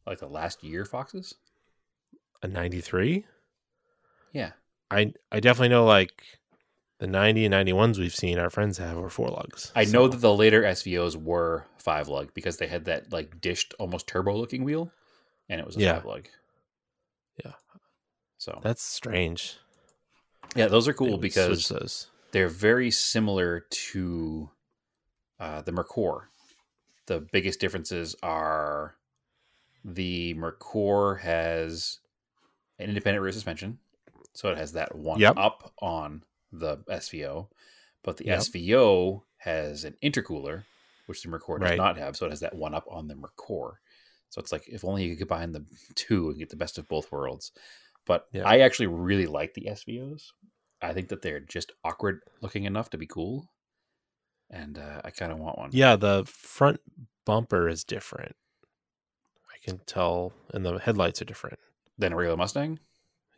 Like 0.07 0.19
the 0.19 0.27
last 0.29 0.65
year 0.65 0.85
Foxes. 0.85 1.35
a 2.43 2.49
93. 2.49 3.25
Yeah, 4.33 4.53
I 4.91 5.13
I 5.31 5.39
definitely 5.41 5.69
know 5.69 5.85
like 5.85 6.25
the 6.99 7.07
90 7.07 7.45
and 7.47 7.55
91s 7.55 7.99
we've 7.99 8.15
seen 8.15 8.39
our 8.39 8.51
friends 8.51 8.79
have 8.79 8.99
are 8.99 9.09
four 9.11 9.29
lugs. 9.29 9.71
I 9.77 9.85
know 9.85 10.09
that 10.09 10.17
the 10.21 10.35
later 10.35 10.63
SVOs 10.63 11.17
were 11.17 11.67
five 11.79 12.09
lug 12.09 12.33
because 12.35 12.57
they 12.57 12.67
had 12.67 12.87
that 12.87 13.13
like 13.13 13.41
dished, 13.41 13.75
almost 13.79 14.07
turbo 14.09 14.35
looking 14.37 14.65
wheel, 14.65 14.91
and 15.49 15.61
it 15.61 15.67
was 15.67 15.77
a 15.77 15.81
Yeah. 15.81 15.95
five 15.97 16.05
lug. 16.07 16.29
Yeah. 17.45 17.53
So 18.39 18.59
that's 18.63 18.83
strange. 18.83 19.59
yeah, 20.57 20.67
those 20.67 20.89
are 20.89 20.95
cool 20.95 21.19
because 21.19 21.69
those. 21.69 22.09
They're 22.33 22.49
very 22.49 22.91
similar 22.91 23.67
to 23.71 24.51
uh, 25.39 25.63
the 25.63 25.73
Merkur. 25.73 26.23
The 27.07 27.21
biggest 27.21 27.61
differences 27.61 28.15
are 28.23 28.97
the 29.85 30.35
Merkur 30.35 31.21
has 31.21 31.99
an 32.79 32.89
independent 32.89 33.23
rear 33.23 33.33
suspension, 33.33 33.79
so 34.35 34.51
it 34.51 34.57
has 34.59 34.73
that 34.73 34.95
one 34.95 35.21
Yep. 35.21 35.35
up 35.37 35.73
on 35.81 36.25
the 36.53 36.79
SVO, 36.89 37.49
but 38.03 38.17
the 38.17 38.27
Yep. 38.27 38.39
SVO 38.41 39.25
has 39.39 39.85
an 39.85 39.97
intercooler, 40.03 40.65
which 41.07 41.23
the 41.23 41.29
Merkur 41.29 41.59
does 41.61 41.71
Right. 41.71 41.77
not 41.77 41.99
have, 41.99 42.17
so 42.17 42.27
it 42.27 42.31
has 42.31 42.41
that 42.41 42.55
one 42.55 42.75
up 42.75 42.87
on 42.89 43.09
the 43.09 43.15
Merkur. 43.15 43.75
So 44.31 44.41
it's 44.41 44.53
like 44.53 44.67
if 44.69 44.85
only 44.85 45.05
you 45.05 45.11
could 45.11 45.29
combine 45.29 45.53
the 45.53 45.67
two 45.95 46.31
and 46.31 46.39
get 46.39 46.49
the 46.51 46.57
best 46.57 46.79
of 46.79 46.89
both 46.89 47.11
worlds. 47.13 47.53
But 48.07 48.29
Yeah. 48.33 48.45
I 48.47 48.61
actually 48.61 48.87
really 48.87 49.27
like 49.27 49.55
the 49.55 49.67
SVOs. 49.69 50.33
I 50.83 50.93
think 50.93 51.09
that 51.09 51.23
they're 51.23 51.41
just 51.41 51.73
awkward 51.85 52.21
looking 52.41 52.65
enough 52.65 52.91
to 52.91 52.99
be 52.99 53.07
cool, 53.07 53.49
and 54.51 54.79
uh, 54.79 55.01
I 55.05 55.11
kind 55.11 55.31
of 55.33 55.39
want 55.39 55.59
one. 55.59 55.71
Yeah, 55.73 55.97
the 55.97 56.25
front 56.27 56.81
bumper 57.25 57.69
is 57.69 57.85
different. 57.85 58.35
I 59.53 59.57
can 59.65 59.79
tell, 59.87 60.33
and 60.53 60.65
the 60.67 60.79
headlights 60.79 61.23
are 61.23 61.27
different. 61.27 61.59
Than 61.99 62.13
a 62.13 62.17
regular 62.17 62.37
Mustang. 62.37 62.81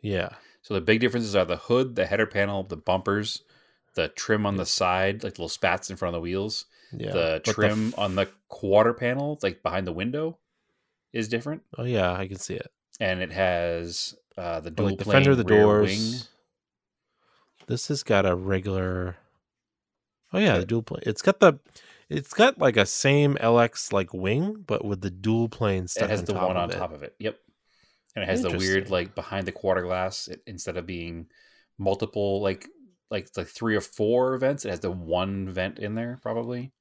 Yeah, 0.01 0.29
So 0.61 0.73
the 0.75 0.81
big 0.81 0.99
differences 0.99 1.35
are 1.35 1.45
the 1.45 1.57
hood, 1.57 1.95
the 1.95 2.05
header 2.05 2.27
panel, 2.27 2.63
the 2.63 2.77
bumpers, 2.77 3.41
the 3.95 4.07
trim 4.09 4.45
on 4.45 4.55
the 4.57 4.65
side, 4.65 5.23
like 5.23 5.33
little 5.33 5.49
spats 5.49 5.89
in 5.89 5.95
front 5.95 6.15
of 6.15 6.19
the 6.19 6.21
wheels. 6.23 6.65
yeah. 6.91 7.11
the 7.11 7.41
But 7.43 7.53
trim 7.53 7.87
f- 7.89 7.99
on 7.99 8.15
the 8.15 8.29
quarter 8.47 8.93
panel, 8.93 9.39
like 9.41 9.63
behind 9.63 9.87
the 9.87 9.93
window, 9.93 10.37
is 11.11 11.27
different, 11.27 11.63
oh 11.77 11.83
yeah, 11.85 12.11
I 12.13 12.27
can 12.27 12.37
see 12.37 12.55
it. 12.55 12.71
and 12.99 13.21
it 13.21 13.31
has 13.31 14.13
uh, 14.37 14.59
the 14.59 14.69
dual 14.71 14.89
like 14.89 14.97
the 14.99 15.03
plane 15.05 15.23
fender, 15.23 15.35
the 15.35 15.43
rear 15.45 15.61
doors. 15.61 16.29
This 17.67 17.87
has 17.87 18.03
got 18.03 18.25
a 18.25 18.35
regular. 18.35 19.17
Oh 20.33 20.39
yeah, 20.39 20.57
the 20.57 20.65
dual 20.65 20.83
plane. 20.83 21.03
It's 21.05 21.21
got 21.21 21.39
the. 21.39 21.59
It's 22.07 22.33
got 22.33 22.59
like 22.59 22.77
a 22.77 22.85
same 22.85 23.35
LX 23.35 23.91
like 23.91 24.13
wing, 24.13 24.63
but 24.67 24.85
with 24.85 25.01
the 25.01 25.09
dual 25.09 25.49
plane 25.49 25.87
stuff. 25.87 26.03
It 26.03 26.09
has 26.11 26.19
on 26.19 26.25
the 26.25 26.33
one 26.35 26.55
on 26.57 26.69
it. 26.69 26.75
top 26.75 26.93
of 26.93 27.01
it. 27.01 27.15
Yep, 27.17 27.39
and 28.15 28.23
it 28.23 28.27
has 28.27 28.43
the 28.43 28.55
weird 28.55 28.91
like 28.91 29.15
behind 29.15 29.47
the 29.47 29.51
quarter 29.51 29.81
glass. 29.81 30.27
It, 30.27 30.41
instead 30.45 30.77
of 30.77 30.85
being 30.85 31.27
multiple 31.79 32.41
like 32.41 32.67
like 33.09 33.29
like 33.35 33.47
three 33.47 33.75
or 33.75 33.81
four 33.81 34.37
vents, 34.37 34.65
it 34.65 34.69
has 34.69 34.81
the 34.81 34.91
one 34.91 35.49
vent 35.49 35.79
in 35.79 35.95
there 35.95 36.19
probably, 36.21 36.71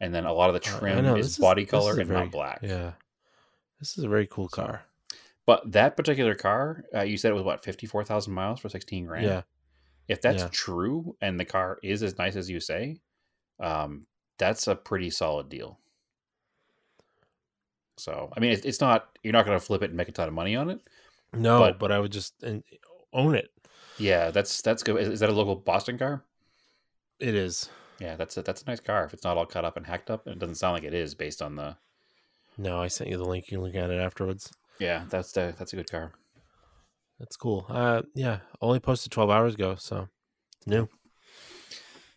and 0.00 0.14
then 0.14 0.24
a 0.24 0.32
lot 0.32 0.48
of 0.48 0.54
the 0.62 0.70
Uh, 0.70 0.78
trim 0.78 1.04
know, 1.04 1.16
is 1.16 1.36
body 1.36 1.66
color 1.66 1.92
is 1.92 1.98
and 1.98 2.08
very- 2.08 2.20
not 2.20 2.30
black. 2.32 2.60
Yeah, 2.62 2.92
this 3.80 3.98
is 3.98 4.04
a 4.04 4.08
very 4.08 4.26
cool 4.26 4.48
car. 4.48 4.84
But 5.46 5.72
that 5.72 5.94
particular 5.94 6.34
car, 6.34 6.84
uh, 6.94 7.02
you 7.02 7.18
said 7.18 7.30
it 7.32 7.34
was 7.34 7.42
what 7.42 7.62
fifty 7.62 7.86
four 7.86 8.02
thousand 8.02 8.32
miles 8.32 8.60
for 8.60 8.70
sixteen 8.70 9.04
grand. 9.04 9.26
Yeah, 9.26 9.42
if 10.08 10.20
that's 10.20 10.42
Yeah. 10.42 10.48
true 10.52 11.16
and 11.20 11.38
the 11.40 11.44
car 11.44 11.78
is 11.82 12.02
as 12.02 12.18
nice 12.18 12.36
as 12.36 12.50
you 12.50 12.60
say, 12.60 13.00
um, 13.60 14.06
that's 14.38 14.66
a 14.68 14.74
pretty 14.74 15.10
solid 15.10 15.48
deal. 15.48 15.78
So, 17.96 18.30
I 18.36 18.40
mean, 18.40 18.52
it, 18.52 18.64
it's 18.64 18.80
not 18.80 19.16
you're 19.22 19.32
not 19.32 19.46
going 19.46 19.58
to 19.58 19.64
flip 19.64 19.82
it 19.82 19.90
and 19.90 19.96
make 19.96 20.08
a 20.08 20.12
ton 20.12 20.28
of 20.28 20.34
money 20.34 20.56
on 20.56 20.70
it. 20.70 20.80
no, 21.32 21.58
But- 21.60 21.78
but, 21.78 21.92
I 21.92 21.98
would 22.00 22.12
just 22.12 22.34
own 23.12 23.34
it. 23.34 23.50
Yeah, 23.98 24.30
that's 24.32 24.60
that's 24.62 24.82
good. 24.82 25.00
Is, 25.00 25.08
is 25.08 25.20
that 25.20 25.28
a 25.28 25.32
local 25.32 25.54
Boston 25.54 25.96
car? 25.98 26.24
It 27.20 27.34
is. 27.36 27.70
Yeah, 28.00 28.16
that's 28.16 28.36
a, 28.36 28.42
that's 28.42 28.62
a 28.62 28.66
nice 28.66 28.80
car. 28.80 29.04
If 29.04 29.14
it's 29.14 29.22
not 29.22 29.36
all 29.38 29.46
cut 29.46 29.64
up 29.64 29.76
and 29.76 29.86
hacked 29.86 30.10
up, 30.10 30.26
and 30.26 30.34
it 30.34 30.38
doesn't 30.40 30.56
sound 30.56 30.74
like 30.74 30.82
it 30.82 30.94
is 30.94 31.14
based 31.14 31.40
on 31.40 31.54
the. 31.54 31.76
No, 32.58 32.82
I 32.82 32.88
sent 32.88 33.08
you 33.10 33.16
the 33.16 33.24
link. 33.24 33.46
You 33.52 33.58
can 33.58 33.64
look 33.64 33.76
at 33.76 33.90
it 33.90 34.00
afterwards. 34.00 34.52
Yeah, 34.80 35.04
that's 35.08 35.30
the, 35.30 35.54
that's 35.56 35.72
a 35.72 35.76
good 35.76 35.88
car. 35.90 36.12
That's 37.18 37.36
cool. 37.36 37.66
Uh, 37.68 38.02
yeah, 38.14 38.40
only 38.60 38.80
posted 38.80 39.12
twelve 39.12 39.30
hours 39.30 39.54
ago, 39.54 39.76
so 39.78 40.08
it's 40.56 40.66
new. 40.66 40.88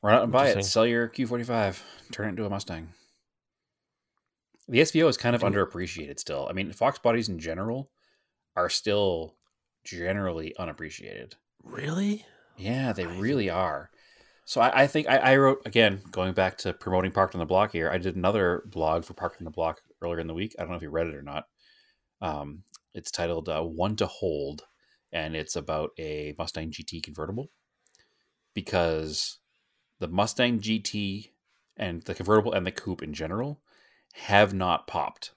Run 0.02 0.16
out 0.16 0.24
and 0.24 0.32
buy 0.32 0.48
it. 0.48 0.64
Sell 0.64 0.86
your 0.86 1.08
Q45. 1.08 1.82
Turn 2.12 2.28
it 2.28 2.30
into 2.30 2.46
a 2.46 2.50
Mustang. 2.50 2.90
The 4.68 4.80
SVO 4.80 5.08
is 5.08 5.18
kind 5.18 5.36
of 5.36 5.44
underappreciated 5.44 6.20
still. 6.20 6.48
I 6.50 6.54
mean, 6.54 6.72
Fox 6.74 7.00
bodies 7.00 7.30
in 7.30 7.40
general 7.40 7.90
are 8.56 8.70
still 8.70 9.36
generally 9.86 10.54
unappreciated. 10.58 11.36
Really? 11.64 12.26
Yeah, 12.58 12.92
they 12.92 13.06
I 13.06 13.18
really 13.18 13.50
are. 13.50 13.90
So 14.46 14.62
I, 14.62 14.84
I 14.84 14.88
think 14.88 15.08
I, 15.08 15.18
I 15.18 15.38
wrote 15.38 15.62
again, 15.66 16.02
going 16.12 16.34
back 16.34 16.58
to 16.60 16.74
promoting 16.74 17.12
Parked 17.12 17.36
on 17.36 17.40
the 17.40 17.46
Block 17.46 17.72
here. 17.72 17.90
I 17.90 17.98
did 17.98 18.16
another 18.16 18.64
blog 18.66 19.06
for 19.06 19.14
Parked 19.14 19.42
on 19.42 19.46
the 19.46 19.52
Block 19.52 19.82
earlier 20.02 20.20
in 20.20 20.28
the 20.28 20.34
week. 20.34 20.56
I 20.58 20.62
don't 20.62 20.72
know 20.72 20.78
if 20.78 20.82
you 20.82 20.90
read 20.90 21.08
it 21.08 21.16
or 21.16 21.22
not. 21.22 21.46
Um, 22.22 22.64
it's 22.94 23.12
titled 23.12 23.50
uh, 23.50 23.62
"One 23.62 23.96
to 23.98 24.08
Hold," 24.08 24.64
and 25.12 25.36
it's 25.36 25.56
about 25.56 25.92
a 25.98 26.36
Mustang 26.38 26.72
GT 26.72 27.02
convertible 27.04 27.50
because 28.54 29.38
the 30.00 30.08
Mustang 30.08 30.60
GT 30.60 31.30
and 31.76 32.02
the 32.04 32.14
convertible 32.16 32.54
and 32.54 32.66
the 32.66 32.72
coupe 32.72 33.04
in 33.04 33.14
general 33.14 33.60
have 34.14 34.54
not 34.54 34.88
popped. 34.88 35.32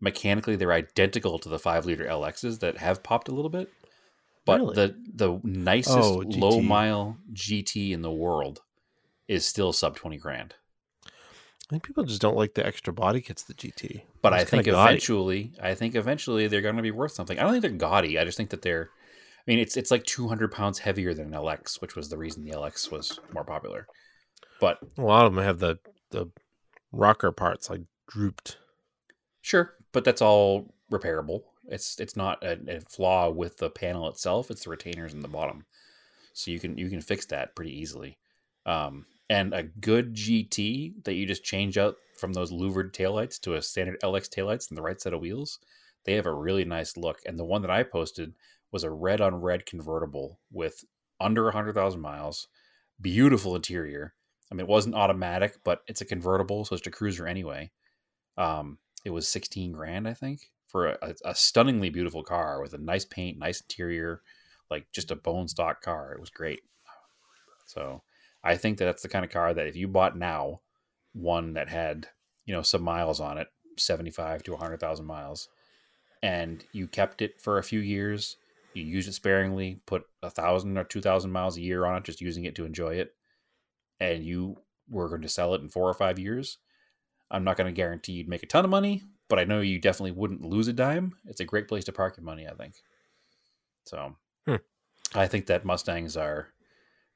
Mechanically, 0.00 0.56
they're 0.56 0.72
identical 0.72 1.38
to 1.38 1.48
the 1.48 1.58
five 1.58 1.84
liter 1.84 2.04
LXs 2.06 2.60
that 2.60 2.78
have 2.78 3.02
popped 3.02 3.28
a 3.28 3.34
little 3.34 3.50
bit, 3.50 3.70
but 4.46 4.60
Really? 4.60 4.74
the 4.74 4.96
the 5.12 5.40
nicest 5.44 5.98
Oh, 5.98 6.22
low 6.26 6.60
mile 6.62 7.18
GT 7.32 7.90
in 7.90 8.02
the 8.02 8.10
world 8.10 8.62
is 9.28 9.44
still 9.44 9.72
sub 9.72 9.96
twenty 9.96 10.16
grand. 10.16 10.54
I 11.70 11.74
think 11.74 11.84
people 11.84 12.02
just 12.02 12.20
don't 12.20 12.36
like 12.36 12.54
the 12.54 12.66
extra 12.66 12.92
body 12.92 13.20
kits, 13.20 13.44
the 13.44 13.54
GT. 13.54 14.02
But 14.22 14.32
I 14.32 14.42
think 14.42 14.64
gaudy. 14.64 14.76
eventually, 14.76 15.52
I 15.62 15.76
think 15.76 15.94
eventually 15.94 16.48
they're 16.48 16.62
going 16.62 16.74
to 16.74 16.82
be 16.82 16.90
worth 16.90 17.12
something. 17.12 17.38
I 17.38 17.42
don't 17.42 17.52
think 17.52 17.62
they're 17.62 17.70
gaudy. 17.70 18.18
I 18.18 18.24
just 18.24 18.36
think 18.36 18.50
that 18.50 18.62
they're. 18.62 18.90
I 19.46 19.50
mean, 19.50 19.60
it's 19.60 19.76
it's 19.76 19.92
like 19.92 20.02
200 20.04 20.50
pounds 20.50 20.80
heavier 20.80 21.14
than 21.14 21.32
an 21.32 21.40
LX, 21.40 21.80
which 21.80 21.94
was 21.94 22.08
the 22.08 22.18
reason 22.18 22.44
the 22.44 22.50
LX 22.50 22.90
was 22.90 23.20
more 23.32 23.44
popular. 23.44 23.86
But 24.60 24.78
a 24.98 25.02
lot 25.02 25.26
of 25.26 25.32
them 25.32 25.44
have 25.44 25.60
the 25.60 25.78
the 26.10 26.26
rocker 26.90 27.30
parts 27.30 27.70
like 27.70 27.82
drooped. 28.08 28.58
Sure, 29.40 29.74
but 29.92 30.04
that's 30.04 30.20
all 30.20 30.74
repairable. 30.90 31.42
It's 31.68 32.00
it's 32.00 32.16
not 32.16 32.42
a, 32.42 32.58
a 32.66 32.80
flaw 32.80 33.30
with 33.30 33.58
the 33.58 33.70
panel 33.70 34.08
itself. 34.08 34.50
It's 34.50 34.64
the 34.64 34.70
retainers 34.70 35.14
in 35.14 35.20
the 35.20 35.28
bottom, 35.28 35.66
so 36.32 36.50
you 36.50 36.58
can 36.58 36.76
you 36.76 36.90
can 36.90 37.00
fix 37.00 37.26
that 37.26 37.54
pretty 37.54 37.78
easily. 37.80 38.18
Um, 38.66 39.06
and 39.30 39.54
a 39.54 39.62
good 39.62 40.12
GT 40.12 41.04
that 41.04 41.14
you 41.14 41.24
just 41.24 41.44
change 41.44 41.78
out 41.78 41.94
from 42.18 42.32
those 42.32 42.50
louvered 42.50 42.92
taillights 42.92 43.40
to 43.40 43.54
a 43.54 43.62
standard 43.62 43.98
LX 44.02 44.28
taillights 44.28 44.68
and 44.68 44.76
the 44.76 44.82
right 44.82 45.00
set 45.00 45.14
of 45.14 45.20
wheels, 45.20 45.60
they 46.04 46.14
have 46.14 46.26
a 46.26 46.34
really 46.34 46.64
nice 46.64 46.96
look. 46.96 47.18
And 47.24 47.38
the 47.38 47.44
one 47.44 47.62
that 47.62 47.70
I 47.70 47.84
posted 47.84 48.34
was 48.72 48.82
a 48.82 48.90
red 48.90 49.20
on 49.20 49.36
red 49.36 49.64
convertible 49.64 50.40
with 50.50 50.84
under 51.20 51.48
hundred 51.52 51.76
thousand 51.76 52.00
miles, 52.00 52.48
beautiful 53.00 53.54
interior. 53.54 54.14
I 54.50 54.56
mean, 54.56 54.62
it 54.62 54.68
wasn't 54.68 54.96
automatic, 54.96 55.58
but 55.62 55.82
it's 55.86 56.00
a 56.00 56.06
convertible, 56.06 56.64
so 56.64 56.74
it's 56.74 56.86
a 56.86 56.90
cruiser 56.90 57.28
anyway. 57.28 57.70
Um, 58.36 58.78
it 59.04 59.10
was 59.10 59.28
16 59.28 59.70
grand, 59.70 60.08
I 60.08 60.14
think, 60.14 60.40
for 60.66 60.88
a, 60.88 61.14
a 61.24 61.36
stunningly 61.36 61.88
beautiful 61.88 62.24
car 62.24 62.60
with 62.60 62.74
a 62.74 62.78
nice 62.78 63.04
paint, 63.04 63.38
nice 63.38 63.60
interior, 63.60 64.22
like 64.70 64.86
just 64.92 65.12
a 65.12 65.16
bone 65.16 65.46
stock 65.46 65.82
car. 65.82 66.12
It 66.12 66.20
was 66.20 66.30
great. 66.30 66.62
So 67.66 68.02
I 68.42 68.56
think 68.56 68.78
that 68.78 68.86
that's 68.86 69.02
the 69.02 69.08
kind 69.08 69.24
of 69.24 69.30
car 69.30 69.52
that 69.52 69.66
if 69.66 69.76
you 69.76 69.88
bought 69.88 70.16
now, 70.16 70.60
one 71.12 71.54
that 71.54 71.68
had, 71.68 72.08
you 72.46 72.54
know, 72.54 72.62
some 72.62 72.82
miles 72.82 73.20
on 73.20 73.38
it, 73.38 73.48
75 73.76 74.42
to 74.44 74.52
100,000 74.52 75.04
miles, 75.04 75.48
and 76.22 76.64
you 76.72 76.86
kept 76.86 77.22
it 77.22 77.40
for 77.40 77.58
a 77.58 77.62
few 77.62 77.80
years, 77.80 78.36
you 78.74 78.84
used 78.84 79.08
it 79.08 79.12
sparingly, 79.12 79.80
put 79.86 80.04
a 80.22 80.30
thousand 80.30 80.78
or 80.78 80.84
2,000 80.84 81.30
miles 81.30 81.56
a 81.56 81.62
year 81.62 81.84
on 81.84 81.96
it, 81.96 82.04
just 82.04 82.20
using 82.20 82.44
it 82.44 82.54
to 82.54 82.64
enjoy 82.64 82.94
it, 82.94 83.14
and 83.98 84.24
you 84.24 84.56
were 84.88 85.08
going 85.08 85.22
to 85.22 85.28
sell 85.28 85.54
it 85.54 85.60
in 85.60 85.68
four 85.68 85.88
or 85.88 85.94
five 85.94 86.18
years, 86.18 86.58
I'm 87.30 87.44
not 87.44 87.56
going 87.56 87.66
to 87.66 87.76
guarantee 87.76 88.12
you'd 88.12 88.28
make 88.28 88.42
a 88.42 88.46
ton 88.46 88.64
of 88.64 88.70
money, 88.70 89.04
but 89.28 89.38
I 89.38 89.44
know 89.44 89.60
you 89.60 89.78
definitely 89.78 90.12
wouldn't 90.12 90.44
lose 90.44 90.68
a 90.68 90.72
dime. 90.72 91.14
It's 91.26 91.40
a 91.40 91.44
great 91.44 91.68
place 91.68 91.84
to 91.84 91.92
park 91.92 92.16
your 92.16 92.24
money, 92.24 92.46
I 92.46 92.54
think. 92.54 92.74
So 93.84 94.16
Hmm. 94.46 94.56
I 95.14 95.26
think 95.26 95.46
that 95.46 95.64
Mustangs 95.64 96.16
are 96.16 96.48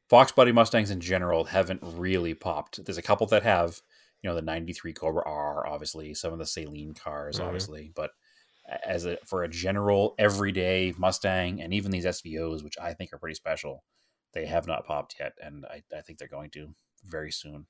Fox 0.08 0.32
Body 0.32 0.52
Mustangs 0.52 0.90
in 0.90 1.00
general 1.00 1.44
haven't 1.44 1.80
really 1.82 2.34
popped. 2.34 2.84
There's 2.84 2.98
a 2.98 3.02
couple 3.02 3.26
that 3.28 3.42
have, 3.42 3.80
you 4.22 4.28
know, 4.28 4.34
the 4.36 4.42
93 4.42 4.92
Cobra 4.92 5.22
R, 5.24 5.66
obviously, 5.66 6.14
some 6.14 6.32
of 6.32 6.38
the 6.38 6.44
Saleen 6.44 6.98
cars, 6.98 7.38
Mhm. 7.38 7.44
obviously, 7.44 7.92
but 7.94 8.12
as 8.84 9.04
a 9.04 9.18
for 9.26 9.42
a 9.44 9.48
general 9.48 10.14
everyday 10.18 10.92
Mustang 10.96 11.60
and 11.60 11.74
even 11.74 11.90
these 11.90 12.06
SVOs, 12.06 12.62
which 12.62 12.78
I 12.78 12.94
think 12.94 13.12
are 13.12 13.18
pretty 13.18 13.34
special, 13.34 13.84
they 14.32 14.46
have 14.46 14.66
not 14.66 14.86
popped 14.86 15.16
yet, 15.20 15.34
and 15.40 15.66
I, 15.66 15.82
I 15.94 16.00
think 16.00 16.18
they're 16.18 16.28
going 16.28 16.50
to 16.50 16.74
very 17.04 17.30
soon. 17.30 17.66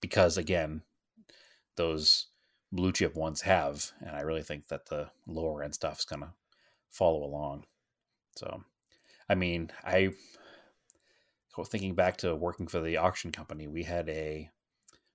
Because 0.00 0.36
again, 0.36 0.82
those 1.76 2.26
blue 2.72 2.92
chip 2.92 3.14
ones 3.14 3.42
have, 3.42 3.92
and 4.00 4.10
I 4.10 4.20
really 4.20 4.42
think 4.42 4.68
that 4.68 4.86
the 4.86 5.10
lower 5.26 5.62
end 5.62 5.74
stuff's 5.74 6.04
gonna 6.04 6.34
follow 6.90 7.24
along. 7.24 7.66
So, 8.36 8.64
I 9.28 9.34
mean, 9.34 9.70
I 9.84 10.14
thinking 11.64 11.94
back 11.94 12.18
to 12.18 12.34
working 12.34 12.66
for 12.66 12.80
the 12.80 12.96
auction 12.96 13.32
company, 13.32 13.66
we 13.66 13.84
had 13.84 14.08
a 14.08 14.50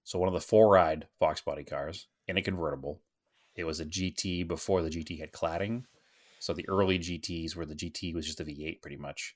so 0.03 0.17
one 0.19 0.27
of 0.27 0.33
the 0.33 0.41
four 0.41 0.69
ride 0.71 1.07
Fox 1.19 1.41
body 1.41 1.63
cars 1.63 2.07
in 2.27 2.37
a 2.37 2.41
convertible. 2.41 3.01
It 3.55 3.65
was 3.65 3.79
a 3.79 3.85
GT 3.85 4.47
before 4.47 4.81
the 4.81 4.89
GT 4.89 5.19
had 5.19 5.31
cladding. 5.31 5.83
So 6.39 6.53
the 6.53 6.67
early 6.67 6.97
GTs 6.97 7.55
where 7.55 7.65
the 7.65 7.75
GT 7.75 8.13
was 8.15 8.25
just 8.25 8.39
a 8.39 8.43
V8 8.43 8.81
pretty 8.81 8.97
much. 8.97 9.35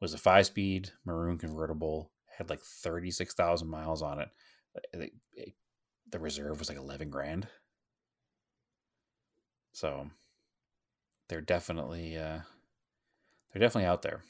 was 0.00 0.12
a 0.12 0.18
five 0.18 0.46
speed 0.46 0.90
maroon 1.04 1.38
convertible, 1.38 2.10
had 2.36 2.50
like 2.50 2.60
36,000 2.60 3.66
miles 3.68 4.02
on 4.02 4.20
it. 4.20 5.12
The 6.10 6.18
reserve 6.18 6.58
was 6.58 6.68
like 6.68 6.78
11 6.78 7.10
grand. 7.10 7.48
So 9.72 10.10
they're 11.28 11.40
definitely 11.40 12.16
uh 12.16 12.40
they're 13.52 13.60
definitely 13.60 13.86
out 13.86 14.02
there. 14.02 14.22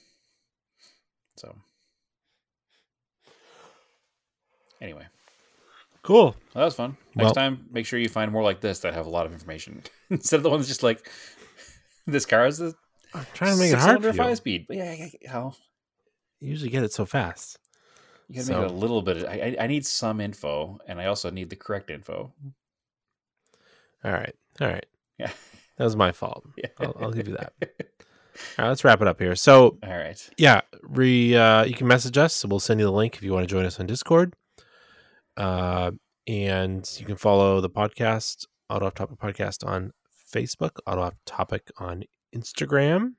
So 1.36 1.56
anyway, 4.80 5.06
Cool. 6.02 6.24
well, 6.24 6.34
that 6.54 6.64
was 6.64 6.74
fun. 6.74 6.96
Next 7.14 7.24
Well- 7.26 7.34
time, 7.34 7.66
make 7.70 7.86
sure 7.86 7.98
you 7.98 8.08
find 8.08 8.30
more 8.32 8.42
like 8.42 8.60
this 8.60 8.80
that 8.80 8.94
have 8.94 9.06
a 9.06 9.10
lot 9.10 9.26
of 9.26 9.32
information 9.32 9.82
instead 10.10 10.36
of 10.36 10.42
the 10.42 10.50
ones 10.50 10.66
just 10.68 10.82
like 10.82 11.10
this 12.06 12.24
car 12.26 12.46
is 12.46 12.60
I'm 12.60 12.74
trying 13.34 13.52
to 13.52 13.58
make 13.58 13.72
it 13.72 13.78
hard 13.78 14.02
for 14.02 14.28
you. 14.28 14.36
speed. 14.36 14.66
But 14.68 14.76
yeah, 14.76 14.92
yeah, 14.92 15.06
yeah, 15.20 15.30
how 15.32 15.54
You 16.40 16.50
usually 16.50 16.70
get 16.70 16.82
it 16.84 16.92
so 16.92 17.04
fast. 17.06 17.58
you 18.28 18.36
gotta 18.42 18.52
make 18.60 18.68
it 18.68 18.70
a 18.70 18.74
little 18.74 19.02
bit. 19.02 19.24
I, 19.26 19.56
I 19.58 19.64
I 19.64 19.66
need 19.66 19.84
some 19.86 20.20
info, 20.20 20.78
and 20.86 21.00
I 21.00 21.06
also 21.06 21.30
need 21.30 21.48
the 21.50 21.56
correct 21.56 21.90
info. 21.90 22.32
All 24.04 24.12
right. 24.12 24.34
All 24.60 24.68
right. 24.68 24.86
Yeah. 25.18 25.30
That 25.76 25.84
was 25.84 25.96
my 25.96 26.12
fault. 26.12 26.44
Yeah. 26.56 26.68
I'll, 26.80 26.96
I'll 27.00 27.12
give 27.12 27.28
you 27.28 27.36
that. 27.36 27.52
All 27.60 28.64
right, 28.64 28.68
let's 28.68 28.84
wrap 28.84 29.00
it 29.02 29.08
up 29.08 29.18
here. 29.18 29.34
So, 29.34 29.78
All 29.82 29.96
right. 29.98 30.30
yeah, 30.36 30.60
re 30.82 31.34
uh, 31.34 31.64
you 31.64 31.74
can 31.74 31.88
message 31.88 32.16
us. 32.18 32.44
We'll 32.44 32.60
send 32.60 32.78
you 32.78 32.86
the 32.86 32.92
link 32.92 33.16
if 33.16 33.22
you 33.22 33.32
want 33.32 33.48
to 33.48 33.52
join 33.52 33.64
us 33.64 33.80
on 33.80 33.86
Discord. 33.86 34.34
Uh, 35.38 35.92
and 36.26 36.86
you 36.98 37.06
can 37.06 37.16
follow 37.16 37.60
the 37.60 37.70
podcast, 37.70 38.44
Auto 38.68 38.86
Off 38.86 38.94
Topic 38.94 39.18
Podcast, 39.18 39.66
on 39.66 39.92
Facebook, 40.34 40.72
Auto 40.86 41.00
Off 41.02 41.14
Topic 41.24 41.70
on 41.78 42.04
Instagram, 42.36 43.12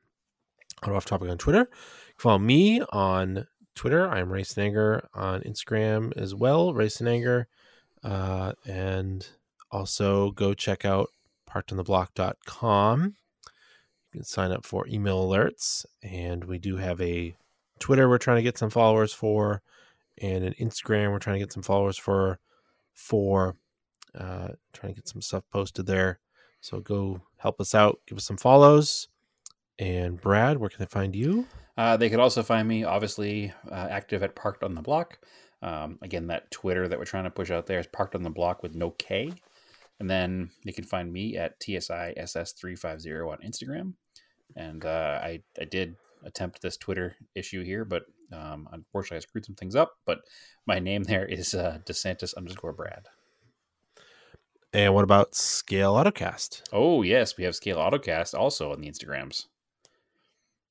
Auto 0.83 0.95
Off 0.95 1.05
Topic 1.05 1.29
on 1.29 1.37
Twitter. 1.37 1.69
Follow 2.17 2.37
me 2.37 2.81
on 2.91 3.47
Twitter. 3.73 4.07
I'm 4.09 4.31
Ray 4.31 4.43
Snager 4.43 5.07
on 5.13 5.41
Instagram 5.41 6.15
as 6.17 6.35
well, 6.35 6.73
Ray 6.73 6.89
Snager. 6.89 7.47
Uh, 8.03 8.53
and 8.67 9.27
also 9.71 10.31
go 10.31 10.53
check 10.53 10.85
out 10.85 11.09
parkedontheblock.com. 11.49 13.03
You 13.03 14.19
can 14.19 14.23
sign 14.23 14.51
up 14.51 14.65
for 14.65 14.87
email 14.87 15.25
alerts. 15.27 15.85
And 16.03 16.43
we 16.43 16.59
do 16.59 16.77
have 16.77 16.99
a 17.01 17.35
Twitter 17.79 18.09
we're 18.09 18.17
trying 18.17 18.37
to 18.37 18.43
get 18.43 18.57
some 18.57 18.69
followers 18.69 19.13
for, 19.13 19.61
and 20.21 20.43
an 20.43 20.55
Instagram 20.59 21.11
we're 21.11 21.19
trying 21.19 21.35
to 21.35 21.45
get 21.45 21.53
some 21.53 21.63
followers 21.63 21.97
for, 21.97 22.39
for 22.93 23.55
uh, 24.17 24.49
trying 24.73 24.93
to 24.93 25.01
get 25.01 25.07
some 25.07 25.21
stuff 25.21 25.43
posted 25.51 25.85
there. 25.85 26.19
So 26.61 26.79
go 26.79 27.21
help 27.37 27.61
us 27.61 27.73
out, 27.73 27.99
give 28.07 28.17
us 28.17 28.25
some 28.25 28.37
follows. 28.37 29.07
And 29.77 30.19
Brad, 30.19 30.57
where 30.57 30.69
can 30.69 30.79
they 30.79 30.85
find 30.85 31.15
you? 31.15 31.47
Uh, 31.77 31.95
they 31.95 32.09
could 32.09 32.19
also 32.19 32.43
find 32.43 32.67
me, 32.67 32.83
obviously, 32.83 33.53
uh, 33.71 33.87
active 33.89 34.21
at 34.23 34.35
Parked 34.35 34.63
on 34.63 34.75
the 34.75 34.81
Block. 34.81 35.19
Um, 35.61 35.97
again, 36.01 36.27
that 36.27 36.51
Twitter 36.51 36.87
that 36.87 36.99
we're 36.99 37.05
trying 37.05 37.23
to 37.23 37.29
push 37.29 37.51
out 37.51 37.65
there 37.65 37.79
is 37.79 37.87
Parked 37.87 38.15
on 38.15 38.23
the 38.23 38.29
Block 38.29 38.61
with 38.61 38.75
no 38.75 38.91
K. 38.91 39.31
And 39.99 40.09
then 40.09 40.49
you 40.63 40.73
can 40.73 40.83
find 40.83 41.11
me 41.11 41.37
at 41.37 41.59
TSISS350 41.61 43.31
on 43.31 43.37
Instagram. 43.39 43.93
And 44.55 44.83
uh, 44.83 45.19
I, 45.21 45.41
I 45.59 45.65
did 45.65 45.95
attempt 46.23 46.61
this 46.61 46.77
Twitter 46.77 47.15
issue 47.35 47.63
here, 47.63 47.85
but 47.85 48.03
um, 48.31 48.67
unfortunately 48.71 49.17
I 49.17 49.21
screwed 49.21 49.45
some 49.45 49.55
things 49.55 49.75
up. 49.75 49.93
But 50.05 50.19
my 50.65 50.79
name 50.79 51.03
there 51.03 51.25
is 51.29 51.53
uh, 51.53 51.79
DeSantis 51.85 52.35
underscore 52.35 52.73
Brad. 52.73 53.07
And 54.71 54.93
what 54.93 55.03
about 55.03 55.33
Scale 55.33 55.95
Autocast? 55.95 56.61
Oh, 56.71 57.01
yes, 57.01 57.37
we 57.37 57.43
have 57.43 57.55
Scale 57.55 57.77
Autocast 57.77 58.37
also 58.37 58.71
on 58.71 58.81
the 58.81 58.87
Instagrams. 58.89 59.45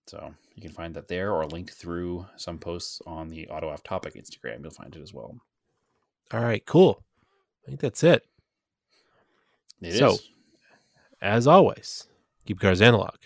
So 0.07 0.33
you 0.55 0.63
can 0.63 0.71
find 0.71 0.95
that 0.95 1.09
there 1.09 1.33
or 1.33 1.45
linked 1.47 1.75
through 1.75 2.25
some 2.37 2.59
posts 2.59 3.03
on 3.07 3.29
the 3.29 3.49
Auto 3.49 3.69
Off 3.69 3.83
Topic 3.83 4.15
Instagram. 4.15 4.63
You'll 4.63 4.71
find 4.71 4.95
it 4.95 5.03
as 5.03 5.13
well. 5.13 5.37
All 6.33 6.41
right, 6.41 6.65
cool. 6.65 7.03
I 7.67 7.71
think 7.71 7.81
that's 7.81 8.05
it. 8.05 8.25
It 9.83 9.89
is. 9.89 9.99
So- 9.99 10.17
As 11.21 11.47
always, 11.49 12.07
keep 12.47 12.61
cars 12.61 12.81
analog 12.81 13.17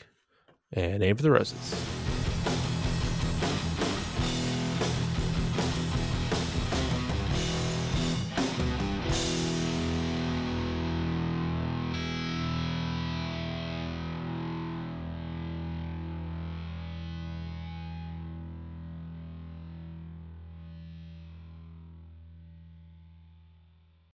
and 0.72 1.02
aim 1.02 1.16
for 1.16 1.22
the 1.22 1.30
roses. 1.30 2.01